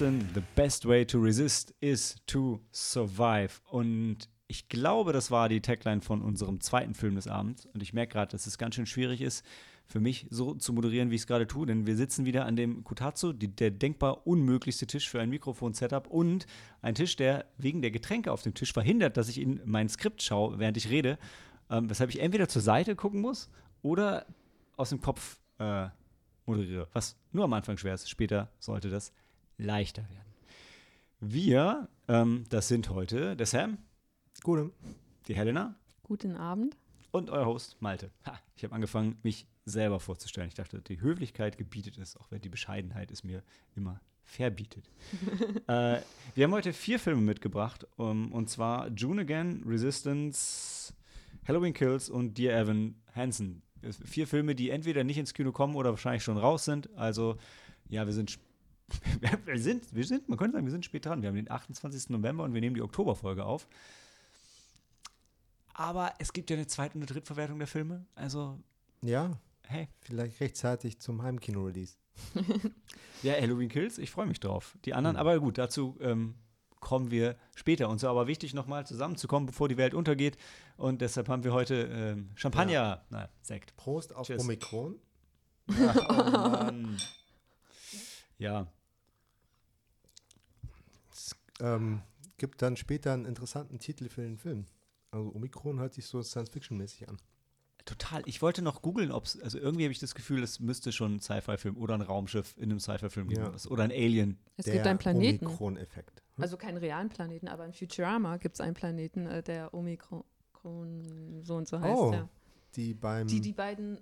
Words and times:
115. 0.00 0.34
The 0.34 0.42
best 0.54 0.86
way 0.86 1.04
to 1.04 1.20
resist 1.20 1.74
is 1.80 2.16
to 2.26 2.60
survive. 2.72 3.60
Und 3.70 4.28
ich 4.46 4.68
glaube, 4.68 5.12
das 5.12 5.30
war 5.30 5.48
die 5.48 5.60
Tagline 5.60 6.00
von 6.00 6.22
unserem 6.22 6.60
zweiten 6.60 6.94
Film 6.94 7.16
des 7.16 7.28
Abends. 7.28 7.66
Und 7.66 7.82
ich 7.82 7.92
merke 7.92 8.14
gerade, 8.14 8.32
dass 8.32 8.46
es 8.46 8.58
ganz 8.58 8.74
schön 8.74 8.86
schwierig 8.86 9.20
ist, 9.20 9.44
für 9.84 10.00
mich 10.00 10.26
so 10.30 10.54
zu 10.54 10.72
moderieren, 10.72 11.10
wie 11.10 11.16
ich 11.16 11.22
es 11.22 11.26
gerade 11.26 11.46
tue. 11.46 11.66
Denn 11.66 11.86
wir 11.86 11.96
sitzen 11.96 12.24
wieder 12.24 12.46
an 12.46 12.56
dem 12.56 12.82
Kutatsu, 12.82 13.32
die, 13.32 13.54
der 13.54 13.70
denkbar 13.70 14.26
unmöglichste 14.26 14.86
Tisch 14.86 15.08
für 15.08 15.20
ein 15.20 15.28
Mikrofon-Setup. 15.28 16.06
Und 16.06 16.46
ein 16.80 16.94
Tisch, 16.94 17.16
der 17.16 17.46
wegen 17.58 17.82
der 17.82 17.90
Getränke 17.90 18.32
auf 18.32 18.42
dem 18.42 18.54
Tisch 18.54 18.72
verhindert, 18.72 19.16
dass 19.16 19.28
ich 19.28 19.38
in 19.38 19.60
mein 19.64 19.88
Skript 19.88 20.22
schaue, 20.22 20.58
während 20.58 20.76
ich 20.76 20.88
rede. 20.88 21.18
Ähm, 21.68 21.90
weshalb 21.90 22.10
ich 22.10 22.20
entweder 22.20 22.48
zur 22.48 22.62
Seite 22.62 22.96
gucken 22.96 23.20
muss 23.20 23.50
oder 23.82 24.26
aus 24.76 24.88
dem 24.88 25.00
Kopf 25.00 25.38
äh, 25.58 25.88
moderiere. 26.46 26.88
Was 26.92 27.16
nur 27.32 27.44
am 27.44 27.52
Anfang 27.52 27.76
schwer 27.76 27.94
ist. 27.94 28.08
Später 28.08 28.50
sollte 28.58 28.88
das 28.88 29.12
leichter 29.60 30.02
werden. 30.10 30.16
Wir, 31.20 31.88
ähm, 32.08 32.44
das 32.48 32.68
sind 32.68 32.88
heute 32.90 33.36
der 33.36 33.46
Sam, 33.46 33.78
Gute. 34.42 34.70
die 35.28 35.34
Helena 35.34 35.74
Guten 36.02 36.36
Abend. 36.36 36.76
und 37.10 37.30
euer 37.30 37.46
Host 37.46 37.76
Malte. 37.80 38.10
Ha, 38.26 38.38
ich 38.56 38.64
habe 38.64 38.74
angefangen, 38.74 39.18
mich 39.22 39.46
selber 39.66 40.00
vorzustellen. 40.00 40.48
Ich 40.48 40.54
dachte, 40.54 40.80
die 40.80 41.00
Höflichkeit 41.00 41.58
gebietet 41.58 41.98
es, 41.98 42.16
auch 42.16 42.30
wenn 42.30 42.40
die 42.40 42.48
Bescheidenheit 42.48 43.10
es 43.10 43.22
mir 43.22 43.42
immer 43.76 44.00
verbietet. 44.24 44.90
äh, 45.68 45.98
wir 46.34 46.44
haben 46.44 46.52
heute 46.52 46.72
vier 46.72 46.98
Filme 46.98 47.20
mitgebracht, 47.20 47.86
um, 47.96 48.32
und 48.32 48.48
zwar 48.48 48.88
June 48.88 49.20
Again, 49.22 49.62
Resistance, 49.66 50.94
Halloween 51.46 51.74
Kills 51.74 52.08
und 52.08 52.38
Dear 52.38 52.58
Evan 52.58 52.94
Hansen. 53.14 53.62
Es- 53.82 54.00
Vier 54.04 54.26
Filme, 54.26 54.54
die 54.54 54.70
entweder 54.70 55.04
nicht 55.04 55.18
ins 55.18 55.34
Kino 55.34 55.52
kommen 55.52 55.74
oder 55.76 55.90
wahrscheinlich 55.90 56.22
schon 56.24 56.38
raus 56.38 56.64
sind. 56.64 56.88
Also, 56.96 57.36
ja, 57.88 58.06
wir 58.06 58.12
sind, 58.12 58.38
wir 59.44 59.58
sind, 59.58 59.94
wir 59.94 60.04
sind, 60.04 60.28
man 60.28 60.38
könnte 60.38 60.54
sagen, 60.56 60.66
wir 60.66 60.70
sind 60.72 60.84
spät 60.84 61.04
dran. 61.06 61.22
Wir 61.22 61.28
haben 61.28 61.36
den 61.36 61.50
28. 61.50 62.10
November 62.10 62.44
und 62.44 62.54
wir 62.54 62.60
nehmen 62.60 62.74
die 62.74 62.82
Oktoberfolge 62.82 63.44
auf. 63.44 63.66
Aber 65.74 66.12
es 66.18 66.32
gibt 66.32 66.50
ja 66.50 66.56
eine 66.56 66.66
Zweit- 66.66 66.94
und 66.94 67.00
eine 67.00 67.06
Drittverwertung 67.06 67.58
der 67.58 67.68
Filme. 67.68 68.04
Also, 68.14 68.58
Ja, 69.02 69.38
hey. 69.66 69.88
vielleicht 70.00 70.40
rechtzeitig 70.40 70.98
zum 71.00 71.22
Heimkino-Release. 71.22 71.96
Ja, 73.22 73.34
Halloween 73.34 73.68
Kills, 73.68 73.98
ich 73.98 74.10
freue 74.10 74.24
mich 74.26 74.40
drauf. 74.40 74.78
Die 74.86 74.94
anderen, 74.94 75.16
Mhm. 75.16 75.20
aber 75.20 75.38
gut, 75.40 75.58
dazu 75.58 75.98
ähm, 76.00 76.36
kommen 76.80 77.10
wir 77.10 77.36
später. 77.54 77.90
Uns 77.90 78.02
ist 78.02 78.08
aber 78.08 78.26
wichtig, 78.28 78.54
nochmal 78.54 78.86
zusammenzukommen, 78.86 79.44
bevor 79.46 79.68
die 79.68 79.76
Welt 79.76 79.92
untergeht. 79.92 80.38
Und 80.78 81.02
deshalb 81.02 81.28
haben 81.28 81.44
wir 81.44 81.52
heute 81.52 81.82
ähm, 81.92 82.30
Champagner, 82.34 83.04
na, 83.10 83.28
Sekt. 83.42 83.76
Prost 83.76 84.14
auf 84.16 84.26
Cheers. 84.26 84.42
Omikron. 84.42 84.98
Ja, 85.68 85.94
oh 86.08 86.48
Mann. 86.48 86.96
ja, 88.38 88.66
ähm, 91.60 92.02
gibt 92.38 92.62
dann 92.62 92.76
später 92.76 93.12
einen 93.12 93.24
interessanten 93.26 93.78
Titel 93.78 94.08
für 94.08 94.22
den 94.22 94.36
Film. 94.38 94.66
Also 95.10 95.32
Omikron 95.34 95.78
hört 95.80 95.94
sich 95.94 96.06
so 96.06 96.22
Science-Fiction-mäßig 96.22 97.08
an. 97.08 97.16
total. 97.84 98.22
Ich 98.26 98.40
wollte 98.42 98.62
noch 98.62 98.82
googeln, 98.82 99.10
ob 99.10 99.24
es, 99.24 99.40
also 99.40 99.58
irgendwie 99.58 99.84
habe 99.84 99.92
ich 99.92 99.98
das 99.98 100.14
Gefühl, 100.14 100.42
es 100.42 100.60
müsste 100.60 100.92
schon 100.92 101.16
ein 101.16 101.20
Sci-Fi-Film 101.20 101.76
oder 101.76 101.94
ein 101.94 102.02
Raumschiff 102.02 102.54
in 102.56 102.64
einem 102.70 102.78
Sci-Fi-Film 102.78 103.28
geben. 103.28 103.42
Ja. 103.42 103.70
Oder 103.70 103.84
ein 103.84 103.90
Alien. 103.90 104.38
Es 104.56 104.66
Der 104.66 104.74
gibt 104.74 104.86
einen 104.86 104.98
Planeten. 104.98 105.46
Omikron-Effekt. 105.46 106.22
Hm? 106.36 106.42
Also 106.42 106.56
keinen 106.56 106.76
realen 106.78 107.08
Planeten, 107.08 107.48
aber 107.48 107.64
in 107.66 107.72
Futurama 107.72 108.36
gibt 108.36 108.54
es 108.56 108.60
einen 108.60 108.74
Planeten, 108.74 109.26
äh, 109.26 109.42
der 109.42 109.74
Omikron 109.74 110.22
so 111.42 111.56
und 111.56 111.66
so 111.68 111.80
heißt. 111.80 111.98
oh, 111.98 112.12
Ja. 112.12 112.28
die 112.76 112.94
beim 112.94 113.26
Die, 113.26 113.40
die 113.40 113.52
beiden, 113.52 113.98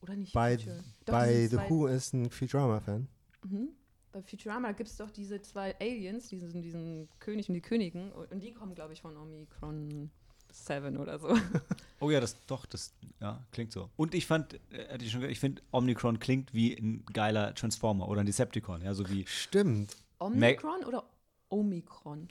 oder 0.00 0.16
nicht 0.16 0.32
bei, 0.32 0.56
Doch, 0.56 0.72
bei 1.06 1.46
The 1.46 1.58
Who 1.68 1.86
ist 1.86 2.14
ein 2.14 2.30
Futurama-Fan. 2.30 3.06
Mhm. 3.44 3.68
Bei 4.18 4.22
Futurama 4.22 4.72
gibt 4.72 4.90
es 4.90 4.96
doch 4.96 5.12
diese 5.12 5.40
zwei 5.42 5.76
Aliens, 5.78 6.26
diesen, 6.26 6.60
diesen 6.60 7.08
König 7.20 7.48
und 7.48 7.54
die 7.54 7.60
Königin, 7.60 8.10
und 8.10 8.42
die 8.42 8.52
kommen, 8.52 8.74
glaube 8.74 8.92
ich, 8.92 9.00
von 9.00 9.16
Omikron 9.16 10.10
7 10.50 10.96
oder 10.96 11.18
so. 11.20 11.28
Oh 12.00 12.10
ja, 12.10 12.20
das 12.20 12.36
doch, 12.46 12.64
das 12.66 12.94
ja, 13.20 13.44
klingt 13.50 13.72
so. 13.72 13.90
Und 13.96 14.14
ich 14.14 14.24
fand, 14.26 14.54
äh, 14.72 14.88
hatte 14.92 15.04
ich 15.04 15.10
schon 15.10 15.20
gesagt, 15.20 15.32
ich 15.32 15.40
finde, 15.40 15.62
Omnicron 15.72 16.20
klingt 16.20 16.54
wie 16.54 16.74
ein 16.76 17.04
geiler 17.12 17.52
Transformer 17.56 18.08
oder 18.08 18.20
ein 18.20 18.26
Decepticon, 18.26 18.82
ja, 18.82 18.94
so 18.94 19.08
wie 19.10 19.26
Stimmt. 19.26 19.96
Omikron 20.20 20.84
oder 20.84 21.02
Omikron? 21.48 22.28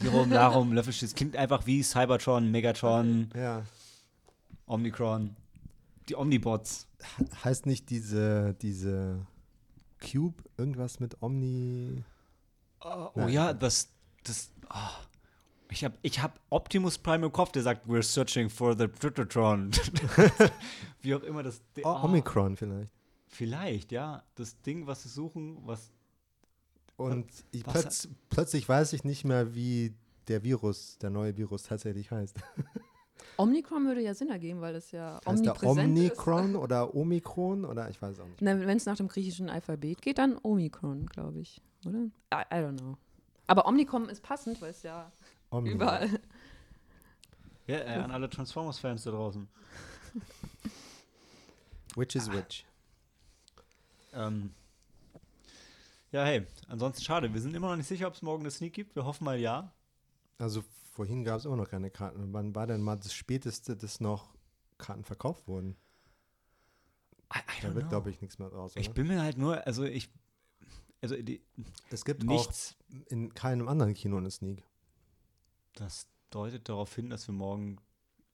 Lirum, 0.00 0.30
Larum, 0.30 0.72
Löffelschiss. 0.72 1.14
Klingt 1.14 1.36
einfach 1.36 1.66
wie 1.66 1.82
Cybertron, 1.82 2.50
Megatron, 2.50 3.30
Ja. 3.34 3.64
Omnicron. 4.66 5.36
Die 6.08 6.16
Omnibots. 6.16 6.86
Heißt 7.44 7.66
nicht 7.66 7.90
diese, 7.90 8.54
diese 8.62 9.26
Cube 10.00 10.42
irgendwas 10.56 11.00
mit 11.00 11.22
Omni. 11.22 12.04
Oh, 12.80 13.10
Nein. 13.14 13.28
ja, 13.28 13.52
das, 13.52 13.92
das, 14.24 14.50
ah. 14.68 14.90
ich 15.70 15.84
habe 15.84 15.96
ich 16.02 16.22
hab 16.22 16.40
Optimus 16.50 16.98
Prime 16.98 17.26
im 17.26 17.32
Kopf, 17.32 17.52
der 17.52 17.62
sagt, 17.62 17.86
we're 17.86 18.02
searching 18.02 18.48
for 18.48 18.76
the 18.76 18.88
Tritotron. 18.88 19.70
wie 21.02 21.14
auch 21.14 21.22
immer 21.22 21.42
das. 21.42 21.62
Oh, 21.82 21.88
ah, 21.88 22.04
Omikron 22.04 22.56
vielleicht. 22.56 22.90
Vielleicht, 23.28 23.92
ja. 23.92 24.24
Das 24.34 24.60
Ding, 24.62 24.86
was 24.86 25.02
sie 25.02 25.08
suchen, 25.08 25.58
was. 25.66 25.92
Und 26.96 27.30
was- 27.64 27.72
plötz, 27.72 28.08
plötzlich 28.28 28.68
weiß 28.68 28.92
ich 28.94 29.04
nicht 29.04 29.24
mehr, 29.24 29.54
wie 29.54 29.94
der 30.28 30.42
Virus, 30.42 30.98
der 30.98 31.10
neue 31.10 31.36
Virus 31.36 31.64
tatsächlich 31.64 32.10
heißt. 32.10 32.36
Omikron 33.36 33.86
würde 33.86 34.02
ja 34.02 34.14
Sinn 34.14 34.28
ergeben, 34.28 34.60
weil 34.60 34.74
es 34.74 34.90
ja 34.92 35.20
Heißt 35.26 35.44
der 35.44 35.54
omnipräsent 35.64 35.98
ist. 35.98 36.56
Oder 36.56 36.94
Omikron 36.94 37.64
oder 37.64 37.88
ich 37.88 38.00
weiß 38.00 38.20
auch 38.20 38.26
nicht. 38.26 38.40
Wenn 38.40 38.76
es 38.76 38.86
nach 38.86 38.96
dem 38.96 39.08
griechischen 39.08 39.48
Alphabet 39.48 40.02
geht, 40.02 40.18
dann 40.18 40.38
Omikron, 40.42 41.06
glaube 41.06 41.40
ich, 41.40 41.60
oder? 41.86 41.98
I, 42.32 42.42
I 42.52 42.56
don't 42.56 42.78
know. 42.78 42.96
Aber 43.50 43.66
Omnicom 43.66 44.08
ist 44.08 44.22
passend, 44.22 44.62
weil 44.62 44.70
es 44.70 44.84
ja 44.84 45.10
Omni. 45.50 45.72
überall. 45.72 46.08
Ja, 47.66 47.78
äh, 47.78 47.94
an 47.94 48.12
alle 48.12 48.30
Transformers-Fans 48.30 49.02
da 49.02 49.10
draußen. 49.10 49.48
Which 51.96 52.14
is 52.14 52.30
which? 52.30 52.64
Ähm, 54.12 54.54
ja, 56.12 56.24
hey, 56.24 56.46
ansonsten 56.68 57.02
schade. 57.02 57.32
Wir 57.34 57.40
sind 57.40 57.54
immer 57.56 57.70
noch 57.70 57.76
nicht 57.76 57.88
sicher, 57.88 58.06
ob 58.06 58.14
es 58.14 58.22
morgen 58.22 58.42
eine 58.42 58.52
Sneak 58.52 58.72
gibt. 58.72 58.94
Wir 58.94 59.04
hoffen 59.04 59.24
mal 59.24 59.38
ja. 59.38 59.72
Also 60.38 60.62
vorhin 61.00 61.24
gab 61.24 61.38
es 61.38 61.46
immer 61.46 61.56
noch 61.56 61.70
keine 61.70 61.90
Karten. 61.90 62.34
Wann 62.34 62.54
war 62.54 62.66
denn 62.66 62.82
mal 62.82 62.96
das 62.96 63.14
späteste, 63.14 63.74
dass 63.74 64.00
noch 64.00 64.34
Karten 64.76 65.02
verkauft 65.02 65.48
wurden? 65.48 65.78
I, 67.34 67.38
I 67.38 67.62
Da 67.62 67.74
wird, 67.74 67.88
glaube 67.88 68.10
ich, 68.10 68.20
nichts 68.20 68.38
mehr 68.38 68.50
draus. 68.50 68.76
Ich 68.76 68.88
Oder? 68.88 68.94
bin 68.96 69.06
mir 69.06 69.22
halt 69.22 69.38
nur, 69.38 69.66
also 69.66 69.84
ich, 69.84 70.10
also 71.00 71.16
die, 71.16 71.40
Es 71.88 72.04
gibt 72.04 72.22
nichts, 72.24 72.76
auch 72.90 73.10
in 73.10 73.32
keinem 73.32 73.66
anderen 73.66 73.94
Kino 73.94 74.18
eine 74.18 74.30
Sneak. 74.30 74.62
das 75.72 76.06
deutet 76.28 76.68
darauf 76.68 76.94
hin, 76.94 77.08
dass 77.08 77.26
wir 77.26 77.32
morgen, 77.32 77.78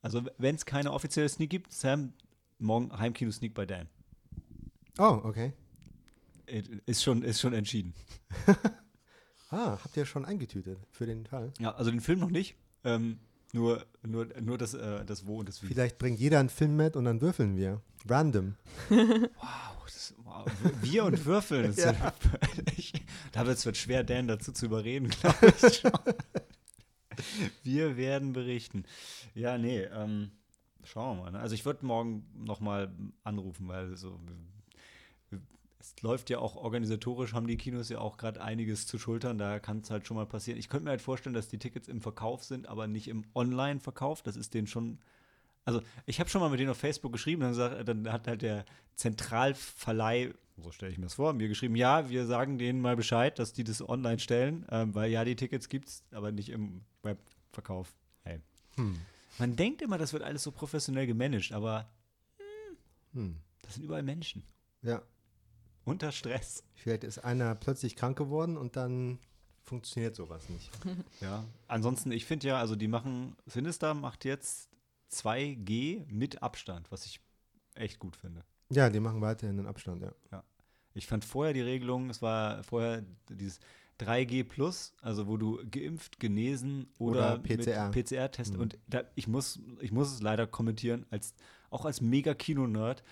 also 0.03 0.25
wenn 0.37 0.57
es 0.57 0.67
keine 0.67 0.93
offizielle 0.93 1.29
Sneak 1.29 1.51
gibt, 1.51 1.73
Sam, 1.73 2.15
morgen 2.59 2.91
Heimkino-Sneak 2.99 3.55
bei 3.55 3.65
Dan. 3.65 3.89
Oh, 4.99 5.21
okay. 5.23 5.53
Ist 6.47 7.05
schon, 7.05 7.23
ist 7.23 7.41
schon 7.41 7.53
entschieden. 7.53 7.95
Ah, 9.51 9.79
habt 9.83 9.97
ihr 9.97 10.07
schon 10.07 10.25
eingetütet 10.25 10.79
für 10.91 11.07
den 11.07 11.27
Fall? 11.27 11.53
Ja, 11.59 11.75
also 11.75 11.91
den 11.91 12.01
Film 12.01 12.19
noch 12.19 12.31
nicht. 12.31 12.57
Ähm, 12.85 13.19
nur, 13.53 13.87
nur, 14.03 14.27
nur 14.41 14.59
das, 14.59 14.75
äh, 14.75 15.05
das 15.05 15.27
Wo 15.27 15.39
und 15.39 15.49
das 15.49 15.63
Wie. 15.63 15.67
Vielleicht 15.69 15.99
bringt 15.99 16.19
jeder 16.19 16.41
einen 16.41 16.49
Film 16.49 16.77
mit 16.77 16.97
und 16.97 17.05
dann 17.05 17.21
würfeln 17.21 17.57
wir. 17.57 17.81
Random. 18.09 18.57
Wow, 18.91 19.85
das, 19.85 20.15
wow. 20.25 20.47
Wir 20.83 21.05
und 21.05 21.25
Würfeln. 21.25 21.67
Das 21.67 21.77
Ja. 21.85 21.93
ja. 21.93 22.13
ich, 22.77 22.93
da 23.33 23.47
wird 23.47 23.65
es 23.65 23.79
schwer, 23.79 24.03
Dan 24.05 24.27
dazu 24.27 24.53
zu 24.53 24.67
überreden, 24.67 25.09
glaube 25.21 25.55
ich. 25.67 25.83
wir 27.63 27.97
werden 27.97 28.33
berichten. 28.33 28.85
Ja, 29.35 29.59
nee, 29.59 29.83
ähm, 29.83 30.33
schauen 30.85 31.19
wir 31.19 31.25
mal. 31.25 31.31
Ne? 31.33 31.39
Also 31.39 31.55
ich 31.55 31.65
würde 31.65 31.87
morgen 31.87 32.27
noch 32.35 32.61
mal 32.61 32.93
anrufen, 33.23 33.69
weil 33.69 33.97
so 33.97 34.19
es 35.95 36.03
läuft 36.03 36.31
ja 36.31 36.39
auch 36.39 36.57
organisatorisch, 36.57 37.33
haben 37.33 37.47
die 37.47 37.57
Kinos 37.57 37.89
ja 37.89 37.99
auch 37.99 38.17
gerade 38.17 38.41
einiges 38.41 38.87
zu 38.87 38.99
schultern. 38.99 39.39
Da 39.39 39.59
kann 39.59 39.79
es 39.79 39.91
halt 39.91 40.07
schon 40.07 40.17
mal 40.17 40.27
passieren. 40.27 40.59
Ich 40.59 40.69
könnte 40.69 40.85
mir 40.85 40.91
halt 40.91 41.03
vorstellen, 41.03 41.35
dass 41.35 41.49
die 41.49 41.59
Tickets 41.59 41.89
im 41.89 42.01
Verkauf 42.01 42.45
sind, 42.45 42.69
aber 42.69 42.87
nicht 42.87 43.09
im 43.09 43.25
Online-Verkauf. 43.35 44.23
Das 44.23 44.37
ist 44.37 44.55
denen 44.55 44.67
schon 44.67 44.99
also 45.67 45.83
ich 46.07 46.21
habe 46.21 46.31
schon 46.31 46.41
mal 46.41 46.49
mit 46.49 46.61
denen 46.61 46.71
auf 46.71 46.79
Facebook 46.79 47.13
geschrieben, 47.13 47.43
dann, 47.43 47.53
sag, 47.53 47.85
dann 47.85 48.11
hat 48.11 48.29
halt 48.29 48.41
der 48.41 48.65
Zentralverleih, 48.95 50.33
so 50.57 50.71
stelle 50.71 50.93
ich 50.93 50.99
mir 50.99 51.07
das 51.07 51.15
vor, 51.15 51.33
mir 51.33 51.49
geschrieben, 51.49 51.75
ja, 51.75 52.09
wir 52.09 52.25
sagen 52.25 52.57
denen 52.57 52.81
mal 52.81 52.97
Bescheid, 52.97 53.39
dass 53.39 53.53
die 53.53 53.65
das 53.65 53.87
online 53.87 54.21
stellen, 54.21 54.65
ähm, 54.71 54.95
weil 54.95 55.11
ja, 55.11 55.25
die 55.25 55.35
Tickets 55.35 55.69
gibt's, 55.69 56.05
aber 56.13 56.31
nicht 56.31 56.51
im 56.51 56.83
Webverkauf. 57.03 57.95
Hey. 58.23 58.41
Hm. 58.77 58.97
Man 59.39 59.57
denkt 59.57 59.83
immer, 59.83 59.99
das 59.99 60.13
wird 60.13 60.23
alles 60.23 60.45
so 60.45 60.53
professionell 60.53 61.07
gemanagt, 61.07 61.53
aber 61.53 61.91
Hm. 63.13 63.37
das 63.63 63.75
sind 63.75 63.83
überall 63.83 64.05
Menschen. 64.05 64.45
Ja. 64.83 65.03
Unter 65.87 66.13
Stress. 66.13 66.65
Vielleicht 66.75 67.05
ist 67.05 67.19
einer 67.19 67.55
plötzlich 67.55 67.97
krank 67.97 68.19
geworden 68.19 68.59
und 68.59 68.77
dann 68.77 69.19
funktioniert 69.63 70.15
sowas 70.15 70.49
nicht. 70.49 70.71
Ja. 71.21 71.45
Ansonsten, 71.69 72.13
ich 72.13 72.27
finde 72.27 72.49
ja, 72.49 72.59
also 72.59 72.77
die 72.77 72.89
machen, 72.89 73.37
Sinister 73.47 73.95
macht 73.95 74.25
jetzt 74.25 74.69
2G 75.13 76.05
mit 76.09 76.43
Abstand, 76.43 76.91
was 76.93 77.07
ich 77.07 77.21
echt 77.75 77.99
gut 77.99 78.17
finde. 78.17 78.45
Ja, 78.71 78.91
die 78.91 79.01
machen 79.01 79.21
weiterhin 79.21 79.57
den 79.57 79.67
Abstand, 79.67 80.03
ja. 80.03 80.45
Ich 80.93 81.07
fand 81.07 81.25
vorher 81.25 81.55
die 81.55 81.61
Regelung, 81.61 82.11
es 82.11 82.21
war 82.21 82.63
vorher 82.65 83.05
dieses 83.29 83.61
3G 84.01 84.45
plus, 84.45 84.95
also 85.03 85.27
wo 85.27 85.37
du 85.37 85.61
geimpft, 85.71 86.19
genesen 86.19 86.89
oder, 86.99 87.35
Oder 87.35 87.39
PCR. 87.39 87.91
PCR-Test. 87.91 88.55
Mhm. 88.55 88.61
Und 88.61 88.79
da, 88.87 89.05
ich, 89.15 89.29
muss, 89.29 89.61
ich 89.81 89.93
muss 89.93 90.13
es 90.13 90.23
leider 90.23 90.47
kommentieren, 90.47 91.07
als, 91.11 91.35
auch 91.71 91.85
als 91.85 92.01
Mega-Kino-Nerd. 92.01 93.03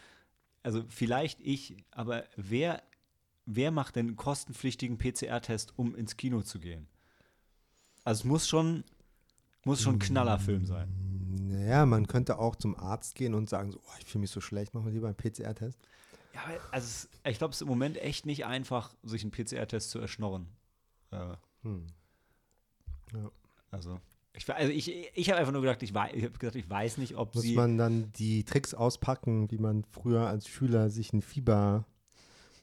Also 0.64 0.82
vielleicht 0.88 1.40
ich, 1.42 1.76
aber 1.90 2.24
wer, 2.36 2.82
wer 3.44 3.70
macht 3.70 3.96
denn 3.96 4.08
einen 4.08 4.16
kostenpflichtigen 4.16 4.98
PCR-Test, 4.98 5.74
um 5.76 5.94
ins 5.94 6.16
Kino 6.16 6.42
zu 6.42 6.58
gehen? 6.58 6.88
Also 8.02 8.22
es 8.22 8.24
muss 8.24 8.48
schon, 8.48 8.82
muss 9.64 9.82
schon 9.82 9.96
ein 9.96 9.98
Knallerfilm 9.98 10.64
sein. 10.66 10.88
Naja, 11.48 11.84
man 11.84 12.06
könnte 12.06 12.38
auch 12.38 12.56
zum 12.56 12.76
Arzt 12.76 13.14
gehen 13.14 13.34
und 13.34 13.48
sagen, 13.48 13.72
so, 13.72 13.78
oh, 13.78 13.92
ich 14.00 14.06
fühle 14.06 14.22
mich 14.22 14.30
so 14.30 14.40
schlecht, 14.40 14.72
machen 14.72 14.86
wir 14.86 14.92
lieber 14.92 15.06
einen 15.06 15.16
PCR-Test. 15.16 15.78
Ja, 16.32 16.40
also 16.72 16.86
es, 16.86 17.08
ich 17.30 17.38
glaube, 17.38 17.52
es 17.52 17.58
ist 17.58 17.62
im 17.62 17.68
Moment 17.68 17.98
echt 17.98 18.24
nicht 18.24 18.46
einfach, 18.46 18.94
sich 19.02 19.22
einen 19.22 19.32
PCR-Test 19.32 19.90
zu 19.90 19.98
erschnorren. 19.98 20.48
Äh, 21.10 21.34
Hm. 21.62 21.86
also, 23.70 24.00
ich, 24.36 24.52
also 24.52 24.72
ich, 24.72 24.92
ich 25.14 25.30
habe 25.30 25.38
einfach 25.40 25.52
nur 25.52 25.62
gedacht, 25.62 25.82
ich, 25.82 25.94
wei 25.94 26.10
ich 26.14 26.24
habe 26.24 26.36
gesagt, 26.38 26.56
ich 26.56 26.68
weiß 26.68 26.98
nicht, 26.98 27.16
ob 27.16 27.34
Muss 27.34 27.44
sie. 27.44 27.54
man 27.54 27.78
dann 27.78 28.10
die 28.12 28.44
Tricks 28.44 28.74
auspacken, 28.74 29.50
wie 29.50 29.58
man 29.58 29.84
früher 29.84 30.26
als 30.26 30.48
Schüler 30.48 30.90
sich 30.90 31.12
ein 31.12 31.22
Fieber 31.22 31.86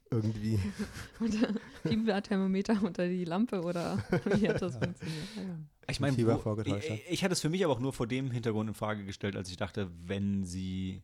irgendwie. 0.09 0.59
Unter 1.19 1.53
Fieberthermometer 1.83 2.83
unter 2.83 3.07
die 3.07 3.23
Lampe 3.25 3.62
oder 3.62 4.03
wie 4.25 4.50
hat 4.50 4.62
das 4.62 4.75
funktioniert? 4.77 5.27
Ja. 5.38 5.44
ich 5.89 6.00
meine, 6.01 6.15
Fieber 6.15 6.35
wo- 6.35 6.39
vorgetäuscht 6.41 6.89
hat. 6.89 6.97
ich, 6.97 7.09
ich 7.12 7.23
hatte 7.23 7.33
es 7.33 7.39
für 7.41 7.50
mich 7.50 7.63
aber 7.63 7.74
auch 7.74 7.79
nur 7.79 7.94
vor 7.94 8.07
dem 8.07 8.29
Hintergrund 8.31 8.67
in 8.69 8.74
Frage 8.75 9.06
gestellt, 9.06 9.38
als 9.38 9.50
ich 9.50 9.56
dachte, 9.57 9.89
wenn 10.06 10.44
sie 10.44 11.01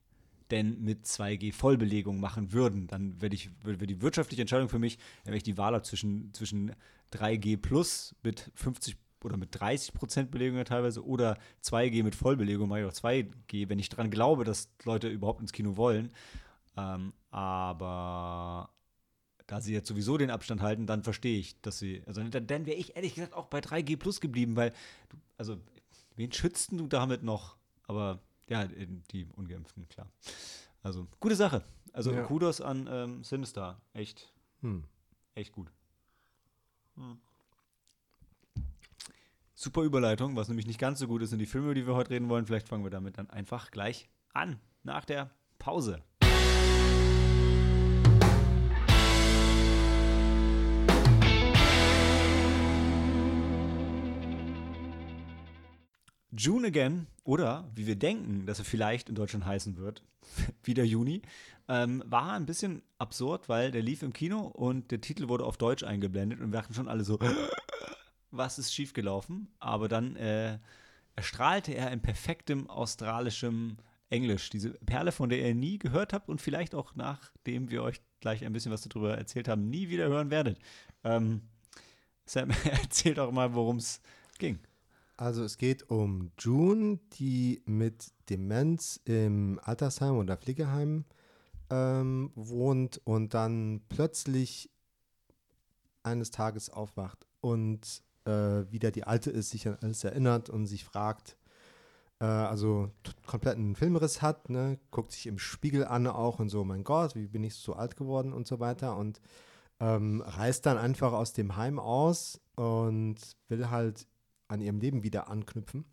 denn 0.52 0.82
mit 0.82 1.06
2G 1.06 1.54
Vollbelegung 1.54 2.20
machen 2.20 2.52
würden, 2.52 2.88
dann 2.88 3.22
wäre 3.22 3.34
ich- 3.34 3.50
wäre 3.64 3.78
die 3.88 4.02
wirtschaftliche 4.02 4.42
Entscheidung 4.42 4.68
für 4.70 4.80
mich, 4.80 4.98
wenn 5.24 5.34
ich 5.34 5.44
die 5.44 5.58
Wahl 5.58 5.74
habe 5.74 5.84
zwischen, 5.84 6.34
zwischen 6.34 6.74
3G 7.14 7.56
plus 7.58 8.14
mit 8.24 8.52
50 8.56 8.98
oder 9.28 9.38
mit 9.38 9.50
30 9.52 9.94
Prozent 9.94 10.32
Belegung 10.32 10.58
ja 10.58 10.64
teilweise 10.64 11.06
oder 11.06 11.38
2G 11.64 12.04
mit 12.04 12.16
Vollbelegung, 12.16 12.68
mache 12.68 12.80
ich 12.82 12.86
auch 12.86 12.94
2G, 12.94 13.70
wenn 13.70 13.78
ich 13.80 13.90
daran 13.90 14.10
glaube, 14.10 14.44
dass 14.44 14.70
Leute 14.84 15.08
überhaupt 15.10 15.42
ins 15.42 15.52
Kino 15.54 15.78
wollen. 15.78 16.12
Ähm, 16.76 17.14
aber 17.30 18.70
da 19.46 19.62
sie 19.62 19.74
jetzt 19.74 19.88
sowieso 19.88 20.18
den 20.18 20.30
Abstand 20.32 20.62
halten, 20.62 20.88
dann 20.88 21.04
verstehe 21.04 21.40
ich, 21.40 21.60
dass 21.62 21.80
sie, 21.80 22.04
also 22.06 22.24
dann, 22.24 22.48
dann 22.48 22.66
wäre 22.66 22.78
ich 22.78 22.96
ehrlich 22.96 23.16
gesagt 23.16 23.34
auch 23.34 23.48
bei 23.48 23.60
3G 23.60 23.98
plus 23.98 24.20
geblieben, 24.20 24.56
weil, 24.56 24.72
du, 25.10 25.18
also, 25.38 25.58
wen 26.16 26.32
schützt 26.32 26.72
denn 26.72 26.78
du 26.80 26.88
damit 26.88 27.24
noch? 27.24 27.58
Aber 27.88 28.20
ja, 28.50 28.66
die 29.12 29.28
Ungeimpften, 29.36 29.88
klar. 29.88 30.08
Also, 30.84 31.08
gute 31.20 31.36
Sache. 31.36 31.64
Also, 31.94 32.12
Ja. 32.14 32.24
Kudos 32.24 32.62
an 32.62 32.88
ähm, 32.92 33.24
Sinister. 33.24 33.82
Echt, 33.94 34.32
Hm. 34.62 34.84
echt 35.36 35.52
gut. 35.52 35.72
Hm. 36.96 37.20
Super 39.60 39.82
Überleitung, 39.82 40.36
was 40.36 40.50
nämlich 40.50 40.68
nicht 40.68 40.80
ganz 40.80 41.00
so 41.00 41.08
gut 41.08 41.24
ist 41.24 41.34
in 41.34 41.40
die 41.40 41.48
Filme, 41.48 41.66
über 41.66 41.74
die 41.74 41.88
wir 41.88 41.96
heute 41.96 42.12
reden 42.12 42.30
wollen. 42.30 42.46
Vielleicht 42.46 42.68
fangen 42.68 42.84
wir 42.84 42.92
damit 42.92 43.18
dann 43.18 43.28
einfach 43.32 43.72
gleich 43.72 44.08
an, 44.32 44.60
nach 44.84 45.04
der 45.04 45.32
Pause. 45.58 46.04
June 56.30 56.68
Again 56.68 57.08
oder 57.24 57.72
wie 57.74 57.88
wir 57.88 57.96
denken, 57.96 58.46
dass 58.46 58.60
er 58.60 58.66
vielleicht 58.66 59.10
in 59.10 59.16
Deutschland 59.16 59.48
heißen 59.48 59.78
wird, 59.78 60.04
wieder 60.64 60.84
Juni, 60.84 61.24
ähm, 61.68 62.04
war 62.06 62.34
ein 62.34 62.46
bisschen 62.46 62.84
absurd, 63.00 63.50
weil 63.50 63.72
der 63.72 63.82
lief 63.82 64.04
im 64.04 64.14
Kino 64.14 64.42
und 64.42 64.92
der 64.92 65.02
Titel 65.02 65.30
wurde 65.30 65.46
auf 65.46 65.58
Deutsch 65.58 65.84
eingeblendet 65.84 66.42
und 66.42 66.52
wir 66.52 66.60
dachten 66.60 66.76
schon 66.76 66.88
alle 66.88 67.04
so, 67.04 67.18
was 68.32 68.60
ist 68.60 68.74
schiefgelaufen? 68.74 69.48
Aber 69.60 69.88
dann 69.88 70.16
äh, 70.16 70.60
erstrahlte 71.16 71.74
er 71.74 71.92
in 71.92 72.02
perfektem 72.02 72.70
australischem 72.70 73.78
Englisch, 74.10 74.50
diese 74.50 74.72
Perle, 74.72 75.12
von 75.12 75.30
der 75.30 75.46
ihr 75.46 75.56
nie 75.56 75.80
gehört 75.80 76.14
habt 76.14 76.30
und 76.30 76.42
vielleicht 76.42 76.74
auch 76.76 76.96
nachdem 76.96 77.70
wir 77.70 77.84
euch 77.84 78.02
gleich 78.22 78.46
ein 78.46 78.54
bisschen 78.54 78.72
was 78.72 78.82
darüber 78.82 79.18
erzählt 79.18 79.48
haben, 79.48 79.70
nie 79.70 79.90
wieder 79.90 80.08
hören 80.08 80.30
werdet. 80.30 80.60
Ähm, 81.04 81.42
Sam, 82.26 82.50
erzähl 82.64 83.14
doch 83.14 83.32
mal, 83.32 83.54
worum 83.54 83.78
es 83.78 84.02
ging. 84.38 84.60
Also 85.18 85.44
es 85.44 85.58
geht 85.58 85.90
um 85.90 86.32
June, 86.40 87.00
die 87.14 87.64
mit 87.66 88.12
Demenz 88.30 89.02
im 89.06 89.60
Altersheim 89.64 90.16
oder 90.16 90.38
Pflegeheim 90.38 91.06
ähm, 91.70 92.32
wohnt 92.36 93.02
und 93.04 93.34
dann 93.34 93.82
plötzlich 93.90 94.70
eines 96.04 96.32
Tages 96.32 96.70
aufwacht 96.70 97.26
und 97.42 98.04
äh, 98.28 98.72
wieder 98.72 98.92
die 98.92 99.06
Alte 99.06 99.32
ist, 99.32 99.50
sich 99.52 99.68
an 99.68 99.78
alles 99.82 100.04
erinnert 100.04 100.50
und 100.50 100.68
sich 100.68 100.84
fragt, 100.86 101.38
äh, 102.20 102.26
also 102.26 102.92
kompletten 103.26 103.76
Filmriss 103.76 104.22
hat, 104.22 104.50
ne, 104.50 104.80
guckt 104.92 105.12
sich 105.12 105.28
im 105.28 105.40
Spiegel 105.40 105.86
an 105.86 106.08
auch 106.08 106.40
und 106.40 106.50
so, 106.50 106.64
mein 106.64 106.84
Gott, 106.84 107.16
wie 107.16 107.28
bin 107.28 107.44
ich 107.44 107.56
so 107.56 107.74
alt 107.74 107.96
geworden 107.96 108.34
und 108.34 108.48
so 108.48 108.60
weiter 108.60 108.98
und 108.98 109.22
ähm, 109.80 110.22
reist 110.26 110.66
dann 110.66 110.78
einfach 110.78 111.14
aus 111.14 111.34
dem 111.34 111.56
Heim 111.56 111.80
aus 111.80 112.42
und 112.56 113.18
will 113.48 113.70
halt 113.70 114.08
an 114.48 114.62
ihrem 114.62 114.80
Leben 114.80 115.04
wieder 115.04 115.30
anknüpfen. 115.30 115.86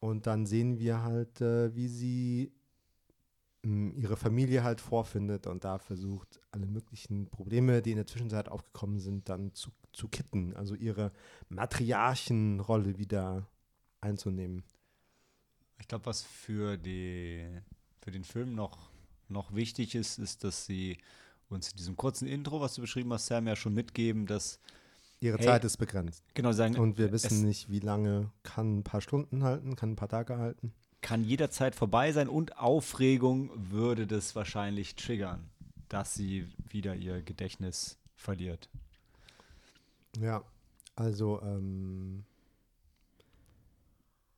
Und 0.00 0.26
dann 0.26 0.46
sehen 0.46 0.78
wir 0.78 1.02
halt, 1.02 1.40
äh, 1.40 1.74
wie 1.74 1.88
sie 1.88 2.52
mh, 3.62 3.92
ihre 3.96 4.16
Familie 4.16 4.62
halt 4.62 4.80
vorfindet 4.80 5.46
und 5.46 5.64
da 5.64 5.78
versucht, 5.78 6.40
alle 6.50 6.66
möglichen 6.66 7.30
Probleme, 7.30 7.82
die 7.82 7.90
in 7.92 7.96
der 7.96 8.06
Zwischenzeit 8.06 8.48
aufgekommen 8.48 9.00
sind, 9.00 9.28
dann 9.28 9.54
zu, 9.54 9.70
zu 9.98 10.08
kitten, 10.08 10.54
also 10.56 10.74
ihre 10.74 11.12
Matriarchenrolle 11.48 12.98
wieder 12.98 13.46
einzunehmen. 14.00 14.62
Ich 15.80 15.88
glaube, 15.88 16.06
was 16.06 16.22
für, 16.22 16.76
die, 16.76 17.44
für 18.00 18.10
den 18.10 18.24
Film 18.24 18.54
noch, 18.54 18.90
noch 19.28 19.54
wichtig 19.54 19.94
ist, 19.94 20.18
ist, 20.18 20.44
dass 20.44 20.66
sie 20.66 20.98
uns 21.48 21.70
in 21.72 21.76
diesem 21.78 21.96
kurzen 21.96 22.28
Intro, 22.28 22.60
was 22.60 22.74
du 22.74 22.80
beschrieben 22.80 23.12
hast, 23.12 23.26
Sam, 23.26 23.46
ja 23.46 23.56
schon 23.56 23.74
mitgeben, 23.74 24.26
dass, 24.26 24.60
Ihre 25.20 25.38
Hey. 25.38 25.46
Zeit 25.46 25.64
ist 25.64 25.78
begrenzt. 25.78 26.22
genau, 26.34 26.52
sagen, 26.52 26.76
Und 26.78 26.96
wir 26.96 27.10
wissen 27.10 27.44
nicht, 27.44 27.68
wie 27.68 27.80
lange 27.80 28.30
kann 28.44 28.78
ein 28.78 28.84
paar 28.84 29.00
Stunden 29.00 29.42
halten, 29.42 29.74
kann 29.74 29.90
ein 29.92 29.96
paar 29.96 30.08
Tage 30.08 30.38
halten. 30.38 30.72
kann 31.00 31.24
jederzeit 31.24 31.74
vorbei 31.74 32.12
sein 32.12 32.28
und 32.28 32.56
Aufregung 32.56 33.50
würde 33.54 34.06
das 34.06 34.36
wahrscheinlich 34.36 34.94
triggern, 34.94 35.50
dass 35.88 36.14
sie 36.14 36.46
wieder 36.70 36.94
ihr 36.94 37.20
Gedächtnis 37.22 37.98
verliert. 38.14 38.68
Ja, 40.16 40.42
also 40.96 41.40
ähm, 41.42 42.24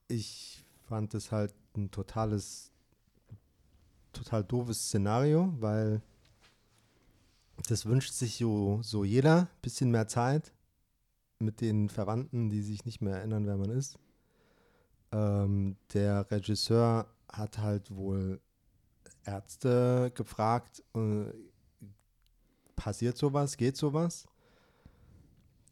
ich 0.09 0.65
fand 0.89 1.15
es 1.15 1.31
halt 1.31 1.55
ein 1.77 1.91
totales, 1.91 2.73
total 4.13 4.45
doofes 4.45 4.89
Szenario, 4.89 5.55
weil 5.61 6.03
das 7.69 7.87
wünscht 7.87 8.13
sich 8.13 8.37
so, 8.37 8.81
so 8.83 9.05
jeder, 9.05 9.49
bisschen 9.63 9.91
mehr 9.91 10.09
Zeit 10.09 10.53
mit 11.39 11.61
den 11.61 11.89
Verwandten, 11.89 12.51
die 12.51 12.63
sich 12.63 12.85
nicht 12.85 13.01
mehr 13.01 13.17
erinnern, 13.19 13.47
wer 13.47 13.57
man 13.57 13.71
ist. 13.71 13.99
Ähm, 15.13 15.77
der 15.93 16.31
Regisseur 16.31 17.07
hat 17.29 17.59
halt 17.59 17.95
wohl 17.95 18.41
Ärzte 19.25 20.13
gefragt, 20.15 20.83
äh, 20.95 21.33
passiert 22.77 23.17
sowas, 23.17 23.57
geht 23.57 23.77
sowas? 23.77 24.27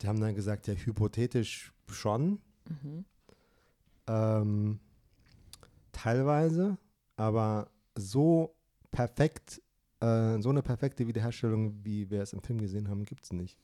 Die 0.00 0.09
haben 0.09 0.21
dann 0.21 0.35
gesagt, 0.35 0.67
ja, 0.67 0.75
hypothetisch 0.75 1.73
schon. 1.88 2.40
Mhm. 2.69 3.05
Ähm, 4.07 4.81
teilweise, 5.93 6.78
aber 7.17 7.71
so 7.95 8.55
perfekt, 8.90 9.61
äh, 10.00 10.40
so 10.40 10.50
eine 10.50 10.62
perfekte 10.62 11.07
Wiederherstellung, 11.07 11.85
wie 11.85 12.11
wir 12.11 12.23
es 12.23 12.33
im 12.33 12.43
Film 12.43 12.61
gesehen 12.61 12.88
haben, 12.88 13.05
gibt 13.05 13.25
es 13.25 13.33
nicht. 13.33 13.59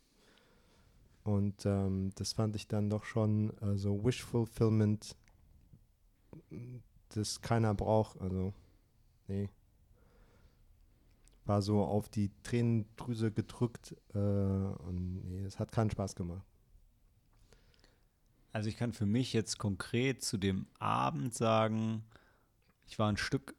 Und 1.22 1.64
ähm, 1.64 2.10
das 2.16 2.34
fand 2.34 2.54
ich 2.56 2.68
dann 2.68 2.90
doch 2.90 3.04
schon 3.04 3.50
äh, 3.60 3.76
so 3.76 4.04
Wish 4.04 4.22
Fulfillment, 4.22 5.16
das 7.10 7.40
keiner 7.40 7.74
braucht. 7.74 8.20
Also, 8.20 8.52
nee. 9.28 9.48
War 11.46 11.60
so 11.62 11.84
auf 11.84 12.08
die 12.08 12.30
Tränendrüse 12.42 13.30
gedrückt 13.30 13.94
äh, 14.14 14.18
und 14.18 15.22
nee, 15.28 15.44
es 15.44 15.58
hat 15.58 15.72
keinen 15.72 15.90
Spaß 15.90 16.14
gemacht. 16.14 16.44
Also 18.52 18.68
ich 18.68 18.76
kann 18.76 18.92
für 18.92 19.04
mich 19.04 19.32
jetzt 19.32 19.58
konkret 19.58 20.22
zu 20.22 20.38
dem 20.38 20.66
Abend 20.78 21.34
sagen, 21.34 22.04
ich 22.86 22.98
war 22.98 23.08
ein 23.08 23.16
Stück 23.16 23.56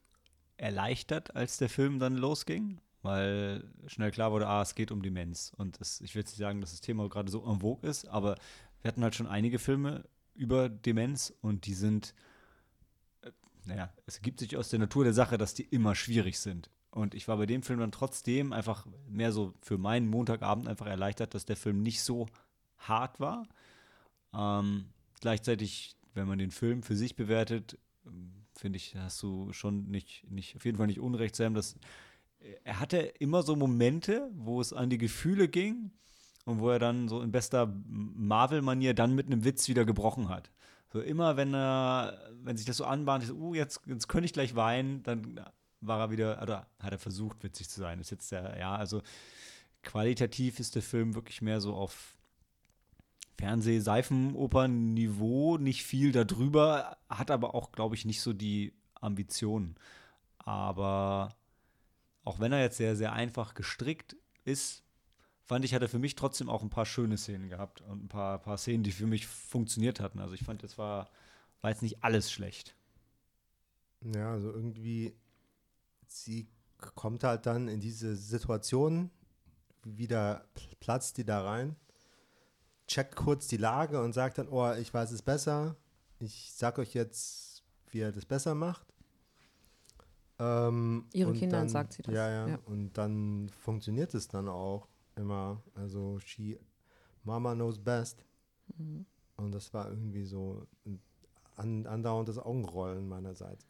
erleichtert, 0.58 1.36
als 1.36 1.58
der 1.58 1.68
Film 1.68 2.00
dann 2.00 2.16
losging, 2.16 2.80
weil 3.02 3.70
schnell 3.88 4.12
klar 4.12 4.32
wurde, 4.32 4.48
ah, 4.48 4.62
es 4.62 4.74
geht 4.74 4.92
um 4.92 5.02
Demenz. 5.02 5.52
Und 5.58 5.80
es, 5.82 6.00
ich 6.02 6.16
will 6.16 6.22
jetzt 6.22 6.32
nicht 6.32 6.40
sagen, 6.40 6.62
dass 6.62 6.72
das 6.72 6.80
Thema 6.82 7.10
gerade 7.10 7.30
so 7.30 7.46
en 7.46 7.60
vogue 7.60 7.88
ist, 7.88 8.08
aber 8.08 8.38
wir 8.82 8.90
hatten 8.90 9.04
halt 9.04 9.16
schon 9.16 9.28
einige 9.28 9.60
Filme 9.60 10.06
über 10.34 10.70
Demenz 10.70 11.34
und 11.42 11.66
die 11.66 11.74
sind, 11.74 12.14
äh, 13.22 13.32
naja, 13.66 13.92
es 14.06 14.18
ergibt 14.18 14.40
sich 14.40 14.56
aus 14.56 14.70
der 14.70 14.80
Natur 14.80 15.04
der 15.04 15.14
Sache, 15.14 15.38
dass 15.38 15.54
die 15.54 15.64
immer 15.64 15.96
schwierig 15.96 16.40
sind. 16.40 16.70
Und 16.96 17.14
ich 17.14 17.28
war 17.28 17.36
bei 17.36 17.46
dem 17.46 17.62
Film 17.62 17.80
dann 17.80 17.92
trotzdem 17.92 18.54
einfach 18.54 18.88
mehr 19.10 19.34
so 19.34 19.54
für 19.62 19.78
meinen 19.78 20.08
Montagabend 20.08 20.70
einfach 20.70 20.86
erleichtert, 20.86 21.34
dass 21.34 21.44
der 21.44 21.58
Film 21.58 21.84
nicht 21.84 22.02
so 22.02 22.28
hart 22.78 23.20
war. 23.20 23.50
Ähm, 24.34 24.86
gleichzeitig, 25.20 25.98
wenn 26.14 26.26
man 26.26 26.40
den 26.40 26.52
Film 26.52 26.84
für 26.84 26.96
sich 26.96 27.18
bewertet, 27.18 27.78
finde 28.56 28.78
ich, 28.78 28.96
hast 28.96 29.22
du 29.22 29.52
schon 29.52 29.92
nicht, 29.92 30.26
nicht, 30.32 30.56
auf 30.56 30.64
jeden 30.64 30.78
Fall 30.78 30.88
nicht 30.88 31.02
Unrecht, 31.02 31.36
Sam, 31.36 31.54
dass 31.54 31.76
er 32.64 32.80
hatte 32.80 32.98
immer 32.98 33.44
so 33.44 33.58
Momente, 33.58 34.32
wo 34.34 34.62
es 34.62 34.72
an 34.72 34.90
die 34.90 34.98
Gefühle 34.98 35.50
ging 35.50 35.92
und 36.46 36.62
wo 36.62 36.70
er 36.70 36.80
dann 36.80 37.10
so 37.10 37.22
in 37.22 37.32
bester 37.34 37.76
Marvel-Manier 37.88 38.94
dann 38.94 39.16
mit 39.16 39.26
einem 39.26 39.44
Witz 39.44 39.68
wieder 39.68 39.84
gebrochen 39.84 40.30
hat. 40.30 40.50
So 40.94 41.02
immer, 41.02 41.36
wenn 41.36 41.54
er, 41.54 42.32
wenn 42.42 42.56
sich 42.56 42.66
das 42.66 42.78
so 42.78 42.86
anbahnt, 42.86 43.26
so, 43.26 43.34
uh, 43.34 43.54
jetzt, 43.54 43.82
jetzt 43.86 44.08
könnte 44.08 44.28
ich 44.28 44.34
gleich 44.34 44.56
weinen, 44.56 45.04
dann 45.04 45.42
war 45.88 46.00
er 46.00 46.12
wieder, 46.12 46.42
oder 46.42 46.68
hat 46.80 46.92
er 46.92 47.00
versucht, 47.00 47.44
witzig 47.44 47.70
zu 47.70 47.80
sein. 47.80 48.00
ist 48.00 48.12
jetzt 48.12 48.32
der, 48.32 48.58
ja, 48.58 48.76
also 48.76 49.02
qualitativ 49.84 50.60
ist 50.60 50.76
der 50.76 50.82
Film 50.82 51.16
wirklich 51.16 51.42
mehr 51.42 51.62
so 51.62 51.76
auf 51.76 52.18
Fernseh-Seifenopern-Niveau, 53.38 55.58
nicht 55.58 55.84
viel 55.84 56.12
darüber, 56.12 56.98
hat 57.10 57.32
aber 57.32 57.56
auch, 57.56 57.72
glaube 57.72 57.96
ich, 57.96 58.06
nicht 58.06 58.22
so 58.22 58.34
die 58.34 58.74
Ambitionen. 58.96 59.76
Aber 60.38 61.36
auch 62.24 62.40
wenn 62.40 62.52
er 62.52 62.62
jetzt 62.62 62.78
sehr, 62.78 62.96
sehr 62.96 63.14
einfach 63.14 63.54
gestrickt 63.54 64.16
ist, 64.44 64.84
fand 65.46 65.66
ich, 65.66 65.74
hat 65.74 65.82
er 65.82 65.90
für 65.90 66.00
mich 66.00 66.16
trotzdem 66.16 66.50
auch 66.50 66.64
ein 66.64 66.70
paar 66.70 66.86
schöne 66.86 67.18
Szenen 67.18 67.50
gehabt 67.50 67.82
und 67.82 68.06
ein 68.06 68.08
paar, 68.08 68.40
paar 68.40 68.58
Szenen, 68.58 68.84
die 68.84 68.92
für 68.92 69.08
mich 69.08 69.28
funktioniert 69.28 70.00
hatten. 70.00 70.20
Also 70.20 70.34
ich 70.34 70.44
fand, 70.44 70.64
das 70.64 70.78
war, 70.78 71.10
war 71.62 71.70
jetzt 71.70 71.84
nicht 71.84 72.04
alles 72.04 72.32
schlecht. 72.32 72.76
Ja, 74.02 74.32
also 74.32 74.52
irgendwie, 74.52 75.16
sie 76.24 76.48
kommt 76.96 77.24
halt 77.24 77.46
dann 77.46 77.68
in 77.68 77.80
diese 77.80 78.16
Situation, 78.16 79.10
wieder 79.84 80.46
platzt 80.80 81.18
die 81.18 81.26
da 81.26 81.44
rein, 81.44 81.76
checkt 82.88 83.16
kurz 83.16 83.48
die 83.48 83.58
Lage 83.58 84.02
und 84.02 84.14
sagt 84.14 84.38
dann, 84.38 84.48
oh, 84.50 84.72
ich 84.74 84.94
weiß 84.94 85.12
es 85.12 85.22
besser, 85.22 85.76
ich 86.20 86.52
sag 86.54 86.80
euch 86.80 86.94
jetzt, 86.94 87.64
wie 87.90 88.00
er 88.00 88.12
das 88.12 88.26
besser 88.26 88.56
macht. 88.56 88.86
Ähm, 90.38 91.06
Ihre 91.14 91.34
Kindern 91.34 91.62
dann, 91.62 91.70
sagt 91.70 91.94
sie 91.94 92.02
das. 92.02 92.14
Ja, 92.14 92.30
ja, 92.30 92.48
ja, 92.48 92.60
Und 92.66 92.94
dann 92.94 93.50
funktioniert 93.50 94.14
es 94.14 94.28
dann 94.28 94.50
auch 94.50 94.88
immer. 95.16 95.62
Also, 95.76 96.20
she, 96.20 96.60
Mama 97.24 97.54
knows 97.54 97.80
best. 97.80 98.26
Mhm. 98.78 99.06
Und 99.38 99.54
das 99.54 99.74
war 99.74 99.90
irgendwie 99.90 100.26
so 100.26 100.68
ein 101.58 101.88
andauerndes 101.88 102.38
Augenrollen 102.38 103.08
meinerseits. 103.08 103.66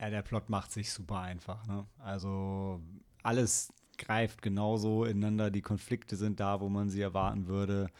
Ja, 0.00 0.10
der 0.10 0.22
Plot 0.22 0.50
macht 0.50 0.72
sich 0.72 0.92
super 0.92 1.20
einfach. 1.20 1.66
Ne? 1.66 1.86
Also, 1.98 2.80
alles 3.22 3.72
greift 3.96 4.42
genauso 4.42 5.04
ineinander. 5.04 5.50
Die 5.50 5.62
Konflikte 5.62 6.16
sind 6.16 6.40
da, 6.40 6.60
wo 6.60 6.68
man 6.68 6.90
sie 6.90 7.00
erwarten 7.00 7.46
würde. 7.46 7.90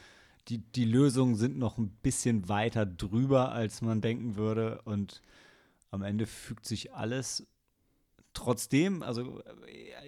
Die, 0.49 0.59
die 0.59 0.85
Lösungen 0.85 1.35
sind 1.35 1.59
noch 1.59 1.79
ein 1.79 1.91
bisschen 2.03 2.49
weiter 2.49 2.87
drüber, 2.87 3.53
als 3.53 3.81
man 3.81 4.00
denken 4.00 4.37
würde. 4.37 4.83
Und 4.83 5.23
am 5.91 6.03
Ende 6.03 6.26
fügt 6.26 6.67
sich 6.67 6.95
alles. 6.95 7.47
Trotzdem, 8.35 9.03
also 9.03 9.43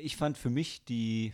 ich 0.03 0.17
fand 0.17 0.37
für 0.37 0.51
mich 0.51 0.85
die, 0.85 1.33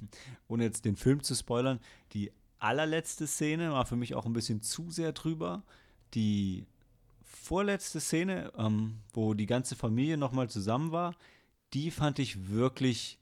ohne 0.48 0.64
jetzt 0.64 0.84
den 0.84 0.96
Film 0.96 1.22
zu 1.22 1.36
spoilern, 1.36 1.78
die 2.12 2.32
allerletzte 2.58 3.26
Szene 3.26 3.72
war 3.72 3.86
für 3.86 3.96
mich 3.96 4.14
auch 4.14 4.26
ein 4.26 4.32
bisschen 4.32 4.62
zu 4.62 4.90
sehr 4.90 5.12
drüber. 5.12 5.62
Die 6.14 6.66
vorletzte 7.42 8.00
Szene, 8.00 8.52
ähm, 8.56 9.00
wo 9.12 9.34
die 9.34 9.46
ganze 9.46 9.74
Familie 9.74 10.16
nochmal 10.16 10.48
zusammen 10.48 10.92
war, 10.92 11.16
die 11.74 11.90
fand 11.90 12.18
ich 12.18 12.48
wirklich 12.48 13.18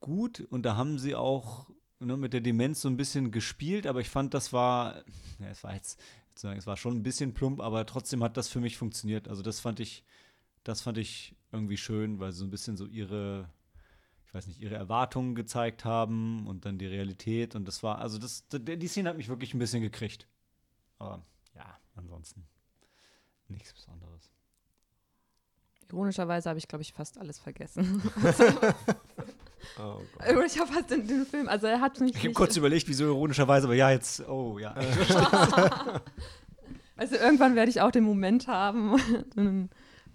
gut 0.00 0.40
und 0.50 0.62
da 0.62 0.76
haben 0.76 0.98
sie 0.98 1.14
auch 1.14 1.68
ne, 1.98 2.16
mit 2.16 2.32
der 2.32 2.40
Demenz 2.40 2.80
so 2.80 2.88
ein 2.88 2.96
bisschen 2.96 3.32
gespielt, 3.32 3.86
aber 3.86 4.00
ich 4.00 4.08
fand, 4.08 4.34
das 4.34 4.52
war, 4.52 5.02
ja, 5.40 5.48
es 5.48 5.64
war 5.64 5.74
jetzt 5.74 6.00
sagen. 6.38 6.58
Es 6.58 6.66
war 6.66 6.76
schon 6.76 6.94
ein 6.94 7.02
bisschen 7.02 7.34
plump, 7.34 7.60
aber 7.60 7.86
trotzdem 7.86 8.22
hat 8.22 8.36
das 8.36 8.48
für 8.48 8.60
mich 8.60 8.76
funktioniert. 8.76 9.28
Also 9.28 9.42
das 9.42 9.58
fand 9.58 9.80
ich, 9.80 10.04
das 10.62 10.82
fand 10.82 10.98
ich 10.98 11.34
irgendwie 11.50 11.76
schön, 11.76 12.20
weil 12.20 12.32
sie 12.32 12.38
so 12.38 12.44
ein 12.44 12.50
bisschen 12.50 12.76
so 12.76 12.86
ihre, 12.86 13.50
ich 14.26 14.34
weiß 14.34 14.46
nicht, 14.46 14.60
ihre 14.60 14.76
Erwartungen 14.76 15.34
gezeigt 15.34 15.84
haben 15.84 16.46
und 16.46 16.64
dann 16.66 16.78
die 16.78 16.86
Realität. 16.86 17.56
Und 17.56 17.66
das 17.66 17.82
war, 17.82 17.98
also 17.98 18.18
das, 18.18 18.46
die 18.50 18.88
Szene 18.88 19.08
hat 19.08 19.16
mich 19.16 19.28
wirklich 19.28 19.54
ein 19.54 19.58
bisschen 19.58 19.82
gekriegt. 19.82 20.28
Aber 20.98 21.24
ja, 21.54 21.78
ansonsten 21.94 22.46
nichts 23.48 23.72
Besonderes. 23.72 24.30
Ironischerweise 25.88 26.48
habe 26.48 26.58
ich, 26.58 26.68
glaube 26.68 26.82
ich, 26.82 26.92
fast 26.92 27.18
alles 27.18 27.38
vergessen. 27.38 28.02
Oh 29.78 30.00
ich 30.46 30.58
habe 30.58 30.72
fast 30.72 30.90
den, 30.90 31.06
den, 31.06 31.26
Film, 31.26 31.48
also 31.48 31.66
er 31.66 31.80
hat 31.80 32.00
mich. 32.00 32.14
Ich 32.14 32.24
habe 32.24 32.32
kurz 32.32 32.56
überlegt, 32.56 32.88
wieso 32.88 33.04
ironischerweise, 33.06 33.66
aber 33.66 33.74
ja, 33.74 33.90
jetzt, 33.90 34.26
oh 34.28 34.58
ja. 34.58 34.74
also 36.96 37.16
irgendwann 37.16 37.54
werde 37.54 37.70
ich 37.70 37.80
auch 37.80 37.90
den 37.90 38.04
Moment 38.04 38.46
haben, 38.46 38.96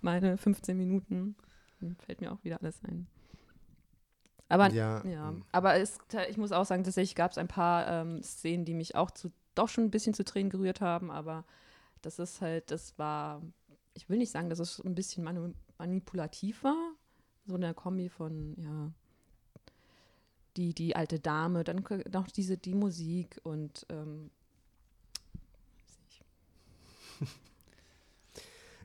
meine 0.01 0.37
15 0.37 0.77
Minuten, 0.77 1.35
dann 1.79 1.95
fällt 2.05 2.21
mir 2.21 2.31
auch 2.31 2.43
wieder 2.43 2.59
alles 2.61 2.79
ein. 2.83 3.07
Aber 4.49 4.69
ja, 4.71 5.05
ja. 5.05 5.29
Hm. 5.29 5.43
aber 5.51 5.75
es, 5.75 5.97
ich 6.29 6.37
muss 6.37 6.51
auch 6.51 6.65
sagen, 6.65 6.83
tatsächlich 6.83 7.15
gab 7.15 7.31
es 7.31 7.37
ein 7.37 7.47
paar 7.47 7.87
ähm, 7.87 8.21
Szenen, 8.21 8.65
die 8.65 8.73
mich 8.73 8.95
auch 8.95 9.11
zu, 9.11 9.31
doch 9.55 9.69
schon 9.69 9.85
ein 9.85 9.91
bisschen 9.91 10.13
zu 10.13 10.25
Tränen 10.25 10.49
gerührt 10.49 10.81
haben, 10.81 11.09
aber 11.09 11.45
das 12.01 12.19
ist 12.19 12.41
halt, 12.41 12.71
das 12.71 12.97
war, 12.97 13.41
ich 13.93 14.09
will 14.09 14.17
nicht 14.17 14.31
sagen, 14.31 14.49
dass 14.49 14.59
es 14.59 14.79
ein 14.83 14.95
bisschen 14.95 15.23
manipulativ 15.77 16.63
war, 16.63 16.93
so 17.45 17.55
eine 17.55 17.73
Kombi 17.73 18.09
von, 18.09 18.55
ja, 18.57 18.91
die, 20.57 20.73
die 20.73 20.95
alte 20.95 21.19
Dame, 21.19 21.63
dann 21.63 21.83
noch 22.11 22.27
diese, 22.27 22.57
die 22.57 22.75
Musik 22.75 23.39
und 23.43 23.85
ähm, 23.89 24.31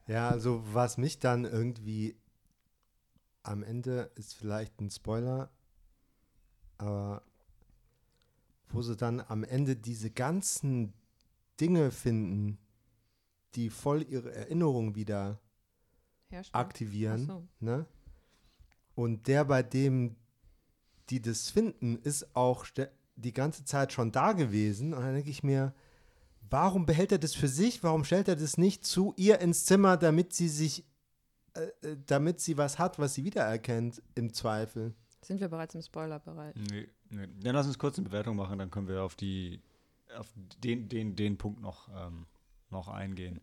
Ja, 0.06 0.28
also 0.28 0.62
was 0.72 0.98
mich 0.98 1.18
dann 1.18 1.44
irgendwie 1.44 2.16
am 3.42 3.62
Ende 3.62 4.10
ist 4.14 4.34
vielleicht 4.34 4.80
ein 4.80 4.90
Spoiler, 4.90 5.50
aber 6.78 7.22
wo 8.68 8.82
sie 8.82 8.96
dann 8.96 9.20
am 9.20 9.44
Ende 9.44 9.76
diese 9.76 10.10
ganzen 10.10 10.92
Dinge 11.60 11.90
finden, 11.90 12.58
die 13.56 13.70
voll 13.70 14.06
ihre 14.08 14.32
Erinnerung 14.34 14.94
wieder 14.94 15.40
Herstellen. 16.28 16.64
aktivieren, 16.64 17.26
so. 17.26 17.48
ne? 17.60 17.86
Und 18.94 19.26
der, 19.26 19.44
bei 19.44 19.62
dem 19.62 20.16
die 21.10 21.22
das 21.22 21.50
finden, 21.50 21.96
ist 21.96 22.34
auch 22.34 22.66
die 23.16 23.32
ganze 23.32 23.64
Zeit 23.64 23.92
schon 23.92 24.12
da 24.12 24.32
gewesen. 24.32 24.92
Und 24.92 25.02
dann 25.02 25.14
denke 25.14 25.30
ich 25.30 25.42
mir, 25.42 25.74
warum 26.50 26.86
behält 26.86 27.12
er 27.12 27.18
das 27.18 27.34
für 27.34 27.48
sich? 27.48 27.82
Warum 27.82 28.04
stellt 28.04 28.28
er 28.28 28.36
das 28.36 28.58
nicht 28.58 28.84
zu 28.84 29.14
ihr 29.16 29.40
ins 29.40 29.64
Zimmer, 29.64 29.96
damit 29.96 30.32
sie 30.32 30.48
sich, 30.48 30.84
äh, 31.54 31.88
äh 31.88 31.96
damit 32.06 32.40
sie 32.40 32.56
was 32.56 32.78
hat, 32.78 32.98
was 32.98 33.14
sie 33.14 33.24
wiedererkennt, 33.24 34.02
im 34.14 34.32
Zweifel? 34.32 34.94
Sind 35.22 35.40
wir 35.40 35.48
bereits 35.48 35.74
im 35.74 35.82
Spoilerbereich? 35.82 36.54
Nee, 36.70 36.88
nee. 37.10 37.28
Dann 37.40 37.54
lass 37.54 37.66
uns 37.66 37.78
kurz 37.78 37.98
eine 37.98 38.08
Bewertung 38.08 38.36
machen, 38.36 38.58
dann 38.58 38.70
können 38.70 38.88
wir 38.88 39.02
auf 39.02 39.16
die, 39.16 39.60
auf 40.16 40.28
den, 40.62 40.88
den, 40.88 41.16
den 41.16 41.36
Punkt 41.36 41.60
noch, 41.60 41.88
ähm, 41.88 42.26
noch 42.76 42.88
eingehen. 42.88 43.40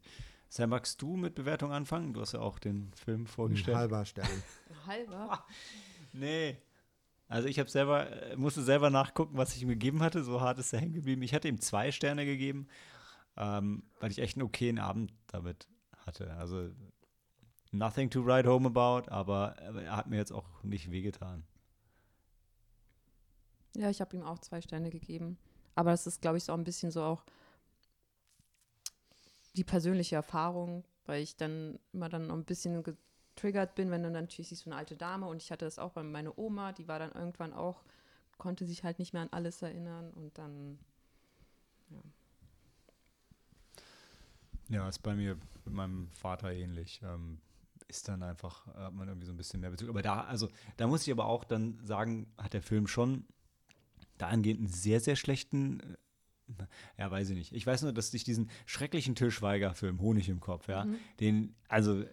Sam, 0.50 0.70
magst 0.70 1.02
du 1.02 1.16
mit 1.16 1.34
Bewertung 1.34 1.72
anfangen? 1.72 2.14
Du 2.14 2.22
hast 2.22 2.34
ja 2.34 2.40
auch 2.40 2.60
den 2.60 2.94
Film 2.94 3.26
vorgestellt. 3.26 3.76
Ein 3.76 3.82
halber 3.82 4.06
Stern. 4.06 4.28
halber? 4.86 5.46
nee. 6.12 6.58
Also 7.28 7.48
ich 7.48 7.58
habe 7.58 7.70
selber, 7.70 8.32
äh, 8.32 8.36
musste 8.36 8.62
selber 8.62 8.92
nachgucken, 8.92 9.36
was 9.36 9.56
ich 9.56 9.64
ihm 9.64 9.70
gegeben 9.70 10.04
hatte. 10.04 10.24
So 10.24 10.42
hart 10.42 10.60
ist 10.60 10.72
er 10.72 10.80
hängen 10.80 10.94
geblieben. 10.94 11.24
Ich 11.24 11.34
hatte 11.34 11.48
ihm 11.48 11.60
zwei 11.60 11.92
Sterne 11.92 12.26
gegeben, 12.26 12.68
ähm, 13.36 13.84
weil 14.00 14.12
ich 14.12 14.20
echt 14.20 14.38
einen 14.38 14.46
okayen 14.46 14.78
Abend 14.78 15.12
damit 15.28 15.68
hatte. 16.06 16.32
Also 16.36 16.70
nothing 17.72 18.12
to 18.12 18.24
write 18.24 18.48
home 18.48 18.68
about, 18.68 19.10
aber 19.10 19.56
er 19.58 19.98
hat 19.98 20.08
mir 20.08 20.18
jetzt 20.18 20.32
auch 20.32 20.46
nicht 20.62 20.92
wehgetan. 20.92 21.44
Ja, 23.76 23.90
ich 23.90 24.02
habe 24.02 24.16
ihm 24.16 24.22
auch 24.22 24.38
zwei 24.38 24.62
Sterne 24.62 24.92
gegeben. 24.92 25.40
Aber 25.74 25.90
das 25.90 26.06
ist, 26.06 26.22
glaube 26.22 26.38
ich, 26.38 26.44
so 26.44 26.54
ein 26.54 26.64
bisschen 26.64 26.92
so 26.92 27.02
auch 27.02 27.24
die 29.56 29.64
persönliche 29.64 30.16
Erfahrung, 30.16 30.84
weil 31.06 31.22
ich 31.22 31.36
dann 31.36 31.80
immer 31.92 32.10
dann 32.10 32.28
noch 32.28 32.36
ein 32.36 32.46
bisschen 32.46 32.84
getriggert 32.84 33.76
bin, 33.76 33.92
wenn 33.92 34.04
du 34.04 34.12
dann 34.12 34.24
natürlich 34.24 34.50
siehst, 34.50 34.64
so 34.64 34.70
eine 34.70 34.78
alte 34.78 34.96
Dame 34.96 35.28
und 35.28 35.42
ich 35.42 35.52
hatte 35.52 35.66
das 35.66 35.80
auch 35.80 35.92
bei 35.92 36.04
meiner 36.04 36.38
Oma, 36.38 36.72
die 36.72 36.88
war 36.88 37.00
dann 37.00 37.12
irgendwann 37.12 37.54
auch, 37.54 37.84
konnte 38.38 38.66
sich 38.66 38.84
halt 38.84 39.00
nicht 39.00 39.14
mehr 39.14 39.22
an 39.22 39.30
alles 39.32 39.62
erinnern 39.62 40.12
und 40.12 40.38
dann, 40.38 40.80
ja. 41.90 42.02
Ja, 44.70 44.90
ist 44.90 45.04
bei 45.04 45.14
mir 45.14 45.38
mit 45.66 45.74
meinem 45.74 46.10
Vater 46.14 46.52
ähnlich. 46.52 47.02
Ähm, 47.04 47.40
ist 47.88 48.08
dann 48.08 48.24
einfach, 48.24 48.66
hat 48.68 48.94
man 48.94 49.08
irgendwie 49.08 49.28
so 49.28 49.34
ein 49.34 49.38
bisschen 49.38 49.60
mehr 49.60 49.70
Bezug. 49.70 49.90
Aber 49.90 50.02
da, 50.02 50.22
also, 50.22 50.50
da 50.78 50.88
muss 50.88 51.06
ich 51.06 51.12
aber 51.12 51.26
auch 51.26 51.44
dann 51.44 51.80
sagen, 51.84 52.28
hat 52.38 52.54
der 52.54 52.64
Film 52.64 52.88
schon 52.88 53.26
dahingehend 54.18 54.60
einen 54.62 54.68
sehr, 54.68 55.00
sehr 55.00 55.16
schlechten 55.16 55.80
äh, 55.80 55.98
ja, 56.98 57.10
weiß 57.10 57.30
ich 57.30 57.38
nicht. 57.38 57.54
Ich 57.54 57.66
weiß 57.66 57.84
nur, 57.84 57.94
dass 57.94 58.14
ich 58.14 58.24
diesen 58.24 58.50
schrecklichen 58.66 59.16
Till 59.16 59.32
Schweiger-Film 59.32 60.02
Honig 60.02 60.30
im 60.30 60.40
Kopf, 60.40 60.68
ja, 60.68 60.86
mhm. 60.86 60.98
den, 61.20 61.56
also 61.68 62.04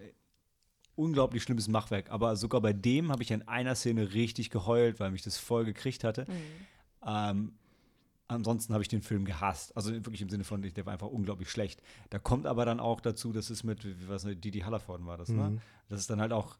unglaublich 0.94 1.42
schlimmes 1.42 1.68
Machwerk. 1.68 2.10
Aber 2.10 2.36
sogar 2.36 2.60
bei 2.60 2.72
dem 2.72 3.10
habe 3.10 3.22
ich 3.22 3.30
in 3.30 3.46
einer 3.48 3.74
Szene 3.74 4.12
richtig 4.12 4.50
geheult, 4.50 5.00
weil 5.00 5.10
mich 5.10 5.22
das 5.22 5.38
voll 5.38 5.64
gekriegt 5.64 6.04
hatte. 6.04 6.26
Mhm. 6.28 6.34
Ähm, 7.06 7.52
ansonsten 8.28 8.72
habe 8.72 8.82
ich 8.82 8.88
den 8.88 9.02
Film 9.02 9.24
gehasst. 9.24 9.76
Also 9.76 9.92
wirklich 9.92 10.22
im 10.22 10.28
Sinne 10.28 10.44
von, 10.44 10.62
der 10.62 10.86
war 10.86 10.92
einfach 10.92 11.08
unglaublich 11.08 11.50
schlecht. 11.50 11.82
Da 12.10 12.18
kommt 12.18 12.46
aber 12.46 12.64
dann 12.64 12.80
auch 12.80 13.00
dazu, 13.00 13.32
dass 13.32 13.50
es 13.50 13.64
mit, 13.64 13.84
wie 13.84 14.08
was 14.08 14.24
Didi 14.24 14.60
Hallerford 14.60 15.04
war 15.06 15.16
das, 15.16 15.28
ne? 15.30 15.42
mhm. 15.42 15.54
ne? 15.54 15.62
Das 15.88 16.00
ist 16.00 16.10
dann 16.10 16.20
halt 16.20 16.32
auch 16.32 16.56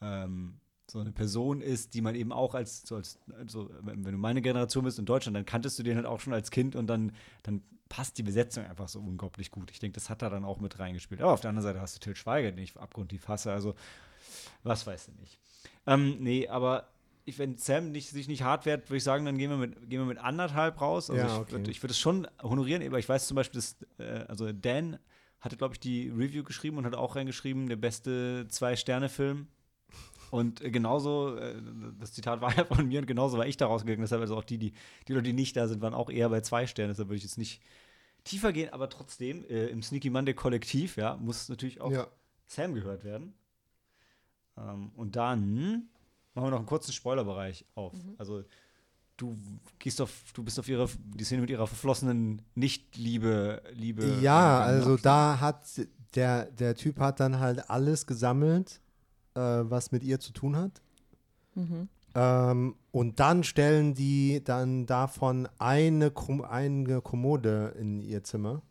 ähm, 0.00 0.60
so 0.90 1.00
eine 1.00 1.12
Person 1.12 1.60
ist, 1.60 1.94
die 1.94 2.00
man 2.00 2.14
eben 2.14 2.32
auch 2.32 2.54
als, 2.54 2.82
so 2.82 2.96
als 2.96 3.18
also, 3.38 3.70
wenn 3.82 4.02
du 4.02 4.18
meine 4.18 4.40
Generation 4.40 4.84
bist 4.84 4.98
in 4.98 5.04
Deutschland, 5.04 5.36
dann 5.36 5.44
kanntest 5.44 5.78
du 5.78 5.82
den 5.82 5.96
halt 5.96 6.06
auch 6.06 6.20
schon 6.20 6.32
als 6.32 6.50
Kind 6.50 6.76
und 6.76 6.86
dann, 6.86 7.12
dann 7.42 7.62
passt 7.88 8.18
die 8.18 8.22
Besetzung 8.22 8.64
einfach 8.64 8.88
so 8.88 9.00
unglaublich 9.00 9.50
gut. 9.50 9.70
Ich 9.70 9.78
denke, 9.78 9.94
das 9.94 10.10
hat 10.10 10.22
da 10.22 10.30
dann 10.30 10.44
auch 10.44 10.60
mit 10.60 10.78
reingespielt. 10.78 11.20
Aber 11.20 11.32
auf 11.32 11.40
der 11.40 11.50
anderen 11.50 11.64
Seite 11.64 11.80
hast 11.80 11.96
du 11.96 12.00
Till 12.00 12.16
Schweiger, 12.16 12.52
den 12.52 12.62
ich 12.62 12.76
abgrundtief 12.76 13.28
hasse, 13.28 13.52
also 13.52 13.74
was 14.62 14.86
weiß 14.86 15.08
ich 15.08 15.18
nicht. 15.18 15.38
Ähm, 15.86 16.16
nee, 16.20 16.48
aber 16.48 16.88
ich, 17.24 17.38
wenn 17.38 17.56
Sam 17.58 17.92
nicht, 17.92 18.08
sich 18.10 18.28
nicht 18.28 18.42
hart 18.42 18.64
wehrt, 18.64 18.88
würde 18.88 18.96
ich 18.96 19.04
sagen, 19.04 19.24
dann 19.24 19.36
gehen 19.36 19.50
wir 19.50 19.58
mit, 19.58 19.90
gehen 19.90 20.00
wir 20.00 20.06
mit 20.06 20.18
anderthalb 20.18 20.80
raus. 20.80 21.10
Also 21.10 21.22
ja, 21.22 21.38
okay. 21.38 21.62
ich 21.68 21.82
würde 21.82 21.92
es 21.92 21.98
schon 21.98 22.26
honorieren, 22.42 22.82
aber 22.86 22.98
ich 22.98 23.08
weiß 23.08 23.26
zum 23.26 23.34
Beispiel, 23.34 23.60
dass, 23.60 23.76
äh, 23.98 24.24
also 24.28 24.50
Dan 24.52 24.98
hatte, 25.40 25.56
glaube 25.56 25.74
ich, 25.74 25.80
die 25.80 26.08
Review 26.08 26.42
geschrieben 26.42 26.78
und 26.78 26.86
hat 26.86 26.94
auch 26.94 27.16
reingeschrieben, 27.16 27.68
der 27.68 27.76
beste 27.76 28.46
Zwei-Sterne-Film. 28.48 29.46
Und 30.30 30.60
äh, 30.60 30.70
genauso, 30.70 31.36
äh, 31.36 31.54
das 31.98 32.12
Zitat 32.12 32.40
war 32.40 32.56
ja 32.56 32.64
von 32.64 32.86
mir 32.86 33.00
und 33.00 33.06
genauso 33.06 33.38
war 33.38 33.46
ich 33.46 33.56
da 33.56 33.66
rausgegangen. 33.66 34.02
Deshalb 34.02 34.20
also 34.20 34.36
auch 34.36 34.44
die, 34.44 34.58
die, 34.58 34.72
die 35.06 35.12
Leute, 35.12 35.24
die 35.24 35.32
nicht 35.32 35.56
da 35.56 35.68
sind, 35.68 35.80
waren 35.80 35.94
auch 35.94 36.10
eher 36.10 36.28
bei 36.28 36.40
zwei 36.40 36.66
Sternen. 36.66 36.90
Deshalb 36.90 37.08
würde 37.08 37.18
ich 37.18 37.24
jetzt 37.24 37.38
nicht 37.38 37.62
tiefer 38.24 38.52
gehen, 38.52 38.72
aber 38.72 38.88
trotzdem, 38.88 39.44
äh, 39.44 39.66
im 39.66 39.82
Sneaky 39.82 40.10
Monday 40.10 40.34
Kollektiv, 40.34 40.96
ja, 40.96 41.16
muss 41.16 41.48
natürlich 41.48 41.80
auch 41.80 41.90
ja. 41.90 42.06
Sam 42.46 42.74
gehört 42.74 43.04
werden. 43.04 43.34
Ähm, 44.56 44.90
und 44.96 45.16
dann 45.16 45.88
machen 46.34 46.46
wir 46.46 46.50
noch 46.50 46.58
einen 46.58 46.66
kurzen 46.66 46.92
Spoilerbereich 46.92 47.64
auf. 47.74 47.94
Mhm. 47.94 48.14
Also 48.18 48.44
du 49.16 49.36
gehst 49.78 50.00
auf, 50.00 50.12
du 50.32 50.42
bist 50.42 50.58
auf 50.58 50.68
ihre, 50.68 50.88
die 51.14 51.24
Szene 51.24 51.40
mit 51.42 51.50
ihrer 51.50 51.66
verflossenen 51.66 52.42
Nicht-Liebe, 52.54 53.62
Liebe. 53.72 54.18
Ja, 54.20 54.60
also 54.60 54.96
da 54.96 55.40
hat 55.40 55.64
der, 56.14 56.46
der 56.46 56.74
Typ 56.74 56.98
hat 57.00 57.20
dann 57.20 57.38
halt 57.38 57.68
alles 57.68 58.06
gesammelt, 58.06 58.80
äh, 59.34 59.40
was 59.40 59.92
mit 59.92 60.02
ihr 60.02 60.20
zu 60.20 60.32
tun 60.32 60.56
hat. 60.56 60.82
Mhm. 61.54 61.88
Ähm, 62.14 62.74
und 62.92 63.20
dann 63.20 63.44
stellen 63.44 63.94
die 63.94 64.42
dann 64.42 64.86
davon 64.86 65.48
eine, 65.58 66.12
eine 66.48 67.00
Kommode 67.00 67.74
in 67.78 68.00
ihr 68.02 68.24
Zimmer. 68.24 68.62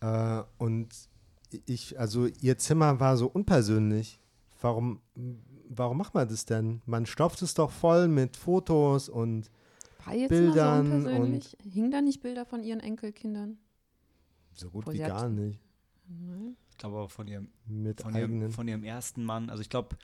Äh, 0.00 0.42
und 0.58 0.88
ich, 1.66 1.98
also 1.98 2.26
ihr 2.26 2.58
Zimmer 2.58 3.00
war 3.00 3.16
so 3.16 3.26
unpersönlich. 3.26 4.20
Warum 4.60 5.00
warum 5.68 5.98
macht 5.98 6.14
man 6.14 6.28
das 6.28 6.44
denn? 6.44 6.80
Man 6.86 7.06
stopft 7.06 7.42
es 7.42 7.54
doch 7.54 7.70
voll 7.70 8.08
mit 8.08 8.36
Fotos 8.36 9.08
und 9.08 9.50
War 10.04 10.14
jetzt 10.14 10.28
Bildern. 10.28 11.02
So 11.02 11.08
und 11.08 11.56
Hingen 11.62 11.90
da 11.90 12.00
nicht 12.00 12.20
Bilder 12.22 12.44
von 12.44 12.62
ihren 12.62 12.80
Enkelkindern? 12.80 13.58
So 14.52 14.70
gut 14.70 14.86
Wo 14.86 14.92
wie 14.92 14.98
gar 14.98 15.28
nicht. 15.28 15.60
Ich 16.74 16.78
glaube 16.78 16.96
aber 16.96 17.08
von 17.08 17.28
ihrem, 17.28 17.48
mit 17.66 18.02
von, 18.02 18.16
ihrem, 18.16 18.50
von 18.50 18.66
ihrem 18.66 18.82
ersten 18.82 19.24
Mann. 19.24 19.48
Also 19.48 19.62
ich 19.62 19.70
glaube, 19.70 19.96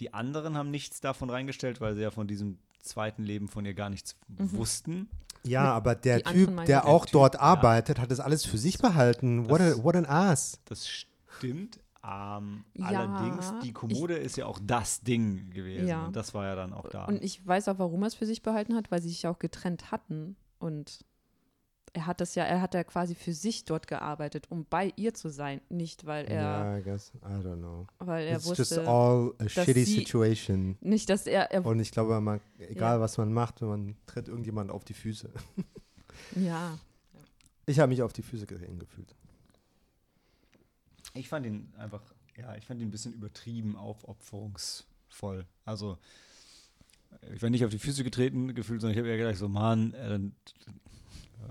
die 0.00 0.14
anderen 0.14 0.56
haben 0.56 0.70
nichts 0.70 1.00
davon 1.00 1.28
reingestellt, 1.28 1.80
weil 1.82 1.94
sie 1.94 2.02
ja 2.02 2.10
von 2.10 2.26
diesem 2.26 2.58
zweiten 2.80 3.22
Leben 3.22 3.48
von 3.48 3.66
ihr 3.66 3.74
gar 3.74 3.90
nichts 3.90 4.16
mhm. 4.28 4.52
wussten. 4.52 5.10
Ja, 5.44 5.72
aber 5.74 5.94
der 5.94 6.22
Typ, 6.22 6.64
der 6.64 6.86
auch 6.86 7.04
typ, 7.04 7.12
dort 7.12 7.38
arbeitet, 7.38 8.00
hat 8.00 8.10
das 8.10 8.18
alles 8.18 8.46
für 8.46 8.58
sich 8.58 8.78
behalten. 8.78 9.48
What, 9.50 9.60
a, 9.60 9.84
what 9.84 9.94
an 9.94 10.06
ass. 10.06 10.58
Das 10.64 10.88
stimmt, 10.88 11.78
ähm, 12.02 12.64
ja, 12.74 12.86
allerdings, 12.86 13.52
die 13.62 13.72
Kommode 13.72 14.18
ich, 14.18 14.26
ist 14.26 14.36
ja 14.36 14.46
auch 14.46 14.58
das 14.62 15.02
Ding 15.02 15.50
gewesen. 15.50 15.86
Ja. 15.86 16.06
Und 16.06 16.16
das 16.16 16.34
war 16.34 16.46
ja 16.46 16.54
dann 16.54 16.72
auch 16.72 16.88
da. 16.88 17.04
Und 17.04 17.22
ich 17.22 17.46
weiß 17.46 17.68
auch, 17.68 17.78
warum 17.78 18.02
er 18.02 18.06
es 18.06 18.14
für 18.14 18.26
sich 18.26 18.42
behalten 18.42 18.74
hat, 18.74 18.90
weil 18.90 19.02
sie 19.02 19.08
sich 19.08 19.26
auch 19.26 19.38
getrennt 19.38 19.90
hatten. 19.90 20.36
Und 20.58 21.04
er 21.96 22.04
hat 22.04 22.20
das 22.20 22.34
ja, 22.34 22.44
er 22.44 22.60
hat 22.60 22.74
ja 22.74 22.84
quasi 22.84 23.14
für 23.14 23.32
sich 23.32 23.64
dort 23.64 23.86
gearbeitet, 23.86 24.50
um 24.50 24.66
bei 24.68 24.92
ihr 24.96 25.14
zu 25.14 25.30
sein, 25.30 25.62
nicht 25.70 26.04
weil 26.04 26.26
er. 26.26 26.42
Ja, 26.42 26.62
yeah, 26.62 26.78
I 26.78 26.82
guess, 26.82 27.10
I 27.22 27.42
don't 27.42 27.56
know. 27.56 27.86
Weil 27.98 28.26
er 28.26 28.36
It's 28.36 28.46
wusste, 28.46 28.62
just 28.62 28.78
all 28.78 29.34
a 29.38 29.48
shitty 29.48 29.84
sie, 29.84 29.94
situation. 30.00 30.76
Nicht, 30.82 31.08
dass 31.08 31.26
er, 31.26 31.50
er 31.50 31.64
Und 31.64 31.80
ich 31.80 31.90
glaube, 31.92 32.20
man, 32.20 32.40
egal 32.58 32.96
ja. 32.96 33.00
was 33.00 33.16
man 33.16 33.32
macht, 33.32 33.62
man 33.62 33.96
tritt 34.04 34.28
irgendjemand 34.28 34.70
auf 34.70 34.84
die 34.84 34.92
Füße. 34.92 35.30
ja. 36.36 36.78
Ich 37.64 37.80
habe 37.80 37.88
mich 37.88 38.02
auf 38.02 38.12
die 38.12 38.22
Füße 38.22 38.46
gefühlt. 38.46 39.16
Ich 41.14 41.30
fand 41.30 41.46
ihn 41.46 41.72
einfach, 41.78 42.02
ja, 42.36 42.54
ich 42.56 42.66
fand 42.66 42.80
ihn 42.80 42.88
ein 42.88 42.90
bisschen 42.90 43.14
übertrieben 43.14 43.74
aufopferungsvoll. 43.74 45.46
Also, 45.64 45.96
ich 47.32 47.40
war 47.40 47.48
nicht 47.48 47.64
auf 47.64 47.70
die 47.70 47.78
Füße 47.78 48.04
getreten 48.04 48.54
gefühlt, 48.54 48.82
sondern 48.82 48.92
ich 48.92 48.98
habe 48.98 49.08
eher 49.08 49.16
gedacht, 49.16 49.38
so, 49.38 49.48
Mann, 49.48 49.94
äh, 49.94 50.10
dann 50.10 50.34
äh, 50.66 50.70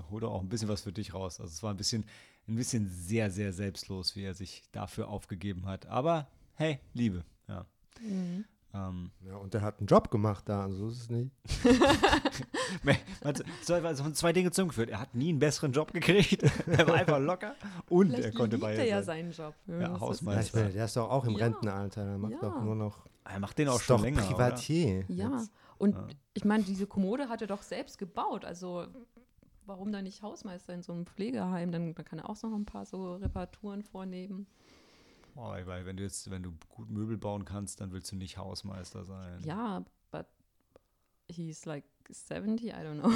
hol 0.10 0.22
doch 0.22 0.32
auch 0.32 0.42
ein 0.42 0.50
bisschen 0.50 0.70
was 0.70 0.82
für 0.82 0.94
dich 0.94 1.14
raus. 1.14 1.40
Also, 1.40 1.52
es 1.52 1.64
war 1.64 1.72
ein 1.72 1.78
bisschen, 1.78 2.06
ein 2.48 2.56
bisschen 2.56 2.90
sehr, 2.90 3.32
sehr 3.32 3.54
selbstlos, 3.54 4.16
wie 4.16 4.24
er 4.24 4.34
sich 4.34 4.64
dafür 4.72 5.10
aufgegeben 5.10 5.66
hat. 5.66 5.86
Aber 5.88 6.28
hey, 6.56 6.80
Liebe, 6.94 7.24
ja. 7.48 7.66
Mhm. 8.02 8.46
Ähm, 8.76 9.12
ja, 9.26 9.38
und 9.38 9.54
der 9.54 9.62
hat 9.62 9.80
einen 9.80 9.88
Job 9.88 10.12
gemacht 10.12 10.44
da, 10.48 10.64
also 10.64 10.78
so 10.78 10.90
ist 10.90 11.02
es 11.04 11.10
nicht. 11.10 11.32
also 13.24 14.04
von 14.04 14.14
zwei 14.14 14.34
Dinge 14.34 14.52
zusammengeführt. 14.52 14.90
Er 14.90 15.00
hat 15.00 15.16
nie 15.16 15.30
einen 15.30 15.40
besseren 15.40 15.72
Job 15.72 15.94
gekriegt. 15.94 16.44
er 16.68 16.88
war 16.88 16.96
einfach 16.96 17.20
locker 17.20 17.56
und 17.90 18.10
Vielleicht 18.10 18.26
er 18.26 18.32
konnte 18.34 18.58
bei 18.58 18.76
er 18.76 18.86
ja 18.86 19.02
seinen 19.02 19.32
Job. 19.32 19.54
Ja, 19.68 19.98
Hausmeister. 20.00 20.66
Ja, 20.66 20.70
der 20.70 20.86
ist 20.86 20.98
doch 20.98 21.10
auch 21.10 21.24
im 21.26 21.38
ja. 21.38 21.46
Rentenalter. 21.46 22.04
Der 22.04 22.18
macht 22.18 22.34
ja. 22.34 22.40
doch 22.42 22.62
nur 22.62 22.76
noch. 22.76 23.06
Er 23.24 23.40
macht 23.40 23.58
den 23.58 23.70
auch 23.70 23.80
schon 23.80 24.02
länger. 24.02 24.22
Privatier. 24.22 25.06
Oder? 25.06 25.14
Ja. 25.14 25.38
Jetzt. 25.38 25.52
Und 25.78 25.96
ich 26.34 26.44
meine, 26.46 26.64
diese 26.64 26.86
Kommode 26.86 27.30
hat 27.30 27.42
er 27.42 27.48
doch 27.48 27.62
selbst 27.62 27.98
gebaut. 27.98 28.44
Also 28.44 28.88
warum 29.66 29.92
dann 29.92 30.04
nicht 30.04 30.22
Hausmeister 30.22 30.74
in 30.74 30.82
so 30.82 30.94
einem 30.94 31.06
Pflegeheim? 31.06 31.72
Dann, 31.72 31.94
dann 31.94 32.06
kann 32.06 32.20
er 32.20 32.30
auch 32.30 32.42
noch 32.44 32.54
ein 32.54 32.66
paar 32.66 32.86
so 32.86 33.16
Reparaturen 33.16 33.84
vornehmen. 33.84 34.48
Oh, 35.36 35.50
weil 35.50 35.86
wenn 35.86 35.98
du 35.98 36.04
jetzt, 36.04 36.30
wenn 36.32 36.44
du 36.44 36.54
gut 36.70 36.90
Möbel 36.90 37.18
bauen 37.18 37.44
kannst, 37.44 37.82
dann 37.82 37.92
willst 37.92 38.12
du 38.12 38.16
nicht 38.16 38.38
Hausmeister 38.38 39.04
sein. 39.04 39.42
Ja, 39.44 39.84
but 40.12 40.28
he's 41.28 41.66
like 41.66 41.84
70, 42.10 42.70
I 42.70 42.72
don't 42.72 43.00
know. 43.00 43.12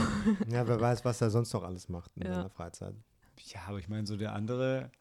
ja, 0.49 0.67
wer 0.67 0.81
weiß, 0.81 1.05
was 1.05 1.21
er 1.21 1.29
sonst 1.29 1.53
noch 1.53 1.63
alles 1.63 1.87
macht 1.87 2.15
in 2.17 2.23
ja. 2.23 2.33
seiner 2.33 2.49
Freizeit. 2.49 2.95
Ja, 3.37 3.61
aber 3.67 3.79
ich 3.79 3.87
meine, 3.87 4.05
so 4.05 4.17
der 4.17 4.33
andere, 4.33 4.91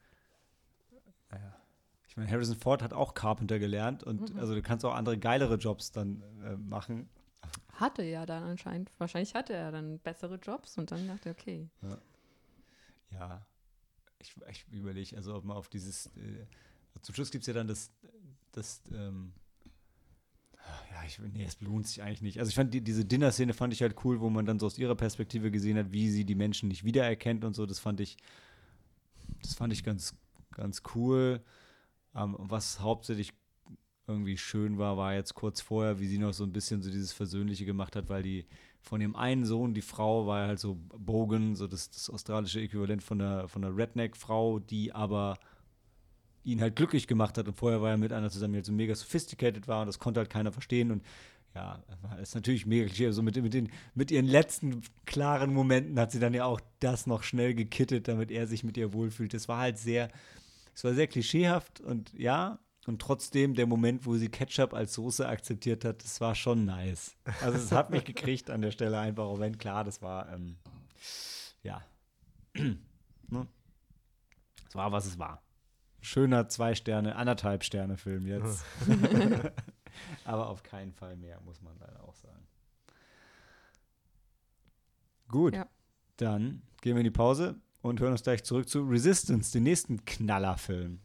naja, 1.31 1.57
ich 2.07 2.17
meine, 2.17 2.31
Harrison 2.31 2.57
Ford 2.57 2.83
hat 2.83 2.93
auch 2.93 3.15
Carpenter 3.15 3.59
gelernt 3.59 4.05
und 4.05 4.33
mhm. 4.33 4.39
also 4.39 4.55
du 4.55 4.63
kannst 4.63 4.85
auch 4.85 4.95
andere 4.95 5.19
geilere 5.19 5.57
Jobs 5.57 5.91
dann 5.91 6.23
äh, 6.45 6.57
machen. 6.57 7.09
Hatte 7.79 8.03
ja 8.03 8.27
dann 8.27 8.43
anscheinend, 8.43 8.91
wahrscheinlich 8.99 9.35
hatte 9.35 9.53
er 9.53 9.71
dann 9.71 10.01
bessere 10.01 10.35
Jobs 10.37 10.77
und 10.79 10.91
dann 10.91 11.07
dachte 11.07 11.29
er, 11.29 11.33
okay. 11.33 11.69
Ja, 11.83 11.99
ja. 13.13 13.47
ich, 14.19 14.35
ich 14.51 14.67
überlege, 14.73 15.17
also 15.17 15.37
ob 15.37 15.45
man 15.45 15.57
auf 15.57 15.69
dieses 15.69 16.07
äh, 16.17 16.47
zum 17.03 17.15
Schluss 17.15 17.31
gibt 17.31 17.43
es 17.43 17.47
ja 17.47 17.55
dann 17.55 17.69
das, 17.69 17.93
das 18.51 18.83
ähm, 18.93 19.33
ja, 20.93 21.05
ich, 21.07 21.19
nee, 21.21 21.45
es 21.45 21.61
lohnt 21.61 21.87
sich 21.87 22.03
eigentlich 22.03 22.23
nicht. 22.23 22.39
Also 22.41 22.49
ich 22.49 22.55
fand 22.57 22.75
die, 22.75 22.81
diese 22.81 23.05
Dinner-Szene 23.05 23.55
fand 23.55 23.73
ich 23.73 23.83
halt 23.83 23.97
cool, 24.05 24.21
wo 24.21 24.29
man 24.29 24.45
dann 24.45 24.59
so 24.59 24.67
aus 24.67 24.77
ihrer 24.77 24.97
Perspektive 24.97 25.51
gesehen 25.51 25.79
hat, 25.79 25.93
wie 25.93 26.11
sie 26.11 26.25
die 26.25 26.35
Menschen 26.35 26.69
nicht 26.69 26.85
wiedererkennt 26.85 27.45
und 27.45 27.55
so. 27.55 27.65
Das 27.65 27.79
fand 27.79 28.01
ich, 28.01 28.17
das 29.43 29.55
fand 29.55 29.73
ich 29.73 29.85
ganz, 29.85 30.15
ganz 30.51 30.83
cool. 30.95 31.41
Ähm, 32.15 32.35
was 32.39 32.81
hauptsächlich 32.81 33.33
irgendwie 34.09 34.37
schön 34.37 34.79
war, 34.79 34.97
war 34.97 35.15
jetzt 35.15 35.35
kurz 35.35 35.61
vorher, 35.61 36.01
wie 36.01 36.07
sie 36.07 36.19
noch 36.19 36.33
so 36.33 36.45
ein 36.45 36.53
bisschen 36.53 36.83
so 36.83 36.91
dieses 36.91 37.13
Versöhnliche 37.13 37.65
gemacht 37.65 37.95
hat, 37.95 38.09
weil 38.09 38.23
die 38.23 38.47
von 38.81 39.01
ihrem 39.01 39.17
einen 39.17 39.45
Sohn, 39.45 39.75
die 39.75 39.83
Frau 39.83 40.27
war 40.27 40.47
halt 40.47 40.59
so 40.59 40.79
Bogan, 40.97 41.57
so 41.57 41.67
das, 41.67 41.91
das 41.91 42.09
australische 42.09 42.61
Äquivalent 42.61 43.03
von 43.03 43.19
der, 43.19 43.49
von 43.49 43.63
der 43.63 43.77
Redneck-Frau, 43.77 44.61
die 44.61 44.93
aber 44.93 45.39
ihn 46.45 46.61
halt 46.61 46.77
glücklich 46.77 47.07
gemacht 47.07 47.37
hat. 47.37 47.47
Und 47.47 47.55
vorher 47.55 47.83
war 47.83 47.91
er 47.91 47.97
mit 47.99 48.13
einer 48.13 48.31
zusammen, 48.31 48.55
die 48.55 48.59
halt 48.59 48.67
so 48.67 48.73
mega 48.73 48.95
sophisticated 48.95 49.69
war 49.69 49.83
und 49.83 49.87
das 49.87 49.99
konnte 49.99 50.21
halt 50.21 50.31
keiner 50.31 50.53
verstehen. 50.53 50.91
Und 50.91 51.05
ja, 51.55 51.83
ist 52.21 52.35
natürlich 52.35 52.67
mega 52.67 52.87
klischee. 52.87 53.07
Also 53.07 53.23
mit, 53.23 53.37
mit, 53.37 53.53
den, 53.53 53.71
mit 53.95 54.11
ihren 54.11 54.27
letzten 54.27 54.83
klaren 55.07 55.53
Momenten 55.53 55.99
hat 55.99 56.13
sie 56.13 56.21
dann 56.21 56.35
ja 56.35 56.45
auch 56.45 56.61
das 56.81 57.07
noch 57.07 57.23
schnell 57.23 57.55
gekittet, 57.55 58.09
damit 58.09 58.31
er 58.31 58.47
sich 58.47 58.65
mit 58.65 58.77
ihr 58.77 58.93
wohlfühlt. 58.93 59.35
Das 59.35 59.49
war 59.49 59.59
halt 59.59 59.79
sehr, 59.79 60.09
es 60.75 60.85
war 60.85 60.95
sehr 60.95 61.09
klischeehaft 61.09 61.81
und 61.81 62.13
ja, 62.17 62.59
und 62.89 63.01
trotzdem 63.01 63.55
der 63.55 63.67
Moment, 63.67 64.07
wo 64.07 64.17
sie 64.17 64.29
Ketchup 64.29 64.75
als 64.75 64.95
Soße 64.95 65.29
akzeptiert 65.29 65.85
hat, 65.85 66.03
das 66.03 66.21
war 66.21 66.35
schon 66.35 66.65
nice. 66.65 67.17
Also 67.43 67.59
es 67.59 67.73
hat 67.73 67.91
mich 67.91 68.05
gekriegt 68.05 68.51
an 68.51 68.63
der 68.63 68.71
Stelle 68.71 68.99
einfach, 68.99 69.25
auch 69.25 69.39
wenn 69.39 69.59
klar, 69.59 69.85
das 69.85 70.03
war, 70.03 70.33
ähm, 70.33 70.57
ja, 71.63 71.83
ne? 72.55 73.47
es 74.69 74.75
war, 74.75 74.91
was 74.93 75.07
es 75.07 75.19
war 75.19 75.43
schöner 76.01 76.49
zwei 76.49 76.75
Sterne, 76.75 77.17
anderthalb 77.17 77.65
Sterne 77.65 77.97
Film 77.97 78.27
jetzt. 78.27 78.65
Aber 80.25 80.49
auf 80.49 80.63
keinen 80.63 80.93
Fall 80.93 81.17
mehr, 81.17 81.41
muss 81.41 81.61
man 81.61 81.77
leider 81.79 82.03
auch 82.05 82.15
sagen. 82.15 82.47
Gut, 85.29 85.55
ja. 85.55 85.69
dann 86.17 86.63
gehen 86.81 86.95
wir 86.95 87.01
in 87.01 87.05
die 87.05 87.11
Pause 87.11 87.61
und 87.83 88.01
hören 88.01 88.13
uns 88.13 88.23
gleich 88.23 88.45
zurück 88.45 88.69
zu 88.69 88.83
Resistance, 88.83 89.53
den 89.53 89.65
nächsten 89.65 90.05
Knallerfilm. 90.05 91.01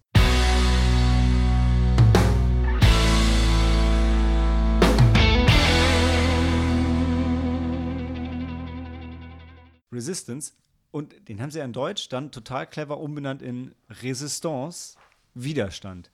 Resistance. 9.93 10.53
Und 10.91 11.27
den 11.27 11.41
haben 11.41 11.49
sie 11.51 11.59
ja 11.59 11.65
in 11.65 11.73
Deutsch 11.73 12.09
dann 12.09 12.31
total 12.31 12.67
clever 12.67 12.99
umbenannt 12.99 13.41
in 13.41 13.73
Resistance, 14.01 14.97
Widerstand. 15.33 16.11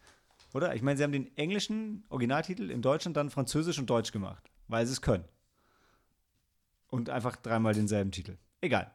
Oder? 0.53 0.75
Ich 0.75 0.81
meine, 0.81 0.97
sie 0.97 1.03
haben 1.03 1.11
den 1.11 1.35
englischen 1.37 2.03
Originaltitel 2.09 2.71
in 2.71 2.81
Deutschland 2.81 3.17
dann 3.17 3.29
französisch 3.29 3.77
und 3.77 3.89
deutsch 3.89 4.11
gemacht, 4.11 4.49
weil 4.67 4.85
sie 4.85 4.93
es 4.93 5.01
können. 5.01 5.25
Und 6.89 7.09
einfach 7.09 7.35
dreimal 7.35 7.73
denselben 7.73 8.11
Titel. 8.11 8.37
Egal. 8.61 8.91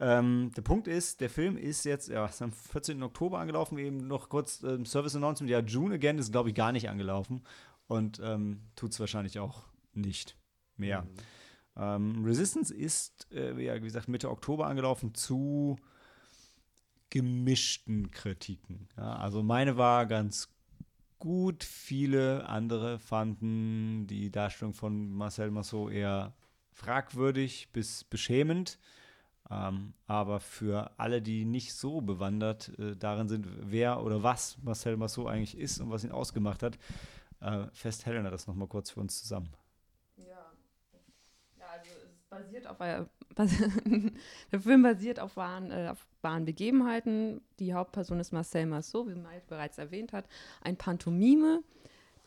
Ähm, 0.00 0.50
der 0.56 0.62
Punkt 0.62 0.88
ist, 0.88 1.20
der 1.20 1.30
Film 1.30 1.56
ist 1.56 1.84
jetzt, 1.84 2.08
ja, 2.08 2.26
ist 2.26 2.42
am 2.42 2.52
14. 2.52 3.02
Oktober 3.02 3.38
angelaufen, 3.38 3.78
eben 3.78 4.06
noch 4.06 4.28
kurz 4.28 4.62
ähm, 4.62 4.86
Service 4.86 5.14
Announcement. 5.14 5.50
Ja, 5.50 5.60
June 5.60 5.94
Again 5.94 6.18
ist, 6.18 6.32
glaube 6.32 6.48
ich, 6.48 6.54
gar 6.54 6.72
nicht 6.72 6.88
angelaufen 6.88 7.42
und 7.86 8.20
ähm, 8.22 8.60
tut 8.76 8.92
es 8.92 9.00
wahrscheinlich 9.00 9.38
auch 9.38 9.62
nicht 9.92 10.36
mehr. 10.76 11.02
Mhm. 11.02 11.08
Ähm, 11.76 12.24
Resistance 12.24 12.72
ist, 12.72 13.30
äh, 13.32 13.56
wie 13.56 13.80
gesagt, 13.80 14.08
Mitte 14.08 14.30
Oktober 14.30 14.66
angelaufen 14.66 15.14
zu 15.14 15.76
gemischten 17.10 18.10
Kritiken. 18.10 18.88
Ja, 18.96 19.16
also 19.16 19.42
meine 19.42 19.76
war 19.76 20.06
ganz 20.06 20.48
gut, 21.18 21.64
viele 21.64 22.48
andere 22.48 22.98
fanden 22.98 24.06
die 24.06 24.30
Darstellung 24.30 24.74
von 24.74 25.10
Marcel 25.10 25.50
Massot 25.50 25.92
eher 25.92 26.34
fragwürdig 26.72 27.70
bis 27.72 28.04
beschämend. 28.04 28.78
Ähm, 29.50 29.92
aber 30.06 30.40
für 30.40 30.90
alle, 30.98 31.20
die 31.20 31.44
nicht 31.44 31.74
so 31.74 32.00
bewandert 32.00 32.78
äh, 32.78 32.96
darin 32.96 33.28
sind, 33.28 33.46
wer 33.60 34.02
oder 34.02 34.22
was 34.22 34.56
Marcel 34.62 34.96
Massot 34.96 35.28
eigentlich 35.28 35.56
ist 35.58 35.80
und 35.80 35.90
was 35.90 36.02
ihn 36.02 36.12
ausgemacht 36.12 36.62
hat, 36.62 36.78
äh, 37.40 37.66
fest 37.72 38.06
Helena 38.06 38.30
das 38.30 38.46
nochmal 38.46 38.68
kurz 38.68 38.90
für 38.90 39.00
uns 39.00 39.20
zusammen. 39.20 39.50
Ja, 40.16 40.24
ja 41.58 41.66
also 41.72 41.90
es 42.06 42.23
basiert 42.34 42.66
auf, 42.66 42.80
äh, 42.80 43.04
der 44.52 44.60
Film 44.60 44.82
basiert 44.82 45.20
auf 45.20 45.36
wahren, 45.36 45.70
äh, 45.70 45.88
auf 45.90 46.06
wahren 46.22 46.44
Begebenheiten. 46.44 47.40
Die 47.58 47.74
Hauptperson 47.74 48.20
ist 48.20 48.32
Marcel 48.32 48.66
Massot, 48.66 49.08
wie 49.08 49.14
Mike 49.14 49.44
bereits 49.48 49.78
erwähnt 49.78 50.12
hat, 50.12 50.26
ein 50.62 50.76
Pantomime 50.76 51.62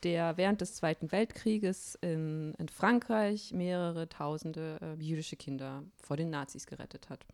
der 0.02 0.36
während 0.36 0.60
des 0.60 0.74
Zweiten 0.74 1.10
Weltkrieges 1.10 1.96
in, 2.00 2.54
in 2.54 2.68
Frankreich 2.68 3.52
mehrere 3.52 4.08
tausende 4.08 4.78
äh, 4.80 5.02
jüdische 5.02 5.36
Kinder 5.36 5.82
vor 6.00 6.16
den 6.16 6.30
Nazis 6.30 6.66
gerettet 6.66 7.08
hat. 7.10 7.26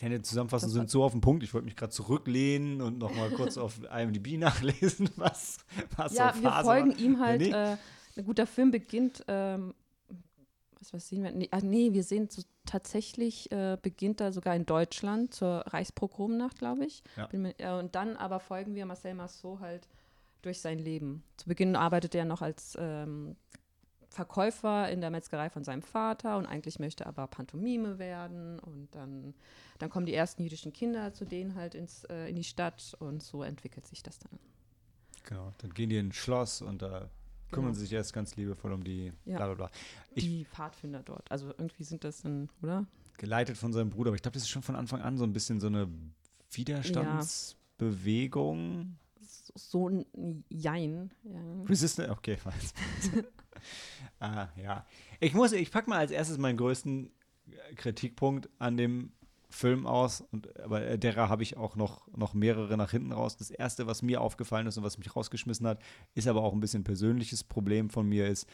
Deine 0.00 0.22
Zusammenfassungen 0.22 0.74
sind 0.74 0.90
so 0.90 1.02
auf 1.02 1.10
den 1.12 1.20
Punkt. 1.20 1.42
Ich 1.42 1.52
wollte 1.54 1.64
mich 1.64 1.74
gerade 1.74 1.90
zurücklehnen 1.90 2.82
und 2.82 2.98
noch 2.98 3.12
mal 3.16 3.30
kurz 3.30 3.56
auf 3.56 3.80
IMDb 3.90 4.38
nachlesen, 4.38 5.10
was, 5.16 5.58
was 5.96 6.14
ja, 6.14 6.32
so 6.34 6.42
wir 6.42 6.52
folgen 6.62 6.92
war. 6.92 6.98
ihm 7.00 7.20
halt. 7.20 7.40
Nee. 7.40 7.50
äh, 7.50 7.76
ein 8.16 8.24
guter 8.24 8.46
Film 8.46 8.70
beginnt. 8.70 9.24
Ähm, 9.26 9.74
was, 10.80 10.92
was 10.92 11.08
sehen 11.08 11.22
wir? 11.22 11.32
Nee, 11.32 11.48
ah, 11.50 11.60
nee 11.62 11.92
wir 11.92 12.02
sehen 12.02 12.28
so, 12.30 12.42
tatsächlich 12.64 13.50
äh, 13.52 13.76
beginnt 13.80 14.20
er 14.20 14.32
sogar 14.32 14.54
in 14.54 14.66
Deutschland 14.66 15.34
zur 15.34 15.64
Reichspogromnacht, 15.66 16.58
glaube 16.58 16.84
ich. 16.84 17.02
Ja. 17.16 17.78
und 17.78 17.94
dann 17.94 18.16
aber 18.16 18.40
folgen 18.40 18.74
wir 18.74 18.86
Marcel 18.86 19.14
Marceau 19.14 19.60
halt 19.60 19.88
durch 20.42 20.60
sein 20.60 20.78
Leben. 20.78 21.22
Zu 21.36 21.48
Beginn 21.48 21.76
arbeitete 21.76 22.18
er 22.18 22.24
noch 22.24 22.42
als 22.42 22.76
ähm, 22.78 23.36
Verkäufer 24.10 24.88
in 24.90 25.00
der 25.00 25.10
Metzgerei 25.10 25.50
von 25.50 25.64
seinem 25.64 25.82
Vater 25.82 26.38
und 26.38 26.46
eigentlich 26.46 26.78
möchte 26.78 27.06
aber 27.06 27.26
Pantomime 27.26 27.98
werden 27.98 28.58
und 28.58 28.88
dann, 28.92 29.34
dann 29.78 29.90
kommen 29.90 30.06
die 30.06 30.14
ersten 30.14 30.42
jüdischen 30.42 30.72
Kinder 30.72 31.12
zu 31.12 31.24
denen 31.24 31.54
halt 31.54 31.74
ins, 31.74 32.04
äh, 32.04 32.28
in 32.28 32.36
die 32.36 32.44
Stadt 32.44 32.96
und 33.00 33.22
so 33.22 33.42
entwickelt 33.42 33.86
sich 33.86 34.02
das 34.02 34.18
dann. 34.18 34.38
Genau, 35.24 35.52
dann 35.58 35.74
gehen 35.74 35.90
die 35.90 35.98
in 35.98 36.08
ein 36.08 36.12
Schloss 36.12 36.62
und 36.62 36.80
da 36.80 37.10
kümmern 37.50 37.72
genau. 37.72 37.78
sie 37.78 37.86
sich 37.86 37.92
erst 37.92 38.12
ganz 38.12 38.36
liebevoll 38.36 38.72
um 38.72 38.84
die 38.84 39.12
ja. 39.24 39.36
bla 39.36 39.46
bla 39.46 39.54
bla. 39.54 39.70
Ich, 40.14 40.24
die 40.24 40.44
Pfadfinder 40.44 41.02
dort, 41.02 41.28
also 41.30 41.48
irgendwie 41.48 41.84
sind 41.84 42.04
das 42.04 42.22
dann, 42.22 42.48
oder? 42.62 42.86
Geleitet 43.16 43.56
von 43.56 43.72
seinem 43.72 43.90
Bruder, 43.90 44.10
aber 44.10 44.16
ich 44.16 44.22
glaube, 44.22 44.34
das 44.34 44.44
ist 44.44 44.50
schon 44.50 44.62
von 44.62 44.76
Anfang 44.76 45.02
an 45.02 45.18
so 45.18 45.24
ein 45.24 45.32
bisschen 45.32 45.58
so 45.60 45.66
eine 45.66 45.88
Widerstandsbewegung. 46.50 48.78
Ja 48.78 48.86
so 49.54 49.88
ein 49.88 50.44
Jein. 50.48 51.10
Ja. 51.24 51.40
Resistant, 51.68 52.10
okay, 52.10 52.38
ah, 54.20 54.48
ja. 54.56 54.86
Ich 55.20 55.34
muss, 55.34 55.52
ich 55.52 55.70
packe 55.70 55.90
mal 55.90 55.98
als 55.98 56.10
erstes 56.10 56.38
meinen 56.38 56.56
größten 56.56 57.10
Kritikpunkt 57.76 58.48
an 58.58 58.76
dem 58.76 59.12
Film 59.50 59.86
aus, 59.86 60.20
und, 60.30 60.58
aber 60.60 60.98
derer 60.98 61.28
habe 61.28 61.42
ich 61.42 61.56
auch 61.56 61.74
noch, 61.74 62.06
noch 62.16 62.34
mehrere 62.34 62.76
nach 62.76 62.90
hinten 62.90 63.12
raus. 63.12 63.36
Das 63.36 63.50
erste, 63.50 63.86
was 63.86 64.02
mir 64.02 64.20
aufgefallen 64.20 64.66
ist 64.66 64.76
und 64.76 64.84
was 64.84 64.98
mich 64.98 65.14
rausgeschmissen 65.16 65.66
hat, 65.66 65.80
ist 66.14 66.28
aber 66.28 66.42
auch 66.42 66.52
ein 66.52 66.60
bisschen 66.60 66.82
ein 66.82 66.84
persönliches 66.84 67.44
Problem 67.44 67.88
von 67.88 68.06
mir, 68.06 68.26
ist, 68.26 68.46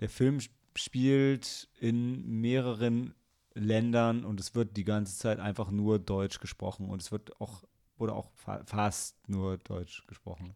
der 0.00 0.08
Film 0.08 0.38
spielt 0.76 1.68
in 1.80 2.40
mehreren 2.40 3.14
Ländern 3.54 4.24
und 4.24 4.38
es 4.38 4.54
wird 4.54 4.76
die 4.76 4.84
ganze 4.84 5.16
Zeit 5.16 5.40
einfach 5.40 5.70
nur 5.70 5.98
Deutsch 5.98 6.40
gesprochen 6.40 6.88
und 6.90 7.02
es 7.02 7.10
wird 7.10 7.40
auch 7.40 7.64
wurde 7.98 8.14
auch 8.14 8.30
fa 8.34 8.62
fast 8.66 9.16
nur 9.28 9.58
Deutsch 9.58 10.06
gesprochen. 10.06 10.54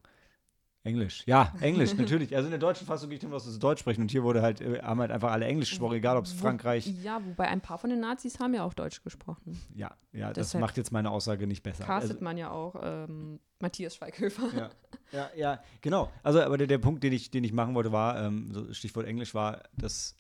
Englisch, 0.82 1.24
ja, 1.26 1.52
Englisch, 1.60 1.94
natürlich. 1.94 2.34
Also 2.34 2.46
in 2.46 2.52
der 2.52 2.58
deutschen 2.58 2.86
Fassung 2.86 3.10
geht 3.10 3.22
es 3.22 3.30
dass 3.30 3.44
sie 3.44 3.58
Deutsch 3.58 3.80
sprechen 3.80 4.00
und 4.00 4.10
hier 4.10 4.22
wurde 4.22 4.40
halt, 4.40 4.62
äh, 4.62 4.80
haben 4.80 5.00
halt 5.00 5.10
einfach 5.10 5.30
alle 5.30 5.44
Englisch 5.44 5.68
gesprochen, 5.70 5.96
egal 5.96 6.16
ob 6.16 6.24
es 6.24 6.32
Frankreich. 6.32 6.86
Ja, 7.02 7.20
wobei 7.22 7.48
ein 7.48 7.60
paar 7.60 7.76
von 7.76 7.90
den 7.90 8.00
Nazis 8.00 8.40
haben 8.40 8.54
ja 8.54 8.64
auch 8.64 8.72
Deutsch 8.72 9.02
gesprochen. 9.02 9.60
Ja, 9.74 9.94
ja, 10.12 10.32
das 10.32 10.54
macht 10.54 10.78
jetzt 10.78 10.90
meine 10.90 11.10
Aussage 11.10 11.46
nicht 11.46 11.62
besser. 11.62 11.84
Castet 11.84 12.12
also, 12.12 12.24
man 12.24 12.38
ja 12.38 12.50
auch 12.50 12.76
ähm, 12.82 13.40
Matthias 13.58 13.96
Schweighöfer. 13.96 14.48
Ja, 14.56 14.70
ja, 15.12 15.30
ja, 15.36 15.62
genau. 15.82 16.10
Also, 16.22 16.40
aber 16.40 16.56
der, 16.56 16.66
der 16.66 16.78
Punkt, 16.78 17.02
den 17.02 17.12
ich, 17.12 17.30
den 17.30 17.44
ich 17.44 17.52
machen 17.52 17.74
wollte, 17.74 17.92
war, 17.92 18.18
ähm, 18.18 18.48
so 18.50 18.72
Stichwort 18.72 19.06
Englisch, 19.06 19.34
war, 19.34 19.62
dass 19.76 20.16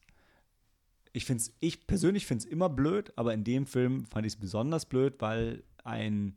ich 1.14 1.24
finde 1.24 1.40
es, 1.40 1.56
ich 1.60 1.86
persönlich 1.86 2.26
finde 2.26 2.44
es 2.44 2.50
immer 2.50 2.68
blöd, 2.68 3.14
aber 3.16 3.32
in 3.32 3.44
dem 3.44 3.66
Film 3.66 4.04
fand 4.04 4.26
ich 4.26 4.34
es 4.34 4.38
besonders 4.38 4.84
blöd, 4.84 5.14
weil 5.20 5.64
ein 5.84 6.34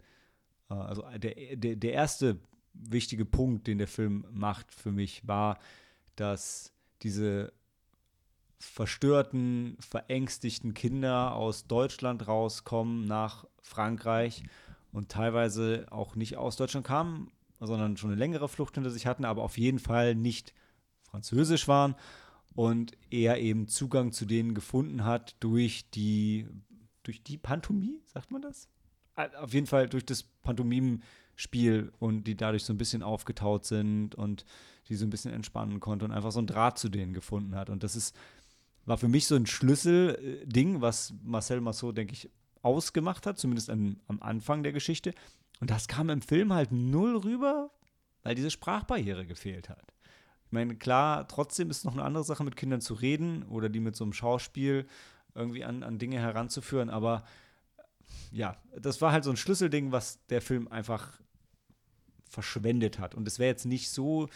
äh, 0.70 0.74
also 0.76 1.04
der, 1.18 1.36
der, 1.56 1.76
der 1.76 1.94
erste 1.94 2.40
wichtige 2.74 3.26
Punkt, 3.26 3.68
den 3.68 3.78
der 3.78 3.88
Film 3.88 4.26
macht 4.32 4.74
für 4.74 4.92
mich, 4.92 5.28
war, 5.28 5.60
dass 6.16 6.74
diese 7.02 7.54
verstörten, 8.60 9.78
verängstigten 9.80 10.74
Kinder 10.74 11.36
aus 11.36 11.68
Deutschland 11.68 12.28
rauskommen 12.28 13.06
nach 13.06 13.46
Frankreich 13.62 14.44
und 14.92 15.10
teilweise 15.10 15.86
auch 15.90 16.16
nicht 16.16 16.38
aus 16.38 16.56
Deutschland 16.56 16.86
kamen, 16.86 17.32
sondern 17.60 17.98
schon 17.98 18.12
eine 18.12 18.20
längere 18.20 18.48
Flucht 18.48 18.76
hinter 18.76 18.90
sich 18.90 19.06
hatten, 19.06 19.26
aber 19.26 19.44
auf 19.44 19.58
jeden 19.58 19.80
Fall 19.80 20.16
nicht 20.16 20.54
französisch 21.02 21.68
waren 21.68 21.96
und 22.56 22.94
er 23.10 23.40
eben 23.40 23.68
Zugang 23.68 24.12
zu 24.12 24.26
denen 24.26 24.54
gefunden 24.54 25.04
hat 25.04 25.36
durch 25.40 25.90
die 25.92 26.48
durch 27.04 27.22
die 27.22 27.38
Pantomie, 27.38 28.00
sagt 28.06 28.32
man 28.32 28.42
das? 28.42 28.70
auf 29.16 29.54
jeden 29.54 29.68
Fall 29.68 29.88
durch 29.88 30.06
das 30.06 30.24
Pantomimenspiel 31.34 31.92
und 32.00 32.26
die 32.26 32.36
dadurch 32.36 32.64
so 32.64 32.74
ein 32.74 32.78
bisschen 32.78 33.04
aufgetaut 33.04 33.66
sind 33.66 34.16
und 34.16 34.46
die 34.88 34.96
so 34.96 35.06
ein 35.06 35.10
bisschen 35.10 35.34
entspannen 35.34 35.80
konnte 35.80 36.06
und 36.06 36.12
einfach 36.12 36.32
so 36.32 36.40
ein 36.40 36.48
Draht 36.48 36.78
zu 36.78 36.90
denen 36.90 37.14
gefunden 37.14 37.56
hat. 37.56 37.70
Und 37.70 37.84
das 37.84 37.96
ist, 37.96 38.16
war 38.86 38.98
für 38.98 39.08
mich 39.08 39.28
so 39.28 39.36
ein 39.36 39.46
Schlüsselding, 39.46 40.82
was 40.82 41.14
Marcel 41.24 41.62
Massot, 41.62 41.98
denke 41.98 42.14
ich, 42.14 42.30
ausgemacht 42.62 43.26
hat, 43.26 43.38
zumindest 43.38 43.70
am, 43.70 43.98
am 44.08 44.22
Anfang 44.22 44.64
der 44.64 44.74
Geschichte. 44.74 45.14
Und 45.60 45.70
das 45.70 45.88
kam 45.88 46.10
im 46.10 46.22
Film 46.22 46.54
halt 46.54 46.72
null 46.72 47.18
rüber, 47.18 47.72
weil 48.24 48.36
diese 48.36 48.52
Sprachbarriere 48.52 49.26
gefehlt 49.26 49.70
hat. 49.70 49.94
Ich 50.46 50.52
meine, 50.52 50.76
klar, 50.76 51.28
trotzdem 51.28 51.70
ist 51.70 51.86
noch 51.86 51.94
eine 51.94 52.04
andere 52.04 52.24
Sache, 52.24 52.44
mit 52.44 52.56
Kindern 52.56 52.82
zu 52.82 52.94
reden 52.94 53.44
oder 53.44 53.70
die 53.70 53.80
mit 53.80 53.96
so 53.96 54.04
einem 54.04 54.14
Schauspiel 54.14 54.86
irgendwie 55.34 55.64
an, 55.64 55.82
an 55.84 55.98
Dinge 55.98 56.20
heranzuführen, 56.20 56.90
aber 56.90 57.24
ja, 58.32 58.58
das 58.76 59.02
war 59.02 59.12
halt 59.12 59.24
so 59.24 59.30
ein 59.30 59.38
Schlüsselding, 59.38 59.92
was 59.92 60.26
der 60.28 60.42
Film 60.42 60.68
einfach 60.68 61.20
verschwendet 62.28 63.00
hat. 63.00 63.16
Und 63.16 63.28
es 63.28 63.40
wäre 63.40 63.50
jetzt 63.50 63.66
nicht 63.66 63.92
so 63.92 64.28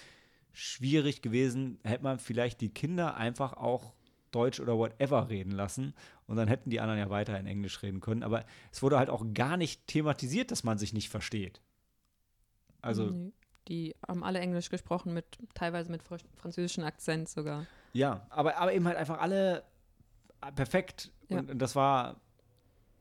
schwierig 0.53 1.21
gewesen, 1.21 1.79
hätte 1.83 2.03
man 2.03 2.19
vielleicht 2.19 2.61
die 2.61 2.69
Kinder 2.69 3.15
einfach 3.15 3.53
auch 3.53 3.93
Deutsch 4.31 4.59
oder 4.59 4.77
whatever 4.77 5.29
reden 5.29 5.51
lassen 5.51 5.93
und 6.27 6.35
dann 6.35 6.47
hätten 6.47 6.69
die 6.69 6.79
anderen 6.79 6.99
ja 6.99 7.09
weiter 7.09 7.39
in 7.39 7.47
Englisch 7.47 7.81
reden 7.81 8.01
können. 8.01 8.23
Aber 8.23 8.45
es 8.71 8.83
wurde 8.83 8.97
halt 8.97 9.09
auch 9.09 9.23
gar 9.33 9.57
nicht 9.57 9.87
thematisiert, 9.87 10.51
dass 10.51 10.63
man 10.63 10.77
sich 10.77 10.93
nicht 10.93 11.09
versteht. 11.09 11.61
Also. 12.81 13.09
Nee, 13.09 13.31
die 13.67 13.95
haben 14.07 14.23
alle 14.23 14.39
Englisch 14.39 14.69
gesprochen, 14.69 15.13
mit, 15.13 15.25
teilweise 15.53 15.91
mit 15.91 16.01
französischem 16.35 16.83
Akzent 16.83 17.29
sogar. 17.29 17.65
Ja, 17.93 18.25
aber, 18.29 18.57
aber 18.57 18.73
eben 18.73 18.85
halt 18.87 18.97
einfach 18.97 19.19
alle 19.19 19.63
perfekt. 20.55 21.11
Ja. 21.29 21.39
Und, 21.39 21.51
und 21.51 21.59
das 21.59 21.75
war 21.75 22.21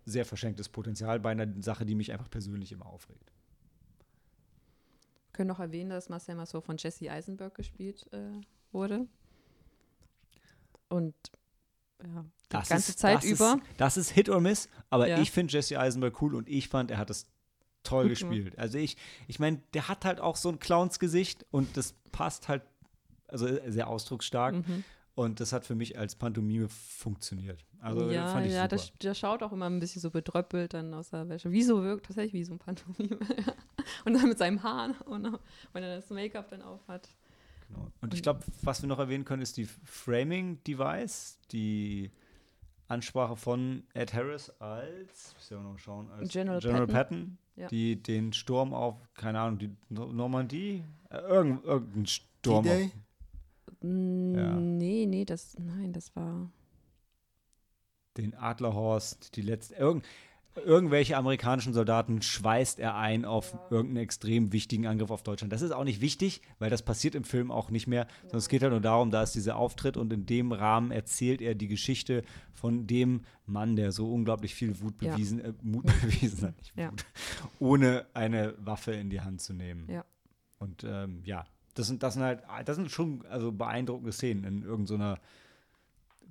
sehr 0.07 0.25
verschenktes 0.25 0.69
Potenzial 0.69 1.21
bei 1.21 1.33
einer 1.33 1.49
Sache, 1.63 1.85
die 1.85 1.95
mich 1.95 2.13
einfach 2.13 2.31
persönlich 2.31 2.73
immer 2.73 2.87
aufregt. 2.87 3.33
Wir 5.27 5.33
können 5.33 5.49
noch 5.49 5.61
erwähnen, 5.61 5.91
dass 5.91 6.09
Marcel 6.09 6.37
Marceau 6.37 6.61
von 6.61 6.77
Jesse 6.79 7.11
Eisenberg 7.11 7.55
gespielt 7.55 8.07
äh, 8.13 8.41
wurde. 8.73 9.07
Und 10.89 11.15
ja, 12.03 12.23
die 12.23 12.49
das 12.51 12.69
ganze 12.69 12.91
ist, 12.93 12.99
Zeit 12.99 13.19
das 13.19 13.25
über. 13.25 13.55
Ist, 13.55 13.81
das 13.81 13.97
ist 13.97 14.11
Hit 14.11 14.29
or 14.29 14.41
Miss, 14.41 14.69
aber 14.89 15.09
ja. 15.09 15.21
ich 15.21 15.31
finde 15.31 15.53
Jesse 15.53 15.79
Eisenberg 15.79 16.23
cool 16.23 16.35
und 16.35 16.49
ich 16.49 16.69
fand, 16.69 16.91
er 16.91 16.99
hat 16.99 17.11
es 17.11 17.27
toll 17.83 18.05
Gut 18.05 18.11
gespielt. 18.11 18.59
Also 18.59 18.79
ich, 18.79 18.97
ich 19.27 19.39
meine, 19.39 19.61
der 19.75 19.89
hat 19.89 20.05
halt 20.05 20.21
auch 20.21 20.37
so 20.37 20.49
ein 20.49 20.59
Clownsgesicht 20.59 21.45
und 21.51 21.77
das 21.77 21.95
passt 22.13 22.49
halt, 22.49 22.63
also 23.29 23.47
sehr 23.67 23.89
ausdrucksstark. 23.89 24.55
Mhm. 24.55 24.85
Und 25.17 25.41
das 25.41 25.53
hat 25.53 25.65
für 25.65 25.75
mich 25.75 25.99
als 25.99 26.15
Pantomime 26.15 26.69
funktioniert. 26.69 27.65
Also 27.81 28.11
ja, 28.11 28.29
fand 28.29 28.47
ich 28.47 28.53
ja, 28.53 28.65
super. 28.69 28.77
Der, 28.77 29.09
der 29.09 29.15
schaut 29.15 29.43
auch 29.43 29.51
immer 29.51 29.65
ein 29.67 29.81
bisschen 29.81 30.01
so 30.03 30.11
bedröppelt 30.11 30.75
dann 30.75 30.93
aus 30.93 31.09
der 31.11 31.29
Wäsche. 31.29 31.51
Wie 31.51 31.63
so 31.63 31.83
wirkt 31.83 32.07
tatsächlich 32.07 32.35
wie 32.35 32.45
so 32.45 32.53
ein 32.53 32.59
Pantomime. 32.59 33.19
und 34.05 34.13
dann 34.13 34.29
mit 34.29 34.37
seinem 34.39 34.63
Haaren 34.63 34.95
und 35.07 35.39
wenn 35.73 35.83
er 35.83 35.97
das 35.97 36.11
Make-up 36.11 36.51
dann 36.51 36.61
auf 36.63 36.87
hat. 36.87 37.09
Genau. 37.67 37.91
Und 38.03 38.13
ich 38.15 38.23
glaube, 38.23 38.41
was 38.63 38.83
wir 38.83 38.89
noch 38.89 38.99
erwähnen 38.99 39.25
können, 39.25 39.41
ist 39.43 39.57
die 39.57 39.65
Framing-Device, 39.85 41.39
die 41.51 42.11
Ansprache 42.89 43.37
von 43.37 43.83
Ed 43.95 44.13
Harris 44.15 44.51
als, 44.61 45.35
soll 45.39 45.63
noch 45.63 45.79
schauen, 45.79 46.11
als 46.11 46.31
General 46.31 46.61
General 46.61 46.87
Patton. 46.87 46.95
Patton, 47.21 47.39
Ja. 47.57 47.69
die 47.69 48.01
den 48.01 48.33
Sturm 48.33 48.73
auf, 48.75 48.97
keine 49.15 49.41
Ahnung, 49.41 49.59
die 49.59 49.71
No- 49.89 50.13
Normandie, 50.13 50.85
äh, 51.11 51.17
irgendein, 51.19 51.65
irgendein 51.65 52.07
Sturm. 52.07 52.65
D-Day? 52.65 52.91
Ja. 53.83 54.57
Nee, 54.61 55.07
nee, 55.07 55.25
das, 55.25 55.57
nein, 55.59 55.93
das 55.93 56.15
war. 56.17 56.51
den 58.17 58.35
Adlerhorst, 58.35 59.37
die 59.37 59.43
letzte, 59.43 59.75
irgend, 59.75 60.07
irgendwelche 60.65 61.19
amerikanischen 61.19 61.75
Soldaten 61.75 62.23
schweißt 62.23 62.79
er 62.81 62.95
ein 62.97 63.27
auf 63.27 63.55
irgendeinen 63.71 64.03
extrem 64.05 64.53
wichtigen 64.55 64.87
Angriff 64.87 65.11
auf 65.11 65.23
Deutschland. 65.23 65.53
Das 65.53 65.61
ist 65.61 65.71
auch 65.73 65.85
nicht 65.85 66.01
wichtig, 66.01 66.41
weil 66.59 66.71
das 66.71 66.83
passiert 66.83 67.15
im 67.15 67.25
Film 67.25 67.51
auch 67.51 67.69
nicht 67.71 67.87
mehr, 67.87 68.07
sondern 68.23 68.39
es 68.39 68.49
geht 68.49 68.63
halt 68.63 68.73
nur 68.73 68.81
darum, 68.81 69.11
da 69.11 69.23
ist 69.23 69.35
dieser 69.35 69.57
Auftritt 69.57 69.99
und 69.99 70.11
in 70.15 70.25
dem 70.25 70.53
Rahmen 70.53 70.93
erzählt 70.93 71.43
er 71.43 71.55
die 71.55 71.69
Geschichte 71.69 72.23
von 72.55 72.87
dem 72.87 73.21
Mann, 73.45 73.77
der 73.77 73.93
so 73.93 74.11
unglaublich 74.11 74.55
viel 74.55 74.81
Wut 74.81 74.95
Ja. 75.03 75.13
bewiesen, 75.13 75.41
äh, 75.41 75.53
Mut 75.63 75.85
bewiesen 76.03 76.49
hat, 76.49 76.73
Ja. 76.75 76.91
Wut, 76.91 77.05
ohne 77.59 78.07
eine 78.15 78.55
Waffe 78.57 78.93
in 78.93 79.11
die 79.11 79.21
Hand 79.21 79.43
zu 79.43 79.53
nehmen. 79.53 79.91
Ja. 79.91 80.07
Und 80.59 80.85
ähm, 80.85 81.21
ja, 81.27 81.45
das 81.79 81.87
sind, 81.87 82.03
das 82.03 82.15
sind 82.15 82.23
halt, 82.23 82.43
das 82.65 82.77
sind 82.77 82.91
schon 82.91 83.25
also 83.27 83.53
beeindruckende 83.53 84.13
Szenen 84.13 84.45
in 84.45 84.63
irgendeiner 84.63 85.19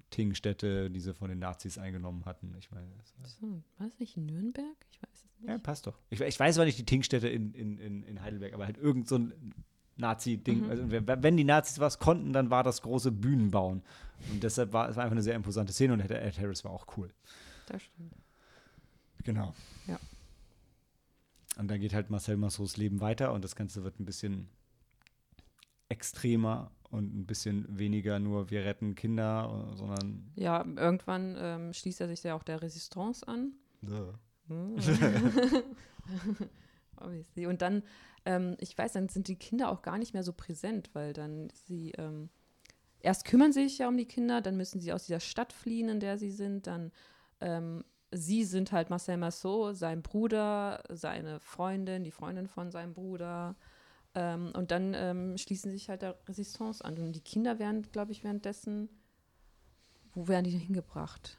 Tingstätte, 0.09 0.89
die 0.89 0.99
sie 0.99 1.13
von 1.13 1.29
den 1.29 1.39
Nazis 1.39 1.77
eingenommen 1.77 2.25
hatten. 2.25 2.53
Ich 2.59 2.71
meine, 2.71 2.87
So, 3.23 3.61
war 3.77 3.87
es 3.87 3.99
nicht 3.99 4.17
in 4.17 4.25
Nürnberg? 4.25 4.65
Ich 4.91 5.01
weiß 5.01 5.09
es 5.13 5.23
nicht. 5.39 5.49
ja, 5.49 5.57
passt 5.57 5.87
doch. 5.87 5.97
Ich, 6.09 6.21
ich 6.21 6.39
weiß 6.39 6.55
zwar 6.55 6.65
nicht 6.65 6.77
die 6.77 6.85
Tingstätte 6.85 7.27
in, 7.27 7.53
in, 7.53 7.77
in, 7.77 8.03
in 8.03 8.21
Heidelberg, 8.21 8.53
aber 8.53 8.65
halt 8.65 8.77
irgend 8.77 9.07
so 9.07 9.17
ein 9.17 9.53
Nazi-Ding. 9.97 10.63
Mhm. 10.63 10.69
Also, 10.69 10.83
wenn 10.89 11.37
die 11.37 11.43
Nazis 11.43 11.79
was 11.79 11.99
konnten, 11.99 12.33
dann 12.33 12.49
war 12.49 12.63
das 12.63 12.81
große 12.81 13.11
Bühnenbauen. 13.11 13.83
Und 14.31 14.43
deshalb 14.43 14.73
war 14.73 14.89
es 14.89 14.95
war 14.95 15.03
einfach 15.03 15.13
eine 15.13 15.23
sehr 15.23 15.35
imposante 15.35 15.73
Szene 15.73 15.93
und 15.93 15.99
Ed 15.99 16.11
Ed 16.11 16.39
Harris 16.39 16.63
war 16.63 16.71
auch 16.71 16.85
cool. 16.97 17.09
Das 17.67 17.81
stimmt. 17.81 18.13
Genau. 19.23 19.53
Ja. 19.87 19.99
Und 21.57 21.69
dann 21.69 21.79
geht 21.79 21.93
halt 21.93 22.09
Marcel 22.09 22.37
Massos 22.37 22.77
Leben 22.77 23.01
weiter 23.01 23.33
und 23.33 23.43
das 23.43 23.55
Ganze 23.55 23.83
wird 23.83 23.99
ein 23.99 24.05
bisschen 24.05 24.49
extremer 25.89 26.71
und 26.89 27.15
ein 27.15 27.25
bisschen 27.25 27.65
weniger 27.77 28.19
nur 28.19 28.49
wir 28.49 28.63
retten 28.63 28.95
Kinder, 28.95 29.69
sondern 29.75 30.31
Ja, 30.35 30.65
irgendwann 30.65 31.35
ähm, 31.37 31.73
schließt 31.73 32.01
er 32.01 32.07
sich 32.07 32.23
ja 32.23 32.35
auch 32.35 32.43
der 32.43 32.61
Resistance 32.61 33.27
an. 33.27 33.53
Hm. 34.47 34.75
Obviously. 36.97 37.47
Und 37.47 37.61
dann, 37.61 37.83
ähm, 38.25 38.55
ich 38.59 38.77
weiß, 38.77 38.93
dann 38.93 39.09
sind 39.09 39.27
die 39.27 39.35
Kinder 39.35 39.69
auch 39.69 39.81
gar 39.81 39.97
nicht 39.97 40.13
mehr 40.13 40.23
so 40.23 40.33
präsent, 40.33 40.89
weil 40.93 41.13
dann 41.13 41.49
sie 41.65 41.91
ähm, 41.97 42.29
erst 42.99 43.25
kümmern 43.25 43.51
sie 43.51 43.67
sich 43.67 43.77
ja 43.77 43.87
um 43.87 43.97
die 43.97 44.07
Kinder, 44.07 44.41
dann 44.41 44.57
müssen 44.57 44.79
sie 44.79 44.93
aus 44.93 45.05
dieser 45.05 45.19
Stadt 45.19 45.53
fliehen, 45.53 45.89
in 45.89 45.99
der 45.99 46.17
sie 46.17 46.31
sind, 46.31 46.67
dann 46.67 46.91
ähm, 47.41 47.83
sie 48.11 48.43
sind 48.43 48.71
halt 48.71 48.89
Marcel 48.89 49.17
Massot, 49.17 49.75
sein 49.75 50.01
Bruder, 50.01 50.83
seine 50.89 51.39
Freundin, 51.39 52.03
die 52.03 52.11
Freundin 52.11 52.47
von 52.47 52.71
seinem 52.71 52.93
Bruder. 52.93 53.55
Ähm, 54.15 54.51
und 54.55 54.71
dann 54.71 54.93
ähm, 54.93 55.37
schließen 55.37 55.71
sich 55.71 55.89
halt 55.89 56.01
der 56.01 56.17
Resistance 56.27 56.83
an. 56.83 56.97
Und 56.97 57.13
die 57.13 57.21
Kinder 57.21 57.59
werden, 57.59 57.83
glaube 57.91 58.11
ich, 58.11 58.23
währenddessen, 58.23 58.89
wo 60.13 60.27
werden 60.27 60.45
die 60.45 60.51
denn 60.51 60.61
hingebracht? 60.61 61.37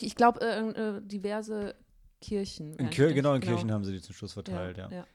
Ich 0.00 0.16
glaube, 0.16 0.40
äh, 0.40 0.70
äh, 0.70 1.00
diverse 1.02 1.74
Kirchen. 2.20 2.76
in 2.76 2.90
Kir 2.90 3.12
genau 3.12 3.34
in 3.34 3.40
Kirchen 3.40 3.70
haben 3.70 3.84
sie 3.84 3.92
die 3.92 4.00
zum 4.00 4.14
Schluss 4.14 4.32
ja, 4.32 4.42
verteilt, 4.42 4.78
ja. 4.78 4.90
ja. 4.90 5.06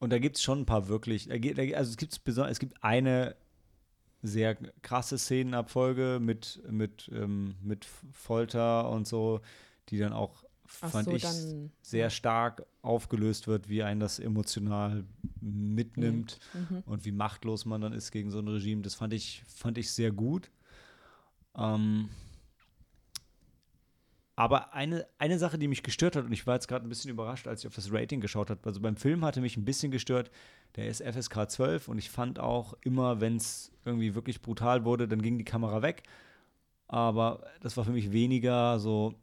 Und 0.00 0.10
da 0.10 0.18
gibt 0.18 0.36
es 0.36 0.42
schon 0.42 0.60
ein 0.60 0.66
paar 0.66 0.88
wirklich, 0.88 1.30
also 1.30 1.90
es 1.90 1.96
gibt, 1.96 2.20
es 2.26 2.58
gibt 2.58 2.82
eine 2.82 3.36
sehr 4.22 4.56
krasse 4.82 5.18
Szenenabfolge 5.18 6.18
mit, 6.20 6.60
mit, 6.70 7.10
ähm, 7.14 7.56
mit 7.62 7.86
Folter 8.12 8.90
und 8.90 9.06
so, 9.06 9.40
die 9.88 9.98
dann 9.98 10.12
auch, 10.12 10.42
fand 10.72 11.04
so, 11.04 11.10
ich, 11.12 11.24
sehr 11.82 12.10
stark 12.10 12.66
aufgelöst 12.82 13.46
wird, 13.48 13.68
wie 13.68 13.82
einen 13.82 14.00
das 14.00 14.18
emotional 14.18 15.04
mitnimmt 15.40 16.38
Mhm. 16.54 16.82
und 16.86 17.04
wie 17.04 17.12
machtlos 17.12 17.64
man 17.64 17.80
dann 17.80 17.92
ist 17.92 18.10
gegen 18.12 18.30
so 18.30 18.38
ein 18.38 18.48
Regime. 18.48 18.82
Das 18.82 18.94
fand 18.94 19.12
ich, 19.12 19.44
fand 19.46 19.78
ich 19.78 19.90
sehr 19.90 20.12
gut. 20.12 20.50
Ähm, 21.56 22.08
aber 24.36 24.72
eine, 24.72 25.06
eine 25.18 25.38
Sache, 25.38 25.58
die 25.58 25.68
mich 25.68 25.82
gestört 25.82 26.16
hat, 26.16 26.24
und 26.24 26.32
ich 26.32 26.46
war 26.46 26.54
jetzt 26.54 26.66
gerade 26.66 26.86
ein 26.86 26.88
bisschen 26.88 27.10
überrascht, 27.10 27.46
als 27.46 27.60
ich 27.60 27.66
auf 27.66 27.74
das 27.74 27.92
Rating 27.92 28.20
geschaut 28.20 28.48
habe. 28.48 28.60
Also 28.64 28.80
beim 28.80 28.96
Film 28.96 29.22
hatte 29.24 29.42
mich 29.42 29.56
ein 29.58 29.64
bisschen 29.66 29.90
gestört, 29.90 30.30
der 30.76 30.88
ist 30.88 31.02
FSK 31.02 31.50
12 31.50 31.88
und 31.88 31.98
ich 31.98 32.08
fand 32.08 32.38
auch 32.38 32.74
immer, 32.82 33.20
wenn 33.20 33.36
es 33.36 33.70
irgendwie 33.84 34.14
wirklich 34.14 34.40
brutal 34.40 34.84
wurde, 34.84 35.08
dann 35.08 35.20
ging 35.20 35.36
die 35.36 35.44
Kamera 35.44 35.82
weg. 35.82 36.04
Aber 36.88 37.44
das 37.60 37.76
war 37.76 37.84
für 37.84 37.92
mich 37.92 38.12
weniger 38.12 38.78
so, 38.80 39.14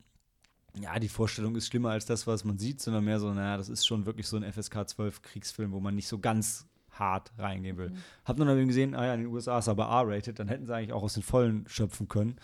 ja, 0.81 0.99
die 0.99 1.09
Vorstellung 1.09 1.55
ist 1.55 1.67
schlimmer 1.67 1.91
als 1.91 2.05
das, 2.05 2.27
was 2.27 2.43
man 2.43 2.57
sieht, 2.57 2.81
sondern 2.81 3.03
mehr 3.03 3.19
so, 3.19 3.33
naja, 3.33 3.57
das 3.57 3.69
ist 3.69 3.85
schon 3.85 4.05
wirklich 4.05 4.27
so 4.27 4.37
ein 4.37 4.51
FSK 4.51 4.87
12 4.87 5.21
Kriegsfilm, 5.21 5.71
wo 5.71 5.79
man 5.79 5.95
nicht 5.95 6.07
so 6.07 6.19
ganz 6.19 6.67
hart 6.91 7.31
reingehen 7.37 7.77
will. 7.77 7.93
Hab 8.25 8.37
nur 8.37 8.45
noch 8.45 8.55
eben 8.55 8.67
gesehen, 8.67 8.95
ah 8.95 9.05
ja, 9.05 9.13
in 9.13 9.21
den 9.21 9.29
USA 9.29 9.59
ist 9.59 9.67
er 9.67 9.71
aber 9.71 9.85
R-rated, 9.85 10.39
dann 10.39 10.47
hätten 10.47 10.65
sie 10.65 10.73
eigentlich 10.75 10.93
auch 10.93 11.03
aus 11.03 11.13
den 11.13 11.23
Vollen 11.23 11.67
schöpfen 11.67 12.07
können. 12.07 12.37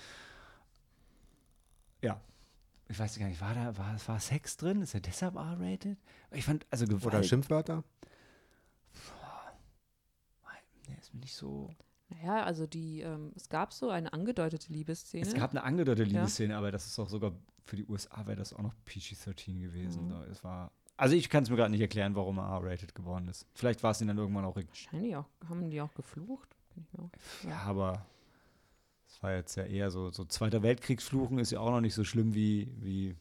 Ja. 2.02 2.22
Ich 2.88 3.00
weiß 3.00 3.18
gar 3.18 3.28
nicht, 3.28 3.42
war 3.42 3.54
da, 3.54 3.78
war, 3.78 3.96
war 4.06 4.20
Sex 4.20 4.58
drin? 4.58 4.82
Ist 4.82 4.94
er 4.94 5.00
deshalb 5.00 5.36
R-rated? 5.36 5.98
Ich 6.32 6.46
fand, 6.46 6.66
also 6.70 6.86
Gewalt. 6.86 7.06
Oder 7.06 7.24
Schimpfwörter? 7.24 7.84
Nee, 10.88 10.98
ist 11.00 11.14
mir 11.14 11.22
nicht 11.22 11.36
so. 11.36 11.70
Naja, 12.10 12.44
also 12.44 12.68
die, 12.68 13.02
ähm, 13.02 13.32
es 13.36 13.50
gab 13.50 13.74
so 13.74 13.90
eine 13.90 14.12
angedeutete 14.14 14.72
Liebesszene. 14.72 15.26
Es 15.26 15.34
gab 15.34 15.52
eine 15.52 15.64
angedeutete 15.64 16.10
Ja. 16.10 16.20
Liebesszene, 16.20 16.56
aber 16.56 16.72
das 16.72 16.86
ist 16.86 17.00
auch 17.00 17.10
sogar 17.10 17.32
für 17.66 17.76
die 17.76 17.86
USA 17.86 18.26
wäre 18.26 18.36
das 18.38 18.54
auch 18.54 18.62
noch 18.62 18.74
PG-13 18.86 19.60
gewesen. 19.62 20.06
Mhm. 20.06 20.10
Da, 20.10 20.26
es 20.26 20.44
war, 20.44 20.72
also 20.98 21.16
ich 21.16 21.30
kann 21.30 21.44
es 21.44 21.50
mir 21.50 21.56
gerade 21.56 21.72
nicht 21.72 21.82
erklären, 21.82 22.16
warum 22.16 22.38
er 22.40 22.50
R-rated 22.62 22.94
geworden 22.96 23.28
ist. 23.28 23.46
Vielleicht 23.54 23.84
war 23.84 23.92
es 23.92 24.02
ihnen 24.02 24.10
dann 24.10 24.18
irgendwann 24.18 24.46
auch 24.46 24.56
Wahrscheinlich 24.56 25.16
auch, 25.16 25.26
haben 25.48 25.70
die 25.70 25.82
auch 25.82 25.94
geflucht? 25.94 26.56
Auch- 26.98 27.10
Ja, 27.48 27.60
aber 27.60 28.06
es 29.08 29.22
war 29.22 29.34
jetzt 29.34 29.56
ja 29.56 29.64
eher 29.64 29.92
so, 29.92 30.10
so 30.12 30.26
Zweiter 30.26 30.64
Weltkriegsfluchen 30.64 31.40
ist 31.40 31.52
ja 31.52 31.60
auch 31.60 31.72
noch 31.72 31.82
nicht 31.82 31.94
so 31.94 32.04
schlimm 32.04 32.34
wie, 32.34 32.68
wie 32.80 33.16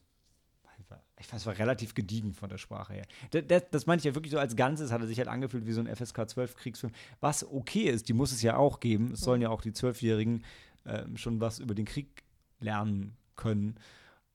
ich 1.19 1.33
weiß, 1.33 1.41
es 1.43 1.47
war 1.47 1.57
relativ 1.57 1.95
gediegen 1.95 2.35
von 2.35 2.49
der 2.49 2.59
Sprache 2.59 2.95
her. 2.95 3.07
Das, 3.31 3.45
das, 3.47 3.63
das 3.71 3.87
meine 3.87 3.99
ich 3.99 4.05
ja 4.05 4.15
wirklich 4.15 4.33
so 4.33 4.39
als 4.39 4.57
Ganzes, 4.57 4.91
hat 4.91 5.01
er 5.03 5.07
sich 5.07 5.19
halt 5.19 5.29
angefühlt 5.29 5.67
wie 5.67 5.73
so 5.73 5.81
ein 5.81 5.87
FSK 5.95 6.29
12 6.29 6.57
Kriegsfilm. 6.57 6.93
Was 7.21 7.45
okay 7.49 7.83
ist, 7.85 8.09
die 8.09 8.13
muss 8.13 8.33
es 8.33 8.43
ja 8.43 8.57
auch 8.57 8.81
geben. 8.81 9.13
Es 9.13 9.21
sollen 9.21 9.41
ja 9.41 9.49
auch 9.51 9.63
die 9.63 9.73
Zwölfjährigen 9.73 10.45
ähm, 10.85 11.17
schon 11.17 11.41
was 11.41 11.61
über 11.61 11.75
den 11.77 11.85
Krieg 11.85 12.25
lernen 12.59 13.17
können. 13.37 13.77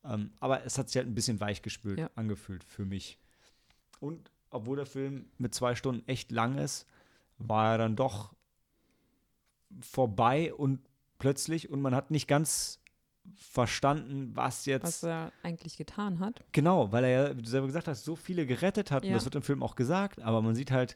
Ähm, 0.08 0.32
aber 0.40 0.64
es 0.66 0.78
hat 0.78 0.88
sich 0.90 0.98
halt 0.98 1.08
ein 1.08 1.16
bisschen 1.16 1.40
weichgespült 1.42 2.00
Ja. 2.00 2.10
angefühlt 2.16 2.64
für 2.64 2.86
mich. 2.86 3.18
Und 4.00 4.32
obwohl 4.50 4.78
der 4.78 4.86
Film 4.86 5.26
mit 5.38 5.54
zwei 5.54 5.76
Stunden 5.76 6.08
echt 6.08 6.32
lang 6.32 6.58
ist, 6.58 6.88
war 7.38 7.72
er 7.74 7.78
dann 7.78 7.96
doch 7.96 8.34
vorbei 9.82 10.54
und 10.54 10.80
plötzlich 11.20 11.70
und 11.70 11.82
man 11.82 11.94
hat 11.94 12.12
nicht 12.12 12.28
ganz 12.28 12.80
verstanden, 13.36 14.32
was 14.36 14.66
jetzt 14.66 14.84
Was 14.84 15.04
er 15.04 15.34
eigentlich 15.44 15.76
getan 15.78 16.20
hat. 16.20 16.46
genau, 16.54 16.92
weil 16.94 17.04
er 17.04 17.10
ja, 17.32 17.38
wie 17.38 17.42
du 17.42 17.50
selber 17.50 17.68
gesagt 17.68 17.88
hast, 17.90 18.06
so 18.06 18.16
viele 18.16 18.46
gerettet 18.46 18.90
hat 18.92 19.04
und 19.04 19.10
Ja. 19.10 19.16
das 19.16 19.26
wird 19.26 19.36
im 19.36 19.42
Film 19.42 19.62
auch 19.64 19.76
gesagt, 19.76 20.22
aber 20.22 20.42
man 20.42 20.56
sieht 20.56 20.72
halt 20.72 20.96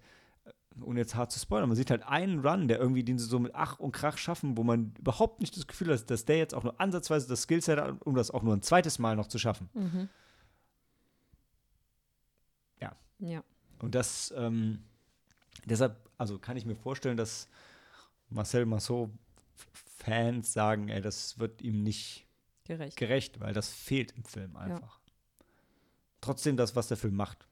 ohne 0.79 0.99
jetzt 0.99 1.15
hart 1.15 1.31
zu 1.31 1.39
spoilern, 1.39 1.67
man 1.67 1.75
sieht 1.75 1.91
halt 1.91 2.03
einen 2.03 2.39
Run, 2.45 2.67
der 2.67 2.79
irgendwie 2.79 3.03
den 3.03 3.19
sie 3.19 3.25
so 3.25 3.39
mit 3.39 3.53
Ach 3.55 3.79
und 3.79 3.91
Krach 3.91 4.17
schaffen, 4.17 4.57
wo 4.57 4.63
man 4.63 4.93
überhaupt 4.99 5.41
nicht 5.41 5.55
das 5.57 5.67
Gefühl 5.67 5.93
hat, 5.93 6.09
dass 6.09 6.25
der 6.25 6.37
jetzt 6.37 6.53
auch 6.53 6.63
nur 6.63 6.79
ansatzweise 6.79 7.27
das 7.27 7.43
Skillset 7.43 7.79
hat, 7.79 8.01
um 8.05 8.15
das 8.15 8.31
auch 8.31 8.43
nur 8.43 8.55
ein 8.55 8.61
zweites 8.61 8.99
Mal 8.99 9.15
noch 9.15 9.27
zu 9.27 9.37
schaffen. 9.37 9.69
Mhm. 9.73 10.09
Ja. 12.79 12.95
Ja. 13.19 13.43
Und 13.79 13.95
das, 13.95 14.33
ähm, 14.37 14.83
deshalb, 15.65 15.97
also 16.17 16.39
kann 16.39 16.55
ich 16.57 16.65
mir 16.65 16.75
vorstellen, 16.75 17.17
dass 17.17 17.49
Marcel 18.29 18.65
Massot-Fans 18.65 20.53
sagen, 20.53 20.87
ey, 20.87 21.01
das 21.01 21.37
wird 21.37 21.61
ihm 21.61 21.83
nicht 21.83 22.25
Gerecht. 22.63 22.95
gerecht, 22.97 23.39
weil 23.39 23.53
das 23.53 23.69
fehlt 23.69 24.13
im 24.13 24.23
Film 24.23 24.55
einfach. 24.55 24.99
Trotzdem 26.21 26.55
das, 26.55 26.75
was 26.75 26.87
der 26.87 26.97
Film 26.97 27.15
macht, 27.15 27.47